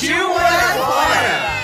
Partiu 0.00 0.28
morar 0.30 0.74
fora! 0.78 1.60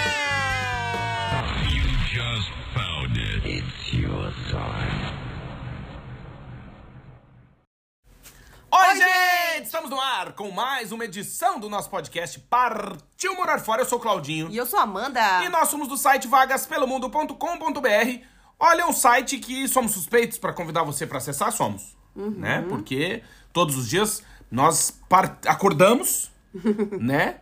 Oi, 8.73 8.97
gente! 8.97 9.65
Estamos 9.65 9.89
no 9.89 9.99
ar 9.99 10.35
com 10.35 10.51
mais 10.51 10.93
uma 10.93 11.07
edição 11.07 11.59
do 11.59 11.71
nosso 11.71 11.89
podcast 11.89 12.39
Partiu 12.41 13.35
Morar 13.37 13.59
Fora. 13.59 13.81
Eu 13.81 13.87
sou 13.87 13.99
o 13.99 14.03
Claudinho. 14.03 14.51
E 14.51 14.57
eu 14.59 14.67
sou 14.67 14.81
a 14.81 14.83
Amanda. 14.83 15.43
E 15.43 15.49
nós 15.49 15.71
somos 15.71 15.89
do 15.89 15.97
site 15.97 16.29
vagaspelomundo.com.br. 16.29 18.21
Olha, 18.61 18.83
é 18.83 18.87
um 18.87 18.93
site 18.93 19.39
que 19.39 19.67
somos 19.67 19.93
suspeitos 19.93 20.37
para 20.37 20.53
convidar 20.53 20.83
você 20.83 21.07
para 21.07 21.17
acessar, 21.17 21.51
somos. 21.53 21.97
Né? 22.15 22.63
Porque 22.69 23.23
todos 23.51 23.79
os 23.79 23.89
dias 23.89 24.23
nós 24.51 25.01
acordamos, 25.47 26.31
né? 27.01 27.41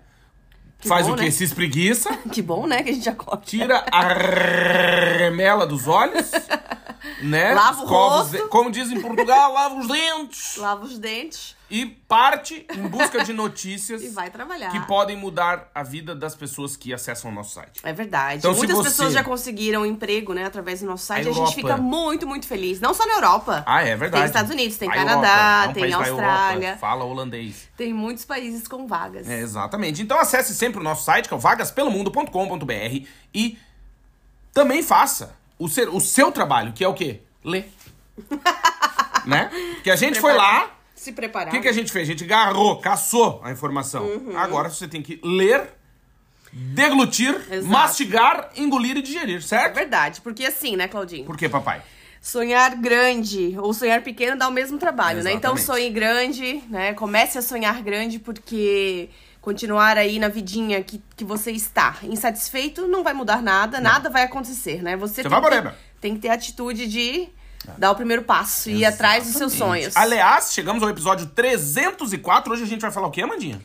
Faz 0.89 1.07
bom, 1.07 1.13
o 1.15 1.17
quê? 1.17 1.25
né? 1.25 1.31
Se 1.31 1.45
espreguiça, 1.45 2.11
Que 2.33 2.43
bom, 2.43 2.67
né, 2.67 2.83
que 2.83 2.91
a 2.91 2.93
gente 2.93 3.09
acorda. 3.09 3.43
tira 3.45 3.85
a 3.91 4.03
remela 5.19 5.67
dos 5.67 5.87
olhos, 5.89 6.31
né? 7.23 7.55
Lava 7.55 7.83
o 7.83 7.87
rosto. 7.87 8.49
Como 8.49 8.71
dizem 8.71 8.99
em 8.99 9.01
Portugal, 9.01 9.53
lava 9.53 9.77
os 9.77 9.89
dentes. 9.89 10.57
Lava 10.57 10.85
os 10.85 10.99
dentes 10.99 11.54
E 11.71 11.87
parte 11.87 12.67
em 12.77 12.87
busca 12.87 13.25
de 13.25 13.33
notícias 13.33 14.03
e 14.05 14.09
vai 14.09 14.31
trabalhar. 14.31 14.71
que 14.71 14.79
podem 14.87 15.17
mudar 15.17 15.71
a 15.75 15.83
vida 15.83 16.15
das 16.15 16.35
pessoas 16.35 16.77
que 16.77 16.93
acessam 16.93 17.31
o 17.31 17.35
nosso 17.35 17.55
site. 17.55 17.81
É 17.83 17.93
verdade. 17.93 18.39
Então, 18.39 18.55
Muitas 18.55 18.77
você- 18.77 18.91
pessoas 18.91 19.13
já 19.15 19.25
conseguiram 19.25 19.85
emprego, 19.87 20.35
né, 20.35 20.45
através 20.45 20.81
do 20.81 20.87
nosso 20.87 21.07
site. 21.07 21.27
A 21.27 21.31
A, 21.31 21.35
gente 21.35 21.55
fica 21.55 21.77
muito, 21.79 22.27
muito 22.27 22.47
feliz. 22.47 22.81
Não 22.81 22.93
só 22.93 23.07
na 23.07 23.15
Europa. 23.15 23.65
Ah, 23.67 23.83
é 23.83 23.97
verdade. 23.97 24.23
Tem 24.23 24.27
Estados 24.27 24.51
Unidos, 24.51 24.77
tem 24.77 24.91
A 24.91 24.93
Canadá, 24.95 25.19
Europa, 25.19 25.65
é 25.65 25.69
um 25.69 25.73
tem 25.73 25.93
Austrália. 25.95 26.77
Fala 26.77 27.05
holandês. 27.05 27.69
Tem 27.77 27.93
muitos 27.95 28.25
países 28.27 28.69
com 28.69 28.87
vagas. 28.87 29.27
É, 29.29 29.41
exatamente. 29.41 30.03
Então 30.03 30.19
acesse 30.19 30.55
sempre 30.55 30.81
o 30.81 30.85
nosso 30.85 31.03
site, 31.05 31.29
que 31.29 31.35
é 31.35 31.37
o 31.37 31.41
vagaspelomundo.com.br 31.41 33.07
e 33.35 33.59
também 34.53 34.83
faça 34.83 35.35
o, 35.59 35.69
ser- 35.69 35.89
o 35.89 35.99
seu 36.01 36.31
trabalho, 36.31 36.73
que 36.73 36.85
é 36.85 36.89
o 36.89 36.95
quê? 36.95 37.23
Ler. 37.43 37.73
né? 39.27 39.51
Que 39.83 39.91
a 39.91 39.97
gente 39.97 40.21
foi 40.21 40.35
lá, 40.35 40.71
Se 41.05 41.13
preparar. 41.13 41.49
o 41.49 41.51
que, 41.57 41.61
que 41.63 41.69
a 41.69 41.73
gente 41.73 41.93
fez? 41.93 42.09
A 42.09 42.13
gente 42.13 42.25
garrou, 42.25 42.81
caçou 42.81 43.41
a 43.45 43.51
informação. 43.53 44.05
Uhum. 44.05 44.39
Agora 44.39 44.71
você 44.71 44.89
tem 44.89 45.03
que 45.03 45.21
ler, 45.23 45.69
deglutir, 46.51 47.35
Exato. 47.51 47.67
mastigar, 47.67 48.51
engolir 48.57 48.97
e 48.97 49.03
digerir, 49.03 49.37
É 49.37 49.41
certo? 49.41 49.75
verdade. 49.75 50.21
Porque 50.23 50.47
assim, 50.47 50.77
né, 50.77 50.89
Claudinho? 50.89 51.27
Por 51.27 51.37
quê, 51.37 51.47
papai? 51.49 51.83
Sonhar 52.23 52.75
grande 52.77 53.55
ou 53.59 53.75
sonhar 53.75 54.01
pequeno 54.03 54.35
dá 54.39 54.49
o 54.49 54.51
mesmo 54.51 54.79
trabalho, 54.79 55.23
né? 55.23 55.33
Então 55.33 55.55
Exatamente. 55.55 55.67
sonhe 55.67 55.91
grande, 55.91 56.63
né? 56.71 56.95
Comece 56.95 57.37
a 57.37 57.43
sonhar 57.43 57.83
grande 57.83 58.19
porque 58.19 59.11
continuar 59.43 59.99
aí 59.99 60.19
na 60.19 60.29
vidinha 60.29 60.83
que, 60.83 61.03
que 61.15 61.23
você 61.23 61.51
está 61.53 61.99
insatisfeito 62.03 62.89
não 62.89 63.05
vai 63.05 63.13
mudar 63.13 63.43
nada, 63.43 63.79
nada 63.79 64.09
vai 64.09 64.23
acontecer, 64.23 64.83
né? 64.83 64.97
Você, 64.97 65.23
Você 65.23 65.29
tem, 65.29 65.31
vai, 65.39 65.63
que, 65.63 65.69
tem 66.01 66.15
que 66.15 66.21
ter 66.21 66.31
a 66.31 66.33
atitude 66.35 66.87
de 66.87 67.29
dar 67.79 67.91
o 67.91 67.95
primeiro 67.95 68.23
passo 68.23 68.71
e 68.71 68.81
ir 68.81 68.85
atrás 68.85 69.25
dos 69.25 69.35
seus 69.35 69.53
sonhos. 69.53 69.97
Aliás, 69.97 70.53
chegamos 70.53 70.83
ao 70.83 70.91
episódio 70.91 71.27
304. 71.27 72.53
Hoje 72.53 72.63
a 72.63 72.67
gente 72.67 72.81
vai 72.81 72.91
falar 72.91 73.09
o 73.09 73.11
quê, 73.11 73.23
Amandinha? 73.23 73.61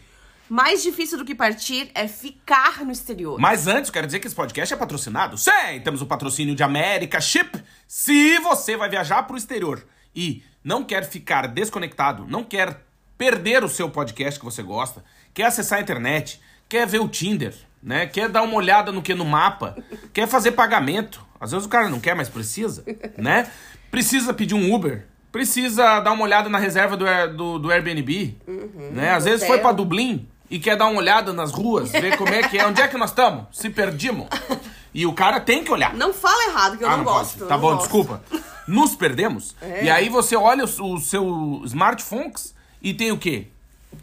Mais 0.49 0.81
difícil 0.81 1.17
do 1.17 1.23
que 1.23 1.35
partir 1.35 1.91
é 1.93 2.07
ficar 2.07 2.83
no 2.83 2.91
exterior. 2.91 3.39
Mas 3.39 3.67
antes, 3.67 3.89
eu 3.89 3.93
quero 3.93 4.07
dizer 4.07 4.19
que 4.19 4.25
esse 4.25 4.35
podcast 4.35 4.73
é 4.73 4.77
patrocinado. 4.77 5.37
Sim, 5.37 5.79
temos 5.83 6.01
o 6.01 6.07
patrocínio 6.07 6.55
de 6.55 6.63
América 6.63 7.21
Chip. 7.21 7.63
Se 7.87 8.39
você 8.39 8.75
vai 8.75 8.89
viajar 8.89 9.23
para 9.23 9.35
o 9.35 9.37
exterior 9.37 9.85
e 10.15 10.43
não 10.63 10.83
quer 10.83 11.07
ficar 11.07 11.47
desconectado, 11.47 12.25
não 12.27 12.43
quer 12.43 12.83
perder 13.15 13.63
o 13.63 13.69
seu 13.69 13.91
podcast 13.91 14.39
que 14.39 14.45
você 14.45 14.63
gosta, 14.63 15.03
quer 15.33 15.45
acessar 15.45 15.77
a 15.77 15.81
internet, 15.81 16.41
quer 16.67 16.87
ver 16.87 16.99
o 16.99 17.07
Tinder, 17.07 17.53
né? 17.83 18.07
Quer 18.07 18.27
dar 18.27 18.41
uma 18.41 18.55
olhada 18.55 18.91
no 18.91 19.03
que 19.03 19.13
no 19.13 19.25
mapa, 19.25 19.77
quer 20.11 20.27
fazer 20.27 20.53
pagamento. 20.53 21.23
Às 21.39 21.51
vezes 21.51 21.67
o 21.67 21.69
cara 21.69 21.89
não 21.89 21.99
quer, 21.99 22.15
mas 22.15 22.27
precisa, 22.27 22.83
né? 23.17 23.51
Precisa 23.91 24.33
pedir 24.33 24.55
um 24.55 24.73
Uber, 24.73 25.05
precisa 25.31 25.99
dar 25.99 26.11
uma 26.11 26.23
olhada 26.23 26.49
na 26.49 26.57
reserva 26.57 26.95
do, 26.95 27.05
do, 27.35 27.59
do 27.59 27.71
Airbnb, 27.71 28.37
né? 28.91 29.11
Às 29.11 29.25
vezes 29.25 29.45
foi 29.45 29.59
para 29.59 29.71
Dublin 29.71 30.27
e 30.49 30.59
quer 30.59 30.75
dar 30.75 30.87
uma 30.87 30.99
olhada 30.99 31.31
nas 31.31 31.51
ruas, 31.51 31.91
ver 31.91 32.17
como 32.17 32.29
é 32.29 32.47
que 32.47 32.57
é, 32.57 32.65
onde 32.65 32.81
é 32.81 32.87
que 32.87 32.97
nós 32.97 33.11
estamos, 33.11 33.45
se 33.51 33.69
perdimos. 33.69 34.27
E 34.93 35.05
o 35.05 35.13
cara 35.13 35.39
tem 35.39 35.63
que 35.63 35.71
olhar. 35.71 35.93
Não 35.93 36.11
fala 36.11 36.49
errado, 36.49 36.77
que 36.77 36.83
eu 36.83 36.87
ah, 36.87 36.91
não, 36.91 36.97
não 36.97 37.03
gosto. 37.05 37.45
Tá 37.45 37.55
não 37.55 37.61
bom, 37.61 37.69
gosto. 37.75 37.81
desculpa. 37.81 38.23
Nos 38.67 38.95
perdemos. 38.95 39.55
É. 39.61 39.85
E 39.85 39.89
aí 39.89 40.09
você 40.09 40.35
olha 40.35 40.65
o, 40.65 40.93
o 40.93 40.99
seu 40.99 41.61
smartphone 41.65 42.33
e 42.81 42.93
tem 42.93 43.11
o 43.11 43.17
quê? 43.17 43.47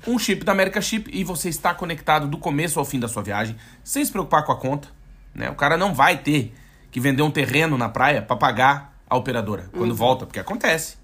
Um 0.07 0.19
chip 0.19 0.45
da 0.45 0.53
América 0.53 0.81
Chip 0.81 1.11
e 1.13 1.25
você 1.25 1.49
está 1.49 1.75
conectado 1.75 2.29
do 2.29 2.39
começo 2.39 2.79
ao 2.79 2.85
fim 2.85 3.01
da 3.01 3.09
sua 3.09 3.23
viagem, 3.23 3.57
sem 3.83 4.05
se 4.05 4.13
preocupar 4.13 4.45
com 4.45 4.53
a 4.53 4.57
conta. 4.57 4.89
Né? 5.35 5.51
O 5.51 5.55
cara 5.55 5.77
não 5.77 5.93
vai 5.95 6.19
ter 6.19 6.55
que 6.91 7.01
vender 7.01 7.23
um 7.23 7.31
terreno 7.31 7.77
na 7.77 7.89
praia 7.89 8.23
pra 8.23 8.37
pagar 8.37 8.96
a 9.09 9.17
operadora 9.17 9.69
quando 9.73 9.91
Uhum. 9.91 9.97
volta, 9.97 10.27
porque 10.27 10.41
acontece. 10.41 10.97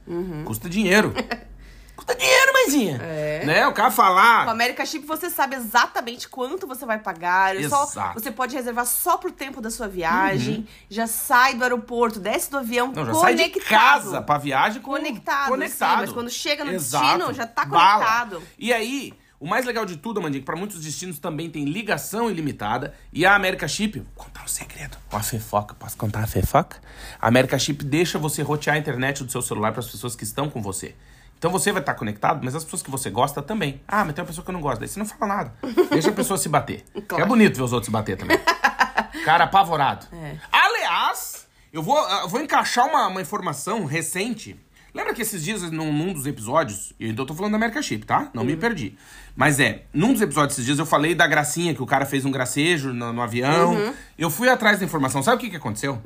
Custa 0.45 0.69
dinheiro. 0.69 1.13
Custa 1.95 2.17
dinheiro, 2.17 2.53
mãezinha. 2.55 2.99
É. 3.03 3.45
Né? 3.45 3.67
O 3.67 3.73
cara 3.73 3.91
falar. 3.91 4.43
Com 4.45 4.51
a 4.51 4.53
América 4.53 4.85
Chip 4.85 5.07
você 5.07 5.31
sabe 5.31 5.55
exatamente 5.55 6.29
quanto 6.29 6.67
você 6.67 6.85
vai 6.85 6.99
pagar. 6.99 7.55
É 7.55 7.69
Só, 7.69 7.85
Exato. 7.85 8.09
Uhum. 8.09 8.15
você 8.25 8.31
pode 8.33 8.57
reservar 8.57 8.87
só 8.87 9.17
pro 9.19 9.31
tempo 9.31 9.61
da 9.61 9.71
sua 9.71 9.87
viagem. 9.87 10.67
Já 10.89 11.07
sai 11.07 11.55
do 11.55 11.63
aeroporto, 11.63 12.19
desce 12.19 12.51
do 12.51 12.59
avião 12.59 12.91
Não, 12.93 13.07
já 13.07 13.15
sai 13.15 13.33
conectado. 13.35 13.63
de 13.63 13.69
casa 13.69 14.23
pra 14.23 14.39
viagem 14.39 14.83
com- 14.83 14.91
Conectado, 14.93 15.49
conectado. 15.51 15.91
sim, 15.95 16.01
mas 16.07 16.13
quando 16.13 16.31
chega 16.31 16.65
no 16.65 16.73
Exato. 16.73 17.05
destino, 17.05 17.33
já 17.35 17.47
tá 17.47 17.65
Bala. 17.67 17.95
conectado. 18.05 18.43
E 18.59 18.73
aí, 18.73 19.13
o 19.43 19.49
mais 19.49 19.67
legal 19.67 19.85
de 19.85 19.97
tudo, 19.97 20.21
Amandinha, 20.21 20.41
que 20.41 20.47
pra 20.47 20.55
muitos 20.55 20.81
destinos 20.81 21.19
também 21.19 21.51
tem 21.51 21.65
ligação 21.65 22.31
ilimitada. 22.31 22.95
E 23.13 23.27
a 23.27 23.35
América 23.35 23.67
Chip, 23.67 23.99
vou 23.99 24.07
contar 24.25 24.45
um 24.45 24.47
segredo. 24.47 24.97
Uma 25.11 25.21
fofoca, 25.21 25.75
posso 25.75 25.97
contar 25.97 26.21
a 26.21 26.27
fofoca? 26.29 26.81
A 27.21 27.27
América 27.27 27.59
Chip 27.59 27.85
deixa 27.85 28.21
você 28.21 28.41
rotear 28.41 28.77
a 28.77 28.79
internet 28.79 29.25
do 29.25 29.33
seu 29.33 29.43
celular 29.43 29.73
pras 29.73 29.89
pessoas 29.91 30.15
que 30.15 30.23
estão 30.23 30.49
com 30.49 30.63
você. 30.63 30.95
Então 31.37 31.51
você 31.51 31.73
vai 31.73 31.83
estar 31.83 31.95
conectado, 31.95 32.41
mas 32.45 32.55
as 32.55 32.63
pessoas 32.63 32.85
que 32.85 32.91
você 32.91 33.11
gosta 33.11 33.43
também. 33.43 33.81
Ah, 33.89 34.05
mas 34.05 34.15
tem 34.15 34.23
uma 34.23 34.29
pessoa 34.29 34.45
que 34.45 34.51
eu 34.51 34.53
não 34.53 34.61
gosto. 34.61 34.79
Daí 34.79 34.89
você 34.89 35.01
não 35.01 35.07
fala 35.07 35.35
nada. 35.35 35.55
Deixa 35.91 36.11
a 36.11 36.13
pessoa 36.13 36.39
se 36.39 36.49
bater. 36.49 36.85
Claro. 37.09 37.25
É 37.25 37.27
bonito 37.27 37.57
ver 37.57 37.65
os 37.65 37.73
outros 37.73 37.87
se 37.87 37.91
bater 37.91 38.17
também. 38.17 38.39
Cara 39.25 39.43
apavorado. 39.43 40.07
É. 40.13 40.37
Aliás, 40.53 41.49
eu 41.73 41.83
vou, 41.83 41.99
eu 41.99 42.29
vou 42.29 42.41
encaixar 42.41 42.87
uma, 42.87 43.09
uma 43.09 43.21
informação 43.21 43.85
recente. 43.87 44.57
Lembra 44.95 45.15
que 45.15 45.23
esses 45.23 45.43
dias, 45.43 45.63
num, 45.71 45.91
num 45.93 46.13
dos 46.13 46.27
episódios, 46.27 46.93
eu 47.01 47.15
tô 47.25 47.35
falando 47.35 47.53
da 47.53 47.57
America 47.57 47.81
Chip, 47.81 48.05
tá? 48.05 48.31
Não 48.35 48.45
me 48.45 48.57
perdi. 48.57 48.95
Mas 49.35 49.59
é, 49.59 49.85
num 49.93 50.13
dos 50.13 50.21
episódios 50.21 50.53
esses 50.55 50.67
dias 50.67 50.79
eu 50.79 50.85
falei 50.85 51.15
da 51.15 51.27
gracinha, 51.27 51.75
que 51.75 51.83
o 51.83 51.87
cara 51.87 52.05
fez 52.05 52.25
um 52.27 52.31
gracejo 52.31 52.93
no, 52.93 53.13
no 53.13 53.23
avião. 53.23 53.75
Eu 54.19 54.29
fui 54.31 54.49
atrás 54.51 54.79
da 54.79 54.85
informação. 54.85 55.23
Sabe 55.23 55.37
o 55.39 55.41
que, 55.41 55.49
que 55.51 55.57
aconteceu? 55.57 56.01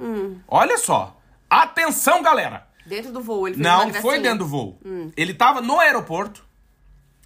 Olha 0.47 0.79
só. 0.79 1.21
Atenção, 1.51 2.23
galera! 2.23 2.67
Dentro 2.87 3.13
do 3.13 3.21
voo, 3.21 3.49
ele 3.49 3.57
fez 3.57 3.67
Não 3.67 3.87
foi 4.03 4.15
dentro 4.23 4.39
do 4.39 4.47
voo. 4.47 4.79
Ele 5.17 5.35
tava 5.35 5.61
no 5.61 5.81
aeroporto 5.81 6.45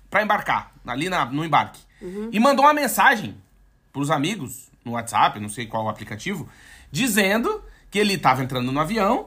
pra 0.08 0.22
embarcar, 0.22 0.72
ali 0.86 1.08
na- 1.10 1.26
no 1.26 1.44
embarque. 1.44 1.80
E 2.32 2.40
mandou 2.40 2.64
uma 2.64 2.72
mensagem 2.72 3.36
pros 3.92 4.10
amigos 4.10 4.70
no 4.82 4.92
WhatsApp, 4.92 5.38
não 5.38 5.50
sei 5.50 5.66
qual 5.66 5.84
o 5.84 5.88
aplicativo, 5.90 6.48
dizendo 6.90 7.62
que 7.90 7.98
ele 7.98 8.16
tava 8.16 8.42
entrando 8.42 8.72
no 8.72 8.80
avião 8.80 9.26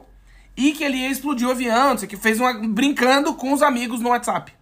e 0.56 0.72
que 0.72 0.84
ele 0.84 0.98
ia 0.98 1.10
explodir 1.10 1.48
o 1.48 1.50
avião, 1.50 1.90
não 1.90 1.98
sei 1.98 2.06
o 2.06 2.10
que, 2.10 2.16
fez 2.16 2.38
uma 2.38 2.52
brincando 2.54 3.34
com 3.34 3.52
os 3.52 3.62
amigos 3.62 4.00
no 4.00 4.10
WhatsApp. 4.10 4.52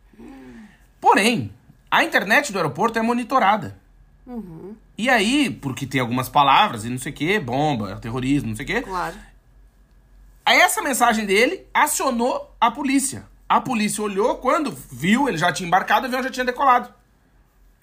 Porém, 1.00 1.52
a 1.90 2.04
internet 2.04 2.52
do 2.52 2.58
aeroporto 2.58 2.98
é 2.98 3.02
monitorada. 3.02 3.78
E 4.96 5.10
aí, 5.10 5.50
porque 5.50 5.86
tem 5.86 6.00
algumas 6.00 6.28
palavras 6.28 6.84
e 6.84 6.88
não 6.88 6.98
sei 6.98 7.12
o 7.12 7.14
que, 7.14 7.38
bomba, 7.40 7.96
terrorismo, 7.96 8.50
não 8.50 8.56
sei 8.56 8.64
o 8.64 8.68
que, 8.68 8.82
Claro. 8.82 9.16
Aí 10.44 10.58
essa 10.58 10.82
mensagem 10.82 11.24
dele 11.24 11.64
acionou 11.72 12.52
a 12.60 12.70
polícia. 12.70 13.26
A 13.48 13.60
polícia 13.60 14.02
olhou, 14.02 14.36
quando 14.38 14.76
viu, 14.90 15.28
ele 15.28 15.38
já 15.38 15.52
tinha 15.52 15.66
embarcado, 15.66 16.04
o 16.04 16.08
avião 16.08 16.22
já 16.22 16.30
tinha 16.30 16.44
decolado. 16.44 16.92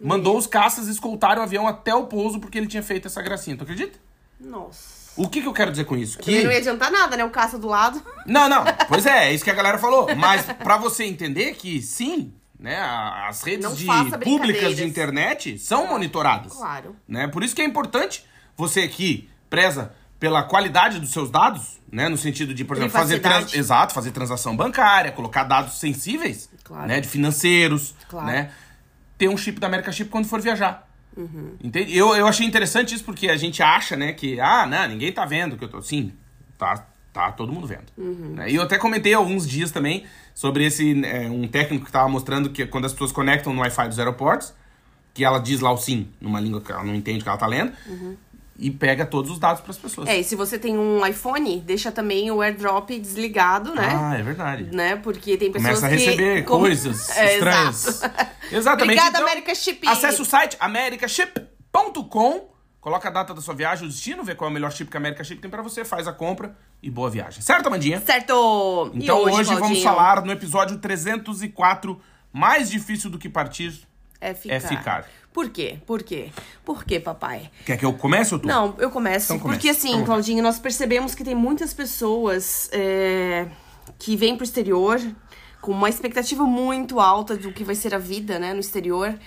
Mandou 0.01 0.37
os 0.37 0.47
caças 0.47 0.87
escoltar 0.87 1.37
o 1.37 1.41
avião 1.41 1.67
até 1.67 1.93
o 1.93 2.07
pouso 2.07 2.39
porque 2.39 2.57
ele 2.57 2.67
tinha 2.67 2.83
feito 2.83 3.07
essa 3.07 3.21
gracinha. 3.21 3.55
Tu 3.55 3.63
acredita? 3.63 3.99
Nossa. 4.39 4.98
O 5.19 5.27
que, 5.27 5.41
que 5.41 5.47
eu 5.47 5.53
quero 5.53 5.69
dizer 5.69 5.83
com 5.83 5.97
isso? 5.97 6.17
Também 6.17 6.45
não 6.45 6.51
ia 6.51 6.59
adiantar 6.59 6.89
nada, 6.89 7.17
né? 7.17 7.25
O 7.25 7.29
caça 7.29 7.59
do 7.59 7.67
lado. 7.67 8.01
Não, 8.25 8.47
não. 8.47 8.63
Pois 8.87 9.05
é, 9.05 9.27
é 9.29 9.33
isso 9.33 9.43
que 9.43 9.49
a 9.49 9.53
galera 9.55 9.77
falou. 9.77 10.07
Mas 10.15 10.43
pra 10.43 10.77
você 10.77 11.03
entender 11.03 11.55
que 11.55 11.81
sim, 11.81 12.31
né? 12.59 12.79
As 13.27 13.41
redes 13.43 13.75
de 13.75 13.85
públicas 14.23 14.75
de 14.77 14.83
internet 14.85 15.57
são 15.57 15.87
monitoradas. 15.87 16.53
Claro. 16.53 16.95
Né? 17.07 17.27
Por 17.27 17.43
isso 17.43 17.55
que 17.55 17.61
é 17.61 17.65
importante 17.65 18.23
você 18.55 18.81
aqui 18.81 19.27
preza 19.49 19.93
pela 20.19 20.43
qualidade 20.43 20.99
dos 20.99 21.11
seus 21.11 21.29
dados, 21.31 21.79
né? 21.91 22.07
No 22.07 22.17
sentido 22.17 22.53
de, 22.53 22.63
por 22.63 22.77
exemplo, 22.77 22.91
fazer 22.93 23.19
trans... 23.19 23.53
Exato, 23.53 23.93
fazer 23.93 24.11
transação 24.11 24.55
bancária, 24.55 25.11
colocar 25.11 25.43
dados 25.43 25.79
sensíveis, 25.79 26.49
Claro. 26.63 26.87
né? 26.87 26.99
De 27.01 27.07
financeiros, 27.09 27.95
Claro. 28.07 28.27
né? 28.27 28.51
Ter 29.17 29.27
um 29.27 29.35
chip 29.37 29.59
da 29.59 29.67
América 29.67 29.91
Chip 29.91 30.09
quando 30.09 30.27
for 30.27 30.39
viajar. 30.39 30.88
Uhum. 31.17 31.51
Entende? 31.63 31.95
Eu, 31.97 32.15
eu 32.15 32.27
achei 32.27 32.45
interessante 32.45 32.93
isso 32.95 33.03
porque 33.03 33.29
a 33.29 33.35
gente 33.37 33.61
acha, 33.61 33.95
né, 33.95 34.13
que, 34.13 34.39
ah, 34.39 34.65
não, 34.65 34.87
ninguém 34.87 35.11
tá 35.11 35.25
vendo 35.25 35.57
que 35.57 35.63
eu 35.63 35.67
tô. 35.69 35.81
Sim, 35.81 36.13
tá, 36.57 36.85
tá 37.11 37.31
todo 37.31 37.51
mundo 37.51 37.67
vendo. 37.67 37.85
Uhum. 37.97 38.33
Né? 38.35 38.51
E 38.51 38.55
eu 38.55 38.61
até 38.63 38.77
comentei 38.77 39.13
alguns 39.13 39.47
dias 39.47 39.71
também 39.71 40.05
sobre 40.33 40.65
esse. 40.65 41.03
é, 41.05 41.27
um 41.29 41.47
técnico 41.47 41.85
que 41.85 41.91
tava 41.91 42.07
mostrando 42.07 42.49
que 42.49 42.65
quando 42.65 42.85
as 42.85 42.93
pessoas 42.93 43.11
conectam 43.11 43.53
no 43.53 43.61
Wi-Fi 43.61 43.87
dos 43.89 43.99
aeroportos, 43.99 44.53
que 45.13 45.25
ela 45.25 45.39
diz 45.39 45.59
lá 45.59 45.71
o 45.71 45.77
sim, 45.77 46.07
numa 46.21 46.39
língua 46.39 46.61
que 46.61 46.71
ela 46.71 46.83
não 46.83 46.95
entende 46.95 47.21
que 47.23 47.27
ela 47.29 47.37
tá 47.37 47.47
lendo, 47.47 47.73
e 48.57 48.69
pega 48.69 49.05
todos 49.05 49.31
os 49.31 49.39
dados 49.39 49.61
para 49.61 49.71
as 49.71 49.77
pessoas. 49.77 50.07
Uhum. 50.07 50.13
É, 50.13 50.19
e 50.19 50.23
se 50.23 50.35
você 50.35 50.59
tem 50.59 50.77
um 50.77 51.05
iPhone, 51.05 51.61
deixa 51.61 51.91
também 51.91 52.29
o 52.29 52.41
AirDrop 52.41 52.97
desligado, 52.99 53.73
né? 53.73 53.89
Ah, 53.89 54.17
é 54.17 54.21
verdade. 54.21 54.63
Né? 54.75 54.95
Porque 54.97 55.37
tem 55.37 55.51
pessoas 55.51 55.79
Começa 55.79 55.87
a 55.87 55.97
que... 55.97 56.05
receber 56.05 56.43
com- 56.43 56.59
coisas 56.59 57.09
É, 57.17 57.33
estranhas. 57.35 58.01
Exatamente. 58.51 58.83
Obrigada, 58.83 59.17
então, 59.17 59.21
América 59.21 59.55
Chip. 59.55 59.87
Acesse 59.87 60.21
o 60.21 60.25
site 60.25 60.57
americaship.com, 60.59 62.49
coloca 62.79 63.07
a 63.07 63.11
data 63.11 63.33
da 63.33 63.41
sua 63.41 63.53
viagem, 63.53 63.85
o 63.85 63.89
destino, 63.89 64.23
vê 64.23 64.35
qual 64.35 64.49
é 64.49 64.51
o 64.51 64.53
melhor 64.53 64.71
chip 64.71 64.89
que 64.89 64.97
a 64.97 64.99
America 64.99 65.23
Chip 65.23 65.41
tem 65.41 65.49
pra 65.49 65.61
você, 65.61 65.85
faz 65.85 66.07
a 66.07 66.13
compra 66.13 66.55
e 66.81 66.89
boa 66.89 67.09
viagem. 67.09 67.41
Certo, 67.41 67.67
Amandinha? 67.67 68.01
Certo! 68.01 68.91
Então 68.93 69.19
hoje, 69.23 69.43
vamos 69.45 69.59
Claudinho, 69.59 69.83
falar 69.83 70.23
no 70.23 70.31
episódio 70.31 70.77
304, 70.77 71.99
mais 72.31 72.69
difícil 72.69 73.09
do 73.09 73.17
que 73.17 73.29
partir. 73.29 73.87
É 74.21 74.33
ficar. 74.33 74.55
é 74.55 74.59
ficar. 74.59 75.05
Por 75.31 75.49
quê? 75.49 75.79
Por 75.85 76.03
quê? 76.03 76.29
Por 76.65 76.83
quê, 76.83 76.99
papai? 76.99 77.49
Quer 77.65 77.77
que 77.77 77.85
eu 77.85 77.93
comece 77.93 78.33
ou 78.33 78.39
tu? 78.39 78.47
Não, 78.47 78.75
eu 78.79 78.89
começo. 78.89 79.31
Então 79.31 79.39
comece, 79.39 79.57
porque 79.57 79.69
assim, 79.69 79.91
vamos 79.91 80.01
lá. 80.01 80.05
Claudinho, 80.07 80.43
nós 80.43 80.59
percebemos 80.59 81.15
que 81.15 81.23
tem 81.23 81.35
muitas 81.35 81.73
pessoas 81.73 82.69
é, 82.73 83.47
que 83.97 84.17
vêm 84.17 84.35
pro 84.35 84.43
exterior 84.43 84.99
com 85.61 85.71
uma 85.71 85.89
expectativa 85.89 86.43
muito 86.43 86.99
alta 86.99 87.35
do 87.35 87.51
que 87.51 87.63
vai 87.63 87.75
ser 87.75 87.93
a 87.93 87.97
vida, 87.97 88.39
né, 88.39 88.53
no 88.53 88.59
exterior. 88.59 89.17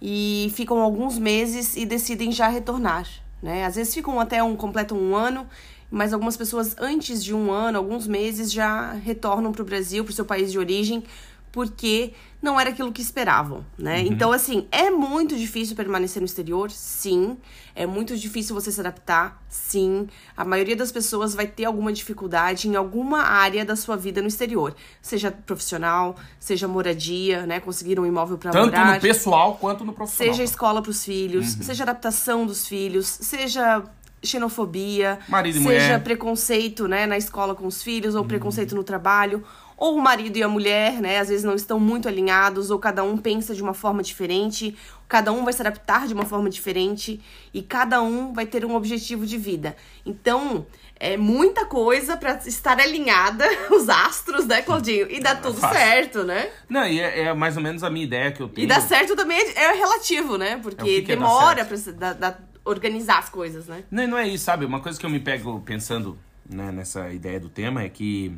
E 0.00 0.52
ficam 0.54 0.80
alguns 0.80 1.18
meses 1.18 1.76
e 1.76 1.86
decidem 1.86 2.32
já 2.32 2.48
retornar, 2.48 3.06
né? 3.40 3.64
Às 3.64 3.76
vezes 3.76 3.94
ficam 3.94 4.18
até 4.18 4.42
um 4.42 4.56
completam 4.56 4.98
um 4.98 5.14
ano, 5.14 5.46
mas 5.88 6.12
algumas 6.12 6.36
pessoas 6.36 6.74
antes 6.78 7.22
de 7.22 7.32
um 7.32 7.52
ano, 7.52 7.78
alguns 7.78 8.08
meses 8.08 8.50
já 8.50 8.92
retornam 8.94 9.52
pro 9.52 9.64
Brasil, 9.64 10.02
pro 10.04 10.12
seu 10.12 10.24
país 10.24 10.50
de 10.50 10.58
origem, 10.58 11.04
porque 11.52 12.14
não 12.40 12.58
era 12.58 12.70
aquilo 12.70 12.90
que 12.90 13.00
esperavam, 13.02 13.64
né? 13.78 14.00
Então, 14.00 14.32
assim, 14.32 14.66
é 14.72 14.90
muito 14.90 15.36
difícil 15.36 15.76
permanecer 15.76 16.20
no 16.20 16.26
exterior, 16.26 16.70
sim. 16.70 17.36
É 17.74 17.86
muito 17.86 18.16
difícil 18.16 18.54
você 18.54 18.72
se 18.72 18.80
adaptar, 18.80 19.40
sim. 19.48 20.08
A 20.36 20.44
maioria 20.44 20.74
das 20.74 20.90
pessoas 20.90 21.34
vai 21.34 21.46
ter 21.46 21.66
alguma 21.66 21.92
dificuldade 21.92 22.68
em 22.68 22.74
alguma 22.74 23.20
área 23.22 23.64
da 23.64 23.76
sua 23.76 23.96
vida 23.96 24.20
no 24.20 24.26
exterior. 24.28 24.74
Seja 25.00 25.30
profissional, 25.30 26.16
seja 26.40 26.66
moradia, 26.66 27.46
né? 27.46 27.60
Conseguir 27.60 28.00
um 28.00 28.06
imóvel 28.06 28.38
para 28.38 28.50
Tanto 28.50 28.72
morar. 28.76 28.94
no 28.94 29.00
pessoal 29.00 29.56
quanto 29.60 29.84
no 29.84 29.92
profissional. 29.92 30.32
Seja 30.34 30.42
escola 30.42 30.82
para 30.82 30.90
os 30.90 31.04
filhos, 31.04 31.54
Uhum. 31.56 31.62
seja 31.62 31.84
adaptação 31.84 32.44
dos 32.46 32.66
filhos, 32.66 33.06
seja 33.06 33.84
xenofobia, 34.24 35.18
Marido 35.28 35.54
seja 35.58 35.64
mulher. 35.68 35.96
Uhum. 35.98 36.04
preconceito, 36.04 36.88
né, 36.88 37.06
na 37.06 37.16
escola 37.18 37.54
com 37.54 37.66
os 37.66 37.82
filhos 37.82 38.14
ou 38.14 38.24
preconceito 38.24 38.74
no 38.74 38.84
trabalho, 38.84 39.44
ou 39.84 39.96
o 39.96 40.00
marido 40.00 40.36
e 40.36 40.42
a 40.44 40.48
mulher, 40.48 41.00
né, 41.00 41.18
às 41.18 41.28
vezes 41.28 41.42
não 41.44 41.56
estão 41.56 41.80
muito 41.80 42.06
alinhados 42.06 42.70
ou 42.70 42.78
cada 42.78 43.02
um 43.02 43.16
pensa 43.16 43.52
de 43.52 43.60
uma 43.60 43.74
forma 43.74 44.00
diferente, 44.00 44.76
cada 45.08 45.32
um 45.32 45.42
vai 45.44 45.52
se 45.52 45.60
adaptar 45.60 46.06
de 46.06 46.14
uma 46.14 46.24
forma 46.24 46.48
diferente 46.48 47.20
e 47.52 47.60
cada 47.62 48.00
um 48.00 48.32
vai 48.32 48.46
ter 48.46 48.64
um 48.64 48.76
objetivo 48.76 49.26
de 49.26 49.36
vida. 49.36 49.74
Então, 50.06 50.64
é 51.00 51.16
muita 51.16 51.66
coisa 51.66 52.16
para 52.16 52.34
estar 52.46 52.78
alinhada 52.78 53.44
os 53.74 53.88
astros, 53.88 54.46
né, 54.46 54.62
Claudinho? 54.62 55.10
E 55.10 55.18
dá 55.18 55.34
tudo 55.34 55.58
fácil. 55.58 55.76
certo, 55.76 56.22
né? 56.22 56.48
Não, 56.68 56.86
e 56.86 57.00
é, 57.00 57.22
é 57.24 57.34
mais 57.34 57.56
ou 57.56 57.62
menos 57.62 57.82
a 57.82 57.90
minha 57.90 58.04
ideia 58.04 58.30
que 58.30 58.40
eu 58.40 58.48
tenho. 58.48 58.64
E 58.64 58.68
dar 58.68 58.80
certo 58.80 59.16
também 59.16 59.36
é 59.38 59.64
é 59.64 59.72
relativo, 59.72 60.38
né? 60.38 60.60
Porque 60.62 60.80
É, 60.80 60.84
o 60.84 60.86
que 60.86 61.02
que 61.02 61.12
é 61.12 61.16
demora 61.16 61.64
se- 61.76 61.90
da- 61.92 62.12
da- 62.12 62.38
organizar 62.64 63.18
as 63.18 63.28
coisas, 63.28 63.66
né? 63.66 63.82
Não, 63.90 64.06
não 64.06 64.16
é 64.18 64.28
isso, 64.28 64.44
sabe? 64.44 64.64
Uma 64.64 64.78
coisa 64.80 64.96
que 65.00 65.04
eu 65.04 65.10
me 65.10 65.18
pego 65.18 65.60
pensando 65.60 66.16
né, 66.48 66.70
nessa 66.70 67.10
ideia 67.10 67.40
do 67.40 67.48
tema 67.48 67.82
é 67.82 67.88
que 67.88 68.36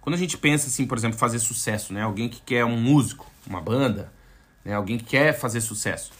quando 0.00 0.14
a 0.14 0.18
gente 0.18 0.38
pensa 0.38 0.68
assim, 0.68 0.86
por 0.86 0.96
exemplo, 0.96 1.18
fazer 1.18 1.38
sucesso, 1.38 1.92
né? 1.92 2.02
Alguém 2.02 2.28
que 2.28 2.40
quer 2.40 2.64
um 2.64 2.80
músico, 2.80 3.30
uma 3.46 3.60
banda, 3.60 4.12
né? 4.64 4.74
Alguém 4.74 4.98
que 4.98 5.04
quer 5.04 5.38
fazer 5.38 5.60
sucesso. 5.60 6.12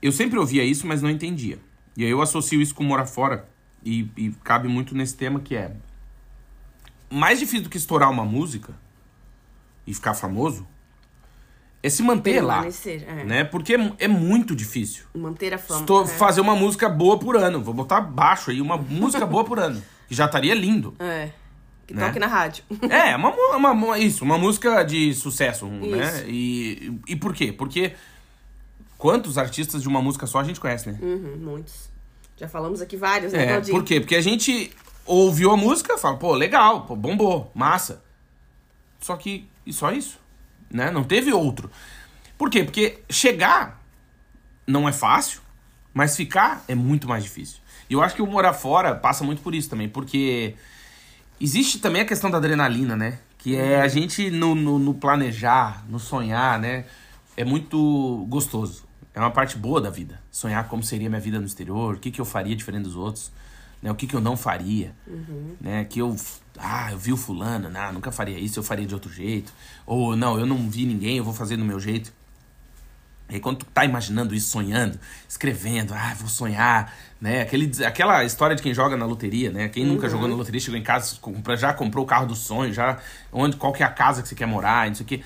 Eu 0.00 0.12
sempre 0.12 0.38
ouvia 0.38 0.64
isso, 0.64 0.86
mas 0.86 1.02
não 1.02 1.10
entendia. 1.10 1.58
E 1.96 2.04
aí 2.04 2.10
eu 2.10 2.22
associo 2.22 2.60
isso 2.60 2.74
com 2.74 2.84
morar 2.84 3.06
fora 3.06 3.48
e, 3.84 4.08
e 4.16 4.30
cabe 4.44 4.68
muito 4.68 4.94
nesse 4.94 5.16
tema 5.16 5.40
que 5.40 5.56
é 5.56 5.72
mais 7.08 7.38
difícil 7.38 7.62
do 7.62 7.70
que 7.70 7.76
estourar 7.76 8.10
uma 8.10 8.24
música 8.24 8.74
e 9.86 9.94
ficar 9.94 10.14
famoso 10.14 10.66
é 11.82 11.88
se 11.88 12.02
manter 12.02 12.40
lá, 12.40 12.66
é. 12.66 13.24
né? 13.24 13.44
Porque 13.44 13.74
é, 13.74 13.92
é 14.00 14.08
muito 14.08 14.56
difícil. 14.56 15.04
Manter 15.14 15.54
a 15.54 15.58
fama. 15.58 15.80
Estou 15.80 16.02
é. 16.02 16.06
fazer 16.06 16.40
uma 16.40 16.56
música 16.56 16.88
boa 16.88 17.16
por 17.16 17.36
ano. 17.36 17.62
Vou 17.62 17.72
botar 17.72 18.00
baixo 18.00 18.50
aí, 18.50 18.60
uma 18.60 18.76
música 18.76 19.24
boa 19.24 19.44
por 19.44 19.60
ano. 19.60 19.80
Que 20.08 20.14
já 20.14 20.26
estaria 20.26 20.54
lindo. 20.54 20.96
É. 20.98 21.30
Que 21.86 21.94
Né? 21.94 22.04
toque 22.06 22.18
na 22.18 22.26
rádio. 22.26 22.64
É, 22.90 23.14
uma, 23.16 23.30
uma, 23.56 23.74
mu- 23.74 23.94
isso, 23.96 24.24
uma 24.24 24.36
música 24.38 24.82
de 24.82 25.14
sucesso, 25.14 25.66
né? 25.66 26.06
Isso. 26.18 26.24
E, 26.28 27.00
e 27.08 27.16
por 27.16 27.32
quê? 27.34 27.52
Porque 27.52 27.94
quantos 28.98 29.38
artistas 29.38 29.82
de 29.82 29.88
uma 29.88 30.02
música 30.02 30.26
só 30.26 30.40
a 30.40 30.44
gente 30.44 30.58
conhece, 30.60 30.90
né? 30.90 30.98
Uhum, 31.00 31.36
muitos. 31.38 31.88
Já 32.36 32.48
falamos 32.48 32.80
aqui 32.80 32.96
vários, 32.96 33.32
né, 33.32 33.44
É, 33.56 33.60
por 33.60 33.82
quê? 33.84 34.00
Porque 34.00 34.16
a 34.16 34.20
gente 34.20 34.70
ouviu 35.06 35.50
a 35.52 35.56
música, 35.56 35.96
fala, 35.96 36.16
pô, 36.16 36.34
legal, 36.34 36.82
pô, 36.86 36.94
bombou, 36.96 37.50
massa. 37.54 38.02
Só 39.00 39.16
que, 39.16 39.48
e 39.64 39.72
só 39.72 39.92
isso, 39.92 40.18
né? 40.70 40.90
Não 40.90 41.04
teve 41.04 41.32
outro. 41.32 41.70
Por 42.36 42.50
quê? 42.50 42.64
Porque 42.64 42.98
chegar 43.08 43.80
não 44.66 44.88
é 44.88 44.92
fácil, 44.92 45.40
mas 45.94 46.16
ficar 46.16 46.64
é 46.68 46.74
muito 46.74 47.08
mais 47.08 47.22
difícil. 47.22 47.58
E 47.88 47.94
eu 47.94 48.02
acho 48.02 48.14
que 48.16 48.20
o 48.22 48.26
morar 48.26 48.52
fora 48.52 48.94
passa 48.94 49.22
muito 49.24 49.40
por 49.40 49.54
isso 49.54 49.70
também, 49.70 49.88
porque 49.88 50.54
existe 51.40 51.78
também 51.78 52.02
a 52.02 52.04
questão 52.04 52.30
da 52.30 52.38
adrenalina, 52.38 52.96
né? 52.96 53.18
Que 53.38 53.56
é 53.56 53.80
a 53.80 53.88
gente 53.88 54.30
no, 54.30 54.54
no, 54.54 54.78
no 54.78 54.94
planejar, 54.94 55.84
no 55.88 55.98
sonhar, 55.98 56.58
né? 56.58 56.84
É 57.36 57.44
muito 57.44 58.26
gostoso. 58.28 58.84
É 59.14 59.20
uma 59.20 59.30
parte 59.30 59.56
boa 59.56 59.80
da 59.80 59.90
vida. 59.90 60.20
Sonhar 60.30 60.68
como 60.68 60.82
seria 60.82 61.08
minha 61.08 61.20
vida 61.20 61.38
no 61.38 61.46
exterior, 61.46 61.94
o 61.94 61.98
que, 61.98 62.10
que 62.10 62.20
eu 62.20 62.24
faria 62.24 62.54
diferente 62.54 62.84
dos 62.84 62.96
outros, 62.96 63.32
né? 63.82 63.90
O 63.90 63.94
que, 63.94 64.06
que 64.06 64.14
eu 64.14 64.20
não 64.20 64.36
faria, 64.36 64.94
né? 65.60 65.84
Que 65.84 66.00
eu, 66.00 66.16
ah, 66.58 66.92
eu 66.92 66.98
vi 66.98 67.12
o 67.12 67.16
fulano, 67.16 67.70
não, 67.70 67.92
nunca 67.92 68.10
faria 68.10 68.38
isso, 68.38 68.58
eu 68.58 68.62
faria 68.64 68.86
de 68.86 68.94
outro 68.94 69.12
jeito. 69.12 69.52
Ou, 69.86 70.16
não, 70.16 70.38
eu 70.38 70.46
não 70.46 70.68
vi 70.68 70.84
ninguém, 70.86 71.18
eu 71.18 71.24
vou 71.24 71.34
fazer 71.34 71.56
do 71.56 71.64
meu 71.64 71.78
jeito. 71.78 72.12
E 73.28 73.34
aí, 73.34 73.40
quando 73.40 73.58
tu 73.58 73.66
tá 73.66 73.84
imaginando 73.84 74.34
isso, 74.34 74.48
sonhando, 74.50 74.98
escrevendo, 75.28 75.92
ah, 75.92 76.14
vou 76.16 76.28
sonhar, 76.28 76.94
né? 77.20 77.42
Aquele, 77.42 77.84
aquela 77.84 78.22
história 78.24 78.54
de 78.54 78.62
quem 78.62 78.72
joga 78.72 78.96
na 78.96 79.04
loteria, 79.04 79.50
né? 79.50 79.68
Quem 79.68 79.84
nunca 79.84 80.08
jogou 80.08 80.28
na 80.28 80.34
loteria, 80.36 80.60
chegou 80.60 80.78
em 80.78 80.82
casa, 80.82 81.16
compra- 81.20 81.56
já 81.56 81.72
comprou 81.74 82.04
o 82.04 82.06
carro 82.06 82.26
do 82.26 82.36
sonho, 82.36 82.72
já 82.72 82.98
onde, 83.32 83.56
qual 83.56 83.72
que 83.72 83.82
é 83.82 83.86
a 83.86 83.90
casa 83.90 84.22
que 84.22 84.28
você 84.28 84.34
quer 84.36 84.46
morar, 84.46 84.86
não 84.86 84.94
sei 84.94 85.04
o 85.04 85.08
quê. 85.08 85.24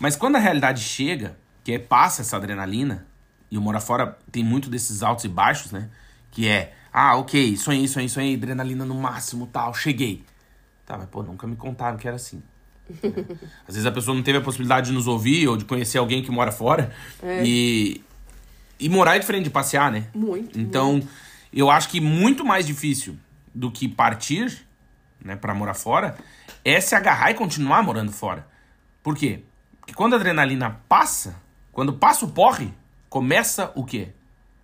Mas 0.00 0.16
quando 0.16 0.34
a 0.36 0.38
realidade 0.40 0.80
chega, 0.82 1.36
que 1.62 1.72
é, 1.72 1.78
passa 1.78 2.22
essa 2.22 2.36
adrenalina, 2.36 3.06
e 3.50 3.56
o 3.56 3.60
Mora 3.60 3.80
Fora 3.80 4.18
tem 4.32 4.42
muito 4.42 4.68
desses 4.68 5.02
altos 5.02 5.24
e 5.24 5.28
baixos, 5.28 5.70
né? 5.70 5.88
Que 6.32 6.48
é, 6.48 6.74
ah, 6.92 7.16
ok, 7.16 7.56
sonhei, 7.56 7.86
sonhei, 7.86 8.08
sonhei, 8.08 8.34
adrenalina 8.34 8.84
no 8.84 8.94
máximo, 8.96 9.46
tal, 9.46 9.72
cheguei. 9.72 10.24
Tá, 10.84 10.98
mas 10.98 11.08
pô, 11.08 11.22
nunca 11.22 11.46
me 11.46 11.54
contaram 11.54 11.96
que 11.98 12.06
era 12.08 12.16
assim. 12.16 12.42
Às 13.66 13.74
vezes 13.74 13.86
a 13.86 13.92
pessoa 13.92 14.14
não 14.14 14.22
teve 14.22 14.38
a 14.38 14.40
possibilidade 14.40 14.86
de 14.88 14.92
nos 14.92 15.06
ouvir 15.06 15.46
ou 15.48 15.56
de 15.56 15.64
conhecer 15.64 15.98
alguém 15.98 16.22
que 16.22 16.30
mora 16.30 16.50
fora. 16.52 16.92
E, 17.44 18.02
e 18.78 18.88
morar 18.88 19.16
é 19.16 19.18
diferente 19.18 19.44
de 19.44 19.50
passear, 19.50 19.90
né? 19.92 20.06
Muito, 20.14 20.58
Então, 20.58 21.02
eu 21.52 21.70
acho 21.70 21.88
que 21.88 22.00
muito 22.00 22.44
mais 22.44 22.66
difícil 22.66 23.16
do 23.54 23.70
que 23.70 23.88
partir, 23.88 24.66
né, 25.22 25.36
para 25.36 25.52
morar 25.54 25.74
fora, 25.74 26.16
é 26.64 26.80
se 26.80 26.94
agarrar 26.94 27.30
e 27.30 27.34
continuar 27.34 27.82
morando 27.82 28.12
fora. 28.12 28.46
Por 29.02 29.16
quê? 29.16 29.40
Porque 29.80 29.94
quando 29.94 30.14
a 30.14 30.16
adrenalina 30.16 30.80
passa, 30.88 31.36
quando 31.72 31.92
passa 31.94 32.24
o 32.24 32.28
porre, 32.28 32.72
começa 33.08 33.72
o 33.74 33.84
quê? 33.84 34.08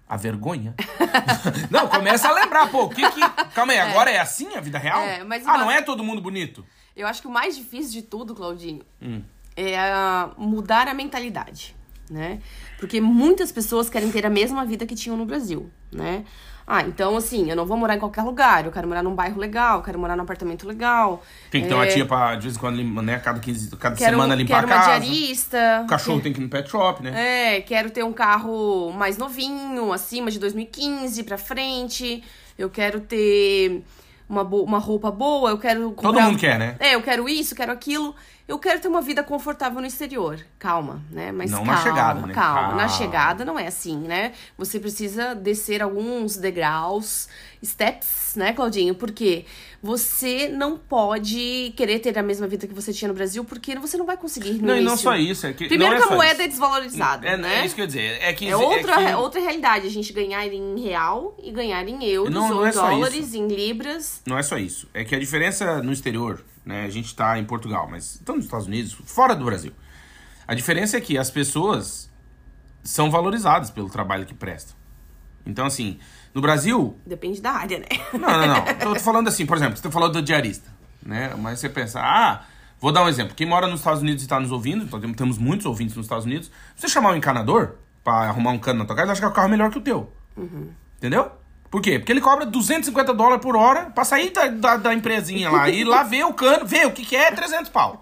A 0.08 0.16
vergonha. 0.16 0.74
não, 1.70 1.88
começa 1.88 2.28
a 2.28 2.32
lembrar, 2.32 2.70
pô, 2.70 2.84
o 2.84 2.88
que 2.90 3.08
que. 3.10 3.20
Calma 3.54 3.72
aí, 3.72 3.78
agora 3.78 4.10
é 4.10 4.18
assim 4.18 4.54
a 4.54 4.60
vida 4.60 4.78
real? 4.78 5.00
É, 5.00 5.24
mas 5.24 5.46
ah, 5.46 5.52
uma- 5.52 5.58
não 5.58 5.70
é 5.70 5.80
todo 5.82 6.04
mundo 6.04 6.20
bonito? 6.20 6.64
Eu 6.96 7.06
acho 7.06 7.20
que 7.22 7.28
o 7.28 7.30
mais 7.30 7.56
difícil 7.56 7.92
de 7.92 8.02
tudo, 8.02 8.34
Claudinho, 8.34 8.82
Hum. 9.02 9.20
é 9.56 9.76
ah, 9.78 10.30
mudar 10.36 10.88
a 10.88 10.94
mentalidade. 10.94 11.74
né? 12.10 12.38
Porque 12.78 13.00
muitas 13.00 13.50
pessoas 13.50 13.88
querem 13.88 14.10
ter 14.12 14.26
a 14.26 14.30
mesma 14.30 14.62
vida 14.66 14.84
que 14.84 14.94
tinham 14.94 15.16
no 15.16 15.24
Brasil, 15.24 15.70
né? 15.90 16.22
Ah, 16.66 16.82
então 16.82 17.16
assim, 17.16 17.48
eu 17.48 17.56
não 17.56 17.64
vou 17.64 17.78
morar 17.78 17.94
em 17.96 17.98
qualquer 17.98 18.22
lugar, 18.22 18.66
eu 18.66 18.70
quero 18.70 18.86
morar 18.86 19.02
num 19.02 19.14
bairro 19.14 19.38
legal, 19.40 19.78
eu 19.78 19.82
quero 19.82 19.98
morar 19.98 20.14
num 20.14 20.22
apartamento 20.22 20.68
legal. 20.68 21.22
Tem 21.50 21.62
que 21.62 21.68
ter 21.68 21.72
uma 21.74 21.86
é, 21.86 21.88
tia 21.88 22.04
pra, 22.04 22.34
de 22.36 22.42
vez 22.42 22.56
em 22.56 22.58
quando, 22.60 22.76
né? 23.02 23.18
Cada, 23.20 23.40
15, 23.40 23.70
cada 23.78 23.96
quero, 23.96 24.10
semana 24.12 24.34
limpar 24.34 24.60
quero 24.60 24.72
a 24.72 24.76
uma 24.76 24.84
casa. 24.84 25.00
diarista. 25.00 25.80
O 25.82 25.86
cachorro 25.86 26.20
tem 26.20 26.30
que 26.32 26.40
ir 26.40 26.42
no 26.42 26.48
pet 26.50 26.68
shop, 26.70 27.02
né? 27.02 27.56
É, 27.56 27.60
quero 27.62 27.90
ter 27.90 28.04
um 28.04 28.12
carro 28.12 28.92
mais 28.92 29.16
novinho, 29.16 29.90
acima 29.90 30.30
de 30.30 30.38
2015 30.38 31.22
pra 31.22 31.38
frente. 31.38 32.22
Eu 32.58 32.68
quero 32.68 33.00
ter 33.00 33.82
uma, 34.28 34.42
uma 34.42 34.78
roupa 34.78 35.10
boa, 35.10 35.50
eu 35.50 35.58
quero 35.58 35.90
comprar... 35.92 36.12
Todo 36.12 36.20
mundo 36.22 36.38
quer, 36.38 36.58
né? 36.58 36.76
É, 36.78 36.94
eu 36.94 37.02
quero 37.02 37.28
isso, 37.28 37.54
quero 37.54 37.72
aquilo. 37.72 38.14
Eu 38.46 38.58
quero 38.58 38.78
ter 38.78 38.88
uma 38.88 39.00
vida 39.00 39.22
confortável 39.22 39.80
no 39.80 39.86
exterior. 39.86 40.38
Calma, 40.58 41.02
né? 41.10 41.32
Mas 41.32 41.50
Não 41.50 41.64
calma, 41.64 41.72
na 41.72 41.82
chegada, 41.82 42.26
né? 42.26 42.34
calma. 42.34 42.60
Calma. 42.60 42.76
Na 42.76 42.88
chegada 42.88 43.42
não 43.44 43.58
é 43.58 43.66
assim, 43.66 43.96
né? 43.96 44.32
Você 44.58 44.78
precisa 44.78 45.34
descer 45.34 45.80
alguns 45.82 46.36
degraus, 46.36 47.26
steps, 47.64 48.34
né, 48.36 48.52
Claudinho? 48.52 48.94
Porque 48.94 49.46
você 49.82 50.46
não 50.48 50.76
pode 50.76 51.72
querer 51.74 52.00
ter 52.00 52.18
a 52.18 52.22
mesma 52.22 52.46
vida 52.46 52.66
que 52.66 52.74
você 52.74 52.92
tinha 52.92 53.08
no 53.08 53.14
Brasil, 53.14 53.44
porque 53.46 53.76
você 53.76 53.96
não 53.96 54.04
vai 54.04 54.18
conseguir 54.18 54.52
no 54.60 54.66
Não, 54.68 54.76
e 54.76 54.80
não 54.82 54.90
início. 54.92 54.98
só 54.98 55.16
isso. 55.16 55.46
É 55.46 55.52
que, 55.54 55.66
Primeiro 55.66 55.94
não 55.94 56.02
que 56.02 56.08
é 56.08 56.12
a 56.12 56.16
moeda 56.16 56.32
isso. 56.34 56.42
é 56.42 56.48
desvalorizada, 56.48 57.26
É, 57.26 57.36
né? 57.38 57.60
é 57.62 57.64
isso 57.66 57.74
que 57.74 57.80
eu 57.80 57.84
ia 57.84 57.86
dizer. 57.86 58.18
É 58.20 58.32
que 58.34 58.46
É 58.46 58.54
outra, 58.54 59.00
é 59.00 59.06
que- 59.06 59.14
outra 59.14 59.40
realidade, 59.40 59.86
a 59.86 59.90
gente 59.90 60.12
ganhar 60.12 60.46
em 60.46 60.78
real 60.82 61.34
e 61.42 61.50
ganhar 61.50 61.88
em 61.88 62.04
euros 62.04 62.32
Não, 62.32 62.48
não 62.50 62.56
ou 62.58 62.66
é 62.66 62.72
só 62.72 62.90
dólares, 62.90 63.32
em 63.32 63.46
libras. 63.48 64.20
Não 64.26 64.36
é 64.36 64.42
só 64.42 64.58
isso. 64.58 64.86
É 64.92 65.02
que 65.02 65.14
a 65.14 65.18
diferença 65.18 65.82
no 65.82 65.92
exterior, 65.92 66.44
né? 66.64 66.84
A 66.84 66.90
gente 66.90 67.14
tá 67.14 67.38
em 67.38 67.44
Portugal, 67.44 67.88
mas 67.90 68.14
estamos 68.14 68.38
nos 68.38 68.44
Estados 68.46 68.66
Unidos, 68.66 68.92
fora 69.06 69.34
do 69.34 69.44
Brasil. 69.44 69.72
A 70.46 70.54
diferença 70.54 70.96
é 70.96 71.00
que 71.00 71.16
as 71.18 71.30
pessoas 71.30 72.10
são 72.82 73.10
valorizadas 73.10 73.70
pelo 73.70 73.88
trabalho 73.88 74.26
que 74.26 74.34
prestam. 74.34 74.74
Então, 75.46 75.66
assim, 75.66 75.98
no 76.34 76.40
Brasil. 76.40 76.98
Depende 77.06 77.40
da 77.40 77.52
área, 77.52 77.78
né? 77.78 77.86
Não, 78.12 78.20
não, 78.20 78.46
não. 78.46 78.66
Eu 78.66 78.94
tô 78.94 79.00
falando 79.00 79.28
assim, 79.28 79.44
por 79.46 79.56
exemplo, 79.56 79.76
você 79.76 79.90
falou 79.90 80.10
do 80.10 80.22
diarista, 80.22 80.70
né? 81.02 81.34
Mas 81.38 81.60
você 81.60 81.68
pensa, 81.68 82.00
ah, 82.00 82.44
vou 82.80 82.92
dar 82.92 83.02
um 83.04 83.08
exemplo. 83.08 83.34
Quem 83.34 83.46
mora 83.46 83.66
nos 83.66 83.80
Estados 83.80 84.00
Unidos 84.02 84.22
e 84.22 84.26
está 84.26 84.38
nos 84.40 84.50
ouvindo, 84.50 84.84
então 84.84 85.00
temos- 85.14 85.38
muitos 85.38 85.66
ouvintes 85.66 85.94
nos 85.96 86.06
Estados 86.06 86.24
Unidos. 86.24 86.50
Você 86.76 86.88
chamar 86.88 87.12
um 87.12 87.16
encanador 87.16 87.76
pra 88.02 88.14
arrumar 88.28 88.50
um 88.52 88.58
cano 88.58 88.80
na 88.80 88.84
tua 88.84 88.94
casa, 88.96 89.06
ele 89.06 89.12
acha 89.12 89.20
que 89.20 89.26
o 89.26 89.32
carro 89.32 89.48
é 89.48 89.50
melhor 89.50 89.70
que 89.70 89.78
o 89.78 89.82
teu. 89.82 90.12
Entendeu? 90.98 91.30
Por 91.74 91.82
quê? 91.82 91.98
Porque 91.98 92.12
ele 92.12 92.20
cobra 92.20 92.46
250 92.46 93.12
dólares 93.14 93.42
por 93.42 93.56
hora 93.56 93.90
pra 93.90 94.04
sair 94.04 94.30
da, 94.30 94.46
da, 94.46 94.76
da 94.76 94.94
empresinha 94.94 95.50
lá 95.50 95.68
e 95.68 95.80
ir 95.80 95.84
lá 95.84 96.04
ver 96.04 96.24
o 96.24 96.32
cano, 96.32 96.64
ver 96.64 96.86
o 96.86 96.92
que, 96.92 97.04
que 97.04 97.16
é 97.16 97.32
300 97.32 97.68
pau. 97.68 98.00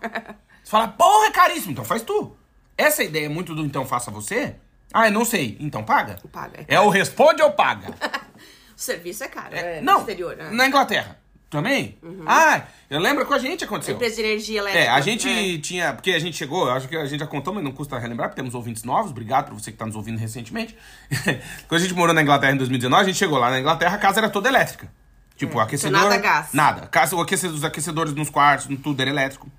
Você 0.63 0.71
fala, 0.71 0.89
porra, 0.89 1.29
é 1.29 1.31
caríssimo, 1.31 1.73
então 1.73 1.83
faz 1.83 2.03
tu. 2.03 2.37
Essa 2.77 3.03
ideia 3.03 3.25
é 3.25 3.29
muito 3.31 3.55
do 3.55 3.65
então 3.65 3.87
faça 3.87 4.11
você. 4.11 4.57
Ah, 4.93 5.09
eu 5.09 5.13
não 5.13 5.25
sei, 5.25 5.57
então 5.59 5.83
paga. 5.83 6.19
Paga. 6.31 6.67
É 6.69 6.79
o 6.81 6.91
responde 6.91 7.41
ou 7.43 7.51
paga. 7.53 7.95
O 8.77 8.81
serviço 8.83 9.23
é 9.23 9.29
caro, 9.29 9.55
é, 9.55 9.81
no 9.81 9.87
não, 9.87 10.01
exterior, 10.01 10.37
né? 10.37 10.51
na 10.51 10.67
Inglaterra. 10.67 11.17
Também? 11.53 11.99
Ah, 12.27 12.63
eu 12.89 12.99
lembro 12.99 13.25
que 13.25 13.29
com 13.29 13.35
a 13.35 13.39
gente 13.39 13.63
aconteceu. 13.63 13.95
Empresa 13.95 14.17
de 14.17 14.23
energia 14.23 14.61
elétrica. 14.61 14.87
É, 14.87 14.89
a 14.89 15.03
gente 15.03 15.29
é. 15.29 15.59
tinha. 15.59 15.93
Porque 15.93 16.13
a 16.13 16.19
gente 16.19 16.35
chegou, 16.35 16.67
eu 16.67 16.73
acho 16.73 16.89
que 16.89 16.97
a 16.97 17.05
gente 17.05 17.21
já 17.21 17.27
contou, 17.27 17.53
mas 17.53 17.63
não 17.63 17.73
custa 17.73 17.99
relembrar, 17.99 18.31
porque 18.31 18.41
temos 18.41 18.55
ouvintes 18.55 18.85
novos. 18.85 19.11
Obrigado 19.11 19.45
pra 19.45 19.55
você 19.55 19.71
que 19.71 19.77
tá 19.77 19.85
nos 19.85 19.95
ouvindo 19.95 20.17
recentemente. 20.17 20.75
Quando 21.69 21.79
a 21.79 21.85
gente 21.85 21.93
morou 21.93 22.15
na 22.15 22.23
Inglaterra 22.23 22.55
em 22.55 22.57
2019, 22.57 23.03
a 23.03 23.05
gente 23.05 23.19
chegou 23.19 23.37
lá 23.39 23.51
na 23.51 23.61
Inglaterra, 23.61 23.97
a 23.97 23.99
casa 23.99 24.21
era 24.21 24.31
toda 24.31 24.49
elétrica. 24.49 24.91
Tipo, 25.37 25.59
o 25.59 25.61
aquecedor. 25.61 26.01
nada 26.01 26.17
gás. 26.17 26.49
Nada. 26.55 26.87
Casa, 26.87 27.15
o 27.15 27.21
aquecedor, 27.21 27.55
os 27.55 27.65
aquecedores 27.65 28.15
nos 28.15 28.31
quartos, 28.31 28.75
tudo 28.83 28.99
era 29.03 29.11
elétrico. 29.11 29.51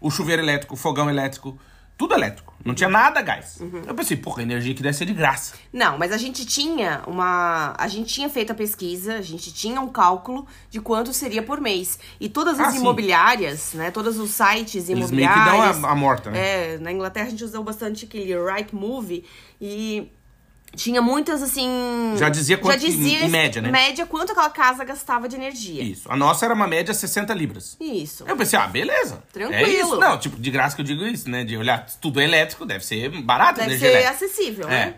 O 0.00 0.10
chuveiro 0.10 0.40
elétrico, 0.40 0.72
o 0.72 0.76
fogão 0.78 1.10
elétrico. 1.10 1.58
Tudo 2.02 2.14
elétrico. 2.14 2.52
Não 2.64 2.74
tinha 2.74 2.88
nada 2.88 3.22
gás. 3.22 3.58
Uhum. 3.60 3.82
Eu 3.86 3.94
pensei, 3.94 4.16
porra, 4.16 4.40
a 4.40 4.42
energia 4.42 4.74
que 4.74 4.82
deve 4.82 4.96
ser 4.96 5.04
de 5.04 5.12
graça. 5.14 5.54
Não, 5.72 5.96
mas 5.96 6.10
a 6.10 6.16
gente 6.16 6.44
tinha 6.44 7.00
uma. 7.06 7.74
A 7.78 7.86
gente 7.86 8.12
tinha 8.12 8.28
feito 8.28 8.50
a 8.50 8.56
pesquisa, 8.56 9.14
a 9.14 9.20
gente 9.22 9.54
tinha 9.54 9.80
um 9.80 9.86
cálculo 9.88 10.44
de 10.68 10.80
quanto 10.80 11.12
seria 11.12 11.44
por 11.44 11.60
mês. 11.60 12.00
E 12.20 12.28
todas 12.28 12.58
Ah, 12.58 12.66
as 12.66 12.72
sim. 12.74 12.80
imobiliárias, 12.80 13.74
né? 13.74 13.92
Todos 13.92 14.18
os 14.18 14.30
sites 14.30 14.88
Eles 14.88 15.12
meio 15.12 15.28
que 15.28 15.34
imobiliários. 15.34 15.78
dão 15.78 15.88
a, 15.88 15.92
a 15.92 15.94
morta, 15.94 16.30
né? 16.32 16.74
É, 16.74 16.78
na 16.78 16.90
Inglaterra 16.90 17.26
a 17.26 17.30
gente 17.30 17.44
usou 17.44 17.62
bastante 17.62 18.04
aquele 18.06 18.34
Right 18.36 18.74
Move 18.74 19.24
e 19.60 20.10
tinha 20.74 21.02
muitas 21.02 21.42
assim. 21.42 22.14
Já 22.16 22.28
dizia 22.28 22.56
quanto 22.58 22.80
que- 22.80 22.86
em 22.88 23.28
média, 23.28 23.60
né? 23.62 23.70
Média 23.70 24.06
quanto 24.06 24.32
aquela 24.32 24.50
casa 24.50 24.84
gastava 24.84 25.28
de 25.28 25.36
energia. 25.36 25.82
Isso. 25.82 26.10
A 26.10 26.16
nossa 26.16 26.44
era 26.44 26.54
uma 26.54 26.66
média 26.66 26.92
60 26.94 27.32
libras. 27.34 27.76
Isso. 27.80 28.24
Eu 28.26 28.36
pensei, 28.36 28.58
ah, 28.58 28.66
beleza. 28.66 29.22
Tranquilo. 29.32 29.54
É 29.64 29.68
isso. 29.70 29.96
Não, 29.98 30.18
tipo, 30.18 30.40
de 30.40 30.50
graça 30.50 30.74
que 30.74 30.82
eu 30.82 30.86
digo 30.86 31.04
isso, 31.04 31.28
né? 31.30 31.44
De 31.44 31.56
olhar, 31.56 31.86
tudo 32.00 32.20
é 32.20 32.24
elétrico, 32.24 32.64
deve 32.64 32.84
ser 32.84 33.08
barato 33.22 33.60
Deve 33.60 33.78
ser 33.78 33.86
elétrica. 33.86 34.10
acessível, 34.10 34.66
É. 34.68 34.70
né? 34.70 34.94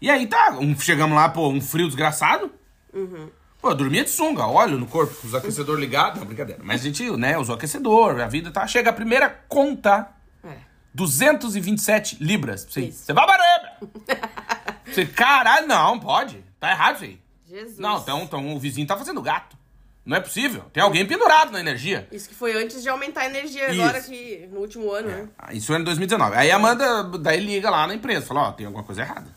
E 0.00 0.10
aí 0.10 0.26
tá, 0.26 0.56
um- 0.60 0.76
chegamos 0.78 1.14
lá, 1.16 1.28
pô, 1.28 1.48
um 1.48 1.60
frio 1.60 1.86
desgraçado. 1.86 2.50
Uhum. 2.92 3.28
Pô, 3.60 3.70
eu 3.70 3.74
dormia 3.76 4.02
de 4.02 4.10
sunga, 4.10 4.44
óleo 4.44 4.76
no 4.76 4.86
corpo, 4.86 5.14
com 5.14 5.28
os 5.28 5.34
aquecedores 5.36 5.80
ligados. 5.80 6.18
Não, 6.18 6.26
brincadeira. 6.26 6.60
Mas 6.64 6.80
a 6.80 6.84
gente, 6.84 7.08
né, 7.16 7.38
usou 7.38 7.54
aquecedor, 7.54 8.20
a 8.20 8.26
vida 8.26 8.50
tá. 8.50 8.66
Chega 8.66 8.90
a 8.90 8.92
primeira 8.92 9.28
conta, 9.48 10.08
É. 10.44 10.56
227 10.92 12.16
libras. 12.20 12.66
Isso. 12.76 13.04
você 13.04 13.12
vai 13.12 13.24
barulho. 13.24 13.90
Você, 14.94 15.06
caralho, 15.06 15.66
não, 15.66 15.98
pode. 15.98 16.42
Tá 16.60 16.70
errado 16.70 16.96
isso 16.96 17.04
aí. 17.04 17.20
Jesus. 17.48 17.78
Não, 17.78 17.98
então, 17.98 18.22
então 18.22 18.54
o 18.54 18.58
vizinho 18.58 18.86
tá 18.86 18.96
fazendo 18.96 19.20
gato. 19.20 19.56
Não 20.04 20.16
é 20.16 20.20
possível. 20.20 20.62
Tem 20.72 20.82
alguém 20.82 21.06
pendurado 21.06 21.52
na 21.52 21.60
energia. 21.60 22.08
Isso 22.10 22.28
que 22.28 22.34
foi 22.34 22.60
antes 22.60 22.82
de 22.82 22.88
aumentar 22.88 23.20
a 23.20 23.26
energia 23.26 23.70
Isso. 23.70 23.80
agora 23.80 24.00
que 24.02 24.48
no 24.50 24.60
último 24.60 24.90
ano, 24.90 25.08
né? 25.08 25.28
Ah, 25.38 25.54
Isso 25.54 25.72
era 25.72 25.80
em 25.80 25.84
2019. 25.84 26.34
Aí 26.36 26.50
a 26.50 26.56
Amanda 26.56 27.04
daí 27.18 27.38
liga 27.38 27.70
lá 27.70 27.86
na 27.86 27.94
empresa, 27.94 28.26
fala, 28.26 28.48
ó, 28.48 28.52
tem 28.52 28.66
alguma 28.66 28.82
coisa 28.82 29.02
errada. 29.02 29.28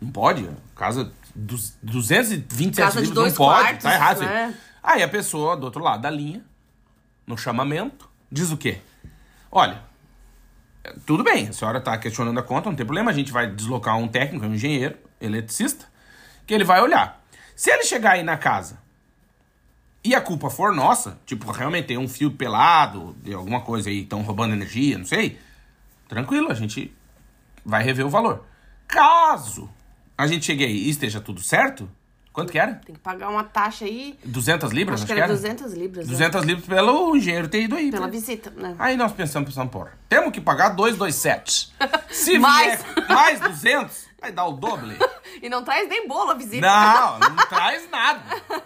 Não 0.00 0.10
pode, 0.12 0.48
casa 0.76 1.12
dos 1.34 1.74
227 1.82 2.76
Casa 2.76 3.00
de 3.00 3.06
livros, 3.08 3.14
dois 3.14 3.32
não 3.32 3.36
pode, 3.36 3.62
quartos, 3.62 3.82
tá 3.82 3.94
errado. 3.94 4.16
isso 4.16 4.22
aí. 4.22 4.28
né? 4.28 4.54
Aí 4.82 5.02
a 5.02 5.08
pessoa 5.08 5.56
do 5.56 5.64
outro 5.64 5.82
lado 5.82 6.02
da 6.02 6.10
linha, 6.10 6.44
no 7.26 7.36
chamamento, 7.36 8.08
diz 8.30 8.50
o 8.52 8.56
quê? 8.56 8.78
Olha, 9.50 9.82
tudo 11.06 11.22
bem, 11.22 11.48
a 11.48 11.52
senhora 11.52 11.80
tá 11.80 11.96
questionando 11.98 12.38
a 12.38 12.42
conta, 12.42 12.68
não 12.68 12.76
tem 12.76 12.86
problema, 12.86 13.10
a 13.10 13.14
gente 13.14 13.32
vai 13.32 13.50
deslocar 13.50 13.96
um 13.98 14.08
técnico, 14.08 14.46
um 14.46 14.54
engenheiro, 14.54 14.96
eletricista, 15.20 15.86
que 16.46 16.54
ele 16.54 16.64
vai 16.64 16.80
olhar. 16.80 17.22
Se 17.54 17.70
ele 17.70 17.84
chegar 17.84 18.12
aí 18.12 18.22
na 18.22 18.36
casa 18.36 18.78
e 20.02 20.14
a 20.14 20.20
culpa 20.20 20.48
for 20.48 20.74
nossa, 20.74 21.18
tipo, 21.26 21.50
realmente 21.52 21.86
tem 21.86 21.98
um 21.98 22.08
fio 22.08 22.30
pelado, 22.30 23.14
de 23.22 23.34
alguma 23.34 23.60
coisa 23.60 23.90
aí, 23.90 24.02
estão 24.02 24.22
roubando 24.22 24.54
energia, 24.54 24.96
não 24.96 25.04
sei, 25.04 25.38
tranquilo, 26.08 26.50
a 26.50 26.54
gente 26.54 26.94
vai 27.64 27.82
rever 27.82 28.06
o 28.06 28.10
valor. 28.10 28.46
Caso 28.88 29.70
a 30.16 30.26
gente 30.26 30.46
chegue 30.46 30.64
aí 30.64 30.76
e 30.76 30.90
esteja 30.90 31.20
tudo 31.20 31.42
certo, 31.42 31.90
quanto 32.32 32.52
que 32.52 32.58
era? 32.58 32.74
Tem 32.74 32.94
que 32.94 33.00
pagar 33.00 33.28
uma 33.28 33.44
taxa 33.44 33.84
aí. 33.84 34.18
200 34.24 34.70
libras? 34.72 35.00
Acho 35.00 35.06
que 35.06 35.12
era 35.18 35.26
200 35.28 35.72
libras. 35.74 36.06
né? 36.06 36.12
200 36.12 36.44
libras 36.44 36.66
pelo 36.66 37.16
engenheiro 37.16 37.48
ter 37.48 37.62
ido 37.62 37.76
aí. 37.76 37.90
Pela 37.90 38.06
né? 38.06 38.12
visita, 38.12 38.50
né? 38.56 38.74
Aí 38.78 38.96
nós 38.96 39.12
pensamos, 39.12 39.48
pensamos, 39.48 39.72
porra, 39.72 39.92
temos 40.08 40.32
que 40.32 40.40
pagar 40.40 40.70
227. 40.70 41.72
Se 42.10 42.38
Mais. 42.40 42.82
vier 42.82 43.08
mais 43.08 43.40
200, 43.40 44.06
vai 44.20 44.32
dar 44.32 44.46
o 44.46 44.52
doble. 44.52 44.96
E 45.42 45.48
não 45.48 45.62
traz 45.64 45.88
nem 45.88 46.06
bolo 46.06 46.32
a 46.32 46.34
visita. 46.34 46.66
Não, 46.66 47.18
não 47.18 47.36
traz 47.48 47.88
nada. 47.88 48.20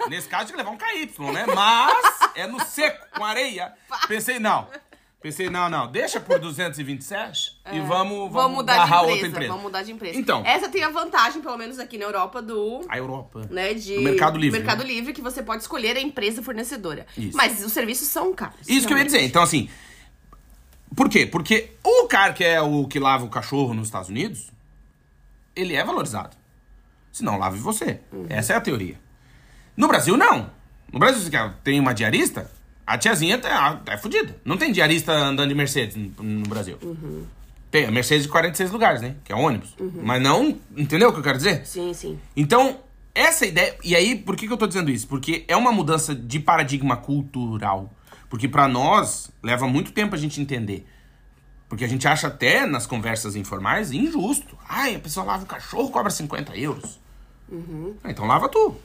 Nesse 0.08 0.26
caso, 0.26 0.46
tinha 0.46 0.56
que 0.56 0.62
levar 0.64 0.70
um 0.70 0.76
KY, 0.78 1.32
né? 1.32 1.44
Mas 1.54 2.30
é 2.34 2.46
no 2.48 2.58
seco, 2.64 3.06
com 3.14 3.22
areia. 3.24 3.72
Pensei, 4.08 4.40
não. 4.40 4.66
Pensei, 5.24 5.48
não, 5.48 5.70
não, 5.70 5.90
deixa 5.90 6.20
por 6.20 6.38
227 6.38 7.58
e 7.72 7.80
vamos, 7.80 8.30
vamos, 8.30 8.30
É. 8.30 8.30
Vamos 8.30 8.56
mudar 8.58 8.74
de 8.74 8.82
empresa, 8.84 9.00
outra 9.10 9.26
empresa. 9.28 9.48
Vamos 9.48 9.62
mudar 9.62 9.82
de 9.82 9.92
empresa. 9.92 10.18
Então. 10.18 10.42
Essa 10.44 10.68
tem 10.68 10.84
a 10.84 10.90
vantagem, 10.90 11.40
pelo 11.40 11.56
menos 11.56 11.78
aqui 11.78 11.96
na 11.96 12.04
Europa, 12.04 12.42
do. 12.42 12.82
A 12.90 12.98
Europa. 12.98 13.48
Né, 13.50 13.72
de 13.72 13.94
Do 13.94 14.02
Mercado 14.02 14.38
Livre, 14.38 14.58
Mercado 14.58 14.80
né? 14.80 14.84
Livre, 14.90 15.14
que 15.14 15.22
você 15.22 15.42
pode 15.42 15.62
escolher 15.62 15.96
a 15.96 16.00
empresa 16.02 16.42
fornecedora. 16.42 17.06
Isso. 17.16 17.34
Mas 17.34 17.64
os 17.64 17.72
serviços 17.72 18.08
são 18.08 18.34
caros. 18.34 18.68
Isso 18.68 18.86
que 18.86 18.92
eu 18.92 18.98
ia 18.98 19.04
realmente. 19.04 19.06
dizer. 19.14 19.22
Então, 19.22 19.42
assim. 19.42 19.70
Por 20.94 21.08
quê? 21.08 21.24
Porque 21.24 21.70
o 21.82 22.06
cara 22.06 22.34
que 22.34 22.44
é 22.44 22.60
o 22.60 22.86
que 22.86 23.00
lava 23.00 23.24
o 23.24 23.30
cachorro 23.30 23.72
nos 23.72 23.88
Estados 23.88 24.10
Unidos, 24.10 24.52
ele 25.56 25.74
é 25.74 25.82
valorizado. 25.82 26.36
Se 27.10 27.24
não, 27.24 27.38
lave 27.38 27.58
você. 27.58 27.98
Essa 28.28 28.52
é 28.52 28.56
a 28.56 28.60
teoria. 28.60 29.00
No 29.74 29.88
Brasil, 29.88 30.18
não. 30.18 30.50
No 30.92 30.98
Brasil, 30.98 31.22
você 31.22 31.30
quer- 31.30 31.54
tem 31.64 31.80
uma 31.80 31.94
diarista, 31.94 32.50
a 32.86 32.98
tiazinha 32.98 33.38
tá, 33.38 33.80
é 33.86 33.96
fodida. 33.96 34.36
Não 34.44 34.56
tem 34.56 34.72
diarista 34.72 35.12
andando 35.12 35.48
de 35.48 35.54
Mercedes 35.54 35.96
no, 35.96 36.42
Brasil. 36.48 36.78
Tem 37.70 37.86
a 37.86 37.90
Mercedes 37.90 38.24
de 38.24 38.28
46 38.28 38.70
lugares, 38.70 39.00
né? 39.00 39.16
Que 39.24 39.32
é 39.32 39.36
ônibus. 39.36 39.74
Mas 40.02 40.22
não. 40.22 40.58
Entendeu 40.76 41.08
o 41.08 41.12
que 41.12 41.18
eu 41.18 41.22
quero 41.22 41.38
dizer? 41.38 41.66
Sim, 41.66 41.92
sim. 41.94 42.18
Então, 42.36 42.78
essa 43.14 43.46
ideia. 43.46 43.76
E 43.82 43.96
aí, 43.96 44.16
por 44.16 44.36
que, 44.36 44.46
que 44.46 44.52
eu 44.52 44.56
tô 44.56 44.66
dizendo 44.66 44.90
isso? 44.90 45.08
Porque 45.08 45.44
é 45.48 45.56
uma 45.56 45.72
mudança 45.72 46.14
de 46.14 46.38
paradigma 46.38 46.96
cultural. 46.96 47.90
Porque 48.28 48.48
pra 48.48 48.68
nós 48.68 49.30
leva 49.42 49.66
muito 49.66 49.92
tempo 49.92 50.14
a 50.14 50.18
gente 50.18 50.40
entender. 50.40 50.86
Porque 51.68 51.84
a 51.84 51.88
gente 51.88 52.06
acha 52.06 52.26
até 52.26 52.66
nas 52.66 52.86
conversas 52.86 53.34
informais 53.34 53.92
injusto. 53.92 54.56
Ai, 54.68 54.96
a 54.96 55.00
pessoa 55.00 55.24
lava 55.24 55.44
o 55.44 55.46
cachorro 55.46 55.90
cobra 55.90 56.10
50 56.10 56.56
euros. 56.56 57.00
Ah, 58.02 58.10
então 58.10 58.26
lava 58.26 58.48
tu. 58.48 58.76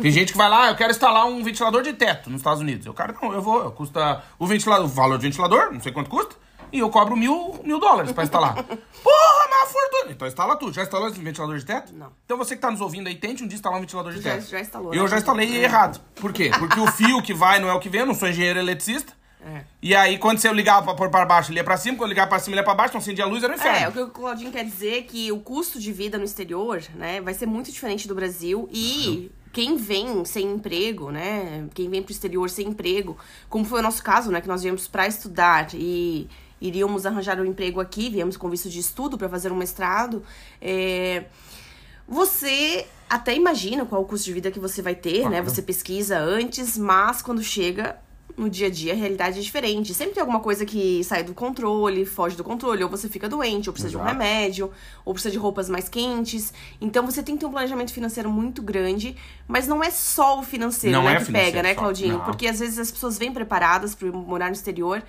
Tem 0.00 0.10
gente 0.10 0.32
que 0.32 0.38
vai 0.38 0.48
lá, 0.48 0.68
eu 0.68 0.76
quero 0.76 0.90
instalar 0.90 1.26
um 1.26 1.42
ventilador 1.42 1.82
de 1.82 1.92
teto 1.92 2.30
nos 2.30 2.40
Estados 2.40 2.60
Unidos. 2.60 2.86
Eu, 2.86 2.94
cara, 2.94 3.14
não, 3.20 3.32
eu 3.32 3.42
vou, 3.42 3.70
custa 3.72 4.22
o 4.38 4.46
ventilador, 4.46 4.84
o 4.86 4.88
valor 4.88 5.18
do 5.18 5.22
ventilador, 5.22 5.72
não 5.72 5.80
sei 5.80 5.92
quanto 5.92 6.08
custa, 6.08 6.34
e 6.72 6.78
eu 6.78 6.88
cobro 6.88 7.16
mil, 7.16 7.60
mil 7.64 7.78
dólares 7.78 8.12
pra 8.12 8.22
instalar. 8.24 8.54
Porra, 9.02 9.46
uma 9.48 9.66
fortuna. 9.66 10.12
Então 10.12 10.26
instala 10.28 10.56
tudo. 10.56 10.72
Já 10.72 10.82
instalou 10.82 11.08
esse 11.08 11.20
ventilador 11.20 11.58
de 11.58 11.64
teto? 11.64 11.92
Não. 11.94 12.12
Então 12.24 12.36
você 12.38 12.54
que 12.54 12.62
tá 12.62 12.70
nos 12.70 12.80
ouvindo 12.80 13.08
aí, 13.08 13.14
tente 13.16 13.42
um 13.42 13.46
dia 13.48 13.56
instalar 13.56 13.78
um 13.78 13.82
ventilador 13.82 14.12
de 14.12 14.20
Já- 14.22 14.32
teto. 14.36 14.48
já 14.48 14.60
instalou, 14.60 14.94
Eu 14.94 15.02
né? 15.04 15.08
já 15.08 15.16
instalei 15.18 15.56
É. 15.58 15.62
errado. 15.64 16.00
Por 16.16 16.32
quê? 16.32 16.50
Porque 16.58 16.78
o 16.80 16.86
fio 16.86 17.20
que 17.22 17.34
vai 17.34 17.58
não 17.58 17.68
é 17.68 17.74
o 17.74 17.80
que 17.80 17.88
vem, 17.88 18.00
eu 18.02 18.06
não 18.06 18.14
sou 18.14 18.28
engenheiro 18.28 18.58
eletricista. 18.58 19.12
É. 19.44 19.62
E 19.80 19.94
aí, 19.96 20.18
quando 20.18 20.38
você 20.38 20.52
ligava 20.52 20.84
pra 20.84 20.94
pôr 20.94 21.08
pra 21.10 21.24
baixo, 21.24 21.50
ele 21.50 21.58
ia 21.60 21.64
pra 21.64 21.76
cima. 21.78 21.96
Quando 21.96 22.08
eu 22.10 22.12
ligava 22.12 22.28
pra 22.28 22.38
cima, 22.38 22.52
ele 22.54 22.60
ia 22.60 22.64
pra 22.64 22.74
baixo. 22.74 22.90
Então, 22.90 23.00
acendia 23.00 23.24
a 23.24 23.26
luz, 23.26 23.42
era 23.42 23.52
um 23.52 23.56
inferno. 23.56 23.78
É, 23.78 23.88
o 23.88 23.92
que 23.92 24.00
o 24.00 24.08
Claudinho 24.10 24.52
quer 24.52 24.64
dizer 24.64 24.98
é 24.98 25.02
que 25.02 25.32
o 25.32 25.40
custo 25.40 25.80
de 25.80 25.90
vida 25.92 26.18
no 26.18 26.24
exterior, 26.24 26.82
né, 26.94 27.22
vai 27.22 27.32
ser 27.32 27.46
muito 27.46 27.72
diferente 27.72 28.06
do 28.06 28.14
Brasil 28.14 28.68
e 28.70 29.30
quem 29.52 29.76
vem 29.76 30.24
sem 30.24 30.46
emprego, 30.52 31.10
né, 31.10 31.68
quem 31.74 31.88
vem 31.88 32.02
pro 32.02 32.12
exterior 32.12 32.48
sem 32.48 32.68
emprego, 32.68 33.16
como 33.48 33.64
foi 33.64 33.80
o 33.80 33.82
nosso 33.82 34.02
caso, 34.02 34.30
né, 34.30 34.40
que 34.40 34.48
nós 34.48 34.62
viemos 34.62 34.86
para 34.86 35.06
estudar 35.06 35.68
e 35.74 36.28
iríamos 36.60 37.06
arranjar 37.06 37.40
um 37.40 37.44
emprego 37.44 37.80
aqui, 37.80 38.10
viemos 38.10 38.36
com 38.36 38.48
visto 38.48 38.68
de 38.68 38.78
estudo 38.78 39.16
para 39.18 39.28
fazer 39.28 39.50
um 39.50 39.56
mestrado, 39.56 40.22
é, 40.60 41.24
você 42.06 42.86
até 43.08 43.34
imagina 43.34 43.84
qual 43.86 44.02
o 44.02 44.04
custo 44.04 44.26
de 44.26 44.32
vida 44.32 44.50
que 44.50 44.60
você 44.60 44.82
vai 44.82 44.94
ter, 44.94 45.24
né? 45.24 45.38
Claro. 45.38 45.44
Você 45.50 45.62
pesquisa 45.62 46.18
antes, 46.18 46.76
mas 46.76 47.22
quando 47.22 47.42
chega 47.42 47.98
no 48.40 48.48
dia 48.50 48.68
a 48.68 48.70
dia, 48.70 48.92
a 48.92 48.96
realidade 48.96 49.38
é 49.38 49.42
diferente. 49.42 49.92
Sempre 49.92 50.14
tem 50.14 50.20
alguma 50.20 50.40
coisa 50.40 50.64
que 50.64 51.04
sai 51.04 51.22
do 51.22 51.34
controle, 51.34 52.04
foge 52.06 52.36
do 52.36 52.42
controle, 52.42 52.82
ou 52.82 52.88
você 52.88 53.08
fica 53.08 53.28
doente, 53.28 53.68
ou 53.68 53.72
precisa 53.72 53.90
de 53.90 53.96
um 53.96 54.00
Exato. 54.00 54.12
remédio, 54.18 54.70
ou 55.04 55.12
precisa 55.12 55.30
de 55.32 55.38
roupas 55.38 55.68
mais 55.68 55.88
quentes. 55.88 56.52
Então 56.80 57.04
você 57.04 57.22
tem 57.22 57.34
que 57.34 57.40
ter 57.40 57.46
um 57.46 57.50
planejamento 57.50 57.92
financeiro 57.92 58.30
muito 58.30 58.62
grande, 58.62 59.14
mas 59.46 59.66
não 59.68 59.84
é 59.84 59.90
só 59.90 60.38
o 60.40 60.42
financeiro 60.42 60.96
Não 60.96 61.04
né, 61.04 61.12
é 61.12 61.16
que 61.18 61.24
financeiro 61.26 61.52
pega, 61.52 61.62
né, 61.62 61.74
só, 61.74 61.80
Claudinho? 61.80 62.18
não. 62.18 62.24
Porque 62.24 62.46
às 62.46 62.58
vezes 62.58 62.78
as 62.78 62.90
pessoas 62.90 63.18
vêm 63.18 63.32
preparadas 63.32 63.94
para 63.94 64.10
morar 64.10 64.46
no 64.46 64.52
exterior. 64.54 65.02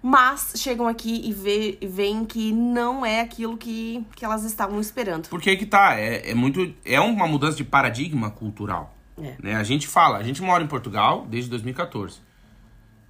Mas 0.00 0.52
chegam 0.56 0.86
aqui 0.86 1.22
e 1.24 1.32
vê- 1.32 1.76
veem 1.82 2.24
que 2.24 2.52
não 2.52 3.04
é 3.04 3.20
aquilo 3.20 3.56
que, 3.56 4.04
que 4.14 4.24
elas 4.24 4.44
estavam 4.44 4.80
esperando. 4.80 5.28
Porque 5.28 5.50
aí 5.50 5.56
que 5.56 5.66
tá, 5.66 5.98
é, 5.98 6.30
é 6.30 6.34
muito. 6.36 6.72
É 6.84 7.00
uma 7.00 7.26
mudança 7.26 7.56
de 7.56 7.64
paradigma 7.64 8.30
cultural. 8.30 8.96
É. 9.20 9.34
Né? 9.42 9.54
A 9.56 9.64
gente 9.64 9.88
fala, 9.88 10.18
a 10.18 10.22
gente 10.22 10.40
mora 10.40 10.62
em 10.62 10.68
Portugal 10.68 11.26
desde 11.28 11.50
2014. 11.50 12.20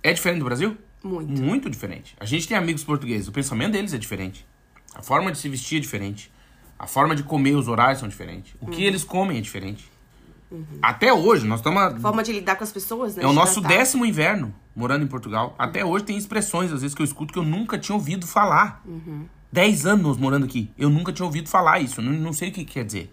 É 0.03 0.13
diferente 0.13 0.39
do 0.39 0.45
Brasil? 0.45 0.77
Muito. 1.03 1.31
Muito 1.41 1.71
diferente. 1.71 2.17
A 2.19 2.25
gente 2.25 2.47
tem 2.49 2.57
amigos 2.57 2.83
portugueses, 2.85 3.29
o 3.29 3.33
pensamento 3.33 3.73
deles 3.73 3.93
é 3.95 3.99
diferente. 3.99 4.47
A 4.95 5.03
forma 5.03 5.31
de 5.31 5.39
se 5.39 5.49
vestir 5.49 5.79
é 5.79 5.81
diferente. 5.81 6.31
A 6.79 6.87
forma 6.87 7.15
de 7.15 7.23
comer, 7.23 7.55
os 7.57 7.69
horários 7.69 7.99
são 8.01 8.09
diferentes. 8.09 8.55
O 8.61 8.67
Uhum. 8.67 8.71
que 8.71 8.83
eles 8.85 9.05
comem 9.05 9.39
é 9.39 9.41
diferente. 9.41 9.91
Até 10.81 11.13
hoje, 11.13 11.47
nós 11.47 11.61
estamos. 11.61 11.83
a- 11.83 11.99
Forma 12.01 12.23
de 12.23 12.33
lidar 12.33 12.57
com 12.57 12.65
as 12.65 12.73
pessoas, 12.73 13.15
né? 13.17 13.23
É 13.23 13.27
o 13.27 13.33
nosso 13.35 13.61
tratar. 13.61 13.77
décimo 13.77 14.07
inverno 14.07 14.55
morando 14.75 15.05
em 15.05 15.09
Portugal. 15.09 15.55
Até 15.59 15.85
hoje 15.85 16.05
tem 16.07 16.17
expressões, 16.17 16.73
às 16.73 16.81
vezes, 16.81 16.95
que 16.95 17.03
eu 17.03 17.05
escuto 17.05 17.33
que 17.35 17.39
eu 17.39 17.45
nunca 17.45 17.77
tinha 17.79 17.95
ouvido 17.95 18.27
falar. 18.27 18.83
Dez 19.53 19.85
anos 19.85 20.17
morando 20.17 20.47
aqui. 20.47 20.71
Eu 20.79 20.89
nunca 20.89 21.13
tinha 21.13 21.27
ouvido 21.27 21.49
falar 21.51 21.81
isso. 21.81 22.01
Não, 22.01 22.13
não 22.13 22.33
sei 22.33 22.49
o 22.49 22.53
que 22.53 22.65
quer 22.65 22.85
dizer. 22.85 23.13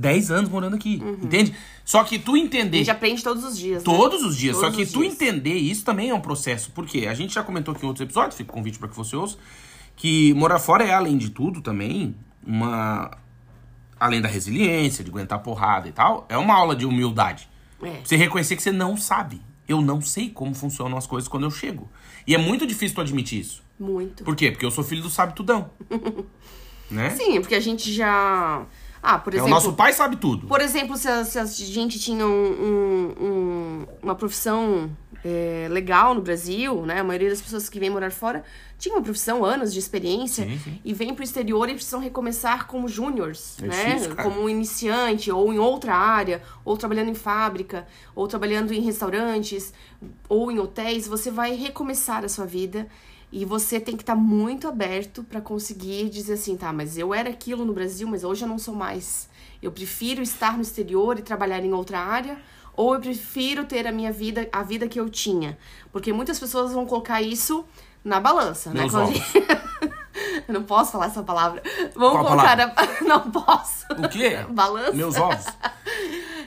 Dez 0.00 0.30
anos 0.30 0.48
morando 0.50 0.76
aqui. 0.76 0.94
Entende? 1.22 1.54
Só 1.84 2.02
que 2.04 2.18
tu 2.18 2.34
A 2.34 2.38
entender. 2.38 2.78
gente 2.78 2.90
aprende 2.90 3.22
todos 3.22 3.44
os 3.44 3.58
dias. 3.58 3.78
né? 3.78 3.84
Todos 3.84 4.22
os 4.22 4.36
dias. 4.36 4.56
Todos 4.56 4.70
Só 4.70 4.76
que 4.76 4.86
tu 4.90 5.00
dias. 5.00 5.12
entender 5.12 5.54
isso 5.54 5.84
também 5.84 6.08
é 6.10 6.14
um 6.14 6.20
processo. 6.20 6.70
Por 6.70 6.86
quê? 6.86 7.06
A 7.06 7.14
gente 7.14 7.34
já 7.34 7.42
comentou 7.42 7.74
aqui 7.74 7.84
em 7.84 7.86
outros 7.88 8.02
episódios, 8.02 8.36
fica 8.36 8.50
o 8.50 8.54
convite 8.54 8.78
para 8.78 8.88
que 8.88 8.96
você 8.96 9.14
ouça, 9.14 9.36
que 9.96 10.32
morar 10.34 10.58
fora 10.58 10.84
é, 10.84 10.92
além 10.94 11.18
de 11.18 11.28
tudo, 11.30 11.60
também 11.60 12.14
uma. 12.46 13.10
Além 13.98 14.22
da 14.22 14.28
resiliência, 14.28 15.04
de 15.04 15.10
aguentar 15.10 15.40
porrada 15.42 15.86
e 15.86 15.92
tal, 15.92 16.24
é 16.30 16.38
uma 16.38 16.54
aula 16.54 16.74
de 16.74 16.86
humildade. 16.86 17.46
É. 17.82 18.00
Você 18.02 18.16
reconhecer 18.16 18.56
que 18.56 18.62
você 18.62 18.72
não 18.72 18.96
sabe. 18.96 19.42
Eu 19.68 19.82
não 19.82 20.00
sei 20.00 20.30
como 20.30 20.54
funcionam 20.54 20.96
as 20.96 21.06
coisas 21.06 21.28
quando 21.28 21.42
eu 21.44 21.50
chego. 21.50 21.88
E 22.26 22.34
é 22.34 22.38
muito 22.38 22.66
difícil 22.66 22.94
tu 22.94 23.00
admitir 23.02 23.40
isso. 23.40 23.62
Muito. 23.78 24.24
Por 24.24 24.34
quê? 24.34 24.50
Porque 24.50 24.64
eu 24.64 24.70
sou 24.70 24.82
filho 24.82 25.02
do 25.02 25.10
sabe 25.10 25.34
tudão. 25.36 25.70
né? 26.90 27.10
Sim, 27.10 27.40
porque 27.40 27.54
a 27.54 27.60
gente 27.60 27.92
já. 27.92 28.64
Ah, 29.02 29.18
por 29.18 29.32
É, 29.32 29.36
o 29.36 29.38
exemplo. 29.40 29.50
nosso 29.54 29.72
pai 29.72 29.92
sabe 29.92 30.16
tudo. 30.16 30.46
Por 30.46 30.60
exemplo, 30.60 30.96
se 30.96 31.08
a, 31.08 31.24
se 31.24 31.38
a 31.38 31.44
gente 31.46 31.98
tinha 31.98 32.26
um- 32.26 32.30
um- 32.30 33.24
um- 33.24 33.86
uma 34.02 34.14
profissão 34.14 34.90
é, 35.22 35.66
legal 35.70 36.14
no 36.14 36.22
Brasil, 36.22 36.86
né? 36.86 37.00
A 37.00 37.04
maioria 37.04 37.28
das 37.28 37.42
pessoas 37.42 37.68
que 37.68 37.78
vêm 37.78 37.90
morar 37.90 38.10
fora 38.10 38.42
tinha 38.78 38.94
uma 38.94 39.02
profissão, 39.02 39.44
anos 39.44 39.70
de 39.70 39.78
experiência, 39.78 40.46
Sim, 40.46 40.58
sim. 40.58 40.80
e 40.82 40.94
vêm 40.94 41.14
pro 41.14 41.22
exterior 41.22 41.68
e 41.68 41.74
precisam 41.74 42.00
recomeçar 42.00 42.66
como 42.66 42.88
júniors, 42.88 43.58
É 43.62 43.66
né? 43.66 43.84
difícil, 43.94 44.16
como 44.16 44.48
iniciante, 44.48 45.30
ou 45.30 45.52
em 45.52 45.58
outra 45.58 45.94
área, 45.94 46.40
ou 46.64 46.74
trabalhando 46.74 47.10
em 47.10 47.14
fábrica, 47.14 47.86
ou 48.14 48.26
trabalhando 48.26 48.72
em 48.72 48.80
restaurantes, 48.80 49.74
ou 50.26 50.50
em 50.50 50.58
hotéis. 50.58 51.06
Você 51.06 51.30
vai 51.30 51.54
recomeçar 51.54 52.24
a 52.24 52.28
sua 52.28 52.46
vida. 52.46 52.86
E 53.32 53.44
você 53.44 53.78
tem 53.78 53.96
que 53.96 54.02
estar 54.02 54.16
muito 54.16 54.66
aberto 54.66 55.22
para 55.22 55.40
conseguir 55.40 56.08
dizer 56.08 56.34
assim, 56.34 56.56
tá, 56.56 56.72
mas 56.72 56.98
eu 56.98 57.14
era 57.14 57.30
aquilo 57.30 57.64
no 57.64 57.72
Brasil, 57.72 58.08
mas 58.08 58.24
hoje 58.24 58.44
eu 58.44 58.48
não 58.48 58.58
sou 58.58 58.74
mais. 58.74 59.28
Eu 59.62 59.70
prefiro 59.70 60.20
estar 60.20 60.56
no 60.56 60.62
exterior 60.62 61.18
e 61.18 61.22
trabalhar 61.22 61.64
em 61.64 61.72
outra 61.72 62.00
área, 62.00 62.38
ou 62.74 62.94
eu 62.94 63.00
prefiro 63.00 63.64
ter 63.64 63.86
a 63.86 63.92
minha 63.92 64.10
vida, 64.10 64.48
a 64.52 64.62
vida 64.62 64.88
que 64.88 64.98
eu 64.98 65.08
tinha. 65.08 65.56
Porque 65.92 66.12
muitas 66.12 66.40
pessoas 66.40 66.72
vão 66.72 66.86
colocar 66.86 67.22
isso 67.22 67.64
na 68.04 68.18
balança, 68.18 68.70
Meus 68.70 68.92
né, 68.92 69.12
eu 70.48 70.54
não 70.54 70.62
posso 70.64 70.92
falar 70.92 71.06
essa 71.06 71.22
palavra. 71.22 71.62
Vamos 71.94 72.20
Qual 72.20 72.26
colocar 72.26 72.58
a... 72.60 72.72
Não 73.04 73.30
posso. 73.30 73.86
O 73.92 74.08
quê? 74.08 74.38
Balança? 74.48 74.92
Meus 74.92 75.16
ovos. 75.16 75.46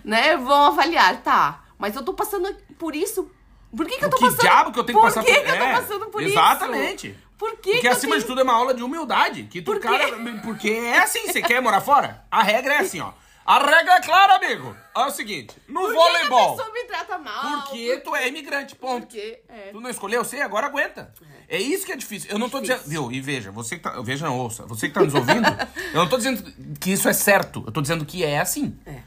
Né? 0.04 0.36
Vão 0.36 0.66
avaliar, 0.66 1.22
tá. 1.22 1.64
Mas 1.78 1.96
eu 1.96 2.04
tô 2.04 2.14
passando 2.14 2.54
por 2.78 2.94
isso. 2.94 3.32
Por 3.76 3.86
que, 3.88 3.98
que 3.98 4.06
eu 4.06 4.10
tô 4.10 4.18
que 4.18 4.24
passando? 4.26 4.40
diabo 4.42 4.72
que 4.72 4.80
eu 4.80 4.84
tenho 4.84 5.00
que 5.00 5.02
por 5.06 5.08
passar 5.14 5.24
que 5.26 5.34
por 5.34 5.44
que 5.44 5.50
eu 5.52 5.58
tô 5.58 5.64
É, 5.64 5.74
passando 5.74 6.06
por 6.08 6.22
isso? 6.22 6.32
Exatamente. 6.32 7.18
Por 7.38 7.58
que 7.58 7.72
Porque 7.74 7.88
acima 7.88 8.16
de 8.16 8.22
tenho- 8.22 8.28
tudo 8.28 8.42
é 8.42 8.44
uma 8.44 8.54
aula 8.54 8.74
de 8.74 8.84
humildade. 8.84 9.44
Que 9.44 9.62
tu, 9.62 9.72
Por 9.72 9.80
cara. 9.82 10.16
Porque 10.44 10.70
é 10.70 11.00
assim, 11.00 11.28
você 11.28 11.42
quer 11.42 11.62
morar 11.62 11.82
fora? 11.82 12.24
A 12.32 12.42
regra 12.44 12.76
é 12.76 12.78
assim, 12.80 13.00
ó. 13.02 13.12
A 13.46 13.60
regra 13.60 13.96
é 13.96 14.02
clara, 14.02 14.36
amigo. 14.36 14.74
É 14.96 15.00
o 15.02 15.12
seguinte: 15.12 15.54
no 15.68 15.82
Por 15.82 15.90
que 15.90 15.96
voleibol. 15.96 16.56
que 16.56 16.62
a 16.62 16.72
me 16.72 16.84
trata 16.86 17.18
mal? 17.18 17.62
Porque 17.64 17.98
tu 17.98 18.16
é 18.16 18.28
imigrante, 18.30 18.74
ponto. 18.76 19.02
Porque, 19.08 19.42
é. 19.50 19.72
Tu 19.72 19.82
não 19.82 19.90
escolheu 19.90 20.24
ser, 20.24 20.42
agora 20.42 20.68
aguenta. 20.68 21.14
É 21.50 21.58
isso 21.60 21.86
que 21.86 21.92
é 21.92 21.96
difícil. 21.98 22.32
Eu 22.32 22.40
não 22.40 22.50
tô 22.50 22.62
Difícil. 22.62 22.84
dizendo. 22.84 23.10
Viu? 23.10 23.12
E 23.12 23.20
veja, 23.20 23.52
você 23.52 23.76
que 23.76 23.84
tá. 23.84 24.00
Veja, 24.02 24.26
não, 24.28 24.38
ouça. 24.40 24.66
Você 24.68 24.88
que 24.88 24.94
tá 24.94 25.02
nos 25.02 25.14
ouvindo, 25.14 25.46
eu 25.94 26.00
não 26.00 26.08
tô 26.08 26.16
dizendo 26.16 26.42
que 26.80 26.92
isso 26.94 27.10
é 27.10 27.14
certo. 27.14 27.64
Eu 27.66 27.72
tô 27.74 27.82
dizendo 27.82 28.06
que 28.06 28.24
é 28.24 28.40
assim. 28.40 28.78
É. 28.86 29.00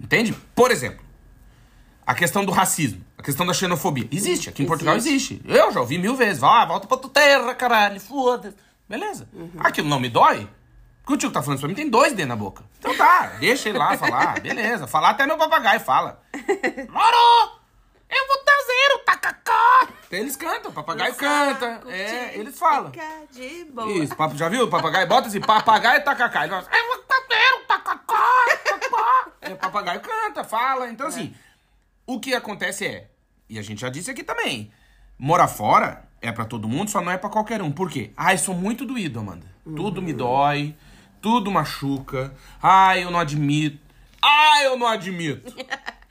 Entende? 0.00 0.32
Por 0.54 0.72
exemplo, 0.72 1.03
a 2.06 2.14
questão 2.14 2.44
do 2.44 2.52
racismo, 2.52 3.04
a 3.16 3.22
questão 3.22 3.46
da 3.46 3.52
xenofobia. 3.54 4.08
Existe, 4.10 4.48
aqui 4.48 4.62
em 4.62 4.66
Portugal 4.66 4.96
existe. 4.96 5.40
Eu 5.44 5.72
já 5.72 5.80
ouvi 5.80 5.98
mil 5.98 6.14
vezes. 6.16 6.42
Ah, 6.42 6.64
volta 6.64 6.86
pra 6.86 6.96
tua 6.96 7.10
terra, 7.10 7.54
caralho, 7.54 8.00
foda-se. 8.00 8.56
Beleza. 8.88 9.28
Uhum. 9.32 9.50
Aquilo 9.60 9.88
não 9.88 9.98
me 9.98 10.08
dói. 10.08 10.48
Porque 11.02 11.14
o 11.14 11.16
tio 11.16 11.28
que 11.28 11.34
tá 11.34 11.42
falando 11.42 11.56
isso 11.58 11.66
pra 11.66 11.68
mim 11.68 11.74
tem 11.74 11.88
dois 11.88 12.12
dedos 12.12 12.28
na 12.28 12.36
boca. 12.36 12.62
Então 12.78 12.94
tá, 12.96 13.32
deixa 13.38 13.68
ele 13.68 13.78
lá 13.78 13.96
falar. 13.96 14.40
Beleza. 14.40 14.86
Falar 14.86 15.10
até 15.10 15.26
meu 15.26 15.36
papagaio 15.36 15.80
fala. 15.80 16.22
Moro! 16.88 17.60
Eu 18.08 18.26
vou 18.28 18.36
trazer 18.44 18.94
o 18.94 18.98
tacacá! 19.00 19.88
Eles 20.10 20.36
cantam, 20.36 20.70
o 20.70 20.74
papagaio 20.74 21.14
canta. 21.14 21.82
É, 21.88 22.38
eles 22.38 22.56
falam. 22.58 22.92
De 23.32 23.64
boa. 23.64 23.90
Isso, 23.90 24.14
papo, 24.14 24.36
já 24.36 24.48
viu? 24.48 24.64
o 24.64 24.68
Papagaio 24.68 25.08
bota 25.08 25.28
assim, 25.28 25.40
papagaio 25.40 25.98
e 25.98 26.04
tacacá. 26.04 26.44
Ele 26.44 26.50
fala, 26.50 26.68
eu 26.72 26.86
vou 26.86 26.98
trazer 26.98 27.54
o 27.54 27.66
tacacá! 27.66 28.20
tacacá." 28.64 29.26
É, 29.40 29.52
o 29.52 29.56
papagaio 29.56 30.00
canta, 30.00 30.44
fala. 30.44 30.88
Então, 30.88 31.08
assim, 31.08 31.34
o 32.06 32.20
que 32.20 32.34
acontece 32.34 32.86
é, 32.86 33.10
e 33.48 33.58
a 33.58 33.62
gente 33.62 33.80
já 33.80 33.88
disse 33.88 34.10
aqui 34.10 34.22
também, 34.22 34.70
morar 35.18 35.48
fora 35.48 36.08
é 36.20 36.32
pra 36.32 36.44
todo 36.44 36.68
mundo, 36.68 36.90
só 36.90 37.00
não 37.00 37.12
é 37.12 37.18
pra 37.18 37.28
qualquer 37.28 37.60
um. 37.62 37.70
Por 37.70 37.90
quê? 37.90 38.10
Ai, 38.16 38.38
sou 38.38 38.54
muito 38.54 38.84
doído, 38.84 39.20
Amanda. 39.20 39.46
Tudo 39.64 40.02
me 40.02 40.12
dói, 40.12 40.74
tudo 41.20 41.50
machuca. 41.50 42.34
Ai, 42.62 43.04
eu 43.04 43.10
não 43.10 43.18
admito. 43.18 43.78
Ai, 44.22 44.66
eu 44.66 44.78
não 44.78 44.86
admito. 44.86 45.54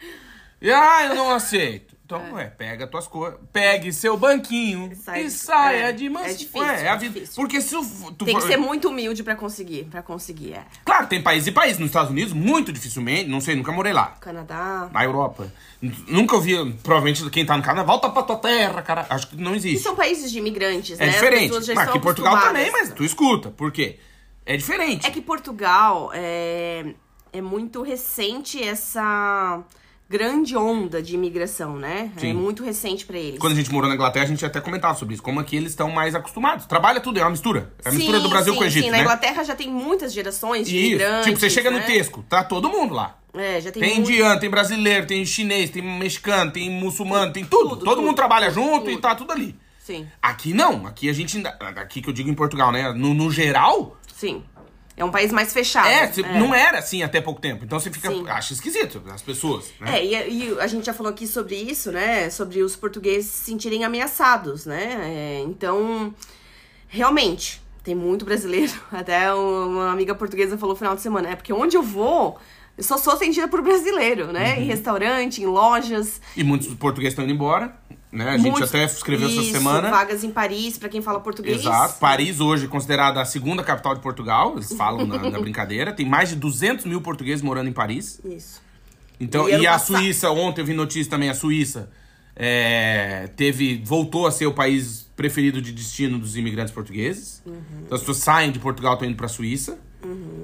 Ai, 0.63 1.07
eu 1.07 1.15
não 1.15 1.31
aceito. 1.31 1.92
Então, 2.17 2.33
ué, 2.35 2.45
pega 2.45 2.85
tuas 2.87 3.07
coisas, 3.07 3.39
pegue 3.51 3.91
seu 3.93 4.15
banquinho 4.17 4.91
Sai- 4.95 5.23
e 5.23 5.29
saia 5.31 5.89
é, 5.89 5.91
de 5.91 6.09
mansinho. 6.09 6.31
é 6.31 6.33
difícil, 6.33 6.61
Ué, 6.61 6.83
é 6.83 6.89
a 6.89 6.93
é 6.93 6.97
vida. 6.97 7.13
difícil. 7.13 7.35
Porque 7.35 7.61
se 7.61 7.75
o- 7.75 8.11
tu 8.17 8.25
Tem 8.25 8.35
que 8.35 8.41
ser 8.43 8.57
muito 8.57 8.89
humilde 8.89 9.23
pra 9.23 9.35
conseguir, 9.35 9.85
pra 9.85 10.01
conseguir, 10.01 10.53
é. 10.53 10.63
Claro, 10.85 11.07
tem 11.07 11.21
país 11.21 11.47
e 11.47 11.51
país. 11.51 11.77
Nos 11.77 11.87
Estados 11.87 12.11
Unidos, 12.11 12.33
muito 12.33 12.71
dificilmente, 12.71 13.29
não 13.29 13.41
sei, 13.41 13.55
nunca 13.55 13.71
morei 13.71 13.93
lá. 13.93 14.07
Canadá. 14.19 14.89
Na 14.91 15.03
Europa. 15.03 15.51
Nunca 16.07 16.35
ouvi, 16.35 16.53
provavelmente, 16.83 17.29
quem 17.29 17.45
tá 17.45 17.57
no 17.57 17.63
Canadá, 17.63 17.83
volta 17.85 18.09
pra 18.09 18.23
tua 18.23 18.37
terra, 18.37 18.81
cara. 18.81 19.05
Acho 19.09 19.27
que 19.27 19.35
não 19.35 19.53
E 19.53 19.57
existe. 19.57 19.83
são 19.83 19.95
países 19.95 20.31
de 20.31 20.37
imigrantes, 20.39 20.99
É 20.99 21.05
né? 21.05 21.09
As 21.09 21.15
diferente. 21.15 21.55
estão 21.57 21.83
aqui 21.83 21.97
em 21.97 22.01
Portugal 22.01 22.39
também, 22.39 22.71
mas 22.71 22.91
tu 22.93 23.03
escuta. 23.03 23.49
Por 23.49 23.71
quê? 23.71 23.99
É 24.45 24.55
diferente. 24.57 25.05
É 25.05 25.09
que 25.11 25.21
Portugal 25.21 26.09
é, 26.13 26.93
é 27.31 27.41
muito 27.41 27.81
recente 27.81 28.61
essa 28.61 29.61
grande 30.13 30.55
onda 30.55 31.01
de 31.01 31.15
imigração, 31.15 31.75
né? 31.75 32.11
É 32.15 32.19
Sim. 32.19 32.33
muito 32.33 32.63
recente 32.63 33.03
pra 33.03 33.17
eles. 33.17 33.39
Quando 33.39 33.53
a 33.53 33.55
gente 33.55 33.71
morou 33.71 33.89
na 33.89 33.95
Inglaterra, 33.95 34.25
a 34.25 34.27
gente 34.27 34.45
até 34.45 34.61
comentava 34.61 34.95
sobre 34.95 35.15
isso. 35.15 35.23
Como 35.23 35.39
aqui 35.39 35.55
eles 35.55 35.71
estão 35.71 35.89
mais 35.89 36.13
acostumados. 36.13 36.67
Trabalha 36.67 36.99
tudo, 36.99 37.17
é 37.17 37.23
uma 37.23 37.31
mistura. 37.31 37.73
É 37.83 37.89
a 37.89 37.91
mistura 37.91 38.17
Sim, 38.17 38.23
do 38.23 38.29
Brasil 38.29 38.53
sim, 38.53 38.59
com 38.59 38.63
o 38.63 38.67
Egito, 38.67 38.85
sim. 38.85 38.91
né? 38.91 38.97
Na 38.97 39.03
Inglaterra 39.03 39.43
já 39.43 39.55
tem 39.55 39.71
muitas 39.71 40.13
gerações 40.13 40.67
de 40.67 40.77
Isso. 40.77 40.85
imigrantes. 40.89 41.25
Tipo, 41.25 41.39
você 41.39 41.49
chega 41.49 41.71
no 41.71 41.79
né? 41.79 41.83
Tesco, 41.85 42.23
tá 42.29 42.43
todo 42.43 42.69
mundo 42.69 42.93
lá. 42.93 43.17
É, 43.33 43.59
já 43.59 43.71
tem, 43.71 43.81
Tem 43.81 43.95
muito- 43.95 44.11
indiano, 44.11 44.39
tem 44.39 44.49
brasileiro, 44.51 45.07
tem 45.07 45.25
chinês, 45.25 45.71
tem 45.71 45.81
mexicano, 45.81 46.51
tem 46.51 46.69
muçulmano, 46.69 47.33
tem 47.33 47.43
tudo. 47.43 47.69
Tudo, 47.69 47.85
Todo 47.85 47.95
tudo. 47.95 48.05
mundo 48.05 48.15
trabalha 48.15 48.51
junto 48.51 48.87
e 48.91 48.93
Tudo. 48.93 49.01
tá 49.01 49.15
tudo 49.15 49.31
ali. 49.31 49.55
Sim. 49.79 50.07
Aqui 50.21 50.53
não, 50.53 50.85
aqui 50.85 51.09
a 51.09 51.13
gente. 51.13 51.41
Aqui 51.75 52.01
que 52.01 52.07
eu 52.09 52.13
digo 52.13 52.29
em 52.29 52.33
Portugal, 52.35 52.71
né? 52.71 52.93
No, 52.93 53.13
no 53.15 53.31
geral, 53.31 53.97
Sim. 54.15 54.43
É 54.95 55.03
um 55.03 55.09
país 55.09 55.31
mais 55.31 55.51
fechado. 55.51 55.87
É, 55.87 56.11
cê- 56.11 56.21
não 56.21 56.53
era 56.53 56.77
assim 56.77 57.01
até 57.01 57.19
pouco 57.19 57.41
tempo. 57.41 57.65
Então 57.65 57.79
você 57.79 57.89
fica. 57.89 58.09
Sim. 58.09 58.23
Acha 58.27 58.53
esquisito 58.53 59.01
as 59.11 59.21
pessoas. 59.23 59.71
Né? 59.79 59.97
É, 59.99 60.05
e, 60.05 60.13
e 60.49 60.59
a 60.59 60.67
gente 60.67 60.85
já 60.85 60.93
falou 60.93 61.11
aqui 61.11 61.25
sobre 61.25 61.55
isso, 61.55 61.91
né? 61.91 62.29
Sobre 62.29 62.61
os 62.61 62.75
portugueses 62.75 63.29
se 63.31 63.45
sentirem 63.45 63.83
ameaçados, 63.83 64.65
né? 64.67 64.97
É, 65.03 65.43
então, 65.47 66.13
realmente, 66.87 67.61
tem 67.83 67.95
muito 67.95 68.23
brasileiro. 68.25 68.71
Até 68.91 69.33
uma 69.33 69.91
amiga 69.91 70.13
portuguesa 70.13 70.57
falou 70.57 70.73
no 70.75 70.77
final 70.79 70.95
de 70.95 71.01
semana, 71.01 71.29
é 71.29 71.35
porque 71.35 71.51
onde 71.51 71.75
eu 71.75 71.81
vou, 71.83 72.39
eu 72.77 72.83
só 72.83 72.97
sou 72.97 73.13
atendida 73.13 73.47
por 73.47 73.61
brasileiro, 73.61 74.31
né? 74.31 74.53
Uhum. 74.55 74.61
Em 74.61 74.65
restaurante, 74.65 75.41
em 75.41 75.45
lojas. 75.47 76.21
E 76.37 76.43
muitos 76.43 76.67
portugueses 76.75 77.13
estão 77.13 77.25
indo 77.25 77.33
embora. 77.33 77.75
Né? 78.13 78.29
A 78.29 78.37
gente 78.37 78.63
até 78.63 78.83
escreveu 78.85 79.27
essa 79.27 79.41
Isso, 79.41 79.51
semana. 79.51 79.89
vagas 79.89 80.23
em 80.23 80.29
Paris, 80.29 80.77
pra 80.77 80.87
quem 80.87 81.01
fala 81.01 81.19
português. 81.19 81.61
Exato. 81.61 81.99
Paris 81.99 82.39
hoje 82.39 82.65
é 82.65 82.67
considerada 82.67 83.19
a 83.19 83.25
segunda 83.25 83.63
capital 83.63 83.95
de 83.95 84.01
Portugal. 84.01 84.53
Eles 84.55 84.71
falam 84.73 85.07
na, 85.07 85.17
na 85.31 85.39
brincadeira. 85.39 85.91
Tem 85.91 86.05
mais 86.05 86.29
de 86.29 86.35
200 86.35 86.85
mil 86.85 87.01
portugueses 87.01 87.41
morando 87.41 87.69
em 87.69 87.73
Paris. 87.73 88.21
Isso. 88.23 88.61
Então, 89.19 89.49
E 89.49 89.53
e 89.61 89.65
a 89.65 89.71
passado- 89.73 89.97
Suíça, 89.97 90.29
ontem 90.29 90.61
eu 90.61 90.65
vi 90.65 90.73
notícia 90.73 91.09
também, 91.09 91.29
a 91.29 91.33
Suíça 91.33 91.89
é, 92.35 93.29
teve, 93.35 93.81
voltou 93.83 94.27
a 94.27 94.31
ser 94.31 94.45
o 94.45 94.53
país 94.53 95.09
preferido 95.15 95.61
de 95.61 95.71
destino 95.71 96.19
dos 96.19 96.35
imigrantes 96.37 96.73
portugueses. 96.73 97.41
Uhum. 97.45 97.55
Então 97.85 97.95
as 97.95 98.01
pessoas 98.01 98.17
saem 98.17 98.51
de 98.51 98.59
Portugal 98.59 98.93
estão 98.93 99.07
indo 99.07 99.17
pra 99.17 99.27
Suíça. 99.27 99.79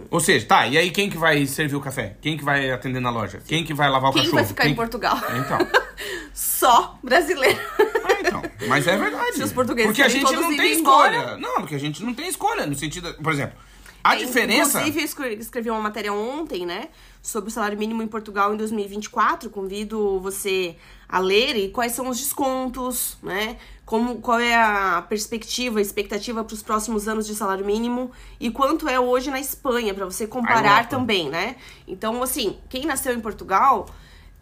Ou 0.10 0.20
seja, 0.20 0.46
tá, 0.46 0.68
e 0.68 0.78
aí 0.78 0.90
quem 0.92 1.10
que 1.10 1.18
vai 1.18 1.46
servir 1.46 1.76
o 1.76 1.82
café? 1.82 2.16
Quem 2.22 2.38
que 2.38 2.44
vai 2.44 2.72
atender 2.72 3.00
na 3.00 3.10
loja? 3.10 3.42
Quem 3.48 3.64
que 3.64 3.74
vai 3.74 3.90
lavar 3.90 4.10
o 4.10 4.14
Quem 4.14 4.22
cachorro? 4.24 4.38
vai 4.38 4.46
ficar 4.46 4.64
Quem- 4.64 4.72
em 4.72 4.76
Portugal? 4.76 5.18
É, 5.30 5.38
Então. 5.38 5.58
Só 6.34 6.98
brasileiro. 7.04 7.60
É, 8.08 8.22
então. 8.28 8.42
Mas 8.68 8.88
é 8.88 8.96
verdade. 8.98 9.36
Se 9.36 9.44
os 9.44 9.52
portugueses 9.52 9.88
Porque 9.90 10.02
a 10.02 10.08
gente 10.10 10.32
não 10.32 10.56
tem 10.56 10.80
embora. 10.80 11.16
escolha. 11.16 11.38
Não, 11.38 11.56
porque 11.56 11.76
a 11.76 11.80
gente 11.80 12.04
não 12.04 12.14
tem 12.14 12.28
escolha. 12.28 12.66
No 12.66 12.76
sentido. 12.76 13.14
Por 13.22 13.34
exemplo, 13.34 13.58
a 14.04 14.16
É, 14.16 14.20
diferença. 14.20 14.80
Inclusive, 14.80 15.00
eu 15.00 15.06
escre- 15.06 15.34
escrevi 15.36 15.70
uma 15.70 15.82
matéria 15.82 16.14
ontem, 16.14 16.66
né? 16.66 16.88
Sobre 17.22 17.50
o 17.50 17.52
salário 17.52 17.78
mínimo 17.78 18.02
em 18.02 18.08
Portugal 18.08 18.54
em 18.54 18.58
2024. 18.58 19.50
Convido 19.50 20.20
você 20.22 20.76
a 21.08 21.20
ler 21.20 21.56
e 21.58 21.70
quais 21.70 21.92
são 21.92 22.08
os 22.08 22.18
descontos, 22.18 23.18
né? 23.22 23.58
Como, 23.86 24.20
qual 24.22 24.40
é 24.40 24.56
a 24.56 25.02
perspectiva, 25.08 25.80
a 25.80 25.82
expectativa 25.82 26.44
para 26.44 26.54
os 26.54 26.62
próximos 26.64 27.08
anos 27.08 27.26
de 27.28 27.36
salário 27.36 27.66
mínimo 27.66 28.12
e 28.40 28.50
quanto 28.52 28.88
é 28.88 29.00
hoje 29.00 29.30
na 29.32 29.40
Espanha, 29.40 29.94
para 29.94 30.06
você 30.06 30.26
comparar 30.28 30.88
também, 30.88 31.30
né? 31.30 31.56
Então, 31.88 32.22
assim, 32.24 32.58
quem 32.70 32.86
nasceu 32.86 33.14
em 33.14 33.20
Portugal 33.20 33.88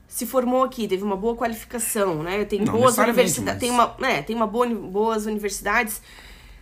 se 0.07 0.25
formou 0.25 0.63
aqui, 0.63 0.87
teve 0.87 1.03
uma 1.03 1.15
boa 1.17 1.35
qualificação, 1.35 2.21
né? 2.21 2.45
Tem 2.45 2.59
Não 2.61 2.73
boas 2.73 2.97
universidades, 2.97 3.53
mas- 3.53 3.59
tem 3.59 3.71
uma, 3.71 3.95
né, 3.99 4.21
tem 4.21 4.35
uma 4.35 4.47
boa, 4.47 4.67
boas 4.67 5.25
universidades. 5.25 6.01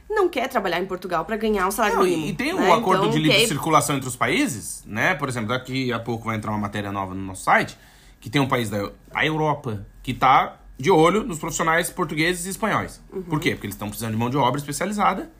Não 0.10 0.30
quer 0.30 0.48
trabalhar 0.48 0.80
em 0.80 0.86
Portugal 0.86 1.26
para 1.26 1.36
ganhar 1.36 1.68
um 1.68 1.72
salário 1.72 1.98
Não, 1.98 2.06
mínimo. 2.06 2.28
e 2.28 2.34
tem 2.34 2.54
o 2.54 2.60
né? 2.60 2.72
acordo 2.72 3.04
Então, 3.06 3.10
de 3.12 3.20
livre 3.20 3.38
quer 3.38 3.44
ir 3.44 3.48
circulação 3.48 3.96
entre 3.96 4.08
os 4.08 4.16
países, 4.16 4.84
né? 4.86 5.16
Por 5.16 5.28
exemplo, 5.28 5.50
daqui 5.50 5.92
a 5.92 6.00
pouco 6.00 6.26
vai 6.26 6.36
entrar 6.36 6.52
uma 6.52 6.60
matéria 6.60 6.92
nova 6.92 7.14
no 7.14 7.22
nosso 7.22 7.44
site, 7.44 7.78
que 8.20 8.30
tem 8.30 8.42
um 8.42 8.48
país 8.48 8.70
da 8.70 8.92
a 9.14 9.26
Europa 9.26 9.86
que 10.04 10.14
tá 10.14 10.58
de 10.78 10.92
olho 10.92 11.24
nos 11.24 11.40
profissionais 11.40 11.90
portugueses 11.90 12.46
e 12.46 12.50
espanhóis. 12.50 13.02
Uhum. 13.12 13.24
Por 13.24 13.40
quê? 13.40 13.52
Porque 13.52 13.66
eles 13.66 13.76
estão 13.76 13.88
precisando 13.88 14.12
de 14.12 14.18
mão 14.18 14.30
de 14.30 14.38
obra 14.38 14.60
especializada. 14.60 15.32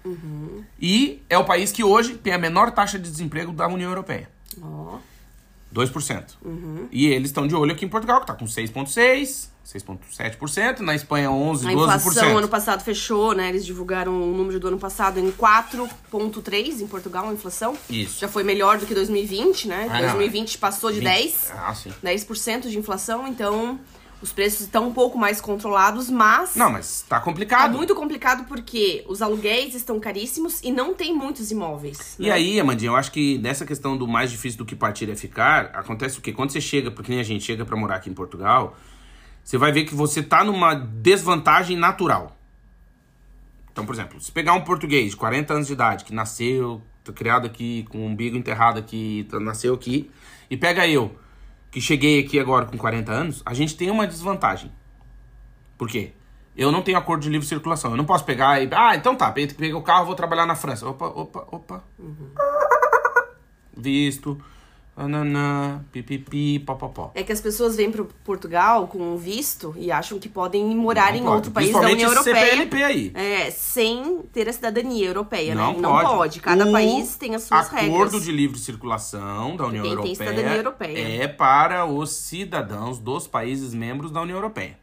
E 0.80 1.22
é 1.30 1.38
o 1.38 1.44
país 1.44 1.72
que 1.72 1.84
hoje 1.84 2.16
tem 2.16 2.34
a 2.34 2.38
menor 2.38 2.72
taxa 2.72 2.98
de 2.98 3.10
desemprego 3.10 3.52
da 3.52 3.68
União 3.68 3.90
Europeia. 3.90 4.30
Ó, 4.62 4.98
2%. 5.74 6.36
Uhum. 6.44 6.88
E 6.92 7.08
eles 7.08 7.30
estão 7.30 7.48
de 7.48 7.54
olho 7.56 7.74
aqui 7.74 7.84
em 7.86 7.90
Portugal, 7.90 8.22
que 8.22 8.28
tá 8.28 8.34
com 8.34 8.46
6,6%, 8.46 9.50
6,7%, 9.66 10.80
na 10.82 10.94
Espanha 10.96 11.30
11%, 11.30 11.66
A 11.66 11.72
12%. 11.74 11.96
inflação 11.98 12.38
ano 12.38 12.48
passado 12.48 12.84
fechou, 12.84 13.34
né? 13.34 13.50
Eles 13.50 13.66
divulgaram 13.66 14.14
o 14.14 14.36
número 14.36 14.60
do 14.60 14.68
ano 14.68 14.78
passado 14.78 15.20
em 15.20 15.32
4,3 15.32 16.82
em 16.82 16.88
Portugal, 16.88 17.30
a 17.30 17.34
inflação. 17.34 17.76
Isso. 17.90 18.20
Já 18.20 18.28
foi 18.28 18.44
melhor 18.44 18.78
do 18.78 18.86
que 18.86 18.94
2020, 18.94 19.68
né? 19.68 19.88
Ah, 19.90 19.94
não. 19.96 20.02
2020 20.02 20.58
passou 20.58 20.92
de 20.92 21.00
20. 21.00 21.06
10, 21.06 21.52
Ah, 21.56 21.74
sim. 21.74 21.92
10% 22.04 22.70
de 22.70 22.78
inflação, 22.78 23.28
então 23.28 23.80
os 24.22 24.32
preços 24.32 24.62
estão 24.62 24.88
um 24.88 24.94
pouco 24.94 25.18
mais 25.18 25.42
controlados, 25.42 26.10
mas 26.10 26.56
Não, 26.56 26.72
mas 26.72 27.02
tá 27.08 27.18
tá 27.18 27.22
complicado. 27.24 27.76
muito 27.76 27.94
complicado 27.94 28.46
porque 28.48 29.04
os 29.08 29.22
aluguéis 29.22 29.76
estão 29.76 30.00
caríssimos 30.00 30.62
e 30.64 30.72
não 30.72 30.94
tem 30.94 31.14
muitos 31.14 31.52
imóveis. 31.52 32.16
E 32.18 32.32
aí, 32.32 32.60
Amandinha, 32.60 32.92
eu 32.92 32.96
acho 32.96 33.12
que 33.12 33.38
nessa 33.40 33.66
questão 33.66 33.98
do 33.98 34.08
mais 34.08 34.32
difícil 34.32 34.58
do 34.58 34.66
que 34.66 34.76
partir 34.76 35.10
é 35.10 35.16
ficar, 35.16 35.66
acontece 35.74 36.18
o 36.18 36.22
quê? 36.22 36.32
Quando 36.32 36.52
você 36.52 36.62
chega, 36.62 36.90
porque 36.90 37.12
nem 37.12 37.20
a 37.20 37.24
gente 37.24 37.44
chega 37.44 37.66
pra 37.66 37.76
morar 37.76 37.96
aqui 37.98 38.10
em 38.10 38.14
Portugal, 38.14 38.76
você 39.46 39.60
vai 39.60 39.72
ver 39.72 39.86
que 39.86 39.94
você 39.94 40.24
tá 40.24 40.44
numa 40.44 40.74
desvantagem 40.74 41.78
natural. 41.78 42.36
Então, 43.72 43.86
por 43.86 43.94
exemplo, 43.94 44.20
se 44.20 44.32
pegar 44.32 44.54
um 44.54 44.62
português 44.62 45.12
de 45.12 45.16
40 45.18 45.54
anos 45.54 45.68
de 45.68 45.74
idade, 45.74 46.04
que 46.04 46.14
nasceu, 46.14 46.82
tá 47.04 47.14
criado 47.14 47.46
aqui, 47.46 47.86
com 47.90 48.00
o 48.00 48.06
umbigo 48.08 48.36
enterrado 48.36 48.80
aqui, 48.80 49.28
tá- 49.30 49.40
nasceu 49.40 49.76
aqui, 49.76 50.10
e 50.50 50.58
pega 50.58 50.88
eu, 50.88 51.16
que 51.70 51.80
cheguei 51.80 52.20
aqui 52.22 52.40
agora 52.40 52.66
com 52.66 52.76
40 52.76 53.12
anos, 53.12 53.44
a 53.46 53.54
gente 53.54 53.78
tem 53.78 53.92
uma 53.92 54.08
desvantagem. 54.08 54.72
Por 55.78 55.88
quê? 55.88 56.14
Eu 56.58 56.72
não 56.72 56.82
tenho 56.82 56.98
acordo 56.98 57.22
de 57.22 57.30
livre 57.30 57.46
circulação. 57.46 57.92
Eu 57.92 57.98
não 57.98 58.06
posso 58.06 58.24
pegar 58.24 58.64
e. 58.64 58.70
Ah, 58.72 58.96
então 58.96 59.14
tá, 59.14 59.30
peguei 59.30 59.74
o 59.74 59.82
carro, 59.82 60.06
vou 60.06 60.16
trabalhar 60.16 60.46
na 60.46 60.56
França. 60.56 60.88
Opa, 60.88 61.06
opa, 61.08 61.46
opa. 61.52 61.84
Visto. 63.76 64.42
Ananã, 64.98 65.84
pipipi, 65.92 66.58
popopó. 66.60 67.12
É 67.14 67.22
que 67.22 67.32
as 67.32 67.42
pessoas 67.42 67.76
vêm 67.76 67.92
para 67.92 68.06
Portugal 68.24 68.88
com 68.88 68.98
um 69.00 69.18
visto 69.18 69.76
e 69.78 69.92
acham 69.92 70.18
que 70.18 70.30
podem 70.30 70.64
morar 70.74 71.12
Não 71.12 71.20
em 71.20 71.24
pode. 71.24 71.36
outro 71.36 71.52
país 71.52 71.74
da 71.74 71.80
União 71.82 72.10
Europeia. 72.10 72.46
CPLP 72.46 72.84
aí. 72.84 73.12
É, 73.14 73.52
sem 73.52 74.22
ter 74.32 74.48
a 74.48 74.54
cidadania 74.54 75.06
europeia, 75.06 75.54
Não 75.54 75.74
né? 75.74 75.82
pode. 75.82 75.82
Não 75.82 76.18
pode. 76.18 76.40
Cada 76.40 76.66
O 76.66 76.72
país 76.72 77.18
tem 77.18 77.36
as 77.36 77.44
suas 77.44 77.68
Acordo 77.68 78.04
regras. 78.04 78.24
de 78.24 78.32
livre 78.32 78.58
circulação 78.58 79.58
da 79.58 79.66
União 79.66 79.84
Quem 79.84 79.92
tem 79.92 79.92
Europeia, 79.92 80.16
cidadania 80.16 80.58
europeia. 80.58 81.24
é 81.24 81.28
para 81.28 81.86
os 81.86 82.12
cidadãos 82.12 82.98
dos 82.98 83.28
países 83.28 83.74
membros 83.74 84.12
da 84.12 84.22
União 84.22 84.38
Europeia. 84.38 84.80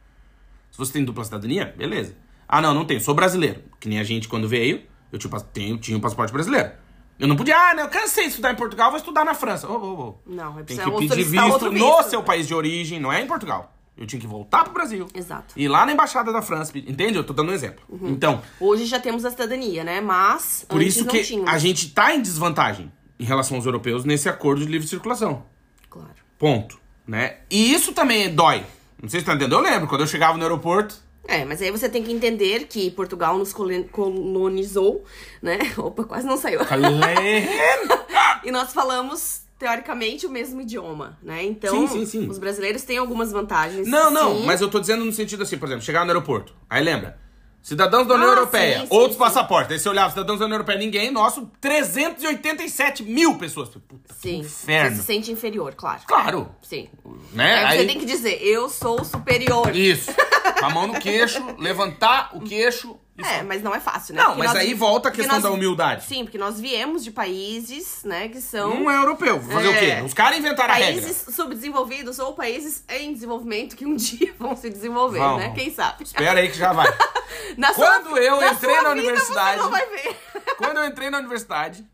Se 0.70 0.76
você 0.76 0.92
tem 0.92 1.04
dupla 1.04 1.24
cidadania, 1.24 1.74
beleza. 1.76 2.14
Ah, 2.46 2.60
não, 2.60 2.74
não 2.74 2.84
tenho. 2.84 3.00
Sou 3.00 3.14
brasileiro. 3.14 3.62
Que 3.80 3.88
nem 3.88 3.98
a 3.98 4.04
gente 4.04 4.28
quando 4.28 4.46
veio, 4.46 4.82
eu 5.10 5.18
tinha, 5.18 5.78
tinha 5.78 5.96
um 5.96 6.00
passaporte 6.00 6.32
brasileiro. 6.32 6.70
Eu 7.18 7.28
não 7.28 7.36
podia, 7.36 7.56
ah, 7.56 7.74
não, 7.74 7.84
eu 7.84 7.88
cansei 7.88 8.24
de 8.24 8.30
estudar 8.30 8.52
em 8.52 8.56
Portugal, 8.56 8.90
vou 8.90 8.98
estudar 8.98 9.24
na 9.24 9.34
França. 9.34 9.68
Ô, 9.68 9.76
ô, 9.76 10.00
ô. 10.00 10.14
Não, 10.26 10.58
é 10.58 10.62
Tem 10.64 10.76
que 10.76 10.90
pedir 10.90 11.24
visto 11.24 11.70
no 11.70 11.70
visto. 11.70 12.10
seu 12.10 12.22
país 12.22 12.48
de 12.48 12.54
origem, 12.54 12.98
não 12.98 13.12
é 13.12 13.20
em 13.20 13.26
Portugal. 13.26 13.72
Eu 13.96 14.06
tinha 14.06 14.18
que 14.18 14.26
voltar 14.26 14.64
pro 14.64 14.72
Brasil. 14.72 15.06
Exato. 15.14 15.54
Ir 15.56 15.68
lá 15.68 15.84
na 15.84 15.92
embaixada 15.92 16.32
da 16.32 16.40
França, 16.40 16.76
entende? 16.76 17.16
Eu 17.16 17.24
tô 17.24 17.32
dando 17.32 17.50
um 17.50 17.54
exemplo. 17.54 17.84
Uhum. 17.88 18.08
Então, 18.08 18.42
Hoje 18.58 18.86
já 18.86 18.98
temos 18.98 19.24
a 19.24 19.30
cidadania, 19.30 19.84
né? 19.84 20.00
Mas 20.00 20.64
por 20.68 20.82
isso 20.82 21.04
que 21.04 21.22
tínhamos. 21.22 21.52
a 21.52 21.58
gente 21.58 21.90
tá 21.90 22.14
em 22.14 22.22
desvantagem 22.22 22.90
em 23.20 23.24
relação 23.24 23.56
aos 23.56 23.66
europeus 23.66 24.04
nesse 24.04 24.28
acordo 24.28 24.64
de 24.64 24.70
livre 24.70 24.88
circulação. 24.88 25.44
Claro. 25.90 26.10
Ponto. 26.38 26.80
Né? 27.06 27.36
E 27.50 27.72
isso 27.72 27.92
também 27.92 28.34
dói. 28.34 28.64
Não 29.00 29.08
sei 29.08 29.20
se 29.20 29.26
tá 29.26 29.34
entendendo. 29.34 29.54
Eu 29.54 29.60
lembro, 29.60 29.88
quando 29.88 30.00
eu 30.00 30.06
chegava 30.06 30.36
no 30.36 30.42
aeroporto. 30.42 30.96
É, 31.26 31.44
mas 31.44 31.62
aí 31.62 31.70
você 31.70 31.88
tem 31.88 32.02
que 32.02 32.12
entender 32.12 32.66
que 32.66 32.90
Portugal 32.90 33.38
nos 33.38 33.52
colo- 33.52 33.84
colonizou, 33.92 35.04
né? 35.40 35.58
Opa, 35.78 36.04
quase 36.04 36.26
não 36.26 36.36
saiu. 36.36 36.60
e 38.44 38.50
nós 38.50 38.72
falamos, 38.72 39.42
teoricamente, 39.58 40.26
o 40.26 40.30
mesmo 40.30 40.60
idioma, 40.60 41.16
né? 41.22 41.44
Então, 41.44 41.86
Sim, 41.86 42.04
sim, 42.04 42.06
sim. 42.06 42.28
os 42.28 42.38
brasileiros 42.38 42.82
têm 42.82 42.98
algumas 42.98 43.30
vantagens. 43.32 43.86
Não, 43.86 44.10
não, 44.10 44.40
mas 44.40 44.60
eu 44.60 44.68
tô 44.68 44.80
dizendo 44.80 45.04
no 45.04 45.12
sentido 45.12 45.42
assim, 45.44 45.56
por 45.58 45.66
exemplo, 45.66 45.84
chegar 45.84 46.04
no 46.04 46.10
aeroporto. 46.10 46.54
Aí 46.68 46.82
lembra? 46.82 47.18
Cidadãos 47.62 48.08
da 48.08 48.14
União 48.14 48.28
Ah, 48.30 48.34
Europeia, 48.34 48.80
sim, 48.80 48.86
sim, 48.86 48.94
outros 48.94 49.12
sim. 49.12 49.18
passaportes. 49.20 49.72
Aí 49.72 49.78
você 49.78 49.88
olhava, 49.88 50.10
cidadãos 50.10 50.38
da 50.40 50.46
União 50.46 50.56
Europeia, 50.56 50.78
ninguém, 50.78 51.12
nosso, 51.12 51.48
387 51.60 53.04
mil 53.04 53.36
pessoas. 53.38 53.68
Puta, 53.68 54.12
Sim. 54.20 54.40
inferno. 54.40 54.96
Você 54.96 55.00
se 55.02 55.06
sente 55.06 55.30
inferior, 55.30 55.74
claro. 55.74 56.02
Claro, 56.06 56.48
Sim. 56.60 56.88
né? 57.32 57.54
Aí 57.58 57.64
Aí, 57.66 57.78
você 57.78 57.86
tem 57.86 57.98
que 58.00 58.04
dizer, 58.06 58.42
eu 58.42 58.68
sou 58.68 59.04
superior. 59.04 59.74
Isso. 59.76 60.10
Com 60.58 60.66
a 60.66 60.70
mão 60.70 60.86
no 60.88 60.94
queixo, 61.00 61.40
levantar 61.58 62.30
o 62.34 62.40
queixo. 62.40 62.96
E 63.16 63.22
É, 63.22 63.42
mas 63.42 63.62
não 63.62 63.74
é 63.74 63.78
fácil, 63.80 64.14
né? 64.14 64.20
Não, 64.22 64.28
Porque 64.30 64.38
mas 64.44 64.54
nós- 64.54 64.62
aí 64.62 64.74
volta 64.74 65.08
a 65.08 65.12
questão 65.12 65.34
nós- 65.34 65.42
da 65.42 65.50
humildade. 65.50 66.04
Sim, 66.04 66.24
porque 66.24 66.38
nós 66.38 66.58
viemos 66.58 67.04
de 67.04 67.10
países, 67.10 68.02
né, 68.04 68.28
que 68.28 68.40
são 68.40 68.74
Não 68.80 68.90
é 68.90 68.96
europeu. 68.96 69.40
Fazer 69.40 69.68
o 69.68 69.78
quê? 69.78 69.84
É. 69.86 70.02
Os 70.02 70.14
caras 70.14 70.38
inventaram 70.38 70.72
a 70.72 70.76
regra. 70.76 71.02
países 71.02 71.34
subdesenvolvidos 71.34 72.18
ou 72.18 72.32
países 72.34 72.84
em 72.88 73.12
desenvolvimento 73.12 73.76
que 73.76 73.84
um 73.84 73.94
dia 73.96 74.34
vão 74.38 74.56
se 74.56 74.70
desenvolver, 74.70 75.18
Vão, 75.18 75.36
né? 75.38 75.52
Quem 75.54 75.72
sabe? 75.72 76.04
Espera 76.04 76.40
aí 76.40 76.48
que 76.50 76.56
já 76.56 76.72
vai. 76.72 76.88
Na 77.58 77.72
Quando 77.74 78.16
eu 78.18 78.40
na 78.40 78.52
entrei 78.52 78.74
sua 78.74 78.82
na 78.82 78.88
vida 78.94 79.02
universidade- 79.02 79.56
Você 79.58 79.62
não 79.62 79.70
vai 79.70 79.86
ver. 79.86 80.16
Quando 80.56 80.76
eu 80.78 80.84
entrei 80.86 81.10
na 81.10 81.18
universidade, 81.18 81.86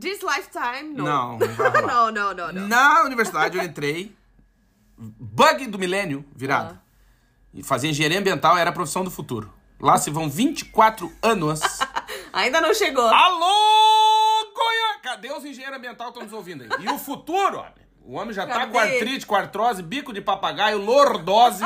This 0.00 0.20
lifetime. 0.22 0.94
Não, 0.94 1.38
não 1.38 1.46
não, 1.86 2.10
não, 2.10 2.34
não, 2.34 2.52
não. 2.52 2.66
na 2.68 3.02
universidade 3.04 3.58
eu 3.58 3.62
entrei, 3.62 4.14
bug 4.96 5.66
do 5.66 5.78
milênio 5.78 6.24
virado. 6.34 6.78
Ah. 6.78 6.82
E 7.54 7.62
fazer 7.62 7.88
engenharia 7.88 8.18
ambiental 8.18 8.56
era 8.56 8.70
a 8.70 8.72
profissão 8.72 9.04
do 9.04 9.10
futuro. 9.10 9.52
Lá 9.82 9.98
se 9.98 10.10
vão 10.10 10.30
24 10.30 11.12
anos. 11.20 11.60
Ainda 12.32 12.60
não 12.60 12.72
chegou. 12.72 13.04
Alô, 13.04 14.52
Goiânia! 14.54 15.00
Cadê 15.02 15.32
os 15.32 15.44
engenheiros 15.44 15.76
ambientais 15.76 16.10
que 16.10 16.18
estão 16.18 16.22
nos 16.22 16.32
ouvindo 16.32 16.62
aí? 16.62 16.84
E 16.84 16.88
o 16.88 16.96
futuro, 16.96 17.58
ó. 17.58 17.66
O 18.04 18.14
homem 18.14 18.32
já 18.32 18.46
tá 18.46 18.60
Cadê? 18.60 18.72
com 18.72 18.78
artrite, 18.78 19.26
com 19.26 19.34
artrose, 19.34 19.82
bico 19.82 20.12
de 20.12 20.20
papagaio, 20.20 20.78
lordose. 20.78 21.64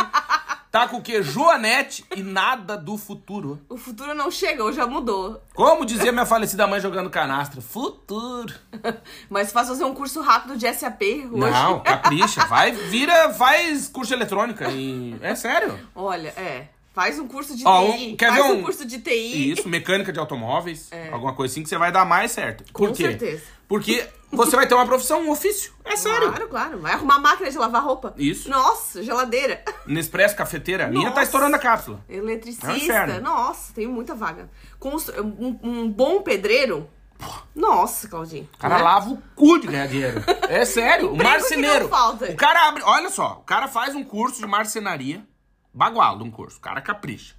Tá 0.70 0.88
com 0.88 0.96
o 0.96 1.02
quê? 1.02 1.22
Joanete 1.22 2.04
e 2.14 2.22
nada 2.22 2.76
do 2.76 2.96
futuro. 2.96 3.60
O 3.68 3.76
futuro 3.76 4.14
não 4.14 4.30
chegou, 4.30 4.72
já 4.72 4.86
mudou. 4.86 5.42
Como 5.54 5.84
dizia 5.84 6.12
minha 6.12 6.26
falecida 6.26 6.66
mãe 6.66 6.80
jogando 6.80 7.10
canastra. 7.10 7.60
Futuro. 7.60 8.54
Mas 9.28 9.52
faz 9.52 9.68
fazer 9.68 9.84
um 9.84 9.94
curso 9.94 10.22
rápido 10.22 10.56
de 10.56 10.70
SAP 10.72 11.02
hoje. 11.30 11.50
Não, 11.50 11.80
capricha. 11.84 12.46
Vai, 12.46 12.72
vira, 12.72 13.32
faz 13.34 13.88
curso 13.88 14.08
de 14.08 14.14
eletrônica. 14.14 14.68
E... 14.70 15.16
É 15.22 15.34
sério. 15.34 15.78
Olha, 15.94 16.28
é. 16.36 16.68
Faz 16.96 17.18
um 17.18 17.28
curso 17.28 17.54
de 17.54 17.62
Ó, 17.66 17.92
TI. 17.92 18.12
um- 18.12 18.16
quer 18.16 18.30
faz 18.30 18.42
ver 18.46 18.52
um... 18.52 18.58
um- 18.58 18.62
curso 18.62 18.86
de 18.86 18.98
TI. 18.98 19.50
Isso, 19.52 19.68
mecânica 19.68 20.10
de 20.10 20.18
automóveis. 20.18 20.88
Alguma 21.12 21.34
coisa 21.34 21.52
assim 21.52 21.62
que 21.62 21.68
você 21.68 21.76
vai 21.76 21.92
dar 21.92 22.06
mais 22.06 22.32
certo. 22.32 22.64
Por 22.72 22.88
Com 22.88 22.94
quê? 22.94 23.02
certeza. 23.02 23.42
Porque 23.68 24.08
você 24.32 24.56
vai 24.56 24.66
ter 24.66 24.74
uma 24.74 24.86
profissão, 24.86 25.20
um 25.22 25.30
ofício. 25.30 25.74
É 25.84 25.94
sério. 25.94 26.28
Claro, 26.32 26.48
claro. 26.48 26.78
Vai 26.80 26.92
arrumar 26.94 27.18
máquina 27.18 27.50
de 27.50 27.58
lavar 27.58 27.82
roupa. 27.84 28.14
Isso. 28.16 28.48
Nossa, 28.48 29.02
geladeira. 29.02 29.62
Nespresso, 29.86 30.34
cafeteira. 30.34 30.86
A 30.86 30.88
minha 30.88 31.10
tá 31.10 31.22
estourando 31.22 31.54
a 31.54 31.58
cápsula. 31.58 32.02
É 32.08 32.14
um 32.14 32.18
Eletricista. 32.24 32.72
inferno. 32.72 33.20
Nossa, 33.20 33.74
tem 33.74 33.86
muita 33.86 34.14
vaga. 34.14 34.48
Constru- 34.80 35.20
Um, 35.22 35.58
um 35.62 35.90
bom 35.90 36.22
pedreiro. 36.22 36.88
Nossa, 37.54 38.08
Claudinho. 38.08 38.48
O 38.54 38.58
cara 38.58 38.76
Né? 38.78 38.82
lava 38.82 39.10
o 39.10 39.22
cu 39.34 39.58
de 39.58 39.66
ganhar 39.66 39.86
dinheiro. 39.86 40.22
É 40.48 40.64
sério. 40.64 41.10
O 41.12 41.14
Emprego 41.14 41.34
que 41.34 41.40
marceneiro. 41.40 41.80
não 41.84 41.88
falta. 41.90 42.24
O 42.26 42.36
cara 42.36 42.68
abre. 42.68 42.82
Olha 42.84 43.10
só. 43.10 43.38
O 43.42 43.44
cara 43.44 43.68
faz 43.68 43.94
um 43.94 44.04
curso 44.04 44.40
de 44.40 44.46
marcenaria. 44.46 45.22
Bagual 45.76 46.16
de 46.16 46.24
um 46.24 46.30
curso. 46.30 46.56
O 46.56 46.60
cara 46.60 46.80
capricha. 46.80 47.34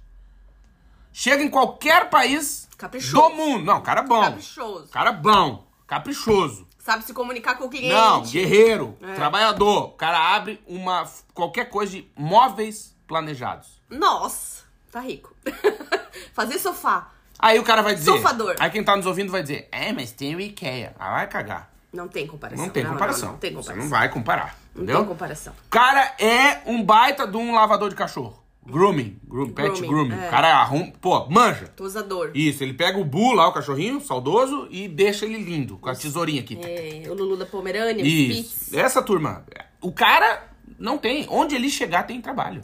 Chega 1.12 1.42
em 1.42 1.50
qualquer 1.50 2.08
país 2.08 2.68
Caprichoso. 2.78 3.16
do 3.30 3.34
mundo. 3.34 3.64
Não, 3.64 3.82
cara 3.82 4.02
bom. 4.02 4.20
Caprichoso. 4.22 4.88
Cara 4.92 5.10
bom. 5.10 5.66
Caprichoso. 5.88 6.66
Sabe 6.78 7.04
se 7.04 7.12
comunicar 7.12 7.56
com 7.56 7.64
o 7.64 7.68
cliente. 7.68 7.92
Não, 7.92 8.22
guerreiro, 8.22 8.96
É. 9.02 9.14
trabalhador. 9.14 9.86
O 9.86 9.92
cara 9.92 10.36
abre 10.36 10.62
uma 10.68 11.04
qualquer 11.34 11.68
coisa 11.68 11.92
de 11.96 12.08
móveis 12.16 12.96
planejados. 13.08 13.82
Nossa, 13.90 14.62
tá 14.92 15.00
rico. 15.00 15.34
Fazer 16.32 16.58
sofá. 16.58 17.10
Aí 17.38 17.58
o 17.58 17.64
cara 17.64 17.82
vai 17.82 17.94
dizer. 17.96 18.12
Sofador. 18.12 18.54
Aí 18.60 18.70
quem 18.70 18.84
tá 18.84 18.96
nos 18.96 19.06
ouvindo 19.06 19.32
vai 19.32 19.42
dizer: 19.42 19.68
É, 19.72 19.92
mas 19.92 20.12
tem 20.12 20.36
o 20.36 20.40
IKEA. 20.40 20.94
Ah, 20.98 21.14
vai 21.14 21.26
cagar. 21.26 21.70
Não 21.92 22.06
tem 22.06 22.26
comparação. 22.26 22.64
Não 22.64 22.72
tem 22.72 22.86
comparação. 22.86 23.32
Não, 23.32 23.38
tem 23.38 23.50
Você 23.50 23.56
comparação. 23.56 23.82
não 23.82 23.90
vai 23.90 24.08
comparar. 24.10 24.56
Não 24.78 24.84
Entendeu? 24.84 25.00
tem 25.00 25.08
comparação. 25.08 25.52
O 25.66 25.70
cara 25.70 26.14
é 26.18 26.60
um 26.66 26.82
baita 26.82 27.26
de 27.26 27.36
um 27.36 27.54
lavador 27.54 27.90
de 27.90 27.96
cachorro. 27.96 28.42
Grooming. 28.64 29.18
groom, 29.26 29.48
pet 29.50 29.80
Grooming, 29.80 29.88
grooming. 29.88 30.14
é. 30.24 30.28
O 30.28 30.30
cara 30.30 30.48
arruma. 30.58 30.92
Pô, 31.00 31.26
manja. 31.30 31.68
Tosador. 31.68 32.30
Isso, 32.34 32.62
ele 32.62 32.74
pega 32.74 32.98
o 32.98 33.04
Bu 33.04 33.32
lá, 33.32 33.48
o 33.48 33.52
cachorrinho, 33.52 33.98
saudoso, 34.00 34.68
e 34.70 34.86
deixa 34.86 35.24
ele 35.24 35.38
lindo, 35.38 35.78
com 35.78 35.88
a 35.88 35.94
tesourinha 35.94 36.42
aqui. 36.42 36.58
É, 36.62 37.08
o 37.08 37.14
Lulu 37.14 37.38
da 37.38 37.46
Pomerânia, 37.46 38.02
Isso. 38.02 38.50
Spitz. 38.50 38.74
Essa 38.74 39.02
turma. 39.02 39.44
O 39.80 39.90
cara 39.90 40.48
não 40.78 40.98
tem. 40.98 41.26
Onde 41.30 41.54
ele 41.54 41.70
chegar 41.70 42.02
tem 42.02 42.20
trabalho. 42.20 42.60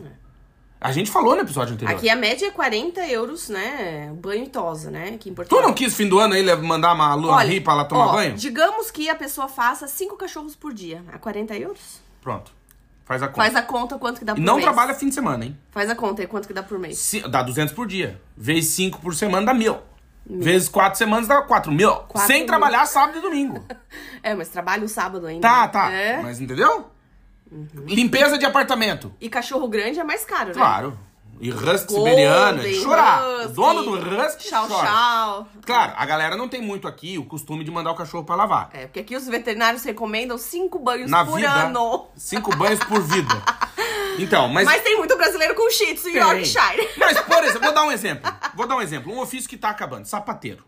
A 0.79 0.93
gente 0.93 1.11
falou 1.11 1.35
no 1.35 1.41
episódio 1.41 1.73
anterior. 1.73 1.97
Aqui 1.97 2.11
a 2.11 2.17
média 2.17 2.47
é 2.47 2.51
40 2.51 3.01
euros, 3.09 3.49
né? 3.49 4.13
Banho 4.21 4.45
e 4.45 4.49
tosa, 4.51 4.91
né? 4.91 5.13
Aqui 5.15 5.31
em 5.31 5.35
Portugal. 5.35 5.63
Tu 5.63 5.67
não 5.67 5.73
quis 5.75 5.97
fim 5.97 6.07
do 6.07 6.19
ano 6.19 6.35
aí 6.35 6.45
mandar 6.57 6.93
uma 6.93 7.15
lua 7.15 7.43
rir 7.43 7.63
pra 7.63 7.73
lá 7.73 7.87
tomar 7.87 8.09
ó, 8.09 8.13
banho? 8.13 8.35
Digamos 8.35 8.91
que 8.91 9.09
a 9.09 9.15
pessoa 9.15 9.49
faça 9.49 9.89
cinco 9.89 10.15
cachorros 10.15 10.55
por 10.55 10.75
dia. 10.75 11.03
A 11.11 11.19
40 11.19 11.57
euros? 11.57 12.04
Pronto. 12.25 12.51
Faz 13.05 13.23
a 13.23 13.29
conta. 13.29 13.37
Faz 13.43 13.55
a 13.55 13.63
conta 13.63 13.99
quanto 13.99 14.19
que 14.19 14.25
dá 14.25 14.33
E 14.33 14.37
por 14.37 14.41
não 14.43 14.55
mês. 14.55 14.65
trabalha 14.65 14.95
fim 14.95 15.09
de 15.11 15.15
semana, 15.15 15.45
hein? 15.45 15.57
Faz 15.71 15.89
a 15.91 15.95
conta 15.95 16.23
aí, 16.23 16.27
quanto 16.27 16.49
que 16.49 16.55
dá 16.55 16.63
por 16.63 16.79
mês. 16.79 16.99
Se- 16.99 17.21
dá 17.29 17.43
200 17.43 17.75
por 17.75 17.87
dia. 17.87 18.19
Vezes 18.37 18.71
5 18.71 18.99
por 19.01 19.15
semana 19.15 19.45
dá 19.47 19.53
mil. 19.55 19.79
Vezes 20.27 20.71
4 20.71 20.97
semanas 20.99 21.29
dá 21.29 21.43
4 21.43 21.71
mil. 21.71 21.91
Quatro 21.95 22.27
Sem 22.27 22.39
mil. 22.39 22.47
trabalhar 22.47 22.87
sábado 22.87 23.19
e 23.19 23.21
domingo. 23.21 23.63
É, 24.23 24.35
mas 24.35 24.49
trabalha 24.49 24.83
o 24.83 24.89
sábado 24.89 25.27
ainda. 25.27 25.47
Tá, 25.47 25.69
tá. 25.69 25.93
É. 25.93 26.23
Mas 26.23 26.41
entendeu? 26.41 26.91
Limpeza 27.87 28.39
de 28.39 28.47
apartamento. 28.47 29.13
E 29.21 29.29
cachorro 29.29 29.69
grande 29.69 30.01
é 30.01 30.05
mais 30.05 30.25
caro, 30.25 30.49
né? 30.49 30.55
Claro. 30.55 30.99
E 31.41 31.51
de 31.51 31.85
Golden, 31.87 32.75
chorar. 32.75 33.23
O 33.45 33.49
dono 33.49 33.83
do 33.83 33.93
husky 33.93 34.49
Tchau, 34.49 34.69
chora. 34.69 34.87
tchau. 34.87 35.49
Claro, 35.65 35.93
a 35.97 36.07
galera 36.07 36.37
não 36.37 36.49
tem 36.49 36.63
muito 36.63 36.87
aqui 36.89 37.19
o 37.19 37.25
costume 37.25 37.65
de 37.65 37.71
mandar 37.71 37.91
o 37.91 37.95
cachorro 37.95 38.25
pra 38.25 38.35
lavar. 38.37 38.71
É, 38.73 38.87
porque 38.87 39.01
aqui 39.01 39.17
os 39.17 39.27
veterinários 39.27 39.83
recomendam 39.83 40.39
cinco 40.39 40.79
banhos 40.79 41.11
Na 41.11 41.25
por 41.25 41.37
vida, 41.37 41.51
ano. 41.51 42.07
cinco 42.17 42.55
banhos 42.57 42.81
por 42.81 43.01
vida. 43.03 43.35
Então, 44.19 44.49
mas... 44.49 44.65
Mas 44.65 44.83
tem 44.83 44.97
muito 44.97 45.17
brasileiro 45.17 45.55
com 45.55 45.69
Shih 45.71 45.95
Tzu 45.95 46.09
e. 46.09 46.17
Yorkshire. 46.17 46.89
Mas, 46.97 47.21
por 47.21 47.43
exemplo, 47.43 47.63
vou 47.63 47.75
dar 47.75 47.85
um 47.85 47.93
exemplo. 47.93 48.33
Vou 48.55 48.67
dar 48.67 48.77
um 48.77 48.81
exemplo. 48.81 49.13
Um 49.13 49.19
ofício 49.21 49.49
que 49.49 49.57
tá 49.57 49.71
acabando. 49.71 50.07
Sapateiro. 50.07 50.65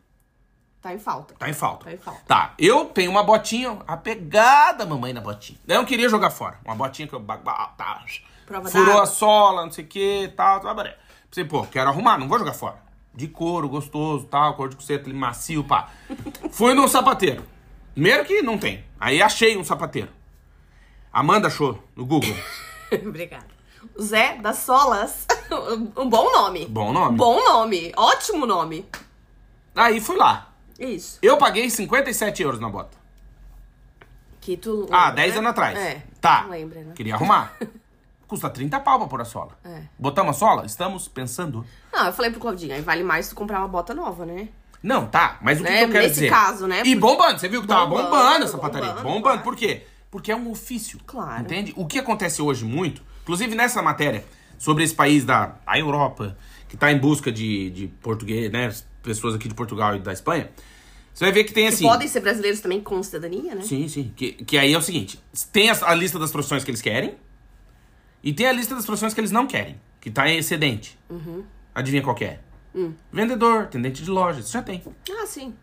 Tá 0.83 0.93
em 0.93 0.99
falta. 0.99 1.35
Tá 1.39 1.49
em 1.49 1.53
falta. 1.53 1.85
Tá 1.87 1.93
em 1.93 1.97
falta. 1.99 2.21
Tá, 2.27 2.55
eu 2.59 2.85
tenho 2.87 3.11
uma 3.11 3.23
botinha, 3.25 3.79
apegada 3.89 4.87
mamãe 4.87 5.13
na 5.13 5.21
botinha. 5.21 5.59
Eu 5.67 5.79
não 5.79 5.85
queria 5.85 6.09
jogar 6.09 6.31
fora. 6.31 6.61
Uma 6.65 6.75
botinha 6.77 7.09
que 7.09 7.15
eu. 7.15 7.21
Tá, 7.21 8.05
Prova 8.47 8.69
furou 8.69 9.01
a 9.01 9.07
sola, 9.07 9.65
não 9.65 9.73
sei 9.73 9.85
o 9.85 9.89
que, 9.89 10.33
tal, 10.37 10.61
tal, 10.61 10.75
baré. 10.75 10.97
Pensei, 11.29 11.45
pô, 11.45 11.65
quero 11.67 11.91
arrumar, 11.91 12.17
não 12.17 12.29
vou 12.29 12.39
jogar 12.39 12.55
fora. 12.55 12.77
De 13.13 13.27
couro, 13.27 13.69
gostoso, 13.69 14.27
tal, 14.27 14.55
cor 14.55 14.69
de 14.69 14.77
coceta, 14.77 15.13
macio, 15.13 15.65
pá. 15.65 15.91
Fui 16.53 16.73
no 16.75 16.87
sapateiro. 16.87 17.45
Primeiro 17.93 18.25
que 18.25 18.43
não 18.43 18.57
tem. 18.57 18.85
Aí 19.01 19.21
achei 19.21 19.57
um 19.57 19.65
sapateiro. 19.65 20.11
Amanda 21.13 21.49
achou 21.49 21.83
no 21.97 22.05
Google. 22.07 22.37
Obrigada. 23.07 23.47
Zé 24.01 24.37
das 24.37 24.59
Solas. 24.59 25.27
um 25.97 26.09
bom 26.09 26.31
nome. 26.31 26.67
Bom 26.67 26.93
nome. 26.93 27.17
Bom 27.17 27.43
nome. 27.43 27.93
Ótimo 27.97 28.47
nome. 28.47 28.87
Aí 29.75 30.01
fui 30.01 30.17
lá. 30.17 30.53
Isso. 30.79 31.19
Eu 31.23 31.39
paguei 31.39 31.69
57 31.71 32.43
euros 32.43 32.61
na 32.61 32.69
bota. 32.69 32.97
Que 34.41 34.57
tu 34.57 34.87
Ah, 34.91 35.07
lembra, 35.07 35.15
10 35.23 35.33
né? 35.33 35.39
anos 35.39 35.51
atrás. 35.51 35.79
É. 35.79 36.03
Tá. 36.21 36.43
tu 36.43 36.51
Lembra, 36.51 36.81
né? 36.81 36.93
Queria 36.95 37.15
arrumar. 37.15 37.57
Custa 38.27 38.51
30 38.51 38.81
pau 38.81 38.99
pra 38.99 39.07
pôr 39.09 39.21
a 39.21 39.25
sola. 39.25 39.57
É. 39.65 39.83
Botamos 39.99 40.37
a 40.37 40.39
sola? 40.39 40.67
Estamos 40.67 41.07
pensando. 41.07 41.65
Não, 41.93 42.07
eu 42.07 42.13
falei 42.13 42.31
pro 42.31 42.41
Claudinho, 42.41 42.75
aí 42.75 42.81
vale 42.83 43.05
mais 43.05 43.29
tu 43.29 43.35
comprar 43.37 43.59
uma 43.61 43.69
bota 43.69 43.95
nova, 43.95 44.27
né? 44.27 44.49
Não, 44.83 45.07
tá. 45.07 45.39
Mas 45.41 45.61
o 45.61 45.65
que, 45.65 45.71
Né, 45.71 45.79
que 45.79 45.85
eu 45.85 45.89
quero 45.91 46.03
nesse 46.03 46.15
dizer? 46.15 46.31
caso, 46.31 46.67
né, 46.67 46.83
E 46.85 46.95
bombando. 46.97 47.39
Você 47.39 47.49
viu 47.49 47.61
que 47.63 47.69
tava 47.69 47.87
Bombando, 47.87 48.11
bombando 48.11 48.45
essa 48.45 48.59
pataria. 48.59 48.89
bombando, 48.89 49.05
Bombando. 49.05 49.23
claro. 49.23 49.41
Por 49.43 49.57
quê? 49.57 49.85
Porque 50.11 50.31
é 50.33 50.37
um 50.37 50.51
ofício. 50.51 50.99
Claro. 51.07 51.43
Entende? 51.43 51.73
O 51.77 51.87
que 51.87 51.99
acontece 51.99 52.43
hoje 52.43 52.65
muito, 52.65 53.03
inclusive 53.23 53.55
nessa 53.55 53.81
matéria, 53.83 54.25
sobre 54.59 54.83
esse 54.85 54.95
país 54.95 55.25
da, 55.25 55.55
da 55.67 55.79
Europa, 55.79 56.37
que 56.69 56.77
tá 56.77 56.91
em 56.91 56.99
busca 56.99 57.31
de, 57.31 57.71
de 57.71 57.87
português, 57.89 58.51
né? 58.51 58.73
Pessoas 59.03 59.35
aqui 59.37 59.49
de 59.49 59.55
Portugal 59.55 59.95
e 59.95 60.01
da 60.01 60.13
Espanha. 60.13 60.51
Você 61.15 61.25
vai 61.25 61.33
ver 61.33 61.45
que 61.45 61.53
tem 61.53 61.69
Que 61.69 61.75
assim. 61.75 61.85
podem 61.87 62.09
ser 62.09 62.21
brasileiros 62.21 62.61
também 62.61 62.81
com 62.81 63.01
cidadania, 63.03 63.55
né? 63.55 63.63
Sim, 63.63 63.89
sim. 63.89 64.13
Que, 64.17 64.33
que 64.33 64.59
aí 64.59 64.75
é 64.75 64.79
o 64.79 64.83
seguinte: 64.83 65.19
tem 65.53 65.71
a, 65.71 65.77
a 65.83 65.95
lista 65.95 66.19
das 66.19 66.31
profissões 66.31 66.63
que 66.65 66.71
eles 66.71 66.83
querem 66.83 67.15
e 68.27 68.33
tem 68.33 68.47
a 68.47 68.53
lista 68.53 68.75
das 68.75 68.85
profissões 68.85 69.15
que 69.15 69.21
eles 69.21 69.31
não 69.31 69.47
querem, 69.47 69.81
que 70.01 70.11
tá 70.11 70.29
em 70.29 70.37
excedente. 70.39 70.99
Uhum. 71.09 71.45
Adivinha 71.75 72.03
qual 72.03 72.17
que 72.17 72.25
é? 72.25 72.41
Hum. 72.75 72.93
Vendedor, 73.13 73.63
atendente 73.63 74.03
de 74.03 74.11
loja, 74.11 74.41
isso 74.41 74.53
já 74.53 74.63
tem. 74.63 74.83
Ah, 75.11 75.27
sim. 75.27 75.55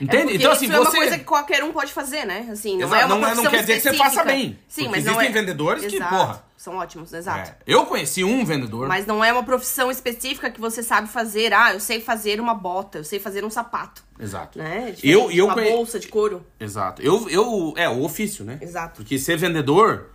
Entende? 0.00 0.32
É 0.32 0.36
então, 0.36 0.50
assim, 0.52 0.64
isso 0.66 0.74
é 0.74 0.80
uma 0.80 0.90
você. 0.90 0.96
coisa 0.96 1.18
que 1.18 1.24
qualquer 1.24 1.62
um 1.62 1.72
pode 1.72 1.92
fazer, 1.92 2.24
né? 2.24 2.48
Assim, 2.50 2.76
não 2.76 2.86
Exato, 2.88 3.02
é 3.02 3.06
uma 3.06 3.16
não 3.18 3.28
é- 3.28 3.34
não 3.36 3.46
quer 3.46 3.60
dizer 3.60 3.74
que 3.74 3.80
você 3.80 3.94
faça 3.94 4.24
bem, 4.24 4.58
Sim, 4.68 4.88
mas 4.88 5.04
não 5.04 5.12
existem 5.12 5.28
é... 5.28 5.32
vendedores 5.32 5.84
que, 5.86 5.96
Exato, 5.96 6.14
porra. 6.14 6.44
São 6.56 6.76
ótimos, 6.76 7.12
exato. 7.12 7.50
É, 7.50 7.56
eu 7.66 7.86
conheci 7.86 8.22
um 8.22 8.44
vendedor. 8.44 8.86
Mas 8.88 9.04
não 9.06 9.24
é 9.24 9.32
uma 9.32 9.42
profissão 9.42 9.90
específica 9.90 10.48
que 10.50 10.60
você 10.60 10.82
sabe 10.82 11.08
fazer. 11.08 11.52
Ah, 11.52 11.72
eu 11.74 11.80
sei 11.80 12.00
fazer 12.00 12.40
uma 12.40 12.54
bota, 12.54 12.98
eu 12.98 13.04
sei 13.04 13.18
fazer 13.18 13.44
um 13.44 13.50
sapato. 13.50 14.04
Exato. 14.18 14.58
Né? 14.58 14.90
É 14.90 14.94
Eu, 15.02 15.30
eu 15.32 15.46
uma 15.46 15.54
conhe- 15.54 15.70
bolsa 15.70 15.98
de 15.98 16.06
couro. 16.06 16.46
Exato. 16.60 17.02
Eu, 17.02 17.28
eu, 17.28 17.74
é, 17.76 17.88
o 17.88 18.02
ofício, 18.04 18.44
né? 18.44 18.58
Exato. 18.60 18.96
Porque 18.96 19.18
ser 19.18 19.36
vendedor 19.36 20.10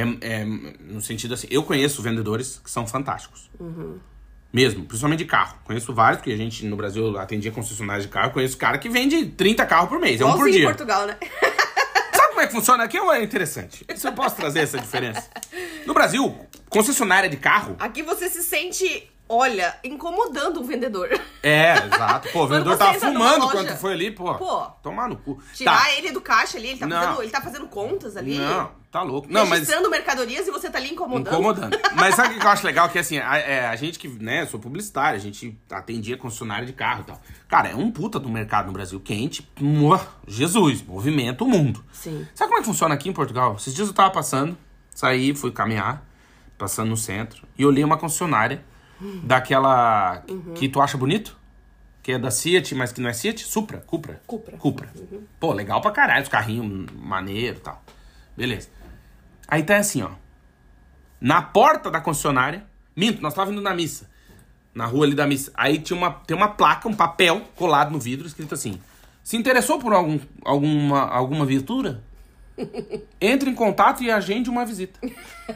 é, 0.00 0.40
é 0.40 0.44
no 0.44 1.00
sentido 1.00 1.34
assim, 1.34 1.46
eu 1.50 1.62
conheço 1.62 2.02
vendedores 2.02 2.60
que 2.62 2.70
são 2.70 2.86
fantásticos. 2.86 3.50
Uhum. 3.58 3.98
Mesmo, 4.52 4.84
principalmente 4.84 5.18
de 5.18 5.24
carro. 5.26 5.58
Conheço 5.64 5.92
vários, 5.92 6.18
porque 6.18 6.32
a 6.32 6.36
gente 6.36 6.64
no 6.64 6.76
Brasil 6.76 7.18
atendia 7.18 7.52
concessionárias 7.52 8.04
de 8.04 8.10
carro. 8.10 8.32
Conheço 8.32 8.56
cara 8.56 8.78
que 8.78 8.88
vende 8.88 9.26
30 9.26 9.66
carros 9.66 9.88
por 9.88 10.00
mês, 10.00 10.20
é 10.20 10.24
um 10.24 10.28
por 10.28 10.48
Igualzinho 10.48 10.54
em 10.54 10.58
dia. 10.58 10.68
Portugal, 10.68 11.06
né? 11.06 11.16
Sabe 12.16 12.28
como 12.28 12.40
é 12.40 12.46
que 12.46 12.52
funciona 12.52 12.84
aqui? 12.84 12.96
É 12.96 13.22
interessante. 13.22 13.84
Isso 13.94 14.08
eu 14.08 14.12
posso 14.12 14.36
trazer 14.36 14.60
essa 14.60 14.78
diferença. 14.78 15.28
No 15.84 15.92
Brasil, 15.92 16.34
concessionária 16.68 17.28
de 17.28 17.36
carro 17.36 17.76
Aqui 17.78 18.02
você 18.02 18.28
se 18.28 18.42
sente, 18.42 19.10
olha, 19.28 19.76
incomodando 19.84 20.60
o 20.60 20.64
vendedor. 20.64 21.08
É, 21.42 21.74
exato. 21.86 22.28
Pô, 22.32 22.44
o 22.44 22.46
vendedor 22.48 22.76
tava 22.76 22.98
fumando 22.98 23.40
loja- 23.42 23.52
quando 23.52 23.76
foi 23.76 23.92
ali, 23.92 24.10
pô. 24.10 24.34
Pô. 24.34 24.64
Tomar 24.82 25.08
no 25.08 25.16
cu. 25.16 25.38
Tirar 25.54 25.78
Tá. 25.84 25.92
ele 25.94 26.10
do 26.12 26.20
caixa 26.20 26.56
ali, 26.58 26.68
ele 26.68 26.78
tá, 26.78 26.86
Não. 26.86 27.00
fazendo, 27.02 27.22
ele 27.22 27.30
tá 27.30 27.40
fazendo 27.40 27.66
contas 27.68 28.16
ali. 28.16 28.38
Não, 28.38 28.70
tá 28.90 29.02
louco. 29.02 29.28
Não, 29.30 29.42
mas. 29.46 29.60
registrando 29.60 29.90
mercadorias 29.90 30.46
e 30.46 30.50
você 30.50 30.68
tá 30.70 30.78
ali 30.78 30.90
incomodando. 30.92 31.32
Incomodando. 31.32 31.78
Mas 31.94 32.14
sabe 32.14 32.34
o 32.36 32.38
que 32.40 32.46
eu 32.46 32.50
acho 32.50 32.64
legal? 32.66 32.88
Que 32.88 32.98
assim, 32.98 33.18
a, 33.18 33.36
é, 33.36 33.66
a 33.66 33.76
gente 33.76 33.98
que, 33.98 34.08
né, 34.08 34.46
sou 34.46 34.58
publicitário, 34.60 35.16
a 35.16 35.20
gente 35.20 35.58
atendia 35.70 36.16
concessionária 36.16 36.64
de 36.66 36.72
carro 36.72 37.00
e 37.02 37.04
tal. 37.04 37.20
Cara, 37.48 37.68
é 37.70 37.74
um 37.74 37.90
puta 37.90 38.18
do 38.18 38.28
mercado 38.28 38.66
no 38.66 38.72
Brasil 38.72 38.98
quente. 39.00 39.48
Mua, 39.60 40.00
Jesus, 40.26 40.82
movimenta 40.82 41.44
o 41.44 41.48
mundo. 41.48 41.84
Sim. 41.92 42.26
Sabe 42.34 42.48
como 42.50 42.58
é 42.58 42.60
que 42.62 42.66
funciona 42.66 42.94
aqui 42.94 43.08
em 43.08 43.12
Portugal? 43.12 43.56
Esses 43.56 43.74
dias 43.74 43.88
eu 43.88 43.94
tava 43.94 44.10
passando, 44.10 44.56
saí, 44.94 45.34
fui 45.34 45.50
caminhar, 45.50 46.04
passando 46.56 46.88
no 46.90 46.96
centro, 46.96 47.46
e 47.56 47.64
olhei 47.66 47.82
uma 47.84 47.96
concessionária 47.98 48.64
daquela 49.22 50.22
que 50.54 50.68
tu 50.68 50.80
acha 50.80 50.96
bonito? 50.96 51.36
Que 52.02 52.12
é 52.12 52.18
da 52.18 52.30
Fiat, 52.30 52.74
mas 52.74 52.92
que 52.92 53.00
não 53.00 53.10
é 53.10 53.14
Fiat? 53.14 53.44
Supra, 53.44 53.78
Cupra. 53.86 54.22
Cupra. 54.26 54.56
Cupra. 54.56 54.92
Pô, 55.38 55.52
legal 55.52 55.80
pra 55.80 55.90
caralho, 55.90 56.22
os 56.22 56.28
carrinhos 56.28 56.90
maneiro 56.94 57.58
e 57.58 57.60
tal. 57.60 57.82
Beleza. 58.36 58.68
Aí 59.46 59.62
tá 59.62 59.76
assim, 59.76 60.02
ó. 60.02 60.10
Na 61.20 61.42
porta 61.42 61.90
da 61.90 62.00
concessionária, 62.00 62.64
Minto, 62.98 63.22
nós 63.22 63.32
tava 63.32 63.52
indo 63.52 63.60
na 63.60 63.72
missa. 63.72 64.10
Na 64.74 64.84
rua 64.84 65.06
ali 65.06 65.14
da 65.14 65.24
missa. 65.24 65.52
Aí 65.54 65.78
tinha 65.78 65.96
uma, 65.96 66.10
tem 66.10 66.36
uma 66.36 66.48
placa, 66.48 66.88
um 66.88 66.94
papel 66.94 67.42
colado 67.54 67.92
no 67.92 68.00
vidro, 68.00 68.26
escrito 68.26 68.54
assim: 68.54 68.80
Se 69.22 69.36
interessou 69.36 69.78
por 69.78 69.92
algum, 69.92 70.18
alguma, 70.44 71.08
alguma 71.08 71.46
viatura? 71.46 72.02
Entre 73.20 73.50
em 73.50 73.54
contato 73.54 74.02
e 74.02 74.10
agende 74.10 74.48
uma 74.50 74.64
visita. 74.64 74.98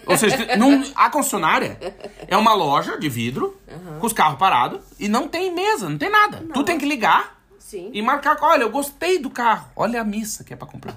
Ou 0.07 0.17
seja, 0.17 0.57
não, 0.57 0.83
a 0.95 1.11
concessionária 1.11 1.79
é 2.27 2.37
uma 2.37 2.55
loja 2.55 2.99
de 2.99 3.09
vidro 3.09 3.57
com 4.01 4.07
os 4.07 4.13
carros 4.13 4.39
parados 4.39 4.81
e 4.99 5.09
não 5.09 5.29
tem 5.29 5.53
mesa, 5.55 5.89
não 5.89 5.99
tem 5.99 6.11
nada. 6.11 6.45
Tu 6.53 6.65
tem 6.65 6.79
que 6.79 6.87
ligar 6.87 7.37
Sim. 7.59 7.91
e 7.93 8.01
marcar. 8.03 8.37
Olha, 8.43 8.63
eu 8.63 8.71
gostei 8.71 9.19
do 9.19 9.31
carro. 9.31 9.69
Olha 9.77 10.01
a 10.01 10.05
missa 10.05 10.43
que 10.45 10.53
é 10.53 10.57
pra 10.57 10.67
comprar. 10.67 10.97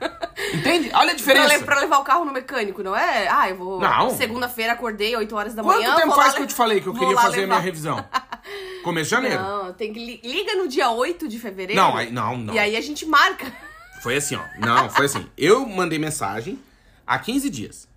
Entende? 0.52 0.90
Olha 0.94 1.12
a 1.12 1.14
diferença. 1.14 1.64
pra 1.64 1.78
levar 1.78 1.98
o 1.98 2.04
carro 2.04 2.24
no 2.24 2.32
mecânico, 2.32 2.82
não 2.82 2.96
é? 2.96 3.28
Ah, 3.28 3.48
eu 3.48 3.56
vou. 3.56 3.80
Não. 3.80 4.10
Segunda-feira 4.10 4.72
acordei, 4.72 5.14
8 5.14 5.36
horas 5.36 5.54
da 5.54 5.62
Quanto 5.62 5.76
manhã. 5.80 5.94
tempo 5.94 6.08
vou 6.08 6.16
lá 6.16 6.22
faz 6.24 6.32
le- 6.32 6.36
que 6.38 6.42
eu 6.42 6.46
te 6.48 6.54
falei 6.54 6.80
que 6.80 6.86
eu 6.88 6.92
queria 6.94 7.14
fazer 7.16 7.26
a 7.26 7.40
levar. 7.42 7.46
minha 7.46 7.60
revisão? 7.60 8.04
Começo 8.82 9.04
de 9.10 9.10
janeiro. 9.10 9.40
Não, 9.40 9.72
tem 9.72 9.92
que 9.92 10.04
li- 10.04 10.20
liga 10.24 10.56
no 10.56 10.66
dia 10.66 10.90
8 10.90 11.28
de 11.28 11.38
fevereiro. 11.38 11.80
Não, 11.80 11.96
aí- 11.96 12.10
não, 12.10 12.36
não. 12.36 12.52
E 12.54 12.58
aí 12.58 12.76
a 12.76 12.80
gente 12.80 13.06
marca. 13.06 13.46
Foi 14.02 14.16
assim, 14.16 14.34
ó. 14.34 14.42
Não, 14.58 14.90
foi 14.90 15.06
assim. 15.06 15.28
Eu 15.38 15.64
mandei 15.64 15.96
mensagem 15.96 16.58
há 17.06 17.16
15 17.20 17.48
dias. 17.48 17.88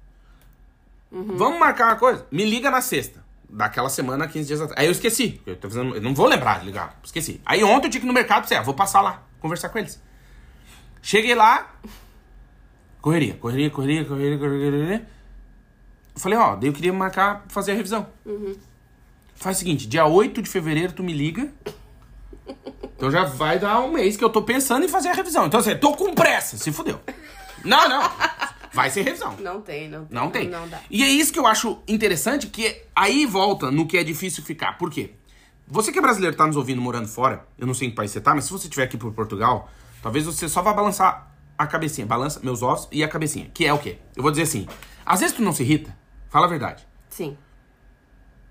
Vamos 1.12 1.60
marcar 1.60 1.88
uma 1.88 1.96
coisa? 1.96 2.28
Me 2.32 2.46
liga 2.46 2.70
na 2.70 2.80
sexta. 2.80 3.26
Daquela 3.50 3.90
semana, 3.90 4.28
15 4.28 4.48
dias 4.48 4.62
atrás. 4.62 4.80
Aí 4.80 4.86
eu 4.86 4.92
esqueci. 4.92 5.42
Eu, 5.48 5.56
tô 5.56 5.68
fazendo, 5.68 5.96
eu 5.96 6.02
não 6.02 6.14
vou 6.14 6.28
lembrar 6.28 6.60
de 6.60 6.68
ligar. 6.68 7.00
Esqueci. 7.04 7.42
Aí 7.44 7.64
ontem 7.64 7.88
eu 7.88 7.92
tinha 7.92 8.02
que 8.02 8.06
ir 8.06 8.08
no 8.08 8.14
mercado, 8.14 8.44
pensei, 8.44 8.56
ah, 8.56 8.62
vou 8.62 8.76
passar 8.76 9.02
lá, 9.02 9.24
conversar 9.40 9.70
com 9.70 9.80
eles. 9.80 10.00
Cheguei 11.02 11.34
lá. 11.34 11.74
Correria, 13.02 13.34
correria, 13.36 13.72
correria, 13.72 14.06
correria, 14.06 14.38
correria. 14.38 15.08
falei, 16.16 16.38
ó, 16.38 16.56
daí 16.56 16.70
eu 16.70 16.74
queria 16.74 16.94
marcar, 16.94 17.46
fazer 17.48 17.72
a 17.72 17.76
revisão. 17.76 18.08
Faz 19.36 19.58
o 19.58 19.60
seguinte, 19.60 19.88
dia 19.88 20.06
8 20.06 20.40
de 20.40 20.50
fevereiro 20.50 20.94
tu 20.94 21.04
me 21.04 21.14
liga. 21.14 21.52
Então 22.96 23.12
já 23.12 23.26
vai 23.26 23.60
dar 23.60 23.82
um 23.82 23.92
mês 23.92 24.16
que 24.16 24.24
eu 24.24 24.30
tô 24.30 24.42
pensando 24.42 24.86
em 24.86 24.90
fazer 24.90 25.10
a 25.10 25.14
revisão. 25.14 25.46
Então 25.46 25.60
assim, 25.60 25.76
tô 25.78 25.94
com 25.94 26.14
pressa, 26.14 26.58
se 26.58 26.72
fudeu. 26.72 27.00
Não, 27.64 27.90
não. 27.90 28.12
Vai 28.74 28.90
ser 28.90 29.04
revisão. 29.04 29.36
Não 29.40 29.62
tem, 29.62 29.90
não 29.90 30.06
tem. 30.06 30.16
Não 30.16 30.30
tem. 30.30 30.50
Não 30.50 30.68
dá. 30.68 30.80
E 30.90 31.04
é 31.04 31.08
isso 31.08 31.32
que 31.32 31.40
eu 31.40 31.48
acho 31.48 31.80
interessante, 31.88 32.48
que 32.48 32.84
aí 32.96 33.26
volta 33.26 33.72
no 33.72 33.88
que 33.88 33.98
é 33.98 34.04
difícil 34.04 34.44
ficar. 34.44 34.78
Por 34.78 34.90
quê? 34.92 35.14
Você 35.68 35.92
que 35.92 35.98
é 35.98 36.02
brasileiro, 36.02 36.36
tá 36.36 36.46
nos 36.46 36.58
ouvindo 36.58 36.82
morando 36.82 37.08
fora, 37.08 37.48
eu 37.58 37.66
não 37.66 37.74
sei 37.74 37.88
em 37.88 37.92
que 37.92 37.96
país 37.96 38.12
você 38.12 38.22
tá, 38.22 38.36
mas 38.36 38.46
se 38.46 38.52
você 38.52 38.68
estiver 38.68 38.84
aqui 38.84 38.98
por 38.98 39.12
Portugal, 39.14 39.70
talvez 40.02 40.26
você 40.26 40.48
só 40.48 40.62
vá 40.62 40.74
balançar 40.74 41.32
a 41.58 41.66
cabecinha. 41.66 42.06
Balança 42.06 42.40
meus 42.44 42.62
ossos 42.62 42.88
e 42.92 43.04
a 43.04 43.08
cabecinha. 43.08 43.50
Que 43.54 43.66
é 43.66 43.74
o 43.74 43.80
quê? 43.80 43.98
Eu 44.16 44.22
vou 44.22 44.32
dizer 44.32 44.44
assim, 44.44 44.68
às 45.06 45.22
vezes 45.22 45.36
tu 45.36 45.42
não 45.42 45.54
se 45.54 45.64
irrita, 45.64 45.96
fala 46.30 46.46
a 46.46 46.50
verdade. 46.50 46.86
Sim. 47.10 47.38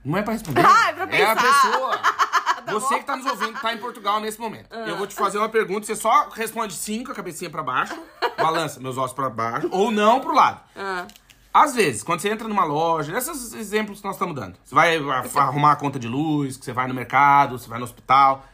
Não 0.04 0.16
é 0.16 0.22
pra 0.22 0.32
responder. 0.32 0.64
Ah, 0.66 0.90
é 0.90 0.92
pra 0.92 1.04
a 1.04 1.06
pensar. 1.36 2.23
Você 2.66 2.98
que 2.98 3.04
tá 3.04 3.16
nos 3.16 3.26
ouvindo, 3.26 3.60
tá 3.60 3.72
em 3.72 3.78
Portugal 3.78 4.20
nesse 4.20 4.40
momento. 4.40 4.74
Eu 4.74 4.96
vou 4.96 5.06
te 5.06 5.14
fazer 5.14 5.38
uma 5.38 5.48
pergunta, 5.48 5.86
você 5.86 5.96
só 5.96 6.28
responde 6.30 6.74
sim 6.74 7.04
com 7.04 7.12
a 7.12 7.14
cabecinha 7.14 7.50
pra 7.50 7.62
baixo, 7.62 7.94
balança 8.36 8.80
meus 8.80 8.96
ossos 8.98 9.12
pra 9.14 9.28
baixo, 9.30 9.68
ou 9.70 9.90
não 9.90 10.20
pro 10.20 10.32
lado. 10.34 10.60
Ah, 10.76 11.06
Às 11.52 11.74
vezes, 11.74 12.02
quando 12.02 12.20
você 12.20 12.28
entra 12.30 12.48
numa 12.48 12.64
loja, 12.64 13.16
esses 13.16 13.52
exemplos 13.54 14.00
que 14.00 14.04
nós 14.06 14.16
estamos 14.16 14.34
dando. 14.34 14.56
Você 14.64 14.74
vai 14.74 14.96
a- 14.96 15.42
arrumar 15.42 15.72
a 15.72 15.76
conta 15.76 15.98
de 15.98 16.08
luz, 16.08 16.56
que 16.56 16.64
você 16.64 16.72
vai 16.72 16.88
no 16.88 16.94
mercado, 16.94 17.58
você 17.58 17.68
vai 17.68 17.78
no 17.78 17.84
hospital. 17.84 18.44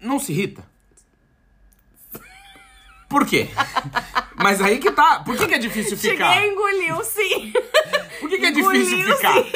Não 0.00 0.18
se 0.18 0.32
irrita. 0.32 0.64
Por 3.12 3.26
quê? 3.26 3.48
Mas 4.36 4.58
aí 4.62 4.78
que 4.78 4.90
tá. 4.90 5.20
Por 5.20 5.36
que, 5.36 5.46
que 5.46 5.54
é 5.54 5.58
difícil 5.58 5.98
ficar? 5.98 6.32
Cheguei, 6.32 6.50
engoliu, 6.50 7.04
sim. 7.04 7.52
Por 8.18 8.30
que, 8.30 8.38
que 8.38 8.46
é 8.46 8.50
difícil 8.50 8.98
Engoliu, 8.98 9.16
ficar? 9.16 9.34
sim. 9.34 9.52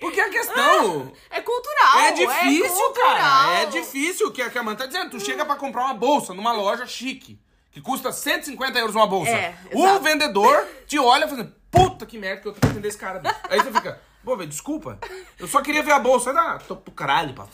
Porque 0.00 0.20
a 0.20 0.28
questão. 0.28 1.12
É 1.30 1.40
cultural. 1.40 1.98
É 2.00 2.10
difícil, 2.12 2.74
cultural. 2.74 3.16
cara. 3.16 3.58
É 3.60 3.66
difícil. 3.66 4.26
O 4.26 4.30
que 4.32 4.42
a 4.42 4.50
que 4.50 4.58
Amanda 4.58 4.78
tá 4.78 4.86
dizendo? 4.86 5.10
Tu 5.10 5.20
chega 5.20 5.44
pra 5.44 5.54
comprar 5.54 5.84
uma 5.84 5.94
bolsa 5.94 6.34
numa 6.34 6.50
loja 6.52 6.86
chique, 6.86 7.38
que 7.70 7.80
custa 7.80 8.10
150 8.10 8.76
euros 8.80 8.96
uma 8.96 9.06
bolsa. 9.06 9.30
É, 9.30 9.54
o 9.72 10.00
vendedor 10.00 10.66
te 10.88 10.98
olha 10.98 11.28
fazendo, 11.28 11.54
puta 11.70 12.04
que 12.04 12.18
merda 12.18 12.42
que 12.42 12.48
eu 12.48 12.52
tô 12.52 12.58
pra 12.60 12.70
atender 12.70 12.88
esse 12.88 12.98
cara. 12.98 13.20
bicho." 13.20 13.34
Aí 13.48 13.60
você 13.60 13.72
fica, 13.72 14.00
pô, 14.24 14.36
velho, 14.36 14.48
desculpa. 14.48 14.98
Eu 15.38 15.48
só 15.48 15.60
queria 15.62 15.82
ver 15.82 15.92
a 15.92 15.98
bolsa. 15.98 16.30
Ah, 16.30 16.58
tô 16.58 16.76
pro 16.76 16.92
caralho, 16.92 17.34
pá. 17.34 17.46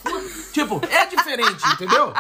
Tipo, 0.52 0.80
é 0.90 1.06
diferente, 1.06 1.62
entendeu? 1.72 2.12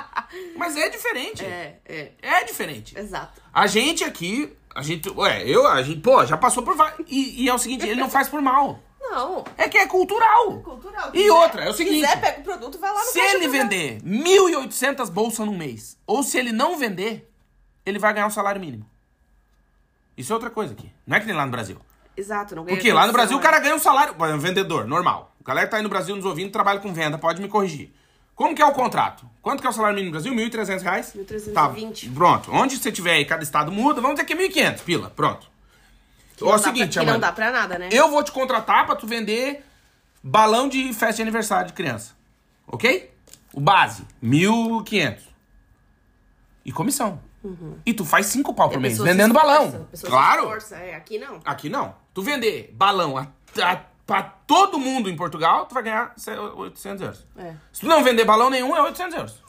Mas 0.56 0.76
é 0.76 0.88
diferente. 0.88 1.44
É, 1.44 1.80
é. 1.84 2.12
É 2.20 2.44
diferente. 2.44 2.98
Exato. 2.98 3.40
A 3.52 3.66
gente 3.66 4.04
aqui, 4.04 4.56
a 4.74 4.82
gente, 4.82 5.08
ué, 5.10 5.42
eu, 5.46 5.66
a 5.66 5.82
gente, 5.82 6.00
pô, 6.00 6.24
já 6.24 6.36
passou 6.36 6.62
por. 6.62 6.76
E, 7.06 7.44
e 7.44 7.48
é 7.48 7.54
o 7.54 7.58
seguinte, 7.58 7.86
ele 7.86 8.00
não 8.00 8.10
faz 8.10 8.28
por 8.28 8.40
mal. 8.42 8.80
Não. 9.00 9.44
É 9.56 9.68
que 9.68 9.78
é 9.78 9.86
cultural. 9.86 10.60
Cultural. 10.60 11.10
E 11.14 11.30
outra, 11.30 11.64
é 11.64 11.70
o 11.70 11.74
seguinte. 11.74 12.00
quiser, 12.00 12.20
pega 12.20 12.40
o 12.40 12.42
produto 12.42 12.76
e 12.76 12.78
vai 12.78 12.92
lá 12.92 13.00
no 13.00 13.06
Se 13.06 13.20
ele 13.20 13.48
vender 13.48 14.00
1.800 14.02 15.10
bolsas 15.10 15.46
no 15.46 15.52
mês, 15.52 15.98
ou 16.06 16.22
se 16.22 16.38
ele 16.38 16.52
não 16.52 16.76
vender, 16.76 17.30
ele 17.84 17.98
vai 17.98 18.12
ganhar 18.14 18.26
um 18.26 18.30
salário 18.30 18.60
mínimo. 18.60 18.88
Isso 20.16 20.32
é 20.32 20.34
outra 20.34 20.50
coisa 20.50 20.72
aqui. 20.72 20.90
Não 21.06 21.16
é 21.16 21.20
que 21.20 21.26
nem 21.26 21.34
lá 21.34 21.44
no 21.44 21.52
Brasil. 21.52 21.78
Exato, 22.16 22.54
não 22.54 22.64
ganha 22.64 22.76
Porque 22.76 22.92
lá 22.92 23.06
no 23.06 23.12
Brasil 23.12 23.36
o 23.36 23.40
é. 23.40 23.42
cara 23.42 23.58
ganha 23.58 23.74
um 23.74 23.78
salário. 23.78 24.14
É 24.18 24.34
um 24.34 24.38
vendedor, 24.38 24.86
normal. 24.86 25.34
O 25.40 25.44
galera 25.44 25.66
que 25.66 25.70
tá 25.72 25.76
aí 25.78 25.82
no 25.82 25.88
Brasil 25.88 26.14
nos 26.16 26.24
ouvindo 26.24 26.50
trabalha 26.50 26.80
com 26.80 26.92
venda, 26.92 27.18
pode 27.18 27.40
me 27.42 27.48
corrigir. 27.48 27.92
Como 28.34 28.54
que 28.54 28.62
é 28.62 28.66
o 28.66 28.72
contrato? 28.72 29.24
Quanto 29.42 29.60
que 29.60 29.66
é 29.66 29.70
o 29.70 29.72
salário 29.72 29.94
mínimo 29.94 30.12
no 30.14 30.20
Brasil? 30.20 30.34
1.300 30.34 30.82
reais? 30.82 31.12
1.320. 31.14 31.52
Tá, 31.52 32.14
pronto. 32.14 32.50
Onde 32.52 32.76
você 32.76 32.90
tiver 32.90 33.12
aí, 33.12 33.24
cada 33.24 33.42
estado 33.42 33.70
muda, 33.70 34.00
vamos 34.00 34.16
dizer 34.16 34.26
que 34.26 34.32
é 34.32 34.36
1.500, 34.72 34.80
pila. 34.82 35.10
Pronto. 35.10 35.46
Que 36.36 36.42
Ó, 36.44 36.46
é 36.46 36.50
o 36.50 36.56
dá 36.56 36.62
pra- 36.62 36.72
seguinte, 36.72 36.98
que 36.98 37.04
não 37.04 37.12
Amanda. 37.12 37.26
dá 37.28 37.32
pra 37.32 37.52
nada, 37.52 37.78
né? 37.78 37.88
Eu 37.92 38.10
vou 38.10 38.22
te 38.24 38.32
contratar 38.32 38.86
pra 38.86 38.96
tu 38.96 39.06
vender 39.06 39.64
balão 40.22 40.68
de 40.68 40.92
festa 40.92 41.16
de 41.16 41.22
aniversário 41.22 41.68
de 41.68 41.72
criança. 41.74 42.12
Ok? 42.66 43.12
O 43.52 43.60
base, 43.60 44.04
1.500. 44.22 45.18
E 46.64 46.72
comissão. 46.72 47.20
E 47.84 47.92
tu 47.92 48.04
faz 48.06 48.26
cinco 48.26 48.54
pau 48.54 48.70
por 48.70 48.80
mês 48.80 48.96
vendendo 48.98 49.34
balão. 49.34 49.86
Claro. 50.02 50.50
É, 50.72 50.94
aqui 50.96 51.18
não. 51.18 51.40
Aqui 51.44 51.68
não. 51.68 51.94
Tu 52.14 52.22
vender 52.22 52.72
balão 52.74 53.18
a, 53.18 53.26
a, 53.60 53.76
pra 54.06 54.22
todo 54.22 54.78
mundo 54.78 55.10
em 55.10 55.16
Portugal, 55.16 55.66
tu 55.66 55.74
vai 55.74 55.82
ganhar 55.82 56.12
se- 56.16 56.30
800 56.30 57.02
euros. 57.02 57.26
É. 57.36 57.54
Se 57.72 57.80
tu 57.80 57.86
não 57.88 58.02
vender 58.04 58.24
balão 58.24 58.48
nenhum, 58.48 58.74
é 58.76 58.80
800 58.82 59.14
euros. 59.16 59.44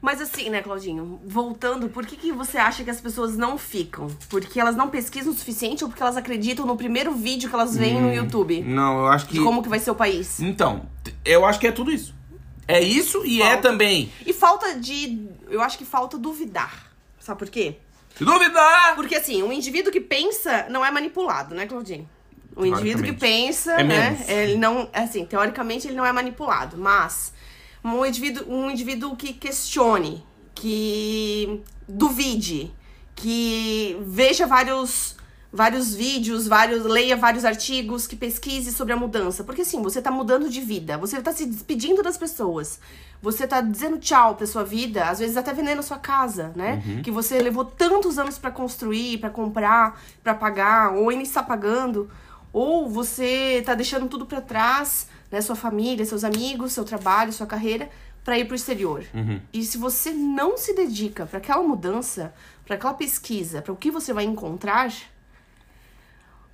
Mas 0.00 0.20
assim, 0.20 0.48
né, 0.48 0.62
Claudinho? 0.62 1.20
Voltando, 1.26 1.88
por 1.88 2.06
que, 2.06 2.16
que 2.16 2.30
você 2.32 2.56
acha 2.56 2.84
que 2.84 2.90
as 2.90 3.00
pessoas 3.00 3.36
não 3.36 3.58
ficam? 3.58 4.06
Porque 4.30 4.60
elas 4.60 4.76
não 4.76 4.88
pesquisam 4.88 5.32
o 5.32 5.36
suficiente 5.36 5.82
ou 5.82 5.90
porque 5.90 6.02
elas 6.02 6.16
acreditam 6.16 6.64
no 6.64 6.76
primeiro 6.76 7.12
vídeo 7.12 7.48
que 7.48 7.54
elas 7.54 7.76
veem 7.76 8.00
no 8.00 8.14
YouTube? 8.14 8.62
Não, 8.62 9.00
eu 9.00 9.06
acho 9.08 9.26
que... 9.26 9.34
De 9.34 9.40
como 9.40 9.60
que 9.62 9.68
vai 9.68 9.80
ser 9.80 9.90
o 9.90 9.96
país? 9.96 10.38
Então, 10.40 10.86
eu 11.24 11.44
acho 11.44 11.58
que 11.58 11.66
é 11.66 11.72
tudo 11.72 11.90
isso. 11.90 12.14
É 12.68 12.80
isso 12.80 13.24
e 13.26 13.42
é 13.42 13.46
Falta. 13.54 13.62
também... 13.62 14.12
E 14.24 14.32
falta 14.32 14.78
de. 14.78 15.26
Eu 15.48 15.60
acho 15.62 15.76
que 15.76 15.84
falta 15.84 16.16
duvidar. 16.16 16.92
Sabe 17.18 17.38
por 17.38 17.48
quê? 17.50 17.78
Se 18.18 18.24
duvidar... 18.24 18.96
Porque 18.96 19.14
assim, 19.14 19.42
um 19.42 19.52
indivíduo 19.52 19.92
que 19.92 20.00
pensa 20.00 20.66
não 20.68 20.84
é 20.84 20.90
manipulado, 20.90 21.54
né, 21.54 21.66
Claudinho? 21.66 22.08
O 22.56 22.66
indivíduo 22.66 23.04
que 23.04 23.12
pensa, 23.12 23.74
É 23.74 23.84
né? 23.84 24.10
menos. 24.10 24.28
Ele 24.28 24.56
não. 24.56 24.90
Assim, 24.92 25.24
teoricamente 25.24 25.86
ele 25.86 25.96
não 25.96 26.04
é 26.04 26.12
manipulado, 26.12 26.76
mas 26.76 27.32
um 27.84 28.04
indivíduo, 28.04 28.44
um 28.52 28.68
indivíduo 28.68 29.14
que 29.14 29.32
questione, 29.32 30.26
que 30.52 31.62
duvide, 31.88 32.74
que 33.14 33.96
veja 34.02 34.44
vários. 34.44 35.16
Vários 35.50 35.94
vídeos, 35.94 36.46
vários, 36.46 36.84
leia 36.84 37.16
vários 37.16 37.42
artigos, 37.44 38.06
que 38.06 38.14
pesquise 38.14 38.70
sobre 38.70 38.92
a 38.92 38.96
mudança. 38.96 39.42
Porque 39.42 39.62
assim, 39.62 39.80
você 39.82 40.02
tá 40.02 40.10
mudando 40.10 40.50
de 40.50 40.60
vida, 40.60 40.98
você 40.98 41.22
tá 41.22 41.32
se 41.32 41.46
despedindo 41.46 42.02
das 42.02 42.18
pessoas. 42.18 42.78
Você 43.22 43.46
tá 43.46 43.60
dizendo 43.62 43.98
tchau 43.98 44.36
pra 44.36 44.46
sua 44.46 44.62
vida, 44.62 45.06
às 45.06 45.18
vezes 45.18 45.36
até 45.36 45.52
vendendo 45.52 45.78
a 45.78 45.82
sua 45.82 45.98
casa, 45.98 46.52
né? 46.54 46.82
Que 47.02 47.10
você 47.10 47.40
levou 47.40 47.64
tantos 47.64 48.18
anos 48.18 48.38
pra 48.38 48.50
construir, 48.50 49.18
pra 49.18 49.30
comprar, 49.30 50.00
pra 50.22 50.34
pagar, 50.34 50.92
ou 50.94 51.08
ainda 51.08 51.22
está 51.22 51.42
pagando. 51.42 52.10
Ou 52.52 52.88
você 52.88 53.62
tá 53.64 53.74
deixando 53.74 54.06
tudo 54.06 54.26
pra 54.26 54.40
trás, 54.40 55.08
né? 55.30 55.40
Sua 55.40 55.56
família, 55.56 56.04
seus 56.04 56.24
amigos, 56.24 56.72
seu 56.72 56.84
trabalho, 56.84 57.32
sua 57.32 57.46
carreira, 57.46 57.88
pra 58.22 58.38
ir 58.38 58.44
pro 58.44 58.54
exterior. 58.54 59.02
E 59.52 59.64
se 59.64 59.78
você 59.78 60.12
não 60.12 60.58
se 60.58 60.74
dedica 60.74 61.24
pra 61.24 61.38
aquela 61.38 61.62
mudança, 61.62 62.34
pra 62.66 62.76
aquela 62.76 62.94
pesquisa, 62.94 63.62
pra 63.62 63.72
o 63.72 63.76
que 63.76 63.90
você 63.90 64.12
vai 64.12 64.24
encontrar, 64.24 64.92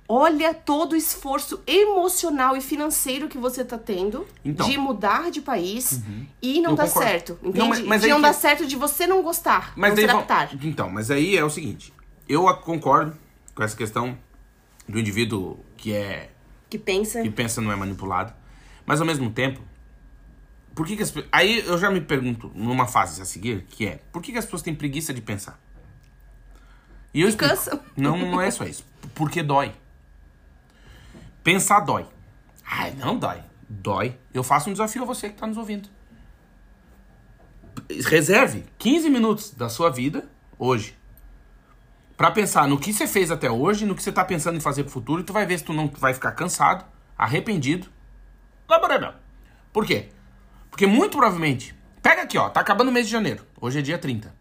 olha 0.07 0.53
todo 0.53 0.93
o 0.93 0.95
esforço 0.95 1.61
emocional 1.65 2.55
e 2.55 2.61
financeiro 2.61 3.27
que 3.27 3.37
você 3.37 3.65
tá 3.65 3.77
tendo 3.77 4.27
Então. 4.43 4.69
de 4.69 4.77
mudar 4.77 5.31
de 5.31 5.41
país 5.41 6.01
e 6.41 6.61
não 6.61 6.71
Eu 6.71 6.75
dá 6.75 6.85
concordo. 6.87 7.07
certo. 7.09 7.39
Não, 7.41 7.49
Entende? 7.49 7.67
mas- 7.69 7.81
mas 7.81 8.01
de 8.01 8.07
não 8.09 8.17
que- 8.17 8.21
dar 8.21 8.33
certo 8.33 8.65
de 8.67 8.75
você 8.75 9.07
não 9.07 9.23
gostar, 9.23 9.73
Mas 9.75 9.91
não 9.91 9.97
se 9.97 10.05
vão- 10.07 10.17
adaptar. 10.17 10.49
Então, 10.63 10.89
mas 10.89 11.09
aí 11.09 11.35
é 11.35 11.43
o 11.43 11.49
seguinte. 11.49 11.91
Eu 12.29 12.43
concordo 12.57 13.15
com 13.53 13.63
essa 13.63 13.75
questão 13.75 14.17
do 14.87 14.99
indivíduo 14.99 15.59
que 15.77 15.93
é 15.93 16.29
Que 16.69 16.77
pensa. 16.77 17.21
que 17.21 17.29
pensa 17.31 17.59
não 17.61 17.71
é 17.71 17.75
manipulado. 17.75 18.33
Mas 18.85 18.99
ao 19.01 19.07
mesmo 19.07 19.31
tempo, 19.31 19.59
por 20.75 20.85
que, 20.85 20.95
que 20.95 21.01
as 21.03 21.11
Aí 21.31 21.59
eu 21.65 21.77
já 21.79 21.89
me 21.89 22.01
pergunto, 22.01 22.51
numa 22.53 22.85
fase 22.85 23.19
a 23.21 23.25
seguir, 23.25 23.65
que 23.69 23.87
é, 23.87 23.99
por 24.11 24.21
que, 24.21 24.31
que 24.31 24.37
as 24.37 24.45
pessoas 24.45 24.61
têm 24.61 24.75
preguiça 24.75 25.11
de 25.13 25.21
pensar? 25.21 25.59
E 27.13 27.21
eu 27.21 27.29
explico. 27.29 27.55
Não, 27.95 28.17
não 28.17 28.41
é 28.41 28.51
só 28.51 28.65
isso. 28.65 28.85
Porque 29.15 29.41
dói. 29.41 29.71
Pensar 31.45 31.79
dói. 31.79 32.05
Ai, 32.65 32.93
não 32.95 33.17
dói. 33.17 33.41
Dói. 33.69 34.17
Eu 34.33 34.43
faço 34.43 34.69
um 34.69 34.73
desafio 34.73 35.03
a 35.03 35.05
você 35.05 35.29
que 35.29 35.35
tá 35.35 35.47
nos 35.47 35.57
ouvindo. 35.57 35.87
Reserve 38.07 38.65
15 38.77 39.09
minutos 39.09 39.51
da 39.51 39.69
sua 39.69 39.89
vida 39.89 40.27
hoje 40.57 40.97
Pra 42.17 42.31
pensar 42.31 42.67
no 42.67 42.79
que 42.79 42.93
você 42.93 43.07
fez 43.07 43.29
até 43.29 43.51
hoje, 43.51 43.85
no 43.85 43.93
que 43.93 44.01
você 44.01 44.11
tá 44.11 44.23
pensando 44.23 44.55
em 44.55 44.61
fazer 44.61 44.83
pro 44.83 44.91
futuro, 44.91 45.21
e 45.21 45.23
tu 45.25 45.33
vai 45.33 45.45
ver 45.45 45.57
se 45.57 45.65
tu 45.65 45.73
não 45.73 45.91
vai 45.99 46.13
ficar 46.13 46.31
cansado, 46.31 46.85
arrependido. 47.17 47.87
Por 49.73 49.85
quê? 49.85 50.09
Porque 50.71 50.87
muito 50.87 51.17
provavelmente. 51.17 51.75
Pega 52.01 52.21
aqui, 52.21 52.37
ó, 52.37 52.49
tá 52.49 52.61
acabando 52.61 52.87
o 52.87 52.91
mês 52.91 53.05
de 53.05 53.11
janeiro. 53.11 53.45
Hoje 53.59 53.79
é 53.79 53.81
dia 53.81 53.97
30. 53.97 54.33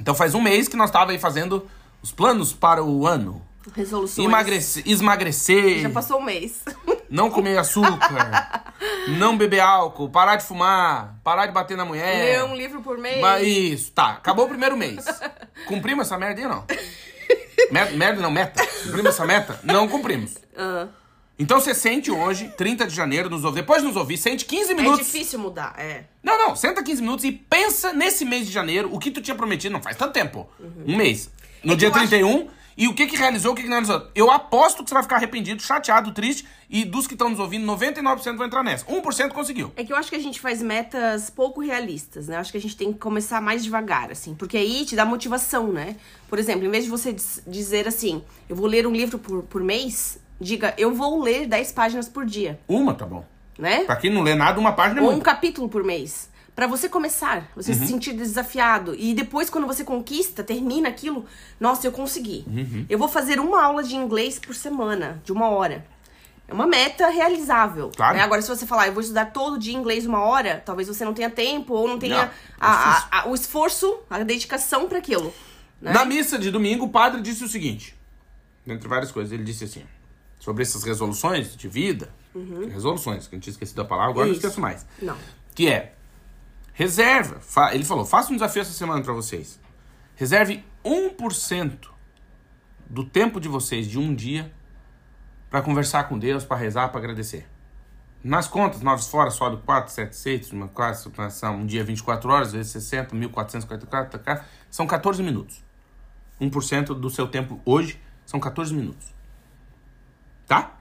Então 0.00 0.14
faz 0.14 0.34
um 0.34 0.40
mês 0.40 0.68
que 0.68 0.76
nós 0.76 0.90
tava 0.92 1.10
aí 1.10 1.18
fazendo 1.18 1.68
os 2.00 2.12
planos 2.12 2.52
para 2.52 2.84
o 2.84 3.06
ano. 3.06 3.42
Resoluções. 3.74 4.26
Emagrecer, 4.26 4.82
esmagrecer, 4.86 5.80
Já 5.80 5.90
passou 5.90 6.18
um 6.18 6.24
mês. 6.24 6.62
não 7.08 7.30
comer 7.30 7.56
açúcar, 7.58 8.64
não 9.18 9.36
beber 9.36 9.60
álcool, 9.60 10.08
parar 10.10 10.36
de 10.36 10.44
fumar, 10.44 11.16
parar 11.24 11.46
de 11.46 11.52
bater 11.52 11.76
na 11.76 11.84
mulher. 11.84 12.24
Ler 12.24 12.44
um 12.44 12.54
livro 12.56 12.82
por 12.82 12.98
mês. 12.98 13.20
Mas 13.20 13.46
isso, 13.46 13.92
tá. 13.92 14.10
Acabou 14.12 14.44
o 14.46 14.48
primeiro 14.48 14.76
mês. 14.76 15.04
Cumprimos 15.66 16.06
essa 16.06 16.18
merda 16.18 16.40
aí 16.40 16.46
ou 16.46 16.52
não? 16.52 16.64
Mer- 17.70 17.92
Merda 17.96 18.20
não, 18.20 18.30
meta. 18.30 18.64
Cumprimos 18.84 19.06
essa 19.14 19.24
meta? 19.24 19.58
Não 19.62 19.88
cumprimos. 19.88 20.34
Ah, 20.56 20.86
Então 21.38 21.58
você 21.60 21.74
sente 21.74 22.10
hoje, 22.10 22.52
30 22.56 22.86
de 22.86 22.94
janeiro, 22.94 23.30
nos 23.30 23.44
ouvir. 23.44 23.60
Depois 23.62 23.80
de 23.80 23.88
nos 23.88 23.96
ouvir, 23.96 24.18
sente 24.18 24.44
15 24.44 24.72
é 24.72 24.74
minutos. 24.74 25.06
difícil 25.06 25.38
mudar, 25.38 25.74
é. 25.78 26.04
Não, 26.22 26.36
não, 26.36 26.54
senta 26.56 26.82
15 26.82 27.00
minutos 27.00 27.24
e 27.24 27.32
pensa 27.32 27.92
nesse 27.92 28.24
mês 28.24 28.46
de 28.46 28.52
janeiro 28.52 28.90
o 28.92 28.98
que 28.98 29.10
tu 29.10 29.22
tinha 29.22 29.34
prometido. 29.34 29.72
Não 29.72 29.82
faz 29.82 29.96
tanto 29.96 30.12
tempo. 30.12 30.46
Um 30.86 30.96
mês. 30.96 31.30
No 31.62 31.72
É 31.72 31.76
dia 31.76 31.88
eu 31.88 31.92
acho- 31.94 32.08
31. 32.08 32.48
E 32.76 32.88
o 32.88 32.94
que 32.94 33.06
que 33.06 33.16
realizou, 33.16 33.52
o 33.52 33.54
que 33.54 33.62
que 33.62 33.68
não 33.68 33.74
realizou. 33.76 34.08
Eu 34.14 34.30
aposto 34.30 34.82
que 34.82 34.88
você 34.90 34.94
vai 34.94 35.02
ficar 35.02 35.16
arrependido, 35.16 35.62
chateado, 35.62 36.12
triste. 36.12 36.46
E 36.68 36.84
dos 36.84 37.06
que 37.06 37.14
estão 37.14 37.28
nos 37.28 37.38
ouvindo, 37.38 37.64
99% 37.66 38.36
vão 38.36 38.46
entrar 38.46 38.62
nessa. 38.64 38.84
1% 38.86 39.30
conseguiu. 39.32 39.72
É 39.76 39.84
que 39.84 39.92
eu 39.92 39.96
acho 39.96 40.10
que 40.10 40.16
a 40.16 40.20
gente 40.20 40.40
faz 40.40 40.60
metas 40.60 41.30
pouco 41.30 41.60
realistas, 41.60 42.26
né? 42.26 42.34
Eu 42.36 42.40
acho 42.40 42.50
que 42.50 42.58
a 42.58 42.60
gente 42.60 42.76
tem 42.76 42.92
que 42.92 42.98
começar 42.98 43.40
mais 43.40 43.62
devagar, 43.62 44.10
assim. 44.10 44.34
Porque 44.34 44.56
aí 44.56 44.84
te 44.84 44.96
dá 44.96 45.04
motivação, 45.04 45.72
né? 45.72 45.94
Por 46.28 46.38
exemplo, 46.38 46.66
em 46.66 46.70
vez 46.70 46.84
de 46.84 46.90
você 46.90 47.12
diz- 47.12 47.42
dizer 47.46 47.86
assim, 47.86 48.24
eu 48.48 48.56
vou 48.56 48.66
ler 48.66 48.86
um 48.88 48.92
livro 48.92 49.18
por, 49.18 49.44
por 49.44 49.62
mês, 49.62 50.18
diga, 50.40 50.74
eu 50.76 50.92
vou 50.92 51.22
ler 51.22 51.46
10 51.46 51.70
páginas 51.72 52.08
por 52.08 52.24
dia, 52.26 52.58
Uma, 52.66 52.92
tá 52.94 53.06
bom. 53.06 53.24
né? 53.56 53.84
Pra 53.84 53.94
quem 53.96 54.10
não 54.12 54.22
lê 54.22 54.34
nada, 54.34 54.58
uma 54.58 54.72
página 54.72 55.00
é 55.00 55.04
Ou 55.04 55.12
um 55.12 55.20
capítulo 55.20 55.68
por 55.68 55.84
mês. 55.84 56.28
Pra 56.54 56.66
você 56.68 56.88
começar, 56.88 57.50
você 57.56 57.72
Uhum. 57.72 57.78
se 57.78 57.86
sentir 57.88 58.12
desafiado. 58.12 58.94
E 58.94 59.12
depois, 59.12 59.50
quando 59.50 59.66
você 59.66 59.82
conquista, 59.82 60.44
termina 60.44 60.88
aquilo, 60.88 61.26
nossa, 61.58 61.86
eu 61.86 61.90
consegui. 61.92 62.44
Uhum. 62.46 62.86
Eu 62.88 62.96
vou 62.98 63.08
fazer 63.08 63.40
uma 63.40 63.62
aula 63.62 63.82
de 63.82 63.96
inglês 63.96 64.38
por 64.38 64.54
semana, 64.54 65.20
de 65.24 65.32
uma 65.32 65.48
hora. 65.48 65.84
É 66.46 66.52
uma 66.52 66.66
meta 66.66 67.08
realizável. 67.08 67.90
Claro. 67.96 68.16
né? 68.18 68.22
Agora, 68.22 68.40
se 68.42 68.48
você 68.48 68.66
falar, 68.66 68.86
eu 68.86 68.92
vou 68.92 69.00
estudar 69.00 69.26
todo 69.32 69.58
dia 69.58 69.74
inglês 69.74 70.06
uma 70.06 70.20
hora, 70.20 70.62
talvez 70.64 70.86
você 70.86 71.04
não 71.04 71.12
tenha 71.14 71.30
tempo 71.30 71.74
ou 71.74 71.88
não 71.88 71.98
tenha 71.98 72.16
Não, 72.16 72.22
é 72.22 72.30
a- 72.60 73.08
a- 73.10 73.20
a- 73.22 73.28
o 73.28 73.34
esforço, 73.34 73.98
a 74.08 74.22
dedicação 74.22 74.86
para 74.88 74.98
aquilo. 74.98 75.32
né? 75.80 75.92
Na 75.92 76.04
missa 76.04 76.38
de 76.38 76.50
domingo, 76.50 76.84
o 76.84 76.88
padre 76.88 77.20
disse 77.20 77.42
o 77.42 77.48
seguinte: 77.48 77.96
entre 78.66 78.86
várias 78.86 79.10
coisas, 79.10 79.32
ele 79.32 79.42
disse 79.42 79.64
assim, 79.64 79.82
sobre 80.38 80.62
essas 80.62 80.84
resoluções 80.84 81.56
de 81.56 81.66
vida, 81.68 82.10
resoluções, 82.70 83.26
que 83.26 83.34
a 83.34 83.36
gente 83.36 83.44
tinha 83.44 83.52
esquecido 83.52 83.80
a 83.82 83.84
palavra, 83.84 84.10
agora 84.10 84.26
não 84.26 84.32
Uhum. 84.32 84.38
Isso. 84.38 84.46
esqueço 84.46 84.60
mais. 84.60 84.86
Não. 85.02 85.16
Que 85.54 85.68
é, 85.68 85.93
reserva, 86.74 87.40
ele 87.72 87.84
falou, 87.84 88.04
faça 88.04 88.30
um 88.30 88.34
desafio 88.34 88.60
essa 88.60 88.72
semana 88.72 89.02
pra 89.02 89.14
vocês. 89.14 89.58
Reserve 90.16 90.62
1% 90.84 91.88
do 92.90 93.04
tempo 93.04 93.40
de 93.40 93.48
vocês 93.48 93.86
de 93.86 93.98
um 93.98 94.14
dia 94.14 94.52
pra 95.48 95.62
conversar 95.62 96.04
com 96.08 96.18
Deus, 96.18 96.44
pra 96.44 96.56
rezar, 96.56 96.88
pra 96.88 96.98
agradecer. 96.98 97.48
Nas 98.22 98.48
contas, 98.48 98.80
9 98.80 99.02
fora, 99.04 99.30
sobe 99.30 99.62
4, 99.64 99.92
7, 99.92 100.16
6, 100.16 100.52
uma 100.52 100.66
quase, 100.66 101.08
são 101.30 101.56
um 101.56 101.66
dia 101.66 101.84
24 101.84 102.30
horas, 102.30 102.52
vezes 102.52 102.72
60, 102.72 103.14
1444, 103.14 104.18
tá 104.18 104.44
são 104.70 104.86
14 104.86 105.22
minutos. 105.22 105.62
1% 106.40 106.86
do 106.98 107.08
seu 107.08 107.28
tempo 107.28 107.60
hoje 107.64 108.00
são 108.26 108.40
14 108.40 108.74
minutos. 108.74 109.14
Tá? 110.46 110.76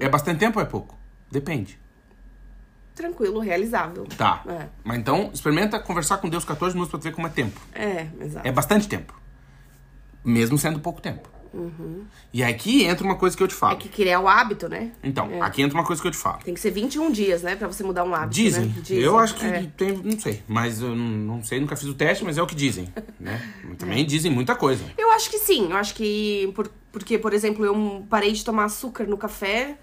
É 0.00 0.08
bastante 0.08 0.38
tempo 0.38 0.58
ou 0.58 0.64
é 0.64 0.68
pouco? 0.68 0.98
Depende. 1.30 1.81
Tranquilo, 2.94 3.40
realizável. 3.40 4.06
Tá. 4.16 4.42
É. 4.46 4.66
Mas 4.84 4.98
então, 4.98 5.30
experimenta 5.32 5.78
conversar 5.80 6.18
com 6.18 6.28
Deus 6.28 6.44
14 6.44 6.74
minutos 6.74 6.90
pra 6.90 7.00
tu 7.00 7.04
ver 7.04 7.12
como 7.12 7.26
é 7.26 7.30
tempo. 7.30 7.60
É, 7.74 8.06
exato. 8.20 8.46
É 8.46 8.52
bastante 8.52 8.86
tempo. 8.88 9.14
Mesmo 10.24 10.58
sendo 10.58 10.78
pouco 10.78 11.00
tempo. 11.00 11.28
E 12.32 12.42
aqui 12.42 12.84
entra 12.84 13.04
uma 13.04 13.16
coisa 13.16 13.36
que 13.36 13.42
eu 13.42 13.48
te 13.48 13.54
falo. 13.54 13.74
É 13.74 13.76
que 13.76 13.88
criar 13.88 14.20
o 14.20 14.28
hábito, 14.28 14.68
né? 14.68 14.92
Então, 15.02 15.30
É. 15.30 15.40
aqui 15.42 15.60
entra 15.60 15.76
uma 15.78 15.84
coisa 15.84 16.00
que 16.00 16.08
eu 16.08 16.12
te 16.12 16.16
falo. 16.16 16.38
Tem 16.42 16.54
que 16.54 16.60
ser 16.60 16.70
21 16.70 17.10
dias, 17.10 17.42
né? 17.42 17.56
Pra 17.56 17.68
você 17.68 17.84
mudar 17.84 18.04
um 18.04 18.14
hábito. 18.14 18.34
Dizem. 18.34 18.66
Né? 18.66 18.74
Eu 18.88 19.18
acho 19.18 19.34
que 19.34 19.44
é. 19.44 19.68
tem. 19.76 19.92
Não 19.92 20.18
sei. 20.18 20.42
Mas 20.48 20.80
eu 20.80 20.96
não, 20.96 21.42
sei, 21.44 21.60
nunca 21.60 21.76
fiz 21.76 21.88
o 21.88 21.94
teste, 21.94 22.24
mas 22.24 22.38
é 22.38 22.42
o 22.42 22.46
que 22.46 22.54
dizem. 22.54 22.88
Né? 23.20 23.40
Também 23.78 24.04
dizem 24.04 24.32
muita 24.32 24.56
coisa. 24.56 24.84
Eu 24.98 25.12
acho 25.12 25.30
que 25.30 25.38
sim. 25.38 25.70
Eu 25.70 25.76
acho 25.76 25.94
que. 25.94 26.50
Por, 26.56 26.68
porque, 26.90 27.16
por 27.18 27.32
exemplo, 27.32 27.64
eu 27.64 28.04
parei 28.10 28.32
de 28.32 28.44
tomar 28.44 28.64
açúcar 28.64 29.04
no 29.04 29.16
café 29.16 29.76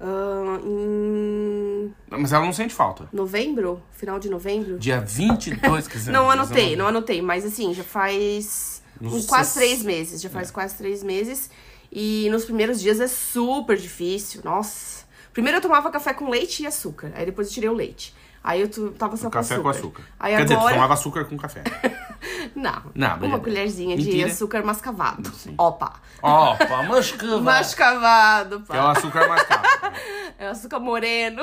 ah, 0.00 0.60
em 0.64 1.92
Mas 2.10 2.32
ela 2.32 2.44
não 2.44 2.52
sente 2.52 2.74
falta. 2.74 3.08
novembro, 3.12 3.82
final 3.92 4.18
de 4.18 4.28
novembro. 4.28 4.78
Dia 4.78 5.00
22, 5.00 5.88
quer 5.88 5.98
dizer. 5.98 6.12
Não 6.12 6.30
anotei, 6.30 6.76
não 6.76 6.86
anotei, 6.86 7.20
mas 7.22 7.44
assim, 7.44 7.74
já 7.74 7.84
faz 7.84 8.82
um, 9.00 9.22
quase 9.24 9.54
três 9.54 9.82
meses. 9.82 10.20
Já 10.20 10.28
É. 10.28 10.32
faz 10.32 10.50
quase 10.50 10.76
três 10.76 11.02
meses. 11.02 11.50
E 11.90 12.28
nos 12.30 12.44
primeiros 12.44 12.80
dias 12.80 13.00
é 13.00 13.06
super 13.08 13.76
difícil. 13.76 14.40
Nossa. 14.44 15.06
Primeiro 15.32 15.58
eu 15.58 15.62
tomava 15.62 15.90
café 15.90 16.12
com 16.12 16.28
leite 16.28 16.62
e 16.62 16.66
açúcar. 16.66 17.12
Aí 17.14 17.24
depois 17.26 17.48
eu 17.48 17.54
tirei 17.54 17.68
o 17.68 17.74
leite. 17.74 18.14
Aí 18.48 18.62
eu 18.62 18.68
tu- 18.70 18.92
tava 18.92 19.14
só 19.14 19.24
com 19.24 19.30
Café 19.32 19.54
açúcar. 19.56 19.62
com 19.62 19.68
açúcar. 19.78 20.02
Aí 20.18 20.34
Quer 20.34 20.42
dizer, 20.44 20.54
tu 20.54 20.58
agora. 20.60 20.74
tomava 20.74 20.94
açúcar 20.94 21.24
com 21.26 21.36
café. 21.36 21.62
Não, 22.56 22.82
Não, 22.94 23.16
uma 23.18 23.38
colherzinha 23.40 23.94
de 23.94 24.04
Mentira. 24.06 24.28
açúcar 24.28 24.64
mascavado. 24.64 25.30
Opa! 25.58 25.92
Ó, 26.22 26.56
pá, 26.66 26.82
mascava. 26.82 27.40
Mascavado, 27.42 28.60
Que 28.62 28.72
é 28.74 28.80
o 28.80 28.84
pá. 28.84 28.92
açúcar 28.92 29.28
mascavo. 29.28 29.68
É 30.40 30.46
açúcar 30.48 30.78
moreno. 30.78 31.42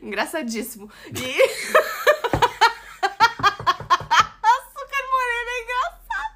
Engraçadíssimo. 0.00 0.88
E. 1.08 1.42
açúcar 4.42 5.02
moreno 5.12 5.50
é 5.50 5.62
engraçado. 5.62 6.34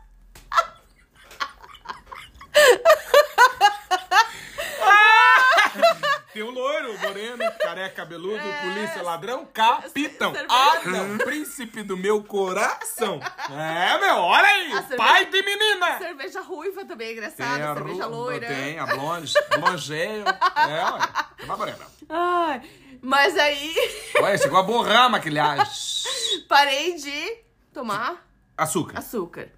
Tem 6.32 6.42
o 6.42 6.50
loiro, 6.50 6.92
o 6.94 6.98
moreno, 7.00 7.44
cabeludo, 8.04 8.42
polícia, 8.62 9.02
ladrão, 9.02 9.46
capitão. 9.46 10.32
Cerveja. 10.32 10.46
Ah, 10.50 11.24
príncipe 11.24 11.82
do 11.82 11.96
meu 11.96 12.22
coração. 12.22 13.18
É, 13.50 13.98
meu, 13.98 14.16
olha 14.16 14.46
aí, 14.46 14.70
cerveja- 14.72 14.96
pai 14.96 15.24
de 15.26 15.42
menina. 15.42 15.98
Cerveja 15.98 16.40
ruiva 16.42 16.84
também 16.84 17.08
é 17.08 17.12
engraçada. 17.12 17.74
cerveja 17.74 18.04
ru- 18.04 18.10
loira. 18.14 18.46
Tem 18.46 18.78
a 18.78 18.86
blonde, 18.86 19.32
blongeio. 19.58 20.24
É, 20.56 20.82
olha, 21.50 21.70
é 21.70 21.74
uma. 21.74 21.86
Ai, 22.08 22.62
mas 23.02 23.36
aí 23.36 23.74
Olha, 24.20 24.38
chegou 24.38 24.58
a 24.58 24.62
borrar 24.62 25.04
a 25.04 25.08
maquilhagem. 25.08 25.66
parei 26.48 26.94
de 26.96 27.38
tomar 27.72 28.24
Açúcar. 28.56 28.98
açúcar. 28.98 29.48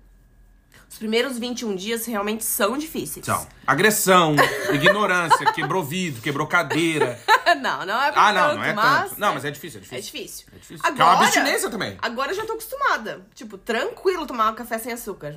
Os 0.88 0.99
primeiros 0.99 1.38
21 1.38 1.74
dias 1.76 2.07
realmente 2.07 2.44
são 2.44 2.78
difíceis. 2.78 3.26
Tchau. 3.26 3.47
Agressão, 3.66 4.34
ignorância, 4.72 5.53
quebrou 5.53 5.82
vidro, 5.84 6.22
quebrou 6.22 6.47
cadeira. 6.47 7.20
Não, 7.57 7.84
não 7.86 8.02
é 8.02 8.12
pra 8.12 8.26
Ah, 8.28 8.32
não, 8.32 8.54
não 8.57 8.64
é 8.64 8.72
mas... 8.72 9.09
tanto. 9.11 9.20
Não, 9.20 9.34
mas 9.34 9.44
é 9.44 9.50
difícil, 9.50 9.80
é 9.80 9.96
É 9.96 10.00
difícil. 10.00 10.12
difícil. 10.20 10.46
É 10.52 10.59
difícil. 10.59 10.82
Porque 10.82 11.00
é 11.02 11.04
uma 11.04 11.12
abstinência 11.14 11.70
também. 11.70 11.96
Agora 12.00 12.30
eu 12.32 12.36
já 12.36 12.44
tô 12.44 12.52
acostumada. 12.52 13.26
Tipo, 13.34 13.59
tranquilo 13.59 14.26
tomar 14.26 14.52
um 14.52 14.54
café 14.54 14.78
sem 14.78 14.92
açúcar. 14.92 15.36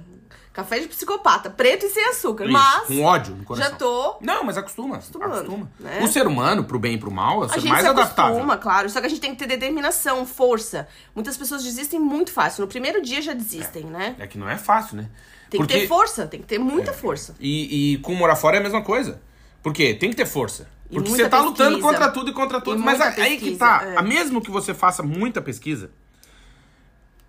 Café 0.53 0.79
de 0.79 0.87
psicopata, 0.87 1.49
preto 1.49 1.85
e 1.85 1.89
sem 1.89 2.03
açúcar. 2.09 2.43
Isso, 2.43 2.51
mas 2.53 2.87
com 2.87 3.01
ódio 3.03 3.35
no 3.35 3.43
coração. 3.45 3.69
já 3.71 3.75
tô. 3.77 4.17
Não, 4.21 4.43
mas 4.43 4.57
acostuma. 4.57 4.95
Acostumando, 4.97 5.33
acostuma. 5.35 5.71
né? 5.79 5.99
O 6.01 6.07
ser 6.07 6.27
humano, 6.27 6.63
pro 6.63 6.77
bem 6.79 6.95
e 6.95 6.97
pro 6.97 7.11
mal, 7.11 7.43
é 7.43 7.45
o 7.45 7.49
ser 7.49 7.63
mais 7.69 7.81
se 7.81 7.87
adaptável. 7.87 8.33
acostuma, 8.33 8.57
claro. 8.57 8.89
Só 8.89 8.99
que 8.99 9.05
a 9.05 9.09
gente 9.09 9.21
tem 9.21 9.31
que 9.31 9.37
ter 9.37 9.47
determinação, 9.47 10.25
força. 10.25 10.87
Muitas 11.15 11.37
pessoas 11.37 11.63
desistem 11.63 11.99
muito 11.99 12.31
fácil. 12.31 12.61
No 12.61 12.67
primeiro 12.67 13.01
dia 13.01 13.21
já 13.21 13.33
desistem, 13.33 13.85
né? 13.85 14.15
É 14.19 14.27
que 14.27 14.37
não 14.37 14.49
é 14.49 14.57
fácil, 14.57 14.97
né? 14.97 15.09
Tem 15.49 15.59
Porque... 15.59 15.73
que 15.73 15.79
ter 15.81 15.87
força, 15.87 16.27
tem 16.27 16.41
que 16.41 16.47
ter 16.47 16.59
muita 16.59 16.93
força. 16.93 17.35
E, 17.39 17.93
e 17.93 17.97
com 17.99 18.13
morar 18.13 18.35
fora 18.35 18.57
é 18.57 18.59
a 18.59 18.63
mesma 18.63 18.83
coisa. 18.83 19.21
Por 19.63 19.73
quê? 19.73 19.93
Tem 19.93 20.09
que 20.09 20.15
ter 20.15 20.25
força. 20.25 20.67
Porque 20.91 21.09
você 21.09 21.29
tá 21.29 21.39
lutando 21.41 21.75
pesquisa. 21.77 21.87
contra 21.87 22.09
tudo 22.11 22.31
e 22.31 22.33
contra 22.33 22.59
todos. 22.61 22.81
E 22.81 22.85
Mas 22.85 22.97
muita 22.99 23.21
a- 23.21 23.23
aí 23.23 23.33
que 23.37 23.51
pesquisa, 23.51 23.59
tá. 23.59 23.81
é. 23.85 23.97
A 23.97 24.01
mesmo 24.01 24.41
que 24.41 24.49
você 24.49 24.73
faça 24.73 25.03
muita 25.03 25.41
pesquisa, 25.41 25.91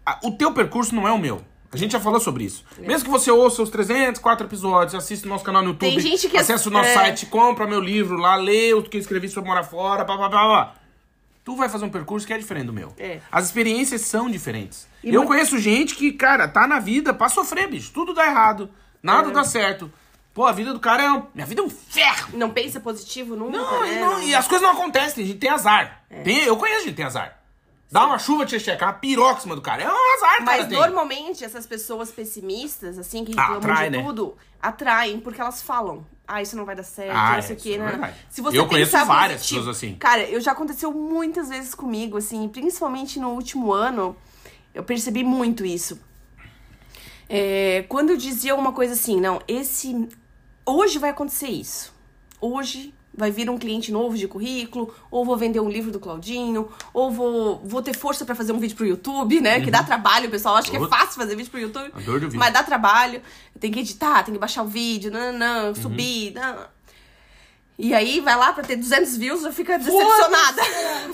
a- 0.05 0.19
o 0.25 0.33
teu 0.33 0.53
percurso 0.53 0.95
não 0.95 1.07
é 1.07 1.13
o 1.13 1.19
meu. 1.19 1.43
A 1.73 1.77
gente 1.77 1.93
já 1.93 2.01
falou 2.01 2.19
sobre 2.19 2.43
isso. 2.45 2.65
Mesmo 2.79 3.05
que 3.05 3.11
você 3.11 3.31
ouça 3.31 3.63
os 3.63 3.71
300, 3.71 4.21
4 4.21 4.45
episódios, 4.47 4.95
assista 4.95 5.27
o 5.27 5.29
nosso 5.31 5.45
canal 5.45 5.63
no 5.63 5.69
YouTube, 5.69 5.89
Tem 5.91 6.01
gente 6.01 6.29
que- 6.29 6.37
acesse 6.37 6.67
o 6.67 6.71
nosso 6.71 6.89
é. 6.89 6.95
site, 6.95 7.27
compra 7.27 7.65
meu 7.67 7.79
livro 7.81 8.17
lá, 8.17 8.35
lê 8.35 8.75
o 8.75 8.83
que 8.83 8.97
eu 8.97 9.01
escrevi 9.01 9.29
sobre 9.29 9.49
morar 9.51 9.63
fora, 9.63 10.03
blá, 10.05 10.17
blá, 10.17 10.29
blá, 10.29 10.47
blá. 10.49 10.75
Tu 11.45 11.55
vai 11.55 11.69
fazer 11.69 11.85
um 11.85 11.91
percurso 11.91 12.27
que 12.27 12.33
é 12.33 12.39
diferente 12.39 12.67
do 12.67 12.73
meu. 12.73 12.93
É. 12.99 13.21
As 13.31 13.47
experiências 13.47 14.01
são 14.03 14.29
diferentes. 14.29 14.89
E 15.03 15.09
eu 15.09 15.15
muito- 15.21 15.29
conheço 15.29 15.59
gente 15.59 15.95
que, 15.95 16.13
cara, 16.13 16.49
tá 16.49 16.67
na 16.67 16.81
vida 16.81 17.15
pra 17.15 17.29
sofrer, 17.29 17.69
bicho. 17.69 17.93
Tudo 17.93 18.13
dá 18.13 18.27
errado, 18.27 18.69
nada 19.03 19.29
É. 19.29 19.33
dá 19.33 19.45
certo. 19.45 19.91
Pô, 20.33 20.47
a 20.47 20.53
vida 20.53 20.73
do 20.73 20.79
cara 20.81 21.03
é. 21.03 21.11
Um... 21.11 21.27
Minha 21.35 21.47
vida 21.47 21.61
é 21.61 21.65
um 21.65 21.71
ferro! 21.71 22.31
Não 22.39 22.51
pensa 22.51 22.79
positivo 22.81 23.35
nunca, 23.37 23.59
Não, 23.59 23.81
né? 23.83 23.95
e, 23.97 24.01
não- 24.01 24.23
e 24.23 24.35
as 24.35 24.47
coisas 24.47 24.67
não 24.67 24.75
acontecem, 24.75 25.25
a 25.25 25.27
gente 25.27 25.39
tem 25.39 25.51
azar. 25.51 26.03
É. 26.09 26.23
Tem, 26.23 26.39
eu 26.45 26.57
conheço 26.57 26.81
gente 26.81 26.91
que 26.91 26.97
tem 26.97 27.05
azar. 27.07 27.37
Dá 27.93 28.07
uma 28.07 28.21
chuva, 28.21 28.47
te 28.47 28.59
checar, 28.61 29.01
uma 29.01 29.41
cima 29.41 29.57
do 29.57 29.61
cara. 29.61 29.83
É 29.83 29.89
um 29.89 30.15
azar, 30.17 30.31
cara. 30.39 30.45
Mas 30.45 30.69
tem. 30.69 30.79
normalmente 30.79 31.45
essas 31.45 31.67
pessoas 31.67 32.13
pessimistas, 32.13 32.97
assim, 32.97 33.25
que 33.25 33.33
Ah, 33.37 33.43
reclamam 33.43 33.59
atrai, 33.73 33.91
de 33.91 33.97
né? 33.97 34.03
tudo, 34.05 34.37
atraem, 34.63 35.19
porque 35.19 35.41
elas 35.41 35.61
falam. 35.61 36.07
Ah, 36.29 36.41
isso 36.41 36.57
não 36.57 36.65
vai 36.65 36.77
dar 36.77 36.85
certo, 36.85 37.11
Ah, 37.17 37.35
não 37.35 37.43
sei 37.43 37.57
o 37.57 37.59
é, 37.73 37.73
isso 37.73 37.83
é 37.83 37.85
né? 37.85 37.91
verdade. 37.91 38.15
Se 38.31 38.41
você 38.41 38.57
Eu 38.57 38.69
conheço 38.69 38.93
várias 39.05 39.39
positivo- 39.41 39.61
pessoas 39.63 39.77
assim. 39.77 39.97
Cara, 39.97 40.23
eu 40.23 40.41
já 40.41 40.53
aconteceu 40.53 40.93
muitas 40.93 41.49
vezes 41.49 41.75
comigo, 41.75 42.17
assim, 42.17 42.49
principalmente 42.49 43.19
no 43.19 43.31
último 43.31 43.73
ano, 43.73 44.17
eu 44.73 44.85
percebi 44.85 45.25
muito 45.25 45.67
isso. 45.67 46.01
É, 47.29 47.85
quando 47.89 48.11
eu 48.11 48.17
dizia 48.17 48.53
alguma 48.53 48.73
coisa 48.73 48.93
assim, 48.95 49.21
não, 49.21 49.41
esse. 49.49 50.09
Hoje 50.71 50.99
vai 50.99 51.11
acontecer 51.11 51.49
isso. 51.49 51.93
Hoje 52.41 52.95
vai 53.13 53.31
vir 53.31 53.51
um 53.51 53.59
cliente 53.59 53.91
novo 53.91 54.17
de 54.17 54.29
currículo, 54.29 54.95
ou 55.11 55.25
vou 55.25 55.37
vender 55.37 55.59
um 55.59 55.69
livro 55.69 55.91
do 55.91 55.99
Claudinho, 55.99 56.69
ou 56.95 57.11
vou, 57.11 57.61
vou 57.65 57.83
ter 57.83 57.95
força 57.95 58.25
pra 58.25 58.37
fazer 58.37 58.53
um 58.53 58.59
vídeo 58.59 58.77
pro 58.77 58.87
YouTube, 58.87 59.41
né? 59.41 59.61
Que 59.61 59.71
dá 59.71 59.83
trabalho, 59.83 60.29
o 60.29 60.31
pessoal 60.31 60.55
acha 60.57 60.71
que 60.71 60.77
é 60.77 60.89
fácil 60.89 61.17
fazer 61.21 61.35
vídeo 61.35 61.51
pro 61.51 61.61
YouTube. 61.61 61.91
Mas 62.39 62.53
dá 62.53 62.63
trabalho. 62.63 63.21
Tem 63.59 63.71
que 63.71 63.81
editar, 63.81 64.23
tem 64.23 64.33
que 64.33 64.41
baixar 64.41 64.63
o 64.63 64.69
vídeo, 64.69 65.11
não, 65.11 65.33
não, 65.33 65.69
Uhum. 65.69 65.75
subir. 65.75 66.33
Não. 66.35 66.57
E 67.83 67.95
aí 67.95 68.21
vai 68.21 68.37
lá 68.37 68.53
pra 68.53 68.63
ter 68.63 68.77
200 68.77 69.17
views, 69.17 69.43
já 69.43 69.53
fica 69.53 69.79
decepcionada. 69.79 70.63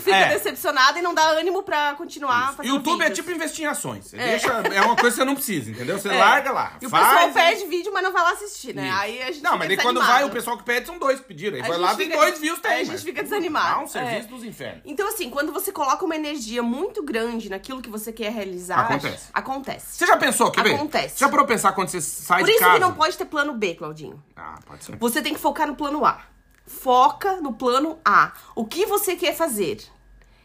fica 0.01 0.17
É. 0.17 0.29
decepcionada 0.35 0.99
e 0.99 1.03
não 1.03 1.15
dá 1.15 1.23
ânimo 1.31 1.63
pra 1.63 1.95
continuar 1.95 2.55
fazendo 2.55 2.75
YouTube 2.75 3.01
é 3.01 3.05
vídeos. 3.09 3.19
tipo 3.19 3.31
investir 3.31 3.65
em 3.65 3.69
ações. 3.69 4.07
Você 4.07 4.17
deixa, 4.17 4.49
é 4.53 4.81
uma 4.83 4.97
coisa 4.97 5.11
que 5.11 5.23
você 5.23 5.25
não 5.25 5.35
precisa, 5.35 5.71
entendeu? 5.71 5.99
Você 5.99 6.09
É. 6.09 6.19
larga 6.19 6.51
lá. 6.53 6.73
E 6.81 6.87
o 6.87 6.91
faz, 6.91 7.07
pessoal 7.07 7.29
e- 7.31 7.33
pede 7.33 7.67
vídeo, 7.67 7.93
mas 7.93 8.03
não 8.03 8.13
vai 8.13 8.23
lá 8.23 8.33
assistir, 8.33 8.75
né? 8.75 8.89
Isso. 8.89 8.97
Aí 8.99 9.23
a 9.23 9.27
gente 9.27 9.43
Não, 9.43 9.53
fica 9.53 9.59
mas 9.59 9.69
daí 9.69 9.77
quando 9.79 10.01
vai, 10.01 10.25
o 10.25 10.31
pessoal 10.31 10.57
que 10.59 10.65
pede 10.65 10.87
são 10.87 10.99
dois 10.99 11.21
que 11.21 11.27
pediram. 11.27 11.57
Aí 11.57 11.63
A 11.63 11.67
vai 11.69 11.79
lá, 11.79 11.95
tem 11.95 12.09
dois 12.09 12.39
views, 12.39 12.59
tem. 12.59 12.71
aí 12.73 12.81
a 12.83 12.85
gente 12.85 13.03
fica 13.05 13.23
desanimado. 13.23 13.77
Dá 13.77 13.81
um 13.83 13.87
serviço 13.89 14.27
É. 14.27 14.31
dos 14.31 14.45
infernos. 14.45 14.83
Então, 14.85 15.09
assim, 15.09 15.31
quando 15.31 15.53
você 15.53 15.71
coloca 15.73 16.05
uma 16.05 16.17
energia 16.17 16.63
muito 16.63 17.03
grande 17.03 17.49
naquilo 17.49 17.81
que 17.81 17.89
você 17.91 18.13
quer 18.13 18.33
realizar... 18.33 18.81
Acontece. 18.81 19.29
Acontece. 19.33 19.87
Você 19.97 20.07
já 20.07 20.17
pensou, 20.17 20.51
quer 20.51 20.63
ver? 20.65 20.75
Acontece. 20.75 21.21
Já 21.21 21.29
parou 21.29 21.47
pensar 21.47 21.73
quando 21.73 21.89
você 21.89 22.01
sai 22.01 22.41
Por 22.41 22.47
de 22.47 22.53
isso 22.53 22.61
casa? 22.61 22.75
que 22.75 22.81
não 22.81 22.93
pode 22.95 23.17
ter 23.17 23.25
plano 23.25 23.53
B, 23.55 23.75
Claudinho. 23.75 24.23
Ah, 24.37 24.59
pode 24.67 24.85
ser. 24.85 24.97
Você 24.97 25.23
tem 25.23 25.33
que 25.35 25.41
focar 25.41 25.67
no 25.67 25.77
plano 25.77 26.05
A. 26.05 26.21
Foca 26.67 27.37
no 27.41 27.53
plano 27.53 27.99
A. 28.05 28.33
O 28.55 28.65
que 28.65 28.87
você 28.87 29.15
quer 29.17 29.35
fazer? 29.35 29.83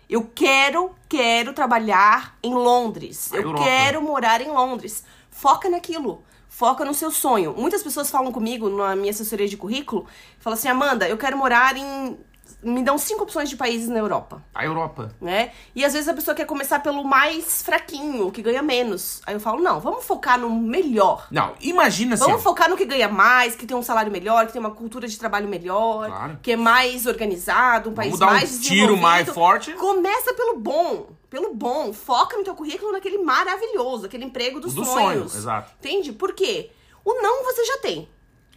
Eu 0.09 0.29
quero, 0.35 0.93
quero 1.07 1.53
trabalhar 1.53 2.37
em 2.43 2.53
Londres. 2.53 3.31
A 3.33 3.37
Eu 3.37 3.43
Europa. 3.43 3.63
quero 3.63 4.01
morar 4.01 4.41
em 4.41 4.49
Londres. 4.49 5.03
Foca 5.29 5.69
naquilo. 5.69 6.23
Foca 6.49 6.83
no 6.83 6.93
seu 6.93 7.09
sonho. 7.09 7.55
Muitas 7.57 7.81
pessoas 7.81 8.11
falam 8.11 8.31
comigo 8.31 8.69
na 8.69 8.93
minha 8.95 9.11
assessoria 9.11 9.47
de 9.47 9.55
currículo, 9.55 10.05
falam 10.37 10.59
assim: 10.59 10.67
"Amanda, 10.67 11.07
eu 11.07 11.17
quero 11.17 11.37
morar 11.37 11.77
em 11.77 12.17
me 12.63 12.83
dão 12.83 12.97
cinco 12.97 13.23
opções 13.23 13.49
de 13.49 13.55
países 13.55 13.89
na 13.89 13.97
Europa, 13.97 14.41
A 14.53 14.63
Europa. 14.63 15.13
né? 15.19 15.51
E 15.75 15.83
às 15.83 15.93
vezes 15.93 16.07
a 16.07 16.13
pessoa 16.13 16.35
quer 16.35 16.45
começar 16.45 16.79
pelo 16.79 17.03
mais 17.03 17.61
fraquinho, 17.63 18.27
o 18.27 18.31
que 18.31 18.41
ganha 18.41 18.61
menos. 18.61 19.21
Aí 19.25 19.33
eu 19.33 19.39
falo: 19.39 19.61
"Não, 19.61 19.79
vamos 19.79 20.05
focar 20.05 20.39
no 20.39 20.49
melhor. 20.49 21.27
Não, 21.31 21.53
imagina 21.61 22.13
assim. 22.15 22.23
Vamos 22.25 22.43
focar 22.43 22.69
no 22.69 22.77
que 22.77 22.85
ganha 22.85 23.09
mais, 23.09 23.55
que 23.55 23.65
tem 23.65 23.75
um 23.75 23.81
salário 23.81 24.11
melhor, 24.11 24.45
que 24.45 24.53
tem 24.53 24.59
uma 24.59 24.71
cultura 24.71 25.07
de 25.07 25.17
trabalho 25.17 25.47
melhor, 25.47 26.07
Claro. 26.07 26.39
que 26.41 26.51
é 26.51 26.55
mais 26.55 27.05
organizado, 27.07 27.89
um 27.89 27.93
país 27.93 28.17
dar 28.19 28.27
um 28.27 28.29
mais 28.31 28.59
tiro 28.61 28.95
mais 28.97 29.27
forte. 29.29 29.71
Começa 29.73 30.33
pelo 30.33 30.59
bom, 30.59 31.07
pelo 31.29 31.53
bom. 31.55 31.91
Foca 31.91 32.37
no 32.37 32.43
teu 32.43 32.53
currículo 32.53 32.91
naquele 32.91 33.17
maravilhoso, 33.17 34.05
aquele 34.05 34.25
emprego 34.25 34.59
dos 34.59 34.73
Do 34.73 34.85
sonhos. 34.85 35.31
sonho, 35.31 35.41
exato. 35.41 35.71
Entende? 35.79 36.11
Por 36.13 36.33
quê? 36.33 36.69
O 37.03 37.21
não 37.21 37.43
você 37.43 37.65
já 37.65 37.77
tem. 37.79 38.07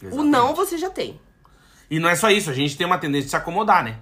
O 0.01 0.05
Exatamente. 0.05 0.29
não 0.29 0.53
você 0.53 0.77
já 0.77 0.89
tem. 0.89 1.19
E 1.89 1.99
não 1.99 2.09
é 2.09 2.15
só 2.15 2.29
isso, 2.29 2.49
a 2.49 2.53
gente 2.53 2.75
tem 2.77 2.85
uma 2.85 2.97
tendência 2.97 3.25
de 3.25 3.29
se 3.29 3.35
acomodar, 3.35 3.83
né? 3.83 3.97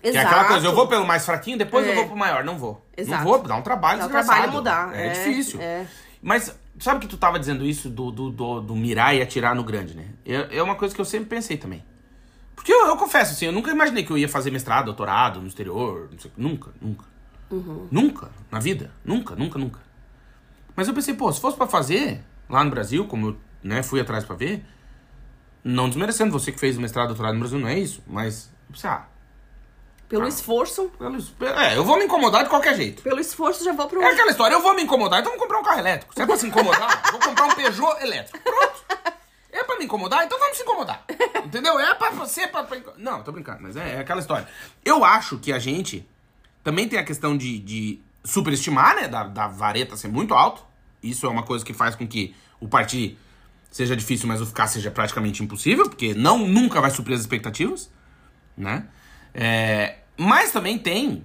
Que 0.00 0.08
é 0.08 0.10
Exato. 0.10 0.26
aquela 0.26 0.44
coisa, 0.44 0.66
eu 0.66 0.74
vou 0.74 0.86
pelo 0.86 1.04
mais 1.06 1.24
fraquinho, 1.26 1.58
depois 1.58 1.86
É. 1.86 1.90
eu 1.90 1.94
vou 1.96 2.06
pro 2.06 2.16
maior. 2.16 2.44
Não 2.44 2.56
vou. 2.56 2.86
Exato. 2.96 3.24
Não 3.24 3.30
vou, 3.30 3.42
dá 3.42 3.56
um 3.56 3.62
trabalho 3.62 3.98
Dá 4.00 4.06
um 4.06 4.10
trabalho 4.10 4.52
mudar, 4.52 4.94
É, 4.94 5.08
é, 5.08 5.10
difícil. 5.12 5.60
é. 5.60 5.86
Mas 6.22 6.54
sabe 6.78 7.00
que 7.00 7.06
tu 7.08 7.16
tava 7.16 7.38
dizendo 7.38 7.64
isso 7.64 7.88
do, 7.90 8.10
do, 8.10 8.30
do, 8.30 8.60
do 8.60 8.76
mirar 8.76 9.14
e 9.16 9.22
atirar 9.22 9.54
no 9.54 9.64
grande, 9.64 9.96
né? 9.96 10.06
É, 10.24 10.62
uma 10.62 10.74
coisa 10.76 10.94
que 10.94 11.00
eu 11.00 11.04
sempre 11.04 11.28
pensei 11.28 11.56
também. 11.56 11.84
Porque 12.54 12.72
eu, 12.72 12.86
eu 12.86 12.96
confesso, 12.96 13.32
assim, 13.32 13.46
eu 13.46 13.52
nunca 13.52 13.70
imaginei 13.70 14.04
que 14.04 14.10
eu 14.10 14.18
ia 14.18 14.28
fazer 14.28 14.50
mestrado, 14.50 14.86
doutorado 14.86 15.40
no 15.40 15.46
exterior, 15.48 16.08
não 16.10 16.18
sei, 16.18 16.30
nunca, 16.36 16.70
nunca. 16.80 17.04
Uhum. 17.50 17.88
Nunca, 17.90 18.30
na 18.50 18.58
vida. 18.60 18.90
Nunca, 19.04 19.34
nunca, 19.34 19.58
nunca. 19.58 19.80
Mas 20.76 20.86
eu 20.86 20.94
pensei, 20.94 21.14
pô, 21.14 21.32
se 21.32 21.40
fosse 21.40 21.56
pra 21.56 21.66
fazer 21.66 22.20
lá 22.48 22.62
no 22.62 22.70
Brasil, 22.70 23.04
como 23.06 23.28
eu 23.28 23.36
né, 23.62 23.82
fui 23.82 24.00
atrás 24.00 24.24
pra 24.24 24.36
ver, 24.36 24.64
não 25.64 25.88
desmerecendo 25.88 26.30
você 26.32 26.50
que 26.52 26.58
fez 26.58 26.76
o 26.76 26.80
mestrado, 26.80 27.08
doutorado 27.08 27.34
no 27.34 27.40
Brasil, 27.40 27.58
não 27.58 27.68
é 27.68 27.78
isso, 27.78 28.02
mas, 28.06 28.50
ah, 28.84 29.04
Pelo 30.08 30.24
Ah. 30.24 30.28
esforço, 30.28 30.90
pelo- 30.98 31.18
é, 31.58 31.76
eu 31.76 31.84
vou 31.84 31.98
me 31.98 32.04
incomodar 32.06 32.42
de 32.42 32.48
qualquer 32.48 32.74
jeito. 32.74 33.02
pelo 33.02 33.20
esforço 33.20 33.62
já 33.62 33.74
vou 33.74 33.86
pro 33.88 34.00
É 34.02 34.06
aquela 34.12 34.30
história, 34.30 34.54
eu 34.54 34.62
vou 34.62 34.74
me 34.74 34.82
incomodar, 34.82 35.20
então 35.20 35.32
vou 35.32 35.40
comprar 35.42 35.58
um 35.58 35.62
carro 35.62 35.80
elétrico. 35.80 36.14
Se 36.14 36.22
é 36.22 36.26
pra 36.26 36.36
se 36.36 36.46
incomodar, 36.46 37.02
vou 37.12 37.20
comprar 37.20 37.44
um 37.46 37.54
Peugeot 37.54 38.00
elétrico. 38.02 38.38
Pronto. 38.42 38.84
É 39.52 39.62
pra 39.64 39.76
me 39.76 39.84
incomodar, 39.84 40.24
então 40.24 40.38
vamos 40.38 40.56
se 40.56 40.62
incomodar. 40.62 41.04
Entendeu? 41.44 41.78
É 41.78 41.94
pra 41.94 42.10
você, 42.10 42.46
pra, 42.46 42.64
pra... 42.64 42.78
Não, 42.96 43.22
tô 43.22 43.32
brincando, 43.32 43.58
mas 43.62 43.76
é, 43.76 43.96
é 43.96 43.98
aquela 43.98 44.20
história. 44.20 44.48
Eu 44.82 45.04
acho 45.04 45.36
que 45.38 45.52
a 45.52 45.58
gente 45.58 46.08
também 46.64 46.88
tem 46.88 46.98
a 46.98 47.04
questão 47.04 47.36
de, 47.36 47.58
de 47.58 48.00
superestimar, 48.24 48.94
né? 48.96 49.08
Da, 49.08 49.24
da 49.24 49.46
vareta 49.46 49.94
ser 49.94 50.08
muito 50.08 50.32
alto. 50.32 50.64
Isso 51.02 51.26
é 51.26 51.28
uma 51.28 51.42
coisa 51.42 51.62
que 51.64 51.74
faz 51.74 51.94
com 51.94 52.06
que 52.08 52.34
o 52.60 52.66
partir 52.66 53.18
seja 53.70 53.96
difícil, 53.96 54.26
mas 54.28 54.40
o 54.40 54.46
ficar 54.46 54.66
seja 54.66 54.90
praticamente 54.90 55.42
impossível, 55.42 55.88
porque 55.88 56.14
não 56.14 56.46
nunca 56.46 56.80
vai 56.80 56.90
suprir 56.90 57.14
as 57.14 57.20
expectativas, 57.20 57.90
né? 58.56 58.86
É, 59.34 59.98
mas 60.16 60.50
também 60.52 60.78
tem 60.78 61.24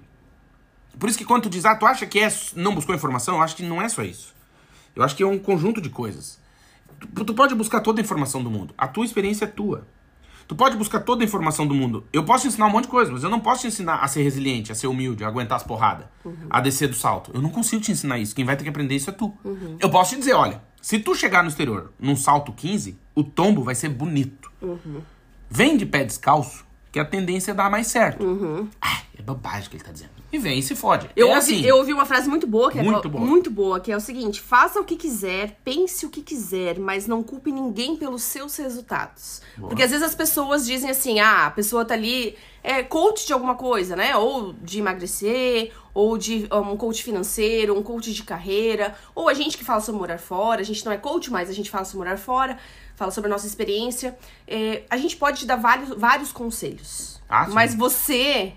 por 0.97 1.09
isso 1.09 1.17
que 1.17 1.25
quando 1.25 1.43
tu 1.43 1.49
diz, 1.49 1.65
ah, 1.65 1.75
tu 1.75 1.85
acha 1.85 2.05
que 2.05 2.19
é, 2.19 2.31
não 2.55 2.75
buscou 2.75 2.93
informação, 2.93 3.35
eu 3.35 3.41
acho 3.41 3.55
que 3.55 3.63
não 3.63 3.81
é 3.81 3.89
só 3.89 4.03
isso. 4.03 4.33
Eu 4.95 5.03
acho 5.03 5.15
que 5.15 5.23
é 5.23 5.25
um 5.25 5.39
conjunto 5.39 5.81
de 5.81 5.89
coisas. 5.89 6.39
Tu, 6.99 7.25
tu 7.25 7.33
pode 7.33 7.55
buscar 7.55 7.81
toda 7.81 7.99
a 7.99 8.03
informação 8.03 8.43
do 8.43 8.49
mundo. 8.49 8.73
A 8.77 8.87
tua 8.87 9.05
experiência 9.05 9.45
é 9.45 9.47
tua. 9.47 9.87
Tu 10.47 10.55
pode 10.55 10.77
buscar 10.77 10.99
toda 10.99 11.23
a 11.23 11.25
informação 11.25 11.65
do 11.65 11.73
mundo. 11.73 12.05
Eu 12.13 12.23
posso 12.23 12.43
te 12.43 12.49
ensinar 12.49 12.67
um 12.67 12.69
monte 12.69 12.83
de 12.83 12.91
coisa, 12.91 13.11
mas 13.11 13.23
eu 13.23 13.29
não 13.29 13.39
posso 13.39 13.61
te 13.61 13.67
ensinar 13.67 13.95
a 13.95 14.07
ser 14.07 14.21
resiliente, 14.23 14.71
a 14.71 14.75
ser 14.75 14.87
humilde, 14.87 15.23
a 15.23 15.27
aguentar 15.27 15.55
as 15.55 15.63
porradas, 15.63 16.05
a 16.49 16.59
descer 16.59 16.89
do 16.89 16.95
salto. 16.95 17.31
Eu 17.33 17.41
não 17.41 17.49
consigo 17.49 17.81
te 17.81 17.91
ensinar 17.91 18.19
isso. 18.19 18.35
Quem 18.35 18.45
vai 18.45 18.55
ter 18.55 18.63
que 18.63 18.69
aprender 18.69 18.95
isso 18.95 19.09
é 19.09 19.13
tu. 19.13 19.33
Eu 19.79 19.89
posso 19.89 20.11
te 20.11 20.19
dizer, 20.19 20.33
olha, 20.33 20.61
se 20.83 20.99
tu 20.99 21.15
chegar 21.15 21.41
no 21.43 21.47
exterior 21.47 21.93
num 21.97 22.13
salto 22.13 22.51
15, 22.51 22.97
o 23.15 23.23
tombo 23.23 23.63
vai 23.63 23.73
ser 23.73 23.87
bonito. 23.87 24.51
Vem 25.49 25.77
de 25.77 25.85
pé 25.85 26.03
descalço, 26.03 26.65
que 26.91 26.99
a 26.99 27.05
tendência 27.05 27.51
é 27.51 27.53
dar 27.53 27.71
mais 27.71 27.87
certo. 27.87 28.21
Ah, 28.81 29.01
é 29.17 29.21
bobagem 29.21 29.69
que 29.69 29.77
ele 29.77 29.83
tá 29.83 29.93
dizendo. 29.93 30.11
E 30.33 30.39
vem 30.39 30.57
e 30.57 30.63
se 30.63 30.75
fode. 30.75 31.07
Eu, 31.15 31.27
é 31.27 31.35
ouvi, 31.35 31.57
assim. 31.57 31.63
eu 31.63 31.77
ouvi 31.77 31.93
uma 31.93 32.07
frase 32.07 32.27
muito 32.27 32.47
boa, 32.47 32.71
que 32.71 32.81
Muito 32.81 33.07
é 33.07 33.11
boa. 33.11 33.23
muito 33.23 33.51
boa, 33.51 33.79
que 33.79 33.91
é 33.91 33.95
o 33.95 33.99
seguinte: 33.99 34.41
faça 34.41 34.81
o 34.81 34.83
que 34.83 34.95
quiser, 34.95 35.59
pense 35.63 36.07
o 36.07 36.09
que 36.09 36.23
quiser, 36.23 36.79
mas 36.79 37.05
não 37.05 37.21
culpe 37.21 37.51
ninguém 37.51 37.95
pelos 37.95 38.23
seus 38.23 38.55
resultados. 38.57 39.43
Boa. 39.55 39.69
Porque 39.69 39.83
às 39.83 39.91
vezes 39.91 40.03
as 40.03 40.15
pessoas 40.15 40.65
dizem 40.65 40.89
assim: 40.89 41.19
ah, 41.19 41.45
a 41.45 41.51
pessoa 41.51 41.85
tá 41.85 41.93
ali, 41.93 42.35
é 42.63 42.81
coach 42.81 43.27
de 43.27 43.31
alguma 43.31 43.53
coisa, 43.53 43.95
né? 43.95 44.17
Ou 44.17 44.53
de 44.53 44.79
emagrecer, 44.79 45.71
ou 45.93 46.17
de 46.17 46.47
um 46.51 46.75
coach 46.75 47.03
financeiro, 47.03 47.77
um 47.77 47.83
coach 47.83 48.11
de 48.11 48.23
carreira, 48.23 48.95
ou 49.13 49.29
a 49.29 49.35
gente 49.35 49.55
que 49.55 49.63
fala 49.63 49.81
sobre 49.81 50.01
morar 50.01 50.17
fora, 50.17 50.61
a 50.61 50.65
gente 50.65 50.83
não 50.83 50.91
é 50.91 50.97
coach, 50.97 51.29
mas 51.29 51.47
a 51.47 51.53
gente 51.53 51.69
fala 51.69 51.85
sobre 51.85 52.07
morar 52.07 52.17
fora, 52.17 52.57
fala 52.95 53.11
sobre 53.11 53.29
a 53.29 53.33
nossa 53.33 53.45
experiência. 53.45 54.17
É, 54.47 54.81
a 54.89 54.97
gente 54.97 55.15
pode 55.15 55.41
te 55.41 55.45
dar 55.45 55.57
vários, 55.57 55.89
vários 55.89 56.31
conselhos. 56.31 57.21
Ah, 57.29 57.47
mas 57.49 57.75
você 57.75 58.53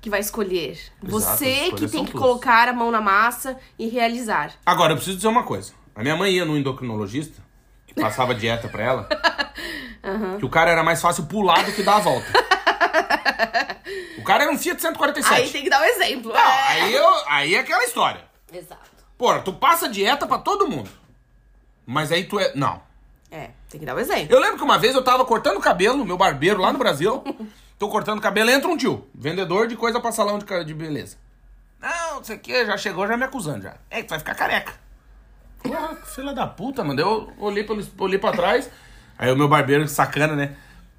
que 0.00 0.08
vai 0.10 0.20
escolher. 0.20 0.78
as 1.02 1.10
Você 1.10 1.70
que 1.72 1.88
tem 1.88 2.04
que 2.04 2.12
tuas. 2.12 2.22
colocar 2.22 2.68
a 2.68 2.72
mão 2.72 2.90
na 2.90 3.00
massa 3.00 3.56
e 3.78 3.88
realizar. 3.88 4.52
Agora, 4.64 4.92
eu 4.92 4.96
preciso 4.96 5.16
dizer 5.16 5.28
uma 5.28 5.42
coisa. 5.42 5.72
A 5.94 6.02
minha 6.02 6.16
mãe 6.16 6.32
ia 6.32 6.44
no 6.44 6.56
endocrinologista, 6.56 7.42
que 7.86 7.94
passava 7.94 8.34
dieta 8.34 8.68
pra 8.68 8.82
ela, 8.82 9.08
que 10.38 10.44
o 10.44 10.48
cara 10.48 10.70
era 10.70 10.82
mais 10.82 11.00
fácil 11.00 11.26
pular 11.26 11.64
do 11.64 11.72
que 11.72 11.82
dar 11.82 11.96
a 11.96 12.00
volta. 12.00 12.26
O 14.18 14.22
cara 14.22 14.44
era 14.44 14.52
um 14.52 14.58
Fiat 14.58 14.80
147. 14.80 15.34
Aí 15.34 15.50
tem 15.50 15.62
que 15.64 15.70
dar 15.70 15.80
um 15.80 15.84
exemplo. 15.84 16.32
Não, 16.32 16.40
é. 16.40 16.82
aí, 16.82 16.94
eu, 16.94 17.08
aí 17.26 17.54
é 17.54 17.58
aquela 17.58 17.82
história. 17.84 18.22
Exato. 18.52 18.80
Porra, 19.18 19.40
tu 19.40 19.52
passa 19.52 19.88
dieta 19.88 20.26
pra 20.26 20.38
todo 20.38 20.68
mundo. 20.68 20.90
Mas 21.86 22.12
aí 22.12 22.24
tu 22.24 22.38
é. 22.38 22.52
Não. 22.54 22.80
É, 23.30 23.50
tem 23.68 23.80
que 23.80 23.86
dar 23.86 23.94
um 23.94 23.98
exemplo. 23.98 24.34
Eu 24.34 24.40
lembro 24.40 24.56
que 24.58 24.62
uma 24.64 24.78
vez 24.78 24.94
eu 24.94 25.02
tava 25.02 25.24
cortando 25.24 25.56
o 25.56 25.60
cabelo 25.60 26.04
meu 26.04 26.16
barbeiro 26.16 26.60
lá 26.60 26.72
no 26.72 26.78
Brasil. 26.78 27.22
Tô 27.80 27.88
cortando 27.88 28.20
cabelo, 28.20 28.50
entra 28.50 28.68
um 28.68 28.76
tio, 28.76 29.08
vendedor 29.14 29.66
de 29.66 29.74
coisa 29.74 29.98
pra 29.98 30.12
salão 30.12 30.38
de, 30.38 30.64
de 30.66 30.74
beleza. 30.74 31.16
Não, 31.80 32.16
não 32.16 32.22
sei 32.24 32.36
o 32.36 32.38
que, 32.38 32.66
já 32.66 32.76
chegou 32.76 33.08
já 33.08 33.16
me 33.16 33.24
acusando 33.24 33.62
já. 33.62 33.74
É, 33.88 34.02
tu 34.02 34.10
vai 34.10 34.18
ficar 34.18 34.34
careca. 34.34 34.74
Porra, 35.62 35.96
filha 36.04 36.34
da 36.34 36.46
puta, 36.46 36.84
mano. 36.84 37.00
Eu 37.00 37.32
olhei, 37.38 37.64
pelo, 37.64 37.82
olhei 37.96 38.18
pra 38.18 38.32
trás, 38.32 38.70
aí 39.18 39.32
o 39.32 39.36
meu 39.36 39.48
barbeiro, 39.48 39.88
sacana, 39.88 40.36
né? 40.36 40.56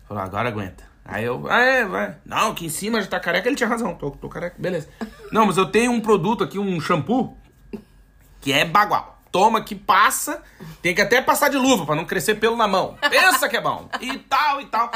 Falou, 0.07 0.23
agora 0.23 0.49
aguenta. 0.49 0.83
Aí 1.05 1.23
eu, 1.23 1.45
ah, 1.51 1.61
é, 1.61 1.85
vai. 1.85 2.15
Não, 2.25 2.55
que 2.55 2.65
em 2.65 2.69
cima 2.69 2.99
já 2.99 3.07
tá 3.07 3.19
careca, 3.19 3.47
ele 3.47 3.55
tinha 3.55 3.69
razão. 3.69 3.93
Tô, 3.93 4.09
tô 4.09 4.27
careca, 4.27 4.55
beleza. 4.57 4.89
Não, 5.31 5.45
mas 5.45 5.57
eu 5.57 5.67
tenho 5.67 5.91
um 5.91 6.01
produto 6.01 6.43
aqui, 6.43 6.57
um 6.57 6.81
shampoo, 6.81 7.37
que 8.39 8.51
é 8.51 8.65
bagual. 8.65 9.20
Toma 9.31 9.63
que 9.63 9.75
passa. 9.75 10.43
Tem 10.81 10.93
que 10.93 11.01
até 11.01 11.21
passar 11.21 11.49
de 11.49 11.57
luva 11.57 11.85
pra 11.85 11.95
não 11.95 12.05
crescer 12.05 12.35
pelo 12.35 12.55
na 12.57 12.67
mão. 12.67 12.97
Pensa 13.09 13.47
que 13.47 13.55
é 13.57 13.61
bom. 13.61 13.89
E 13.99 14.17
tal, 14.19 14.61
e 14.61 14.65
tal. 14.65 14.91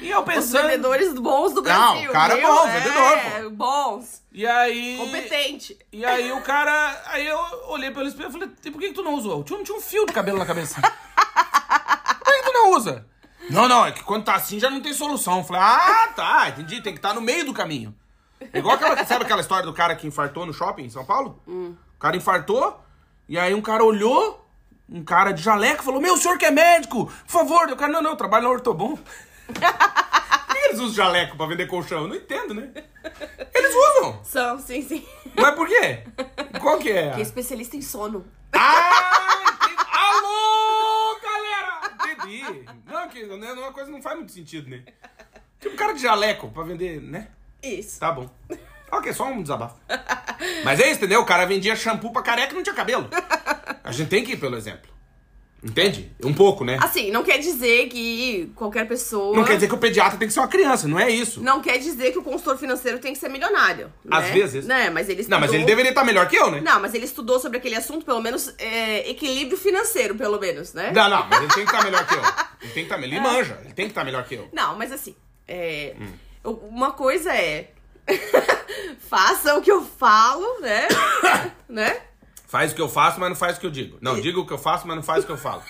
E 0.00 0.08
eu 0.10 0.20
Os 0.20 0.24
pensando. 0.24 0.62
vendedores 0.62 1.12
bons 1.14 1.52
do 1.52 1.62
Não, 1.62 1.92
Brasil. 1.92 2.10
o 2.10 2.12
cara 2.12 2.34
é 2.34 2.36
viu? 2.38 2.46
bom, 2.48 2.66
vendedor, 2.68 3.18
É, 3.18 3.48
bons. 3.50 4.22
E 4.32 4.46
aí. 4.46 4.96
Competente. 4.98 5.78
E 5.92 6.04
aí 6.04 6.32
o 6.32 6.40
cara. 6.42 7.02
Aí 7.06 7.26
eu 7.26 7.38
olhei 7.68 7.90
pelo 7.90 8.06
espelho 8.08 8.28
e 8.28 8.32
falei, 8.32 8.50
e 8.64 8.70
por 8.70 8.80
que, 8.80 8.88
que 8.88 8.94
tu 8.94 9.02
não 9.02 9.14
usou? 9.14 9.42
Tinha, 9.44 9.62
tinha 9.62 9.76
um 9.76 9.80
fio 9.80 10.06
de 10.06 10.12
cabelo 10.12 10.38
na 10.38 10.46
cabeça. 10.46 10.80
por 10.80 12.32
que, 12.32 12.38
que 12.38 12.44
tu 12.44 12.52
não 12.52 12.70
usa? 12.72 13.06
Não, 13.50 13.68
não, 13.68 13.86
é 13.86 13.92
que 13.92 14.02
quando 14.02 14.24
tá 14.24 14.34
assim 14.34 14.58
já 14.58 14.68
não 14.70 14.80
tem 14.80 14.92
solução. 14.92 15.38
Eu 15.38 15.44
falei, 15.44 15.62
ah, 15.62 16.08
tá, 16.16 16.48
entendi, 16.48 16.80
tem 16.80 16.92
que 16.92 16.98
estar 16.98 17.14
no 17.14 17.20
meio 17.20 17.44
do 17.44 17.52
caminho. 17.54 17.94
É 18.52 18.58
igual 18.58 18.74
aquela. 18.74 19.04
Sabe 19.04 19.24
aquela 19.24 19.40
história 19.40 19.64
do 19.64 19.72
cara 19.72 19.94
que 19.96 20.06
infartou 20.06 20.44
no 20.46 20.52
shopping 20.52 20.84
em 20.84 20.90
São 20.90 21.04
Paulo? 21.04 21.40
O 21.46 21.76
cara 21.98 22.16
infartou, 22.16 22.78
e 23.28 23.38
aí 23.38 23.54
um 23.54 23.62
cara 23.62 23.84
olhou, 23.84 24.46
um 24.88 25.04
cara 25.04 25.32
de 25.32 25.42
jaleco, 25.42 25.82
falou: 25.82 26.00
Meu, 26.00 26.14
o 26.14 26.16
senhor 26.16 26.38
que 26.38 26.44
é 26.44 26.50
médico, 26.50 27.06
por 27.06 27.30
favor. 27.30 27.68
O 27.70 27.76
cara, 27.76 27.92
não, 27.92 28.02
não, 28.02 28.10
eu 28.10 28.16
trabalho 28.16 28.44
na 28.44 28.50
Ortobon. 28.50 28.96
Por 28.96 29.54
que 30.52 30.58
eles 30.58 30.78
usam 30.78 30.94
jaleco 30.94 31.36
pra 31.36 31.46
vender 31.46 31.66
colchão? 31.66 32.02
Eu 32.02 32.08
não 32.08 32.16
entendo, 32.16 32.54
né? 32.54 32.70
Eles 33.54 33.74
usam. 33.74 34.24
São, 34.24 34.58
sim, 34.58 34.82
sim. 34.82 35.06
Mas 35.34 35.54
por 35.54 35.66
quê? 35.66 36.04
Qual 36.60 36.78
que 36.78 36.90
é? 36.90 37.10
Que 37.10 37.20
é 37.20 37.22
especialista 37.22 37.76
em 37.76 37.82
sono. 37.82 38.24
Ah, 38.52 39.42
entendi. 39.62 39.76
Alô, 39.92 41.20
galera! 41.22 42.12
Entendi. 42.12 42.64
Não, 42.86 43.08
que 43.08 43.24
né, 43.24 43.52
uma 43.52 43.72
coisa 43.72 43.90
não 43.90 44.00
faz 44.00 44.16
muito 44.16 44.32
sentido, 44.32 44.70
né? 44.70 44.84
Tipo 45.60 45.74
um 45.74 45.76
cara 45.76 45.92
de 45.92 46.02
jaleco 46.02 46.48
pra 46.50 46.62
vender, 46.62 47.00
né? 47.00 47.28
Isso. 47.62 47.98
Tá 47.98 48.12
bom. 48.12 48.30
Ok, 48.90 49.12
só 49.12 49.24
um 49.26 49.42
desabafo. 49.42 49.74
Mas 50.64 50.80
é 50.80 50.86
isso, 50.86 50.98
entendeu? 50.98 51.20
O 51.20 51.26
cara 51.26 51.44
vendia 51.44 51.74
shampoo 51.76 52.12
pra 52.12 52.22
careca 52.22 52.52
e 52.52 52.54
não 52.56 52.62
tinha 52.62 52.74
cabelo. 52.74 53.08
A 53.82 53.90
gente 53.92 54.08
tem 54.08 54.24
que 54.24 54.32
ir 54.32 54.36
pelo 54.36 54.56
exemplo. 54.56 54.94
Entende? 55.64 56.12
Um 56.22 56.32
pouco, 56.32 56.64
né? 56.64 56.78
Assim, 56.80 57.10
não 57.10 57.24
quer 57.24 57.38
dizer 57.38 57.88
que 57.88 58.52
qualquer 58.54 58.86
pessoa. 58.86 59.34
Não 59.34 59.42
quer 59.42 59.54
dizer 59.54 59.66
que 59.66 59.74
o 59.74 59.78
pediatra 59.78 60.16
tem 60.16 60.28
que 60.28 60.34
ser 60.34 60.38
uma 60.38 60.46
criança, 60.46 60.86
não 60.86 61.00
é 61.00 61.10
isso. 61.10 61.42
Não 61.42 61.60
quer 61.60 61.78
dizer 61.78 62.12
que 62.12 62.18
o 62.18 62.22
consultor 62.22 62.56
financeiro 62.56 62.98
tem 63.00 63.12
que 63.12 63.18
ser 63.18 63.28
milionário. 63.28 63.92
Às 64.08 64.26
né? 64.26 64.30
vezes. 64.32 64.66
Né? 64.66 64.90
Mas 64.90 65.08
ele 65.08 65.22
Não, 65.26 65.40
mas 65.40 65.48
ele 65.50 65.58
estudou- 65.62 65.66
deveria 65.66 65.88
estar 65.90 66.04
melhor 66.04 66.28
que 66.28 66.36
eu, 66.36 66.50
né? 66.52 66.60
Não, 66.60 66.78
mas 66.80 66.94
ele 66.94 67.06
estudou 67.06 67.40
sobre 67.40 67.58
aquele 67.58 67.74
assunto, 67.74 68.04
pelo 68.06 68.20
menos 68.20 68.54
é, 68.58 69.10
equilíbrio 69.10 69.56
financeiro, 69.58 70.14
pelo 70.14 70.38
menos, 70.38 70.72
né? 70.72 70.92
Não, 70.94 71.08
não, 71.08 71.26
mas 71.26 71.40
ele 71.42 71.48
tem 71.54 71.64
que 71.64 71.70
estar 71.72 71.82
melhor 71.82 72.06
que 72.06 72.14
eu. 72.14 72.20
Ele 72.20 72.24
tem 72.60 72.72
que 72.72 72.80
estar 72.82 72.98
melhor. 72.98 73.16
Ele 73.16 73.20
manja, 73.28 73.58
ele 73.64 73.72
tem 73.74 73.86
que 73.86 73.90
estar 73.92 74.04
melhor 74.04 74.24
que 74.24 74.34
eu. 74.36 74.48
Não, 74.52 74.76
mas 74.76 74.92
assim, 74.92 75.16
é, 75.48 75.96
Hum. 76.44 76.58
uma 76.70 76.92
coisa 76.92 77.34
é. 77.34 77.70
faça 79.08 79.54
o 79.56 79.62
que 79.62 79.70
eu 79.70 79.84
falo, 79.84 80.60
né? 80.60 80.88
né? 81.68 82.00
Faz 82.46 82.72
o 82.72 82.74
que 82.74 82.80
eu 82.80 82.88
faço, 82.88 83.18
mas 83.18 83.28
não 83.28 83.36
faz 83.36 83.56
o 83.56 83.60
que 83.60 83.66
eu 83.66 83.70
digo. 83.70 83.98
Não, 84.00 84.20
diga 84.20 84.38
o 84.38 84.46
que 84.46 84.52
eu 84.52 84.58
faço, 84.58 84.86
mas 84.86 84.96
não 84.96 85.02
faz 85.02 85.24
o 85.24 85.26
que 85.26 85.32
eu 85.32 85.38
falo. 85.38 85.62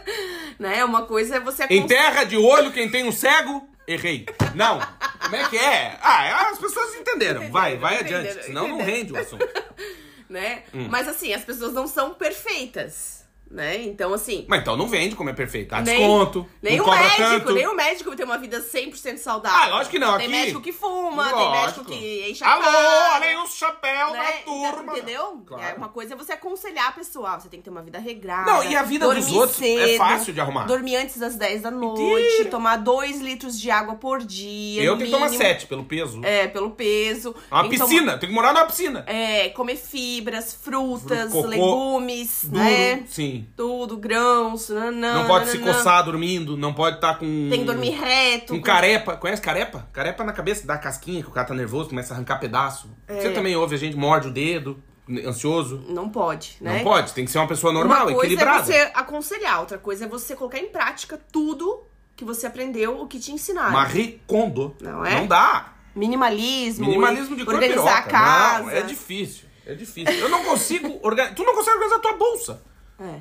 né? 0.58 0.84
Uma 0.84 1.02
coisa 1.06 1.36
é 1.36 1.40
você 1.40 1.64
Em 1.70 1.78
acon- 1.78 1.88
terra 1.88 2.24
de 2.24 2.36
olho, 2.36 2.72
quem 2.72 2.90
tem 2.90 3.04
um 3.04 3.12
cego, 3.12 3.66
errei. 3.86 4.26
Não. 4.54 4.78
Como 5.20 5.36
é 5.36 5.48
que 5.48 5.56
é? 5.56 5.98
Ah, 6.02 6.50
as 6.50 6.58
pessoas 6.58 6.94
entenderam. 6.94 7.50
Vai, 7.50 7.76
vai 7.76 7.94
Entenderam, 7.96 8.20
adiante. 8.20 8.44
Senão 8.46 8.68
não 8.68 8.78
rende 8.82 9.12
o 9.12 9.18
assunto. 9.18 9.46
né? 10.28 10.62
Hum. 10.74 10.86
Mas 10.90 11.08
assim, 11.08 11.32
as 11.32 11.44
pessoas 11.44 11.72
não 11.72 11.86
são 11.86 12.14
perfeitas, 12.14 13.17
né? 13.50 13.82
Então, 13.84 14.12
assim. 14.12 14.44
Mas 14.48 14.60
então 14.60 14.76
não 14.76 14.86
vende 14.86 15.14
como 15.16 15.30
é 15.30 15.32
perfeito. 15.32 15.70
Dá 15.70 15.80
Nem, 15.80 15.96
desconto. 15.96 16.46
nem 16.62 16.80
o 16.80 16.86
médico, 16.86 17.16
tanto. 17.16 17.52
nem 17.54 17.66
o 17.66 17.74
médico 17.74 18.16
tem 18.16 18.24
uma 18.24 18.38
vida 18.38 18.60
100% 18.60 19.16
saudável. 19.18 19.58
Ah, 19.58 19.68
lógico 19.68 19.90
que 19.92 19.98
não. 19.98 20.16
Tem 20.18 20.26
Aqui... 20.26 20.36
médico 20.36 20.60
que 20.60 20.72
fuma, 20.72 21.24
tem 21.24 21.32
Lógico. 21.34 21.60
médico 21.60 21.84
que 21.86 22.30
enche 22.30 22.44
a 22.44 22.52
Alô, 22.52 22.62
cara. 22.64 23.14
olha 23.16 23.26
aí 23.26 23.36
os 23.36 23.54
chapéus 23.54 24.12
né? 24.12 24.18
da 24.18 24.38
Então, 24.40 24.72
turma. 24.72 24.92
entendeu? 24.98 25.42
Claro. 25.46 25.62
É 25.64 25.74
uma 25.74 25.88
coisa 25.88 26.14
é 26.14 26.16
você 26.16 26.32
aconselhar 26.32 26.88
a 26.88 26.92
pessoa, 26.92 27.30
ah, 27.34 27.40
você 27.40 27.48
tem 27.48 27.60
que 27.60 27.64
ter 27.64 27.70
uma 27.70 27.82
vida 27.82 27.98
regrada. 27.98 28.50
Não, 28.52 28.64
e 28.64 28.76
a 28.76 28.82
vida 28.82 29.12
dos 29.14 29.32
outros 29.32 29.60
é 29.62 29.96
fácil 29.96 30.32
de 30.32 30.40
arrumar. 30.40 30.64
Dormir 30.66 30.96
antes 30.96 31.16
das 31.18 31.36
10 31.36 31.62
da 31.62 31.70
noite, 31.70 32.02
Mentira. 32.02 32.50
tomar 32.50 32.76
2 32.76 33.20
litros 33.20 33.58
de 33.58 33.70
água 33.70 33.94
por 33.94 34.18
dia. 34.22 34.82
Eu 34.82 34.94
tenho 34.96 35.06
que 35.06 35.12
tomar 35.12 35.26
mínimo. 35.30 35.42
sete 35.42 35.66
pelo 35.66 35.84
peso. 35.84 36.20
É, 36.24 36.46
pelo 36.48 36.70
peso. 36.72 37.34
Uma 37.50 37.62
Tem 37.62 37.70
que 37.70 37.78
tomar- 37.78 37.88
piscina, 37.90 38.18
tem 38.18 38.28
que 38.28 38.34
morar 38.34 38.52
numa 38.52 38.66
piscina. 38.66 39.04
É, 39.06 39.48
comer 39.50 39.76
fibras, 39.76 40.52
frutas, 40.54 41.32
Cocô 41.32 41.46
legumes, 41.48 42.40
Duro, 42.44 42.62
né? 42.64 43.02
sim. 43.06 43.37
Tudo, 43.56 43.96
grãos, 43.96 44.68
nanã, 44.68 45.14
Não 45.14 45.26
pode 45.26 45.50
se 45.50 45.58
coçar 45.58 46.04
dormindo, 46.04 46.56
não 46.56 46.72
pode 46.72 46.96
estar 46.96 47.18
com. 47.18 47.48
Tem 47.50 47.60
que 47.60 47.64
dormir 47.64 47.90
reto. 47.90 48.54
Com 48.54 48.62
carepa. 48.62 49.16
Conhece 49.16 49.42
carepa? 49.42 49.88
Carepa 49.92 50.24
na 50.24 50.32
cabeça, 50.32 50.66
dá 50.66 50.78
casquinha, 50.78 51.22
que 51.22 51.28
o 51.28 51.32
cara 51.32 51.46
tá 51.46 51.54
nervoso, 51.54 51.88
começa 51.90 52.12
a 52.12 52.16
arrancar 52.16 52.38
pedaço. 52.38 52.90
É. 53.06 53.20
Você 53.20 53.30
também 53.30 53.54
ouve, 53.56 53.74
a 53.74 53.78
gente 53.78 53.96
morde 53.96 54.28
o 54.28 54.30
dedo, 54.30 54.82
ansioso. 55.26 55.84
Não 55.88 56.08
pode, 56.08 56.56
né? 56.60 56.78
Não 56.78 56.84
pode, 56.84 57.12
tem 57.12 57.24
que 57.24 57.30
ser 57.30 57.38
uma 57.38 57.48
pessoa 57.48 57.72
normal, 57.72 58.06
Uma 58.06 58.14
coisa 58.14 58.32
equilibrada. 58.32 58.72
é 58.72 58.86
você 58.86 58.92
aconselhar, 58.94 59.60
outra 59.60 59.78
coisa 59.78 60.04
é 60.04 60.08
você 60.08 60.34
colocar 60.36 60.58
em 60.58 60.68
prática 60.68 61.18
tudo 61.32 61.84
que 62.14 62.24
você 62.24 62.46
aprendeu, 62.46 63.00
o 63.00 63.06
que 63.06 63.18
te 63.18 63.32
ensinaram. 63.32 63.72
Marie 63.72 64.20
Kondo. 64.26 64.74
Não 64.80 65.04
é? 65.04 65.14
Não 65.14 65.26
dá. 65.26 65.74
Minimalismo, 65.94 66.86
Minimalismo 66.86 67.36
de 67.36 67.42
organizar 67.42 67.98
a 67.98 68.02
casa. 68.02 68.64
Não, 68.64 68.70
é 68.70 68.82
difícil. 68.82 69.48
É 69.66 69.74
difícil. 69.74 70.14
Eu 70.14 70.28
não 70.28 70.44
consigo 70.44 70.98
organizar. 71.02 71.34
Tu 71.34 71.44
não 71.44 71.54
consegue 71.54 71.76
organizar 71.76 71.96
a 71.96 72.00
tua 72.00 72.16
bolsa. 72.16 72.62
É, 73.00 73.20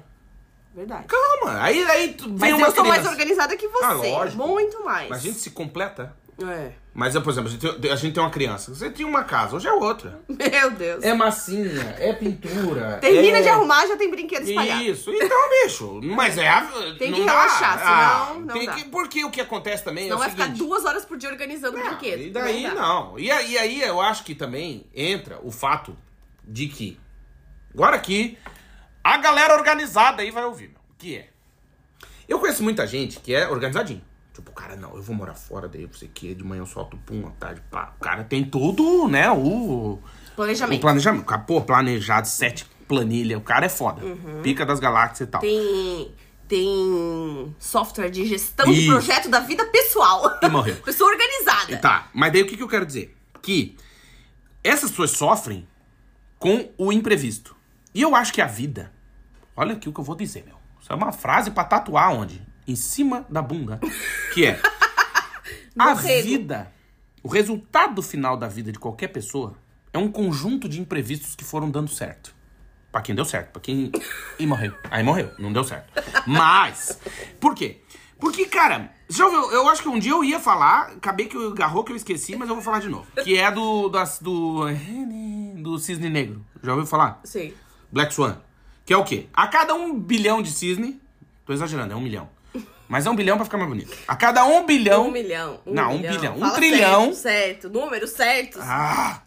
verdade. 0.73 1.05
Calma. 1.07 1.61
Aí, 1.61 1.83
aí 1.83 2.13
tu- 2.13 2.25
vem 2.35 2.53
Mas 2.53 2.59
eu 2.61 2.71
sou 2.75 2.85
mais 2.85 3.05
organizada 3.05 3.55
que 3.55 3.67
você. 3.67 3.85
Ah, 3.85 3.93
lógico. 3.93 4.47
Muito 4.47 4.83
mais. 4.83 5.09
Mas 5.09 5.19
a 5.19 5.21
gente 5.21 5.37
se 5.39 5.51
completa. 5.51 6.15
É. 6.39 6.71
Mas, 6.93 7.17
por 7.17 7.31
exemplo, 7.31 7.49
a 7.49 7.51
gente, 7.51 7.79
tem- 7.79 7.91
a 7.91 7.95
gente 7.95 8.13
tem 8.13 8.21
uma 8.21 8.29
criança. 8.29 8.73
Você 8.73 8.91
tinha 8.91 9.07
uma 9.07 9.23
casa, 9.23 9.55
hoje 9.55 9.67
é 9.67 9.71
outra. 9.73 10.19
Meu 10.29 10.69
Deus. 10.69 11.03
É 11.03 11.11
massinha, 11.11 11.95
é 11.97 12.13
pintura. 12.13 12.97
Termina 13.01 13.39
é... 13.39 13.41
de 13.41 13.49
arrumar, 13.49 13.87
já 13.87 13.97
tem 13.97 14.09
brinquedo 14.11 14.47
espalhado. 14.47 14.83
Isso, 14.83 15.11
então, 15.11 15.49
bicho. 15.63 15.99
Mas 16.03 16.37
é. 16.37 16.47
a- 16.47 16.61
Tem 16.99 17.09
não 17.09 17.19
que 17.19 17.25
dá. 17.25 17.31
relaxar, 17.31 17.79
Ah, 17.83 18.25
senão 18.27 18.41
não 18.41 18.53
tem 18.53 18.65
dá. 18.67 18.73
que, 18.73 18.83
Porque 18.85 19.25
o 19.25 19.31
que 19.31 19.41
acontece 19.41 19.83
também 19.83 20.03
Senão 20.03 20.17
é 20.17 20.19
o 20.19 20.19
vai 20.21 20.29
seguinte. 20.29 20.53
ficar 20.53 20.57
duas 20.67 20.85
horas 20.85 21.05
por 21.05 21.17
dia 21.17 21.29
organizando 21.31 21.75
o 21.75 21.79
Não, 21.79 21.87
brinquedo. 21.87 22.21
E 22.21 22.29
daí 22.29 22.63
dá. 22.63 22.75
não. 22.75 23.17
E, 23.17 23.31
aí- 23.31 23.51
e 23.53 23.57
aí 23.57 23.81
eu 23.81 23.99
acho 23.99 24.23
que 24.23 24.35
também 24.35 24.85
entra 24.93 25.39
o 25.41 25.49
fato 25.49 25.97
de 26.43 26.67
que. 26.67 26.99
Agora 27.73 27.95
aqui, 27.95 28.37
a 29.13 29.17
galera 29.17 29.55
organizada 29.55 30.21
aí 30.21 30.31
vai 30.31 30.43
ouvir, 30.43 30.69
meu. 30.69 30.81
Que 30.97 31.17
é. 31.17 31.29
Eu 32.27 32.39
conheço 32.39 32.63
muita 32.63 32.85
gente 32.85 33.19
que 33.19 33.33
é 33.33 33.47
organizadinho. 33.47 34.01
Tipo, 34.33 34.51
o 34.51 34.53
cara, 34.53 34.75
não, 34.75 34.95
eu 34.95 35.01
vou 35.01 35.15
morar 35.15 35.33
fora, 35.33 35.67
daí 35.67 35.83
eu 35.83 35.89
sei 35.93 36.07
que 36.13 36.35
de 36.35 36.43
manhã 36.43 36.61
eu 36.61 36.65
solto 36.65 36.95
o 36.95 36.99
pum, 36.99 37.25
à 37.25 37.31
tarde, 37.31 37.61
pá. 37.71 37.93
O 37.97 38.03
cara 38.03 38.23
tem 38.23 38.43
tudo, 38.43 39.07
né? 39.07 39.31
O. 39.31 39.93
O 39.93 40.03
Planejamento. 40.35 40.81
planejamento. 40.81 41.25
Cara, 41.25 41.41
Pô, 41.41 41.61
planejado, 41.61 42.27
sete 42.27 42.65
planilha. 42.87 43.37
O 43.37 43.41
cara 43.41 43.65
é 43.65 43.69
foda. 43.69 44.01
Pica 44.43 44.65
das 44.65 44.79
galáxias 44.79 45.27
e 45.27 45.31
tal. 45.31 45.41
Uhum. 45.41 45.47
Tem, 45.47 46.15
tem 46.47 47.55
software 47.57 48.09
de 48.09 48.25
gestão 48.25 48.65
de 48.65 48.79
Isso. 48.79 48.89
projeto 48.89 49.29
da 49.29 49.39
vida 49.39 49.65
pessoal. 49.65 50.37
E 50.41 50.47
morreu. 50.49 50.75
Pessoa 50.85 51.09
organizada. 51.09 51.77
Tá, 51.77 52.09
mas 52.13 52.31
daí 52.31 52.43
o 52.43 52.47
que, 52.47 52.55
que 52.55 52.63
eu 52.63 52.67
quero 52.67 52.85
dizer? 52.85 53.15
Que 53.41 53.75
essas 54.63 54.91
pessoas 54.91 55.11
sofrem 55.11 55.67
com 56.37 56.69
o 56.77 56.91
imprevisto. 56.93 57.55
E 57.93 58.01
eu 58.01 58.15
acho 58.15 58.31
que 58.31 58.41
a 58.41 58.45
vida. 58.47 58.93
Olha 59.57 59.73
aqui 59.73 59.89
o 59.89 59.93
que 59.93 59.99
eu 59.99 60.03
vou 60.03 60.15
dizer, 60.15 60.45
meu. 60.45 60.55
Isso 60.79 60.93
é 60.93 60.95
uma 60.95 61.11
frase 61.11 61.49
pra 61.49 61.63
tatuar 61.63 62.13
onde? 62.13 62.39
Em 62.67 62.75
cima 62.75 63.25
da 63.27 63.41
bunda. 63.41 63.79
Que 64.31 64.45
é. 64.45 64.61
a 65.77 65.95
vida. 65.95 66.71
O 67.23 67.27
resultado 67.27 68.03
final 68.03 68.37
da 68.37 68.47
vida 68.47 68.71
de 68.71 68.77
qualquer 68.77 69.07
pessoa 69.07 69.55
é 69.91 69.97
um 69.97 70.11
conjunto 70.11 70.69
de 70.69 70.79
imprevistos 70.79 71.35
que 71.35 71.43
foram 71.43 71.71
dando 71.71 71.89
certo. 71.89 72.35
Pra 72.91 73.01
quem 73.01 73.15
deu 73.15 73.25
certo, 73.25 73.51
pra 73.51 73.61
quem. 73.61 73.91
E 74.37 74.45
morreu. 74.45 74.73
Aí 74.91 75.01
morreu, 75.01 75.31
não 75.39 75.51
deu 75.51 75.63
certo. 75.63 75.91
Mas. 76.27 76.99
Por 77.39 77.55
quê? 77.55 77.81
Porque, 78.19 78.45
cara, 78.45 78.91
já 79.09 79.25
ouviu? 79.25 79.51
Eu 79.51 79.67
acho 79.69 79.81
que 79.81 79.89
um 79.89 79.97
dia 79.97 80.11
eu 80.11 80.23
ia 80.23 80.39
falar, 80.39 80.91
acabei 80.91 81.25
que 81.25 81.35
eu 81.35 81.51
agarrou 81.51 81.83
que 81.83 81.91
eu 81.91 81.95
esqueci, 81.95 82.35
mas 82.35 82.47
eu 82.47 82.53
vou 82.53 82.63
falar 82.63 82.79
de 82.79 82.89
novo. 82.89 83.07
Que 83.23 83.37
é 83.37 83.51
do. 83.51 83.89
Das, 83.89 84.19
do. 84.19 84.65
Do 85.55 85.79
cisne 85.79 86.09
negro. 86.09 86.45
Já 86.63 86.73
ouviu 86.73 86.85
falar? 86.85 87.19
Sim. 87.23 87.53
Black 87.91 88.13
Swan. 88.13 88.37
Que 88.87 88.93
é 88.93 88.97
o 88.97 89.03
quê? 89.03 89.27
A 89.33 89.47
cada 89.47 89.75
um 89.75 89.99
bilhão 89.99 90.41
de 90.41 90.49
cisne. 90.49 90.97
Tô 91.45 91.51
exagerando, 91.51 91.91
é 91.93 91.95
um 91.95 91.99
milhão. 92.01 92.29
Mas 92.87 93.05
é 93.05 93.09
um 93.09 93.15
bilhão 93.17 93.35
pra 93.35 93.43
ficar 93.43 93.57
mais 93.57 93.69
bonito. 93.69 93.93
A 94.07 94.15
cada 94.15 94.45
um 94.45 94.65
bilhão. 94.65 95.09
Um 95.09 95.11
milhão. 95.11 95.59
Um 95.65 95.73
Não, 95.73 95.91
um 95.91 95.97
milhão. 95.97 96.15
bilhão. 96.15 96.35
Um 96.37 96.39
Fala 96.39 96.53
trilhão. 96.53 97.13
Certo, 97.13 97.63
certo. 97.63 97.69
Números 97.69 98.11
certos. 98.11 98.61
Ah! 98.61 99.21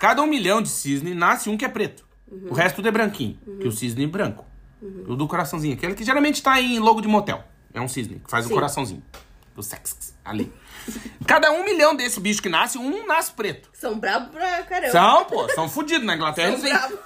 Cada 0.00 0.22
um 0.22 0.26
milhão 0.26 0.62
de 0.62 0.70
cisne 0.70 1.12
nasce 1.12 1.50
um 1.50 1.56
que 1.58 1.66
é 1.66 1.68
preto. 1.68 2.02
O 2.48 2.54
resto 2.54 2.76
tudo 2.76 2.88
é 2.88 2.90
branquinho. 2.90 3.38
Que 3.60 3.68
o 3.68 3.72
cisne 3.72 4.04
é 4.04 4.06
branco. 4.06 4.46
O 5.06 5.14
do 5.14 5.28
coraçãozinho. 5.28 5.74
Aquele 5.74 5.94
que 5.94 6.02
geralmente 6.02 6.42
tá 6.42 6.58
em 6.58 6.78
logo 6.78 7.02
de 7.02 7.08
motel. 7.08 7.44
É 7.74 7.80
um 7.82 7.88
cisne 7.88 8.20
que 8.24 8.30
faz 8.30 8.46
o 8.46 8.48
Sim. 8.48 8.54
coraçãozinho. 8.54 9.02
Do 9.54 9.62
sex. 9.62 10.14
Ali. 10.24 10.50
Cada 11.26 11.52
um 11.52 11.62
milhão 11.62 11.94
desse 11.94 12.18
bicho 12.20 12.40
que 12.40 12.48
nasce, 12.48 12.78
um 12.78 13.06
nasce 13.06 13.32
preto. 13.32 13.68
São 13.74 13.98
bravos 13.98 14.30
pra 14.30 14.62
caramba. 14.62 14.92
São, 14.92 15.24
pô, 15.26 15.46
são 15.50 15.68
fodidos 15.68 16.06
na 16.06 16.16
Inglaterra. 16.16 16.56
São 16.56 16.70
bravos. 16.70 16.98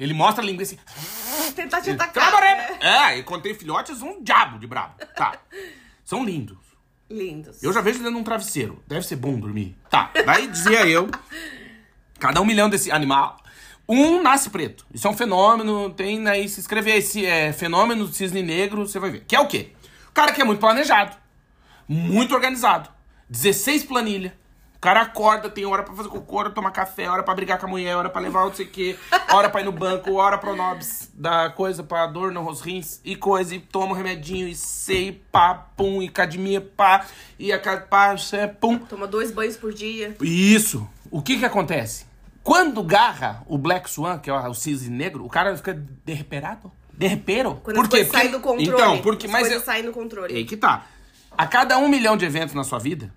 Ele 0.00 0.14
mostra 0.14 0.42
a 0.42 0.46
língua 0.46 0.62
assim. 0.62 0.78
Tentar 1.54 1.82
te 1.82 1.90
atacar. 1.90 2.30
Cabaré. 2.30 2.56
né? 2.56 2.78
É, 2.80 3.18
e 3.18 3.22
quando 3.22 3.42
tem 3.42 3.54
filhotes, 3.54 4.00
um 4.00 4.22
diabo 4.22 4.58
de 4.58 4.66
brabo. 4.66 4.94
Tá. 5.14 5.38
São 6.02 6.24
lindos. 6.24 6.56
Lindos. 7.10 7.62
Eu 7.62 7.72
já 7.72 7.82
vejo 7.82 7.98
dentro 7.98 8.14
de 8.14 8.18
um 8.20 8.24
travesseiro. 8.24 8.82
Deve 8.88 9.06
ser 9.06 9.16
bom 9.16 9.38
dormir. 9.38 9.76
Tá. 9.90 10.10
Daí 10.24 10.46
dizia 10.46 10.86
eu. 10.86 11.10
Cada 12.18 12.40
um 12.40 12.44
milhão 12.46 12.70
desse 12.70 12.90
animal. 12.90 13.36
Um 13.86 14.22
nasce 14.22 14.48
preto. 14.48 14.86
Isso 14.94 15.06
é 15.06 15.10
um 15.10 15.16
fenômeno. 15.16 15.90
Tem 15.90 16.26
aí, 16.28 16.48
se 16.48 16.60
escrever 16.60 16.96
esse 16.96 17.26
é, 17.26 17.52
fenômeno 17.52 18.06
do 18.06 18.14
cisne 18.14 18.42
negro, 18.42 18.86
você 18.86 18.98
vai 18.98 19.10
ver. 19.10 19.24
Que 19.26 19.36
é 19.36 19.40
o 19.40 19.46
quê? 19.48 19.72
O 20.08 20.12
cara 20.12 20.32
que 20.32 20.40
é 20.40 20.44
muito 20.44 20.60
planejado, 20.60 21.16
muito 21.86 22.34
organizado, 22.34 22.88
16 23.28 23.84
planilha. 23.84 24.38
O 24.80 24.82
cara 24.82 25.02
acorda, 25.02 25.50
tem 25.50 25.66
hora 25.66 25.82
pra 25.82 25.94
fazer 25.94 26.08
cocô, 26.08 26.38
hora 26.38 26.48
pra 26.48 26.54
tomar 26.54 26.70
café, 26.70 27.06
hora 27.06 27.22
pra 27.22 27.34
brigar 27.34 27.58
com 27.58 27.66
a 27.66 27.68
mulher, 27.68 27.94
hora 27.96 28.08
pra 28.08 28.18
levar 28.18 28.46
não 28.46 28.54
sei 28.54 28.64
o 28.64 28.70
quê, 28.70 28.96
hora 29.30 29.50
pra 29.50 29.60
ir 29.60 29.64
no 29.64 29.72
banco, 29.72 30.14
hora 30.14 30.38
pro 30.38 30.56
nobis, 30.56 31.10
da 31.12 31.50
coisa 31.50 31.82
pra 31.82 32.06
dor 32.06 32.32
nos 32.32 32.62
rins 32.62 32.98
e 33.04 33.14
coisa, 33.14 33.54
e 33.54 33.60
toma 33.60 33.92
um 33.92 33.94
remedinho, 33.94 34.48
e 34.48 34.54
sei, 34.54 35.22
pá, 35.30 35.52
pum, 35.52 36.00
e 36.00 36.08
academia, 36.08 36.62
pá, 36.62 37.04
e 37.38 37.52
a 37.52 37.60
pá, 37.60 38.14
é, 38.32 38.46
pum. 38.46 38.78
Toma 38.78 39.06
dois 39.06 39.30
banhos 39.30 39.54
por 39.54 39.70
dia. 39.74 40.16
Isso. 40.22 40.88
O 41.10 41.20
que 41.20 41.38
que 41.38 41.44
acontece? 41.44 42.06
Quando 42.42 42.82
garra 42.82 43.42
o 43.46 43.58
Black 43.58 43.90
Swan, 43.90 44.18
que 44.18 44.30
é 44.30 44.32
o 44.32 44.54
cisne 44.54 44.88
negro, 44.96 45.26
o 45.26 45.28
cara 45.28 45.54
fica 45.58 45.74
derreperado. 46.06 46.72
Derrepero. 46.94 47.56
Quando 47.62 47.76
Por 47.76 47.86
quê? 47.86 48.06
Porque- 48.06 48.28
do 48.28 48.40
controle. 48.40 48.66
Então, 48.66 48.98
porque... 49.02 49.26
As 49.26 49.32
Mas 49.32 49.52
eu- 49.52 49.60
saem 49.60 49.84
do 49.84 49.92
controle. 49.92 50.34
Aí 50.34 50.46
que 50.46 50.56
tá. 50.56 50.86
A 51.36 51.46
cada 51.46 51.76
um 51.76 51.86
milhão 51.86 52.16
de 52.16 52.24
eventos 52.24 52.54
na 52.54 52.64
sua 52.64 52.78
vida, 52.78 53.12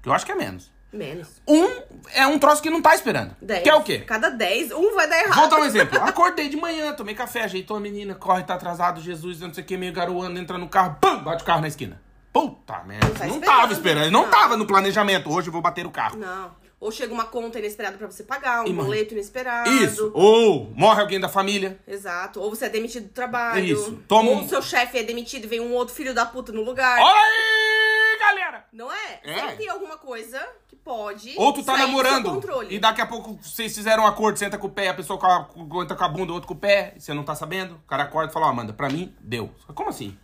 que 0.00 0.08
eu 0.08 0.12
acho 0.12 0.24
que 0.24 0.30
é 0.30 0.36
menos, 0.36 0.72
Menos. 0.94 1.28
um 1.46 1.68
é 2.12 2.26
um 2.26 2.38
troço 2.38 2.62
que 2.62 2.70
não 2.70 2.80
tá 2.80 2.94
esperando. 2.94 3.34
Dez. 3.42 3.62
Que 3.62 3.68
é 3.68 3.74
o 3.74 3.82
quê? 3.82 3.98
Cada 4.00 4.28
dez, 4.30 4.70
um 4.70 4.94
vai 4.94 5.08
dar 5.08 5.18
errado. 5.20 5.34
Vou 5.40 5.48
dar 5.48 5.60
um 5.60 5.64
exemplo. 5.64 6.00
Acordei 6.02 6.48
de 6.48 6.56
manhã, 6.56 6.92
tomei 6.92 7.14
café, 7.14 7.42
ajeitou 7.42 7.76
a 7.76 7.80
menina, 7.80 8.14
corre, 8.14 8.44
tá 8.44 8.54
atrasado, 8.54 9.00
Jesus, 9.00 9.40
não 9.40 9.52
sei 9.52 9.64
o 9.64 9.66
que, 9.66 9.76
meio 9.76 9.92
garoando, 9.92 10.38
entra 10.38 10.56
no 10.56 10.68
carro, 10.68 10.96
pum, 11.00 11.18
bate 11.22 11.42
o 11.42 11.46
carro 11.46 11.60
na 11.62 11.68
esquina. 11.68 12.00
Puta 12.32 12.82
merda. 12.84 13.06
Não 13.06 13.14
tá 13.14 13.26
não 13.26 13.34
esperando. 13.36 13.44
tava 13.58 13.72
esperando, 13.72 14.10
não 14.10 14.22
Não. 14.22 14.30
tava 14.30 14.56
no 14.56 14.66
planejamento. 14.66 15.30
Hoje 15.32 15.48
eu 15.48 15.52
vou 15.52 15.62
bater 15.62 15.86
o 15.86 15.90
carro. 15.90 16.16
Não. 16.18 16.50
Ou 16.80 16.90
chega 16.92 17.14
uma 17.14 17.24
conta 17.24 17.58
inesperada 17.58 17.96
pra 17.96 18.06
você 18.10 18.24
pagar, 18.24 18.64
um 18.64 18.72
morre. 18.72 18.86
boleto 18.88 19.14
inesperado. 19.14 19.70
Isso. 19.70 20.10
Ou 20.12 20.70
morre 20.74 21.00
alguém 21.00 21.18
da 21.20 21.28
família. 21.28 21.78
Exato. 21.88 22.40
Ou 22.40 22.50
você 22.50 22.66
é 22.66 22.68
demitido 22.68 23.04
do 23.04 23.12
trabalho. 23.14 23.64
Isso. 23.64 24.02
Toma 24.06 24.30
Ou 24.30 24.36
um- 24.38 24.44
o 24.44 24.48
seu 24.48 24.60
chefe 24.60 24.98
é 24.98 25.02
demitido 25.02 25.44
e 25.44 25.46
vem 25.46 25.60
um 25.60 25.72
outro 25.72 25.94
filho 25.94 26.12
da 26.12 26.26
puta 26.26 26.52
no 26.52 26.62
lugar. 26.62 26.98
Olha 27.00 27.14
aí, 27.14 28.18
galera! 28.18 28.64
Não 28.72 28.92
é? 28.92 29.20
É. 29.22 29.34
Sempre 29.34 29.56
tem 29.56 29.68
alguma 29.70 29.96
coisa 29.96 30.44
pode. 30.84 31.34
Ou 31.36 31.52
tu 31.52 31.62
tá 31.64 31.76
namorando 31.76 32.40
e 32.68 32.78
daqui 32.78 33.00
a 33.00 33.06
pouco 33.06 33.38
vocês 33.42 33.74
fizeram 33.74 34.02
um 34.04 34.06
acordo, 34.06 34.38
você 34.38 34.44
entra 34.44 34.58
com 34.58 34.66
o 34.66 34.70
pé, 34.70 34.88
a 34.88 34.94
pessoa 34.94 35.18
com 35.18 35.26
a, 35.26 35.44
com- 35.44 35.82
entra 35.82 35.96
com 35.96 36.04
a 36.04 36.08
bunda, 36.08 36.32
o 36.32 36.34
outro 36.34 36.46
com 36.48 36.54
o 36.54 36.58
pé, 36.58 36.92
e 36.96 37.00
você 37.00 37.14
não 37.14 37.22
tá 37.24 37.34
sabendo. 37.34 37.74
O 37.76 37.88
cara 37.88 38.04
acorda 38.04 38.30
e 38.30 38.32
fala, 38.32 38.46
ó, 38.46 38.50
Amanda, 38.50 38.72
pra 38.72 38.88
mim, 38.88 39.14
deu. 39.20 39.50
Como 39.74 39.88
assim? 39.90 40.16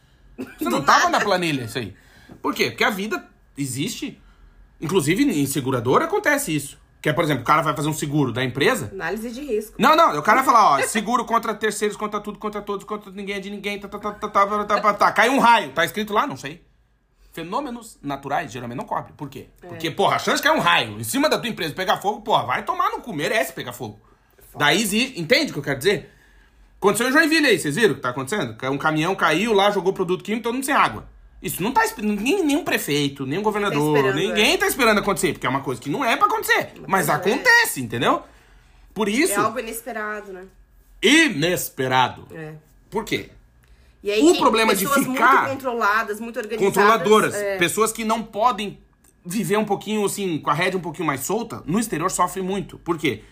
Você 0.58 0.68
não 0.70 0.82
tava 0.82 1.08
na 1.08 1.20
planilha 1.20 1.64
isso 1.64 1.78
aí. 1.78 1.94
Por 2.42 2.54
quê? 2.54 2.70
Porque 2.70 2.84
a 2.84 2.90
vida 2.90 3.26
existe. 3.56 4.20
Inclusive, 4.80 5.22
em 5.24 5.46
seguradora 5.46 6.04
acontece 6.06 6.54
isso. 6.54 6.78
Que 7.02 7.08
é, 7.08 7.12
por 7.12 7.24
exemplo, 7.24 7.42
o 7.42 7.46
cara 7.46 7.62
vai 7.62 7.74
fazer 7.74 7.88
um 7.88 7.94
seguro 7.94 8.30
da 8.32 8.44
empresa. 8.44 8.90
Análise 8.92 9.30
de 9.30 9.40
risco. 9.42 9.74
Não, 9.78 9.96
não, 9.96 10.18
o 10.18 10.22
cara 10.22 10.42
vai 10.42 10.44
falar, 10.52 10.70
ó, 10.74 10.82
seguro 10.82 11.24
contra 11.24 11.54
terceiros, 11.54 11.96
contra 11.96 12.20
tudo, 12.20 12.38
contra 12.38 12.60
todos, 12.60 12.84
contra 12.84 13.10
ninguém 13.10 13.36
é 13.36 13.40
de 13.40 13.48
ninguém, 13.50 13.78
tá, 13.78 13.88
tá, 13.88 13.98
tá, 13.98 14.12
tá, 14.12 14.28
tá, 14.28 14.46
tá, 14.46 14.64
tá, 14.64 14.80
tá, 14.80 14.94
tá. 14.94 15.12
Cai 15.12 15.30
um 15.30 15.38
raio, 15.38 15.72
tá 15.72 15.84
escrito 15.84 16.12
lá? 16.12 16.26
Não 16.26 16.36
sei. 16.36 16.62
Fenômenos 17.32 17.98
naturais 18.02 18.50
geralmente 18.50 18.78
não 18.78 18.84
cobre. 18.84 19.12
Por 19.16 19.28
quê? 19.28 19.46
Porque, 19.60 19.90
porra, 19.90 20.16
a 20.16 20.18
chance 20.18 20.38
de 20.38 20.48
cair 20.48 20.56
um 20.56 20.60
raio 20.60 20.98
em 21.00 21.04
cima 21.04 21.28
da 21.28 21.38
tua 21.38 21.48
empresa 21.48 21.72
pegar 21.74 21.98
fogo, 21.98 22.22
porra, 22.22 22.44
vai 22.44 22.64
tomar 22.64 22.90
no 22.90 23.00
cu, 23.00 23.12
merece 23.12 23.52
pegar 23.52 23.72
fogo. 23.72 24.00
Daí 24.56 24.82
existe, 24.82 25.20
entende 25.20 25.50
o 25.50 25.52
que 25.52 25.58
eu 25.60 25.62
quero 25.62 25.78
dizer? 25.78 26.10
Aconteceu 26.78 27.08
em 27.08 27.12
Joinville 27.12 27.46
aí, 27.46 27.58
vocês 27.58 27.76
viram 27.76 27.92
o 27.92 27.94
que 27.96 28.00
tá 28.00 28.08
acontecendo? 28.08 28.56
Um 28.72 28.78
caminhão 28.78 29.14
caiu 29.14 29.52
lá, 29.52 29.70
jogou 29.70 29.92
produto 29.92 30.24
químico, 30.24 30.42
todo 30.44 30.54
mundo 30.54 30.64
sem 30.64 30.74
água. 30.74 31.06
Isso 31.42 31.62
não 31.62 31.72
tá 31.72 31.82
ninguém, 31.98 32.44
nenhum 32.44 32.64
prefeito, 32.64 33.24
nenhum 33.24 33.42
governador, 33.42 33.96
esperando, 33.96 34.16
ninguém 34.16 34.58
tá 34.58 34.66
esperando 34.66 34.98
acontecer, 34.98 35.32
porque 35.32 35.46
é 35.46 35.50
uma 35.50 35.60
coisa 35.62 35.80
que 35.80 35.88
não 35.88 36.04
é 36.04 36.16
pra 36.16 36.26
acontecer, 36.26 36.72
mas 36.86 37.06
Mas 37.06 37.08
é. 37.08 37.12
acontece, 37.12 37.80
entendeu? 37.80 38.22
Por 38.92 39.08
isso, 39.08 39.34
É 39.34 39.36
algo 39.36 39.58
inesperado, 39.58 40.32
né? 40.32 40.44
inesperado. 41.02 42.26
É. 42.34 42.54
Por 42.90 43.04
quê? 43.04 43.30
E 44.02 44.10
aí, 44.10 44.22
O 44.22 44.36
problema 44.38 44.74
de 44.74 44.86
ficar- 44.86 45.02
muito 45.04 45.52
controladas, 45.52 46.20
muito 46.20 46.38
organizadas. 46.38 46.74
Controladoras, 46.74 47.34
é, 47.34 47.58
pessoas 47.58 47.92
que 47.92 48.04
não 48.04 48.22
podem 48.22 48.78
viver 49.24 49.58
um 49.58 49.64
pouquinho 49.64 50.04
assim, 50.04 50.38
com 50.38 50.48
a 50.50 50.54
rédea 50.54 50.78
um 50.78 50.82
pouquinho 50.82 51.06
mais 51.06 51.20
solta, 51.20 51.62
no 51.66 51.78
exterior 51.78 52.10
sofrem 52.10 52.42
muito. 52.44 52.78
Por 52.78 52.96
quê? 52.96 53.22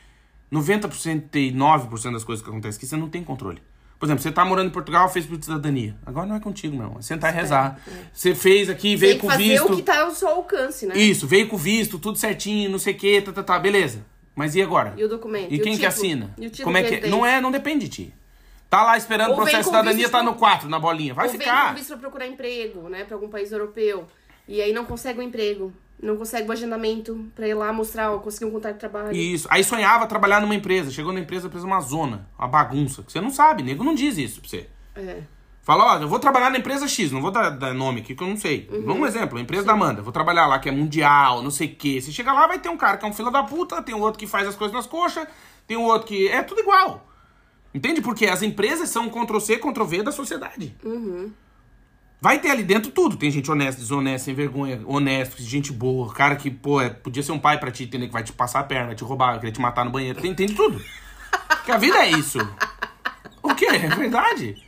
99% 0.53 2.12
das 2.12 2.25
coisas 2.25 2.43
que 2.43 2.51
acontecem 2.51 2.77
aqui 2.79 2.87
você 2.87 2.97
não 2.97 3.09
tem 3.09 3.23
controle. 3.25 3.62
Por 3.99 4.07
exemplo, 4.07 4.23
você 4.23 4.31
tá 4.31 4.45
morando 4.45 4.69
em 4.69 4.73
Portugal, 4.73 5.09
fez 5.09 5.27
por 5.27 5.43
cidadania. 5.43 5.97
Agora 6.07 6.25
não 6.25 6.37
é 6.37 6.41
contigo, 6.41 6.77
meu. 6.77 6.97
É 6.99 7.03
sentar 7.03 7.33
e 7.33 7.37
rezar. 7.37 7.81
Você 8.12 8.33
fez 8.33 8.71
aqui, 8.71 8.91
tem 8.91 8.97
veio 8.97 9.14
que 9.16 9.21
com 9.23 9.27
fazer 9.29 9.43
visto. 9.43 9.73
o 9.73 9.77
que 9.77 9.83
tá 9.83 10.03
ao 10.03 10.12
seu 10.14 10.29
alcance, 10.29 10.87
né? 10.87 10.97
Isso, 10.97 11.27
veio 11.27 11.49
com 11.49 11.57
visto, 11.57 11.99
tudo 11.99 12.16
certinho, 12.16 12.71
não 12.71 12.79
sei 12.79 12.95
o 12.95 12.97
que, 12.97 13.21
tá, 13.23 13.33
tá, 13.33 13.43
tá, 13.43 13.59
beleza. 13.59 14.05
Mas 14.37 14.55
e 14.55 14.62
agora? 14.62 14.95
E 14.97 15.03
o 15.03 15.09
documento? 15.09 15.51
E, 15.51 15.57
E 15.57 15.59
quem 15.59 15.73
que 15.73 15.79
título? 15.81 15.89
assina? 15.89 16.35
E 16.39 16.47
o 16.47 16.51
título 16.51 16.64
Como 16.66 16.77
é 16.77 16.83
de 16.83 16.89
que 17.01 17.07
é? 17.07 17.11
Não 17.11 17.27
é, 17.27 17.41
não 17.41 17.51
depende 17.51 17.89
de 17.89 17.91
ti. 17.91 18.14
Tá 18.71 18.83
lá 18.83 18.97
esperando 18.99 19.33
o 19.33 19.35
processo 19.35 19.59
de 19.59 19.64
cidadania, 19.64 19.97
visto 19.97 20.11
tá 20.12 20.23
no 20.23 20.35
4, 20.35 20.69
na 20.69 20.79
bolinha. 20.79 21.14
Vai 21.14 21.27
Ou 21.27 21.33
vem 21.33 21.41
ficar. 21.41 21.71
com 21.71 21.75
visto 21.77 21.89
pra 21.89 21.99
procurar 21.99 22.27
emprego, 22.27 22.89
né? 22.89 23.05
Pra 23.05 23.16
algum 23.16 23.29
país 23.29 23.51
europeu. 23.51 24.07
E 24.47 24.61
aí 24.61 24.73
não 24.73 24.85
consegue 24.85 25.21
um 25.21 25.23
emprego. 25.23 25.73
Não 26.01 26.16
consegue 26.16 26.49
o 26.49 26.53
agendamento 26.53 27.27
pra 27.35 27.49
ir 27.49 27.55
lá 27.55 27.73
mostrar, 27.73 28.12
ó, 28.12 28.19
conseguir 28.19 28.45
um 28.45 28.53
contrato 28.53 28.75
de 28.75 28.81
trabalho. 28.81 29.12
Isso. 29.12 29.49
Aí 29.51 29.64
sonhava 29.64 30.07
trabalhar 30.07 30.41
numa 30.41 30.55
empresa. 30.55 30.91
Chegou 30.91 31.12
na 31.12 31.21
empresa, 31.21 31.51
fez 31.51 31.64
uma 31.64 31.81
zona, 31.81 32.29
uma 32.39 32.47
bagunça. 32.47 33.03
Que 33.03 33.11
você 33.11 33.21
não 33.21 33.31
sabe, 33.31 33.62
nego 33.62 33.83
não 33.83 33.95
diz 33.95 34.16
isso 34.16 34.41
pra 34.41 34.49
você. 34.49 34.69
É. 34.95 35.23
Fala, 35.62 35.97
ó, 35.97 36.01
eu 36.01 36.09
vou 36.09 36.19
trabalhar 36.19 36.49
na 36.49 36.59
empresa 36.59 36.89
X, 36.89 37.12
não 37.12 37.21
vou 37.21 37.31
dar, 37.31 37.51
dar 37.51 37.75
nome 37.75 38.01
aqui 38.01 38.14
que 38.14 38.23
eu 38.23 38.29
não 38.29 38.37
sei. 38.37 38.69
Uhum. 38.73 38.87
Vamos 38.87 39.03
um 39.03 39.07
exemplo, 39.07 39.39
a 39.39 39.41
empresa 39.41 39.64
da 39.64 39.73
Amanda. 39.73 40.01
Vou 40.01 40.12
trabalhar 40.12 40.47
lá 40.47 40.59
que 40.59 40.69
é 40.69 40.73
mundial, 40.73 41.43
não 41.43 41.51
sei 41.51 41.66
o 41.66 41.75
quê. 41.75 42.01
Você 42.01 42.11
chega 42.11 42.33
lá, 42.33 42.47
vai 42.47 42.59
ter 42.59 42.69
um 42.69 42.77
cara 42.77 42.97
que 42.97 43.05
é 43.05 43.09
um 43.09 43.12
filho 43.12 43.31
da 43.31 43.43
puta, 43.43 43.83
tem 43.83 43.95
um 43.95 44.01
outro 44.01 44.19
que 44.19 44.27
faz 44.27 44.49
as 44.49 44.55
coisas 44.55 44.75
nas 44.75 44.87
coxas, 44.87 45.27
tem 45.66 45.77
um 45.77 45.85
outro 45.85 46.09
que. 46.09 46.29
É 46.29 46.43
tudo 46.43 46.61
igual. 46.61 47.07
Entende? 47.75 48.01
Porque 48.01 48.27
as 48.27 48.43
empresas 48.43 48.89
são 48.89 49.09
Ctrl-C, 49.09 49.59
Ctrl-V 49.59 50.03
da 50.03 50.12
sociedade. 50.12 50.75
Uhum. 50.83 51.31
Vai 52.21 52.41
ter 52.41 52.51
ali 52.51 52.64
dentro 52.64 52.91
tudo. 52.91 53.16
Tem 53.16 53.31
gente 53.31 53.51
honesta, 53.51 53.81
desonesta, 53.81 54.27
sem 54.27 54.35
vergonha, 54.35 54.81
honesto, 54.85 55.41
gente 55.41 55.73
boa, 55.73 56.12
cara 56.12 56.35
que, 56.35 56.51
pô, 56.51 56.81
é, 56.81 56.89
podia 56.89 57.23
ser 57.23 57.33
um 57.33 57.39
pai 57.39 57.59
pra 57.59 57.71
ti, 57.71 57.85
entender 57.85 58.07
que 58.07 58.12
vai 58.12 58.25
te 58.25 58.33
passar 58.33 58.61
a 58.61 58.64
perna, 58.64 58.87
vai 58.87 58.95
te 58.97 59.05
roubar, 59.05 59.33
vai 59.33 59.41
querer 59.41 59.53
te 59.53 59.61
matar 59.61 59.85
no 59.85 59.91
banheiro. 59.91 60.21
Tem, 60.21 60.35
tem 60.35 60.47
de 60.47 60.55
tudo. 60.55 60.83
Porque 61.49 61.71
a 61.71 61.79
vida 61.79 61.99
é 61.99 62.11
isso. 62.11 62.39
O 63.43 63.55
quê? 63.55 63.66
É 63.66 63.89
verdade. 63.89 64.68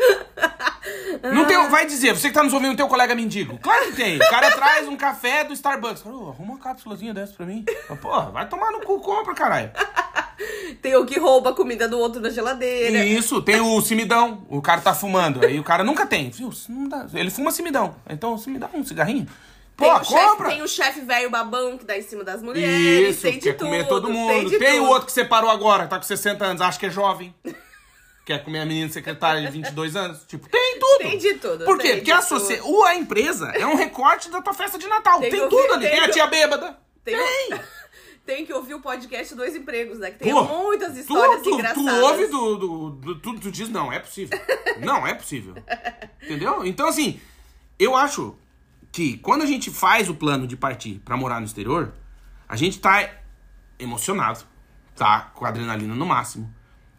Não 1.34 1.44
tem, 1.44 1.68
vai 1.68 1.86
dizer, 1.86 2.14
você 2.14 2.28
que 2.28 2.34
tá 2.34 2.42
nos 2.42 2.52
ouvindo, 2.52 2.74
tem 2.76 2.84
um 2.84 2.88
colega 2.88 3.14
mendigo. 3.14 3.58
Claro 3.58 3.86
que 3.86 3.92
tem. 3.96 4.16
O 4.16 4.30
cara 4.30 4.50
traz 4.56 4.88
um 4.88 4.96
café 4.96 5.44
do 5.44 5.52
Starbucks. 5.52 6.04
"Ô, 6.06 6.30
arruma 6.30 6.54
uma 6.54 6.58
cápsulazinha 6.58 7.12
dessa 7.12 7.34
pra 7.34 7.44
mim. 7.46 7.64
Porra, 8.00 8.30
vai 8.30 8.48
tomar 8.48 8.70
no 8.72 8.80
cu, 8.80 8.98
compra, 9.00 9.34
caralho. 9.34 9.70
Tem 10.80 10.96
o 10.96 11.04
que 11.04 11.18
rouba 11.18 11.50
a 11.50 11.52
comida 11.52 11.86
do 11.86 11.98
outro 11.98 12.18
na 12.20 12.30
geladeira. 12.30 13.04
Isso, 13.04 13.42
tem 13.42 13.60
o 13.60 13.78
cimidão. 13.82 14.46
O 14.48 14.62
cara 14.62 14.80
tá 14.80 14.94
fumando. 14.94 15.44
Aí 15.44 15.60
o 15.60 15.62
cara 15.62 15.84
nunca 15.84 16.06
tem. 16.06 16.30
Viu? 16.30 16.50
Ele 17.12 17.30
fuma 17.30 17.50
cimidão. 17.50 17.94
Então, 18.08 18.38
se 18.38 18.48
me 18.48 18.58
dá 18.58 18.66
um 18.72 18.82
cigarrinho. 18.82 19.26
Pô, 19.76 19.84
Tem 19.84 19.94
o 19.94 20.00
compra. 20.00 20.48
tem 20.48 20.62
o 20.62 20.68
chefe 20.68 21.02
velho 21.02 21.28
babão 21.28 21.76
que 21.76 21.84
dá 21.84 21.98
em 21.98 22.00
cima 22.02 22.24
das 22.24 22.42
mulheres. 22.42 23.16
Isso, 23.16 23.22
tem 23.22 23.32
de 23.34 23.40
quer 23.40 23.52
tudo. 23.52 23.66
comer 23.66 23.86
todo 23.86 24.08
mundo. 24.08 24.48
Tem, 24.48 24.58
Tem, 24.58 24.80
o 24.80 24.86
outro 24.86 25.04
que 25.06 25.12
separou 25.12 25.50
agora, 25.50 25.86
tá 25.86 25.96
com 25.98 26.02
60 26.04 26.42
anos, 26.42 26.62
acha 26.62 26.78
que 26.78 26.86
é 26.86 26.90
jovem. 26.90 27.34
Quer 28.38 28.44
comer 28.44 28.60
a 28.60 28.66
menina 28.66 28.88
secretária 28.90 29.40
de 29.42 29.50
22 29.50 29.96
anos. 29.96 30.24
Tipo, 30.28 30.48
tem 30.48 30.78
tudo. 30.78 30.98
Tem 31.00 31.18
de 31.18 31.34
tudo, 31.34 31.64
Por 31.64 31.78
quê? 31.78 31.96
Porque 31.96 32.12
a, 32.12 32.22
socie... 32.22 32.58
tudo. 32.58 32.70
o- 32.78 32.84
a 32.84 32.94
empresa 32.94 33.48
é 33.50 33.66
um 33.66 33.74
recorte 33.76 34.30
da 34.30 34.40
tua 34.40 34.54
festa 34.54 34.78
de 34.78 34.86
Natal. 34.86 35.20
Tem, 35.20 35.30
Tem 35.30 35.40
tudo 35.40 35.56
ouvir- 35.56 35.72
ali. 35.72 35.86
tem 35.88 35.96
Tem 35.96 36.00
a 36.04 36.10
tia 36.10 36.26
bêbada. 36.26 36.78
Tem, 37.04 37.16
Tem. 37.16 37.60
tem 38.26 38.46
que 38.46 38.52
ouvir 38.52 38.74
o 38.74 38.80
podcast 38.80 39.34
Dois 39.34 39.56
Empregos, 39.56 39.98
né? 39.98 40.10
Que 40.12 40.18
tem 40.20 40.32
Pô, 40.32 40.44
muitas 40.44 40.92
tu, 40.92 41.00
histórias 41.00 41.42
tu, 41.42 41.50
engraçadas. 41.50 41.84
Tu 41.94 42.00
ouve 42.04 42.26
do, 42.28 42.56
do, 42.56 42.90
do- 42.90 43.18
tudo, 43.20 43.40
tu 43.40 43.50
diz, 43.50 43.68
não, 43.68 43.92
é 43.92 43.98
possível. 43.98 44.38
Não, 44.78 45.06
é 45.06 45.14
possível. 45.14 45.54
Entendeu? 46.22 46.64
Então, 46.64 46.86
assim, 46.88 47.20
eu 47.78 47.96
acho 47.96 48.36
que 48.92 49.16
quando 49.18 49.42
a 49.42 49.46
gente 49.46 49.70
faz 49.70 50.08
o 50.08 50.14
plano 50.14 50.46
de 50.46 50.56
partir 50.56 51.00
pra 51.04 51.16
morar 51.16 51.40
no 51.40 51.46
exterior, 51.46 51.92
a 52.48 52.54
gente 52.56 52.78
tá 52.78 53.08
emocionado, 53.78 54.40
tá? 54.94 55.30
Com 55.34 55.44
a 55.44 55.48
adrenalina 55.48 55.94
no 55.94 56.06
máximo. 56.06 56.52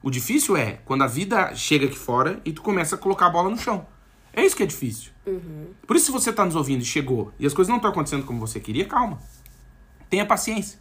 O 0.04 0.10
difícil 0.10 0.58
é 0.58 0.80
quando 0.84 1.04
a 1.04 1.08
vida 1.08 1.54
chega 1.56 1.86
aqui 1.86 1.98
fora 1.98 2.42
e 2.44 2.52
tu 2.52 2.62
começa 2.62 2.96
a 2.96 2.98
colocar 2.98 3.28
a 3.28 3.30
bola 3.30 3.50
no 3.50 3.58
chão. 3.58 3.86
É 4.34 4.44
isso 4.44 4.56
que 4.56 4.64
é 4.64 4.66
difícil. 4.66 5.12
Por 5.86 5.96
isso, 5.96 6.08
se 6.08 6.12
você 6.12 6.32
tá 6.34 6.44
nos 6.46 6.56
ouvindo 6.56 6.82
e 6.82 6.86
chegou 6.86 7.34
e 7.38 7.46
as 7.46 7.54
coisas 7.54 7.70
não 7.70 7.78
estão 7.78 7.92
acontecendo 7.92 8.26
como 8.26 8.40
você 8.40 8.60
queria, 8.60 8.86
calma. 8.86 9.20
Tenha 10.10 10.26
paciência. 10.26 10.80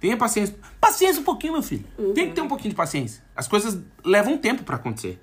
Tenha 0.00 0.16
paciência. 0.16 0.56
Paciência 0.80 1.20
um 1.20 1.24
pouquinho, 1.24 1.54
meu 1.54 1.62
filho. 1.62 1.86
Tem 2.14 2.28
que 2.28 2.34
ter 2.34 2.40
um 2.40 2.48
pouquinho 2.48 2.70
de 2.70 2.76
paciência. 2.76 3.22
As 3.34 3.46
coisas 3.46 3.80
levam 4.04 4.38
tempo 4.38 4.62
pra 4.64 4.76
acontecer. 4.76 5.22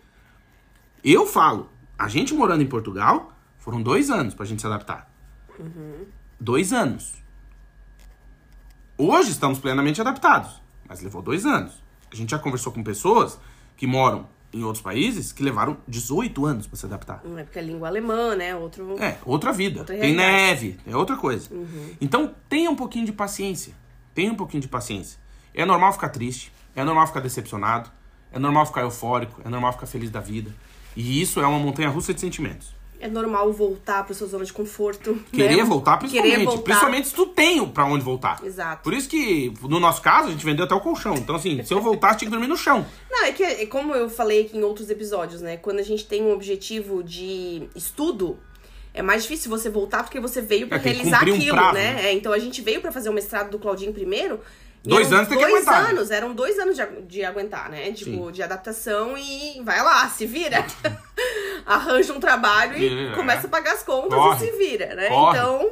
Eu 1.03 1.25
falo, 1.25 1.69
a 1.97 2.07
gente 2.07 2.33
morando 2.33 2.63
em 2.63 2.67
Portugal, 2.67 3.33
foram 3.57 3.81
dois 3.81 4.09
anos 4.09 4.33
pra 4.33 4.45
gente 4.45 4.61
se 4.61 4.67
adaptar. 4.67 5.11
Dois 6.39 6.73
anos. 6.73 7.13
Hoje 8.97 9.31
estamos 9.31 9.59
plenamente 9.59 9.99
adaptados, 9.99 10.61
mas 10.87 11.01
levou 11.01 11.21
dois 11.21 11.45
anos. 11.45 11.83
A 12.15 12.17
gente 12.17 12.31
já 12.31 12.39
conversou 12.39 12.71
com 12.71 12.83
pessoas 12.83 13.39
que 13.75 13.85
moram 13.85 14.27
em 14.53 14.63
outros 14.63 14.81
países 14.81 15.31
que 15.31 15.43
levaram 15.43 15.77
18 15.87 16.45
anos 16.45 16.65
pra 16.67 16.77
se 16.77 16.85
adaptar. 16.85 17.21
Não 17.25 17.37
é 17.37 17.43
porque 17.43 17.59
é 17.59 17.61
língua 17.61 17.87
alemã, 17.87 18.35
né? 18.35 18.55
Outro. 18.55 18.97
É, 19.01 19.17
outra 19.25 19.51
vida. 19.51 19.79
Outra 19.79 19.97
tem 19.97 20.15
neve, 20.15 20.77
é 20.87 20.95
outra 20.95 21.17
coisa. 21.17 21.49
Então, 21.99 22.33
tenha 22.47 22.69
um 22.71 22.75
pouquinho 22.75 23.05
de 23.05 23.11
paciência. 23.11 23.73
Tenha 24.13 24.31
um 24.31 24.35
pouquinho 24.35 24.61
de 24.61 24.69
paciência. 24.69 25.19
É 25.53 25.65
normal 25.65 25.91
ficar 25.91 26.09
triste. 26.09 26.53
É 26.75 26.83
normal 26.83 27.07
ficar 27.07 27.21
decepcionado, 27.21 27.89
é 28.31 28.37
normal 28.37 28.65
ficar 28.65 28.81
eufórico, 28.81 29.41
é 29.45 29.49
normal 29.49 29.71
ficar 29.71 29.85
feliz 29.85 30.11
da 30.11 30.19
vida. 30.19 30.53
E 30.95 31.21
isso 31.21 31.39
é 31.39 31.47
uma 31.47 31.57
montanha 31.57 31.89
russa 31.89 32.13
de 32.13 32.19
sentimentos. 32.19 32.75
É 32.99 33.07
normal 33.07 33.51
voltar 33.53 34.03
pra 34.05 34.13
sua 34.15 34.27
zona 34.27 34.45
de 34.45 34.53
conforto. 34.53 35.19
Querer 35.31 35.57
né? 35.57 35.63
voltar, 35.63 35.97
principalmente. 35.97 36.31
Querer 36.33 36.45
voltar. 36.45 36.63
Principalmente 36.63 37.07
se 37.09 37.13
tu 37.13 37.25
tem 37.27 37.65
pra 37.67 37.85
onde 37.85 38.03
voltar. 38.03 38.39
Exato. 38.43 38.83
Por 38.83 38.93
isso 38.93 39.07
que, 39.09 39.53
no 39.61 39.79
nosso 39.79 40.01
caso, 40.01 40.29
a 40.29 40.31
gente 40.31 40.43
vendeu 40.45 40.65
até 40.65 40.73
o 40.73 40.79
colchão. 40.79 41.13
Então, 41.15 41.35
assim, 41.35 41.61
se 41.63 41.73
eu 41.73 41.81
voltasse, 41.81 42.19
tinha 42.19 42.29
que 42.29 42.35
dormir 42.35 42.47
no 42.47 42.57
chão. 42.57 42.85
Não, 43.11 43.25
é 43.25 43.31
que, 43.31 43.43
é 43.43 43.65
como 43.65 43.93
eu 43.93 44.09
falei 44.09 44.45
aqui 44.45 44.57
em 44.57 44.63
outros 44.63 44.89
episódios, 44.89 45.41
né? 45.41 45.57
Quando 45.57 45.79
a 45.79 45.83
gente 45.83 46.05
tem 46.05 46.23
um 46.23 46.31
objetivo 46.31 47.03
de 47.03 47.69
estudo, 47.75 48.39
é 48.93 49.01
mais 49.01 49.23
difícil 49.23 49.49
você 49.51 49.69
voltar 49.69 50.03
porque 50.03 50.19
você 50.19 50.41
veio 50.41 50.67
pra 50.67 50.77
É, 50.77 50.81
realizar 50.81 51.19
cumprir 51.19 51.33
um 51.33 51.37
aquilo, 51.37 51.55
prazo, 51.57 51.73
né? 51.73 51.93
né? 51.93 52.05
É, 52.07 52.13
então 52.13 52.31
a 52.33 52.39
gente 52.39 52.61
veio 52.61 52.81
pra 52.81 52.91
fazer 52.91 53.09
o 53.09 53.13
mestrado 53.13 53.51
do 53.51 53.59
Claudinho 53.59 53.93
primeiro. 53.93 54.39
Dois 54.83 55.11
anos 55.11 55.27
tem 55.27 55.37
que 55.37 55.43
dois 55.43 55.55
aguentar, 55.67 55.83
né? 55.83 55.89
anos, 55.89 56.11
eram 56.11 56.33
dois 56.35 56.59
anos 56.59 56.75
de, 56.75 56.85
de 57.07 57.23
aguentar, 57.25 57.69
né? 57.71 57.91
Tipo, 57.91 58.27
Sim. 58.27 58.31
de 58.31 58.43
adaptação 58.43 59.17
e 59.17 59.59
vai 59.63 59.83
lá, 59.83 60.07
se 60.09 60.27
vira. 60.27 60.63
Arranja 61.65 62.13
um 62.13 62.19
trabalho 62.19 62.77
e 62.77 63.07
É. 63.07 63.15
começa 63.15 63.47
a 63.47 63.49
pagar 63.49 63.73
as 63.73 63.83
contas 63.83 64.17
Corre. 64.19 64.45
e 64.45 64.51
se 64.51 64.57
vira, 64.57 64.93
né? 64.95 65.07
Corre. 65.09 65.37
Então. 65.37 65.71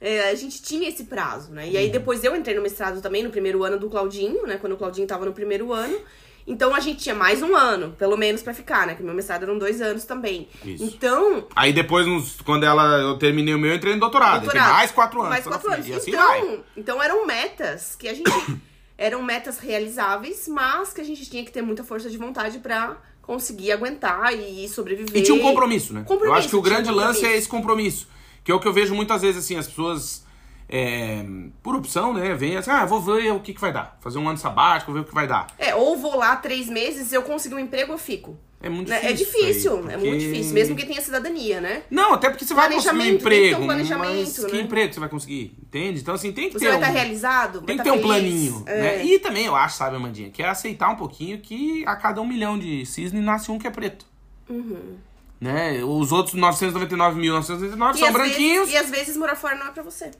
é, 0.00 0.28
a 0.30 0.34
gente 0.34 0.62
tinha 0.62 0.88
esse 0.88 1.04
prazo, 1.04 1.50
né? 1.52 1.64
Uhum. 1.64 1.70
E 1.70 1.76
aí 1.78 1.90
depois 1.90 2.22
eu 2.24 2.34
entrei 2.36 2.54
no 2.54 2.62
mestrado 2.62 3.00
também, 3.00 3.22
no 3.22 3.30
primeiro 3.30 3.62
ano 3.64 3.78
do 3.78 3.88
Claudinho, 3.88 4.46
né? 4.46 4.58
Quando 4.60 4.74
o 4.74 4.76
Claudinho 4.76 5.06
tava 5.06 5.24
no 5.24 5.32
primeiro 5.32 5.72
ano. 5.72 5.98
Então 6.46 6.74
a 6.74 6.80
gente 6.80 7.02
tinha 7.02 7.14
mais 7.14 7.40
um 7.42 7.56
ano, 7.56 7.94
pelo 7.98 8.18
menos, 8.18 8.42
pra 8.42 8.52
ficar, 8.52 8.86
né? 8.86 8.94
Que 8.94 9.02
meu 9.02 9.14
mestrado 9.14 9.44
eram 9.44 9.56
dois 9.56 9.80
anos 9.80 10.04
também. 10.04 10.46
Isso. 10.62 10.84
Então, 10.84 11.48
Aí 11.56 11.72
depois, 11.72 12.06
nos- 12.06 12.38
quando 12.42 12.64
ela, 12.64 12.98
eu 13.00 13.16
terminei 13.16 13.54
o 13.54 13.58
meu, 13.58 13.70
eu 13.70 13.76
entrei 13.76 13.94
no 13.94 14.00
doutorado. 14.00 14.42
Doutorado. 14.42 14.72
mais 14.74 14.90
quatro 14.90 15.20
anos. 15.20 15.30
Mais 15.30 15.46
quatro 15.46 15.72
anos. 15.72 15.88
E 15.88 15.94
assim 15.94 16.10
então, 16.10 16.64
então 16.76 17.02
eram 17.02 17.24
metas 17.26 17.96
que 17.96 18.06
a 18.06 18.12
gente. 18.12 18.30
eram 18.98 19.22
metas 19.22 19.58
realizáveis, 19.58 20.46
mas 20.48 20.92
que 20.92 21.00
a 21.00 21.04
gente 21.04 21.28
tinha 21.30 21.42
que 21.44 21.50
ter 21.50 21.62
muita 21.62 21.82
força 21.82 22.10
de 22.10 22.18
vontade 22.18 22.58
pra 22.58 22.96
conseguir 23.26 23.72
aguentar 23.72 24.32
e 24.34 24.68
sobreviver. 24.68 25.16
E 25.16 25.22
tinha 25.22 25.36
um 25.36 25.40
compromisso, 25.40 25.92
né? 25.92 26.00
eu 26.00 26.04
Compromisso, 26.04 26.38
acho 26.38 26.48
que 26.48 26.56
o 26.56 26.62
tinha 26.62 26.72
um 26.72 26.74
grande 26.74 26.90
lance 26.90 27.24
é 27.24 27.36
esse 27.36 27.48
compromisso. 27.48 28.08
Que 28.42 28.52
é 28.52 28.54
o 28.54 28.60
que 28.60 28.68
eu 28.68 28.72
vejo 28.72 28.94
muitas 28.94 29.22
vezes, 29.22 29.42
assim, 29.42 29.56
as 29.56 29.66
pessoas, 29.66 30.24
é, 30.68 31.24
por 31.62 31.74
opção, 31.74 32.12
né, 32.12 32.34
vêm 32.34 32.56
assim, 32.56 32.70
ah, 32.70 32.84
vou 32.84 33.00
ver 33.00 33.32
o 33.32 33.40
que, 33.40 33.54
que 33.54 33.60
vai 33.60 33.72
dar. 33.72 33.96
Fazer 34.00 34.18
um 34.18 34.28
ano 34.28 34.38
sabático, 34.38 34.92
ver 34.92 35.00
o 35.00 35.04
que 35.04 35.14
vai 35.14 35.26
dar. 35.26 35.46
É, 35.58 35.74
ou 35.74 35.96
vou 35.96 36.16
lá 36.16 36.36
três 36.36 36.68
meses, 36.68 37.08
se 37.08 37.14
eu 37.14 37.22
conseguir 37.22 37.54
um 37.54 37.58
emprego, 37.58 37.92
eu 37.92 37.98
fico. 37.98 38.36
É 38.64 38.68
muito 38.70 38.88
Né? 38.88 38.98
difícil. 39.12 39.12
É 39.12 39.46
difícil, 39.46 39.72
aí, 39.72 39.78
é 39.78 39.82
muito 39.82 40.00
porque- 40.02 40.18
difícil. 40.18 40.54
Mesmo 40.54 40.74
que 40.76 40.86
tenha 40.86 41.00
cidadania, 41.02 41.60
né? 41.60 41.82
Não, 41.90 42.14
até 42.14 42.30
porque 42.30 42.46
você 42.46 42.54
vai 42.54 42.72
conseguir 42.72 42.96
um 42.98 43.04
emprego. 43.04 43.60
um 43.60 43.66
planejamento, 43.66 44.16
mas 44.20 44.44
que 44.46 44.52
né? 44.56 44.60
emprego 44.62 44.94
você 44.94 45.00
vai 45.00 45.08
conseguir? 45.10 45.54
Entende? 45.62 46.00
Então, 46.00 46.14
assim, 46.14 46.32
tem 46.32 46.46
que 46.48 46.54
Você 46.54 46.60
ter 46.60 46.66
vai 46.70 46.76
um... 46.76 46.80
estar 46.80 46.90
realizado? 46.92 47.60
Tem 47.60 47.76
que 47.76 47.84
tá 47.84 47.90
ter 47.90 47.90
um 47.90 48.00
feliz. 48.00 48.06
planinho, 48.06 48.62
É. 48.66 48.80
né? 48.80 49.04
E 49.04 49.18
também, 49.18 49.44
eu 49.44 49.54
acho, 49.54 49.76
sabe, 49.76 49.96
Amandinha, 49.96 50.30
que 50.30 50.42
é 50.42 50.48
aceitar 50.48 50.88
um 50.88 50.96
pouquinho 50.96 51.38
que 51.40 51.84
a 51.86 51.94
cada 51.94 52.20
um 52.22 52.26
milhão 52.26 52.58
de 52.58 52.86
cisne 52.86 53.20
nasce 53.20 53.50
um 53.50 53.58
que 53.58 53.66
é 53.66 53.70
preto. 53.70 54.06
Uhum. 54.48 54.96
Né? 55.40 55.84
Os 55.84 56.10
outros 56.10 56.34
999.999 56.34 57.96
E 57.96 57.98
são 57.98 58.12
branquinhos. 58.12 58.68
Vezes, 58.70 58.72
e 58.72 58.76
às 58.76 58.90
vezes 58.90 59.16
morar 59.16 59.36
fora 59.36 59.56
não 59.56 59.66
é 59.66 59.70
pra 59.72 59.82
você. 59.82 60.10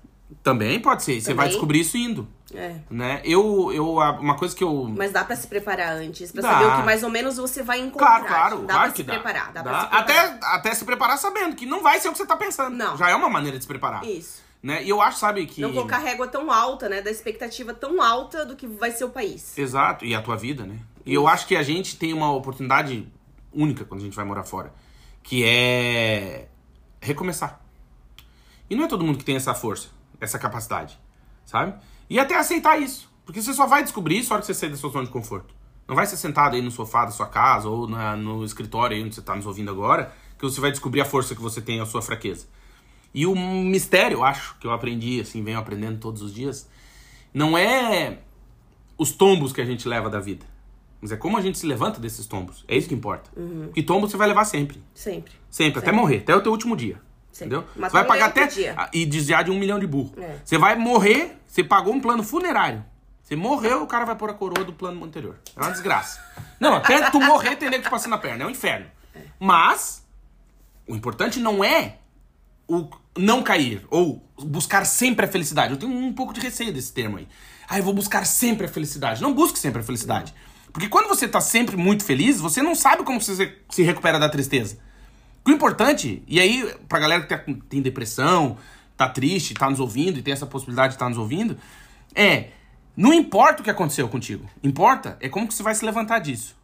Também 0.44 0.78
pode 0.78 1.02
ser. 1.02 1.22
Você 1.22 1.32
vai 1.32 1.48
descobrir 1.48 1.80
isso 1.80 1.96
indo. 1.96 2.28
É. 2.54 2.76
Né? 2.90 3.22
Eu, 3.24 3.72
eu, 3.72 3.94
uma 3.94 4.36
coisa 4.36 4.54
que 4.54 4.62
eu. 4.62 4.92
Mas 4.94 5.10
dá 5.10 5.24
pra 5.24 5.34
se 5.34 5.46
preparar 5.48 5.96
antes, 5.96 6.30
pra 6.30 6.42
Dá. 6.42 6.50
saber 6.52 6.66
o 6.66 6.76
que 6.76 6.82
mais 6.82 7.02
ou 7.02 7.08
menos 7.08 7.38
você 7.38 7.62
vai 7.62 7.80
encontrar. 7.80 8.20
Claro, 8.20 8.26
claro, 8.26 8.58
dá 8.58 8.74
claro 8.74 8.80
pra 8.82 8.90
que 8.92 8.96
se 8.98 9.02
dá. 9.04 9.12
preparar, 9.14 9.52
dá, 9.54 9.62
Dá. 9.62 9.70
pra 9.70 9.80
se 9.80 9.86
preparar. 9.88 10.26
Até, 10.36 10.46
até 10.46 10.74
se 10.74 10.84
preparar 10.84 11.18
sabendo 11.18 11.56
que 11.56 11.64
não 11.64 11.82
vai 11.82 11.98
ser 11.98 12.08
o 12.10 12.12
que 12.12 12.18
você 12.18 12.26
tá 12.26 12.36
pensando. 12.36 12.76
Não. 12.76 12.94
Já 12.96 13.08
é 13.08 13.14
uma 13.16 13.30
maneira 13.30 13.56
de 13.56 13.64
se 13.64 13.68
preparar. 13.68 14.04
Isso. 14.04 14.44
Né? 14.62 14.84
E 14.84 14.88
eu 14.90 15.00
acho, 15.00 15.18
sabe, 15.18 15.46
que. 15.46 15.62
Não 15.62 15.72
colocar 15.72 15.96
régua 15.98 16.28
tão 16.28 16.52
alta, 16.52 16.90
né? 16.90 17.00
Da 17.00 17.10
expectativa 17.10 17.72
tão 17.72 18.02
alta 18.02 18.44
do 18.44 18.54
que 18.54 18.66
vai 18.66 18.90
ser 18.90 19.04
o 19.04 19.10
país. 19.10 19.56
Exato, 19.56 20.04
e 20.04 20.14
a 20.14 20.20
tua 20.20 20.36
vida, 20.36 20.64
né? 20.66 20.78
E 21.06 21.14
eu 21.14 21.26
acho 21.26 21.46
que 21.46 21.56
a 21.56 21.62
gente 21.62 21.96
tem 21.96 22.12
uma 22.12 22.30
oportunidade 22.32 23.08
única 23.50 23.84
quando 23.86 24.02
a 24.02 24.04
gente 24.04 24.16
vai 24.16 24.24
morar 24.26 24.44
fora, 24.44 24.72
que 25.22 25.42
é 25.44 26.48
recomeçar. 27.00 27.60
E 28.68 28.74
não 28.76 28.84
é 28.84 28.88
todo 28.88 29.04
mundo 29.04 29.18
que 29.18 29.24
tem 29.24 29.36
essa 29.36 29.54
força, 29.54 29.88
essa 30.20 30.38
capacidade, 30.38 30.98
sabe? 31.44 31.74
E 32.08 32.18
até 32.18 32.36
aceitar 32.36 32.80
isso, 32.80 33.10
porque 33.24 33.40
você 33.42 33.52
só 33.54 33.66
vai 33.66 33.82
descobrir 33.82 34.18
isso 34.18 34.30
na 34.30 34.34
hora 34.36 34.40
que 34.42 34.46
você 34.46 34.54
sair 34.54 34.70
da 34.70 34.76
sua 34.76 34.90
zona 34.90 35.04
de 35.04 35.10
conforto. 35.10 35.54
Não 35.86 35.94
vai 35.94 36.06
ser 36.06 36.16
sentado 36.16 36.54
aí 36.56 36.62
no 36.62 36.70
sofá 36.70 37.04
da 37.04 37.10
sua 37.10 37.26
casa 37.26 37.68
ou 37.68 37.86
na- 37.88 38.16
no 38.16 38.42
escritório 38.44 38.96
aí 38.96 39.02
onde 39.02 39.14
você 39.14 39.20
está 39.20 39.34
nos 39.36 39.46
ouvindo 39.46 39.70
agora, 39.70 40.12
que 40.38 40.44
você 40.44 40.60
vai 40.60 40.70
descobrir 40.70 41.00
a 41.00 41.04
força 41.04 41.34
que 41.34 41.40
você 41.42 41.60
tem 41.60 41.76
e 41.78 41.80
a 41.80 41.86
sua 41.86 42.00
fraqueza. 42.02 42.46
E 43.12 43.26
o 43.26 43.34
mistério, 43.36 44.18
eu 44.18 44.24
acho, 44.24 44.56
que 44.58 44.66
eu 44.66 44.72
aprendi, 44.72 45.20
assim, 45.20 45.42
venho 45.44 45.58
aprendendo 45.58 45.98
todos 46.00 46.20
os 46.22 46.34
dias, 46.34 46.68
não 47.32 47.56
é 47.56 48.18
os 48.98 49.12
tombos 49.12 49.52
que 49.52 49.60
a 49.60 49.64
gente 49.64 49.86
leva 49.88 50.08
da 50.10 50.20
vida. 50.20 50.46
Mas 51.00 51.12
é 51.12 51.16
como 51.16 51.36
a 51.36 51.40
gente 51.42 51.58
se 51.58 51.66
levanta 51.66 52.00
desses 52.00 52.26
tombos. 52.26 52.64
É 52.66 52.76
isso 52.76 52.88
que 52.88 52.94
importa. 52.94 53.30
Que 53.74 53.82
tombo 53.82 54.08
você 54.08 54.16
vai 54.16 54.26
levar 54.26 54.46
sempre. 54.46 54.82
Sempre. 54.94 55.32
Sempre, 55.50 55.78
até 55.80 55.88
Sempre. 55.88 56.00
morrer, 56.00 56.18
até 56.18 56.34
o 56.34 56.40
teu 56.40 56.50
último 56.50 56.74
dia. 56.76 56.98
Entendeu? 57.34 57.64
Matar 57.74 57.88
você 57.88 57.92
vai 57.92 58.04
um 58.04 58.06
pagar 58.06 58.26
até. 58.26 58.88
E 58.92 59.04
desviar 59.04 59.44
de 59.44 59.50
um 59.50 59.58
milhão 59.58 59.78
de 59.78 59.86
burro. 59.86 60.14
É. 60.16 60.36
Você 60.44 60.56
vai 60.56 60.76
morrer, 60.76 61.36
você 61.46 61.64
pagou 61.64 61.92
um 61.92 62.00
plano 62.00 62.22
funerário. 62.22 62.84
Você 63.22 63.34
morreu, 63.34 63.82
o 63.82 63.86
cara 63.86 64.04
vai 64.04 64.14
pôr 64.14 64.30
a 64.30 64.34
coroa 64.34 64.64
do 64.64 64.72
plano 64.72 65.02
anterior. 65.04 65.38
É 65.56 65.60
uma 65.60 65.70
desgraça. 65.70 66.22
Não, 66.60 66.74
até 66.74 67.10
tu 67.10 67.20
morrer 67.20 67.56
tem 67.56 67.70
nego 67.70 67.82
te 67.82 67.90
passando 67.90 68.14
a 68.14 68.18
perna. 68.18 68.44
É 68.44 68.46
um 68.46 68.50
inferno. 68.50 68.86
Mas, 69.40 70.06
o 70.86 70.94
importante 70.94 71.40
não 71.40 71.64
é 71.64 71.98
o 72.68 72.88
não 73.16 73.42
cair 73.42 73.84
ou 73.90 74.22
buscar 74.38 74.84
sempre 74.84 75.24
a 75.24 75.28
felicidade. 75.28 75.72
Eu 75.72 75.78
tenho 75.78 75.92
um 75.92 76.12
pouco 76.12 76.32
de 76.32 76.40
receio 76.40 76.72
desse 76.72 76.92
termo 76.92 77.16
aí. 77.16 77.26
Ah, 77.68 77.78
eu 77.78 77.82
vou 77.82 77.94
buscar 77.94 78.26
sempre 78.26 78.66
a 78.66 78.68
felicidade. 78.68 79.22
Não 79.22 79.32
busque 79.32 79.58
sempre 79.58 79.80
a 79.80 79.84
felicidade. 79.84 80.34
Porque 80.72 80.88
quando 80.88 81.08
você 81.08 81.26
tá 81.26 81.40
sempre 81.40 81.76
muito 81.76 82.04
feliz, 82.04 82.40
você 82.40 82.62
não 82.62 82.74
sabe 82.74 83.04
como 83.04 83.20
você 83.20 83.56
se 83.70 83.82
recupera 83.82 84.18
da 84.18 84.28
tristeza. 84.28 84.78
O 85.46 85.50
importante, 85.50 86.22
e 86.26 86.40
aí, 86.40 86.74
pra 86.88 86.98
galera 86.98 87.22
que 87.22 87.28
tá 87.28 87.38
tem 87.68 87.82
depressão, 87.82 88.56
tá 88.96 89.08
triste, 89.08 89.52
tá 89.54 89.68
nos 89.68 89.80
ouvindo 89.80 90.18
e 90.18 90.22
tem 90.22 90.32
essa 90.32 90.46
possibilidade 90.46 90.90
de 90.90 90.94
estar 90.94 91.08
nos 91.08 91.18
ouvindo, 91.18 91.58
é. 92.14 92.48
Não 92.96 93.12
importa 93.12 93.60
o 93.60 93.64
que 93.64 93.70
aconteceu 93.70 94.08
contigo. 94.08 94.48
Importa 94.62 95.18
é 95.20 95.28
como 95.28 95.48
que 95.48 95.52
você 95.54 95.64
vai 95.64 95.74
se 95.74 95.84
levantar 95.84 96.20
disso. 96.20 96.56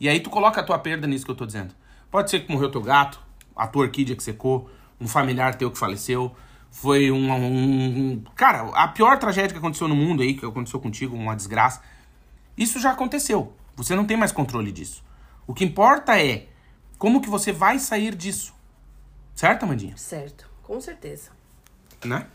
E 0.00 0.08
aí 0.08 0.18
tu 0.18 0.30
coloca 0.30 0.58
a 0.60 0.64
tua 0.64 0.78
perda 0.78 1.06
nisso 1.06 1.24
que 1.24 1.30
eu 1.30 1.34
tô 1.36 1.44
dizendo. 1.44 1.74
Pode 2.10 2.30
ser 2.30 2.40
que 2.40 2.50
morreu 2.50 2.70
teu 2.70 2.80
gato, 2.80 3.20
a 3.54 3.66
tua 3.66 3.82
orquídea 3.82 4.16
que 4.16 4.22
secou, 4.22 4.70
um 4.98 5.06
familiar 5.06 5.54
teu 5.56 5.70
que 5.70 5.78
faleceu. 5.78 6.34
Foi 6.70 7.10
um- 7.10 7.30
um- 7.30 8.24
Cara, 8.34 8.70
a 8.74 8.88
pior 8.88 9.18
tragédia 9.18 9.50
que 9.50 9.58
aconteceu 9.58 9.86
no 9.86 9.94
mundo 9.94 10.22
aí, 10.22 10.32
que 10.32 10.46
aconteceu 10.46 10.80
contigo, 10.80 11.14
uma 11.14 11.36
desgraça. 11.36 11.82
Isso 12.56 12.80
já 12.80 12.92
aconteceu. 12.92 13.52
Você 13.76 13.94
não 13.94 14.06
tem 14.06 14.16
mais 14.16 14.32
controle 14.32 14.72
disso. 14.72 15.04
O 15.46 15.52
que 15.52 15.62
importa 15.64 16.18
é 16.18 16.46
como 17.00 17.22
que 17.22 17.30
você 17.30 17.50
vai 17.50 17.78
sair 17.78 18.14
disso. 18.14 18.52
Certo, 19.34 19.62
Amandinha? 19.62 19.96
Certo. 19.96 20.44
Com 20.62 20.78
certeza. 20.82 21.30
Né? 22.04 22.26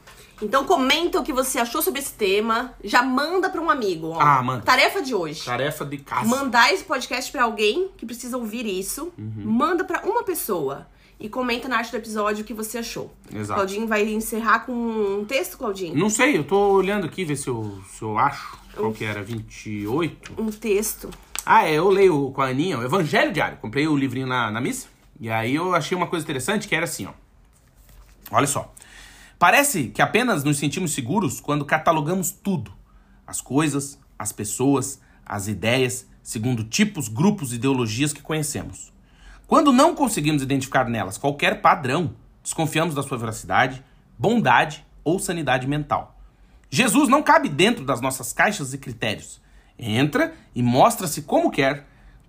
Então 0.42 0.66
comenta 0.66 1.20
o 1.20 1.24
que 1.24 1.32
você 1.32 1.60
achou 1.60 1.84
sobre 1.84 2.00
esse 2.00 2.14
tema. 2.14 2.74
Já 2.84 3.04
manda 3.04 3.48
pra 3.48 3.62
um 3.62 3.70
amigo. 3.70 4.08
Ó. 4.08 4.20
Ah, 4.20 4.42
manda. 4.42 4.64
Tarefa 4.64 5.04
de 5.04 5.14
hoje. 5.14 5.46
Tarefa 5.46 5.86
de 5.86 6.00
casa. 6.00 6.28
Mandar 6.28 6.74
esse 6.74 6.84
podcast 6.84 7.32
pra 7.32 7.44
alguém 7.44 7.90
que 7.96 8.08
precisa 8.08 8.38
ouvir 8.38 8.66
isso. 8.66 9.14
Uhum. 9.20 9.44
Manda 9.46 9.84
pra 9.84 10.02
uma 10.02 10.24
pessoa. 10.24 10.88
E 11.20 11.30
comenta 11.30 11.70
na 11.70 11.78
arte 11.78 11.92
do 11.92 11.98
episódio 11.98 12.42
o 12.42 12.46
que 12.46 12.54
você 12.54 12.80
achou. 12.80 13.14
Exato. 13.32 13.60
Claudinho 13.60 13.88
vai 13.88 14.04
encerrar 14.04 14.62
com 14.66 14.74
um 14.74 15.24
texto, 15.26 15.60
Claudinho? 15.60 15.96
Não 15.96 16.10
sei, 16.10 16.38
eu 16.38 16.44
tô 16.44 16.72
olhando 16.72 17.06
aqui, 17.06 17.24
ver 17.24 17.36
se 17.38 17.48
eu, 17.48 17.82
se 17.94 18.02
eu 18.02 18.18
acho. 18.18 18.60
Qual 18.76 18.92
que 18.92 19.06
era? 19.06 19.22
28? 19.22 20.42
Um 20.42 20.50
texto. 20.50 21.12
Ah, 21.46 21.68
é, 21.68 21.74
eu 21.74 21.90
leio 21.90 22.32
com 22.32 22.42
a 22.42 22.48
Aninha 22.48 22.80
o 22.80 22.84
Evangelho 22.84 23.32
Diário. 23.32 23.58
Comprei 23.58 23.88
o 23.88 23.96
livrinho 23.96 24.26
na, 24.26 24.50
na 24.50 24.60
missa. 24.60 24.88
E 25.20 25.30
aí 25.30 25.54
eu 25.54 25.76
achei 25.76 25.96
uma 25.96 26.08
coisa 26.08 26.24
interessante 26.24 26.68
que 26.68 26.76
era 26.76 26.86
assim, 26.86 27.06
ó. 27.06 27.12
Olha 28.32 28.48
só. 28.48 28.74
Parece 29.38 29.90
que 29.90 30.02
apenas 30.02 30.44
nos 30.44 30.58
sentimos 30.58 30.94
seguros 30.94 31.40
quando 31.40 31.64
catalogamos 31.64 32.32
tudo. 32.32 32.74
As 33.28 33.42
coisas, 33.42 34.00
as 34.18 34.32
pessoas, 34.32 35.00
as 35.24 35.48
ideias, 35.48 36.08
segundo 36.24 36.64
tipos, 36.64 37.08
grupos 37.08 37.52
e 37.52 37.56
ideologias 37.56 38.12
que 38.12 38.22
conhecemos. 38.22 38.92
Quando 39.46 39.72
não 39.72 39.94
conseguimos 39.94 40.42
identificar 40.42 40.90
nelas 40.90 41.18
qualquer 41.18 41.62
padrão, 41.62 42.16
desconfiamos 42.42 42.96
da 42.96 43.04
sua 43.04 43.20
veracidade, 43.20 43.84
bondade 44.18 44.84
ou 45.04 45.20
sanidade 45.20 45.68
mental. 45.68 46.18
Jesus 46.72 47.08
não 47.08 47.22
cabe 47.22 47.50
dentro 47.50 47.86
das 47.86 48.02
nossas 48.02 48.34
caixas 48.34 48.74
e 48.74 48.80
critérios. 48.80 49.40
Entra 49.78 50.34
e 50.54 50.64
mostra-se 50.64 51.24
como 51.24 51.52
quer, 51.52 51.86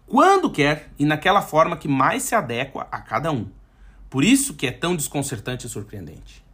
quando 0.07 0.51
quer 0.51 0.91
e 0.99 1.05
naquela 1.05 1.43
forma 1.43 1.77
que 1.77 1.89
mais 1.89 2.23
se 2.23 2.35
adequa 2.35 2.87
a 2.91 3.01
cada 3.01 3.31
um. 3.31 3.47
Por 4.09 4.25
isso 4.25 4.55
que 4.55 4.67
é 4.67 4.73
tão 4.73 4.97
desconcertante 4.97 5.67
e 5.67 5.71
surpreendente. 5.71 6.45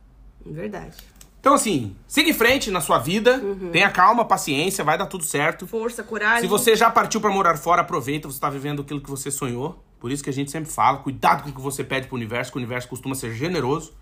Verdade. 0.45 0.97
Então, 1.43 1.55
assim, 1.55 1.97
siga 2.07 2.31
em 2.31 2.33
frente 2.33 2.71
na 2.71 2.81
sua 2.81 2.99
vida, 2.99 3.43
tenha 3.73 3.91
calma, 3.91 4.25
paciência, 4.25 4.85
vai 4.85 4.97
dar 4.97 5.07
tudo 5.07 5.25
certo. 5.25 5.67
Força, 5.67 6.03
coragem. 6.03 6.43
Se 6.43 6.47
você 6.47 6.77
já 6.77 6.89
partiu 6.89 7.21
pra 7.21 7.31
morar 7.31 7.57
fora, 7.57 7.83
aproveita, 7.83 8.29
você 8.29 8.39
tá 8.39 8.49
vivendo 8.49 8.83
aquilo 8.83 9.01
que 9.01 9.11
você 9.11 9.29
sonhou. 9.29 9.83
Por 9.99 10.13
isso 10.13 10.23
que 10.23 10.31
a 10.31 10.33
gente 10.33 10.53
sempre 10.53 10.71
fala, 10.71 10.99
cuidado 10.99 11.43
com 11.43 11.51
o 11.51 11.53
que 11.53 11.61
você 11.61 11.83
pede 11.83 12.07
pro 12.07 12.17
universo, 12.17 12.53
que 12.53 12.59
o 12.59 12.61
universo 12.61 12.89
costuma 12.89 13.17
ser 13.17 13.33
generoso. 13.35 13.93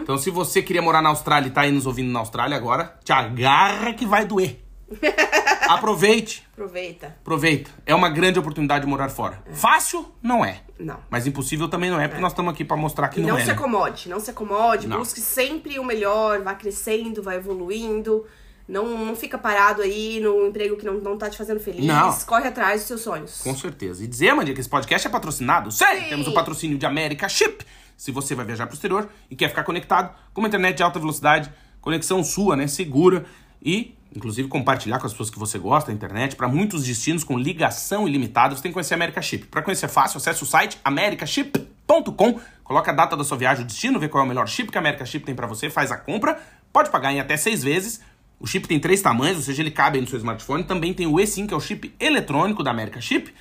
Então, 0.00 0.16
se 0.16 0.30
você 0.30 0.62
queria 0.62 0.82
morar 0.82 1.02
na 1.02 1.08
Austrália 1.08 1.48
e 1.48 1.50
tá 1.50 1.62
aí 1.62 1.72
nos 1.72 1.86
ouvindo 1.86 2.10
na 2.10 2.20
Austrália 2.20 2.56
agora, 2.56 2.96
te 3.04 3.12
agarra 3.12 3.92
que 3.92 4.06
vai 4.06 4.24
doer. 4.24 4.60
Aproveite. 5.68 6.46
Aproveita. 6.52 7.06
Aproveita. 7.20 7.70
É 7.84 7.94
uma 7.94 8.08
grande 8.08 8.38
oportunidade 8.38 8.84
de 8.84 8.90
morar 8.90 9.08
fora. 9.08 9.42
Fácil? 9.52 10.06
Não 10.22 10.44
é. 10.44 10.60
Não. 10.78 10.98
Mas 11.10 11.26
impossível 11.26 11.68
também 11.68 11.90
não 11.90 12.00
é, 12.00 12.06
porque 12.08 12.20
nós 12.20 12.32
estamos 12.32 12.52
aqui 12.52 12.64
pra 12.64 12.76
mostrar 12.76 13.08
que 13.08 13.20
E 13.20 13.22
não, 13.22 13.30
não 13.30 13.38
é. 13.38 13.40
se 13.40 13.46
né? 13.48 13.52
acomode, 13.54 14.08
não 14.08 14.20
se 14.20 14.30
acomode, 14.30 14.86
Não. 14.86 14.98
busque 14.98 15.20
sempre 15.20 15.78
o 15.78 15.84
melhor, 15.84 16.40
vá 16.42 16.54
crescendo, 16.54 17.22
vá 17.22 17.34
evoluindo. 17.34 18.24
Não, 18.68 19.06
não 19.06 19.14
fica 19.14 19.38
parado 19.38 19.80
aí 19.82 20.18
no 20.20 20.46
emprego 20.48 20.76
que 20.76 20.84
não, 20.84 20.94
não 20.94 21.16
tá 21.16 21.30
te 21.30 21.38
fazendo 21.38 21.60
feliz. 21.60 21.84
Não. 21.84 22.12
Corre 22.26 22.48
atrás 22.48 22.80
dos 22.80 22.88
seus 22.88 23.00
sonhos. 23.00 23.40
Com 23.40 23.54
certeza. 23.56 24.02
E 24.02 24.06
dizer, 24.08 24.34
Mandia, 24.34 24.52
que 24.54 24.60
esse 24.60 24.68
podcast 24.68 25.06
é 25.06 25.10
patrocinado? 25.10 25.70
Sim! 25.70 25.84
Sim. 25.84 26.08
Temos 26.08 26.26
o 26.26 26.32
patrocínio 26.34 26.76
de 26.76 26.84
América 26.84 27.28
Chip. 27.28 27.64
Se 27.96 28.10
você 28.10 28.34
vai 28.34 28.44
viajar 28.44 28.66
pro 28.66 28.74
exterior 28.74 29.08
e 29.30 29.36
quer 29.36 29.48
ficar 29.48 29.62
conectado 29.62 30.12
com 30.34 30.40
uma 30.40 30.48
internet 30.48 30.76
de 30.76 30.82
alta 30.82 30.98
velocidade, 30.98 31.50
conexão 31.80 32.22
sua, 32.24 32.56
né? 32.56 32.66
Segura. 32.66 33.24
E, 33.62 33.95
inclusive, 34.16 34.48
compartilhar 34.48 34.98
com 34.98 35.06
as 35.06 35.12
pessoas 35.12 35.30
que 35.30 35.38
você 35.38 35.58
gosta 35.58 35.90
da 35.90 35.94
internet 35.94 36.34
para 36.34 36.48
muitos 36.48 36.84
destinos 36.84 37.22
com 37.22 37.38
ligação 37.38 38.08
ilimitada. 38.08 38.56
Você 38.56 38.62
tem 38.62 38.70
que 38.70 38.74
conhecer 38.74 38.94
a 38.94 38.96
América 38.96 39.20
Chip. 39.20 39.46
Para 39.46 39.62
conhecer 39.62 39.88
fácil, 39.88 40.16
acesse 40.16 40.42
o 40.42 40.46
site 40.46 40.78
americaship.com. 40.82 42.40
Coloca 42.64 42.90
a 42.90 42.94
data 42.94 43.16
da 43.16 43.22
sua 43.22 43.36
viagem, 43.36 43.64
o 43.64 43.66
destino, 43.66 44.00
vê 44.00 44.08
qual 44.08 44.22
é 44.22 44.24
o 44.24 44.28
melhor 44.28 44.48
chip 44.48 44.72
que 44.72 44.78
a 44.78 44.80
América 44.80 45.04
Chip 45.04 45.24
tem 45.24 45.34
para 45.34 45.46
você, 45.46 45.70
faz 45.70 45.92
a 45.92 45.96
compra. 45.96 46.40
Pode 46.72 46.90
pagar 46.90 47.12
em 47.12 47.20
até 47.20 47.36
seis 47.36 47.62
vezes. 47.62 48.00
O 48.40 48.46
chip 48.46 48.66
tem 48.66 48.80
três 48.80 49.00
tamanhos, 49.00 49.36
ou 49.36 49.42
seja, 49.42 49.62
ele 49.62 49.70
cabe 49.70 50.00
no 50.00 50.06
seu 50.06 50.18
smartphone. 50.18 50.64
Também 50.64 50.92
tem 50.92 51.06
o 51.06 51.20
eSIM, 51.20 51.46
que 51.46 51.54
é 51.54 51.56
o 51.56 51.60
chip 51.60 51.94
eletrônico 52.00 52.62
da 52.62 52.70
América 52.70 53.00
Chip. 53.00 53.32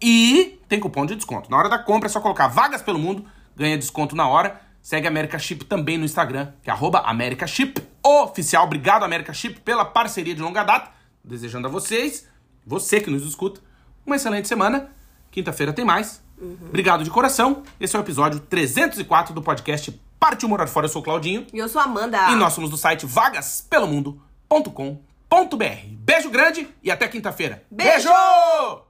E 0.00 0.58
tem 0.68 0.78
cupom 0.78 1.04
de 1.04 1.16
desconto. 1.16 1.50
Na 1.50 1.58
hora 1.58 1.68
da 1.68 1.78
compra 1.78 2.08
é 2.08 2.10
só 2.10 2.20
colocar 2.20 2.48
vagas 2.48 2.80
pelo 2.80 2.98
mundo, 2.98 3.24
ganha 3.56 3.76
desconto 3.76 4.14
na 4.14 4.28
hora. 4.28 4.60
Segue 4.80 5.06
a 5.06 5.10
América 5.10 5.38
Chip 5.38 5.64
também 5.64 5.98
no 5.98 6.04
Instagram, 6.04 6.52
que 6.62 6.70
é 6.70 6.72
arroba 6.72 7.00
América 7.00 7.46
Chip 7.46 7.82
Oficial. 8.02 8.64
Obrigado, 8.64 9.04
América 9.04 9.32
Chip, 9.32 9.60
pela 9.60 9.84
parceria 9.84 10.34
de 10.34 10.42
longa 10.42 10.64
data. 10.64 10.90
Desejando 11.22 11.66
a 11.66 11.70
vocês, 11.70 12.26
você 12.66 13.00
que 13.00 13.10
nos 13.10 13.26
escuta, 13.26 13.60
uma 14.06 14.16
excelente 14.16 14.48
semana. 14.48 14.90
Quinta-feira 15.30 15.72
tem 15.72 15.84
mais. 15.84 16.22
Obrigado 16.40 17.04
de 17.04 17.10
coração. 17.10 17.62
Esse 17.78 17.94
é 17.94 17.98
o 17.98 18.02
episódio 18.02 18.40
304 18.40 19.34
do 19.34 19.42
podcast 19.42 20.00
Partiu 20.18 20.48
Morar 20.48 20.66
Fora. 20.66 20.86
Eu 20.86 20.90
sou 20.90 21.02
o 21.02 21.04
Claudinho. 21.04 21.46
E 21.52 21.58
eu 21.58 21.68
sou 21.68 21.80
a 21.80 21.84
Amanda. 21.84 22.30
E 22.30 22.34
nós 22.34 22.54
somos 22.54 22.70
do 22.70 22.76
site 22.76 23.06
vagaspelomundo.com.br. 23.06 25.64
Beijo 25.90 26.30
grande 26.30 26.68
e 26.82 26.90
até 26.90 27.06
quinta-feira. 27.06 27.62
Beijo! 27.70 28.08
Beijo! 28.08 28.89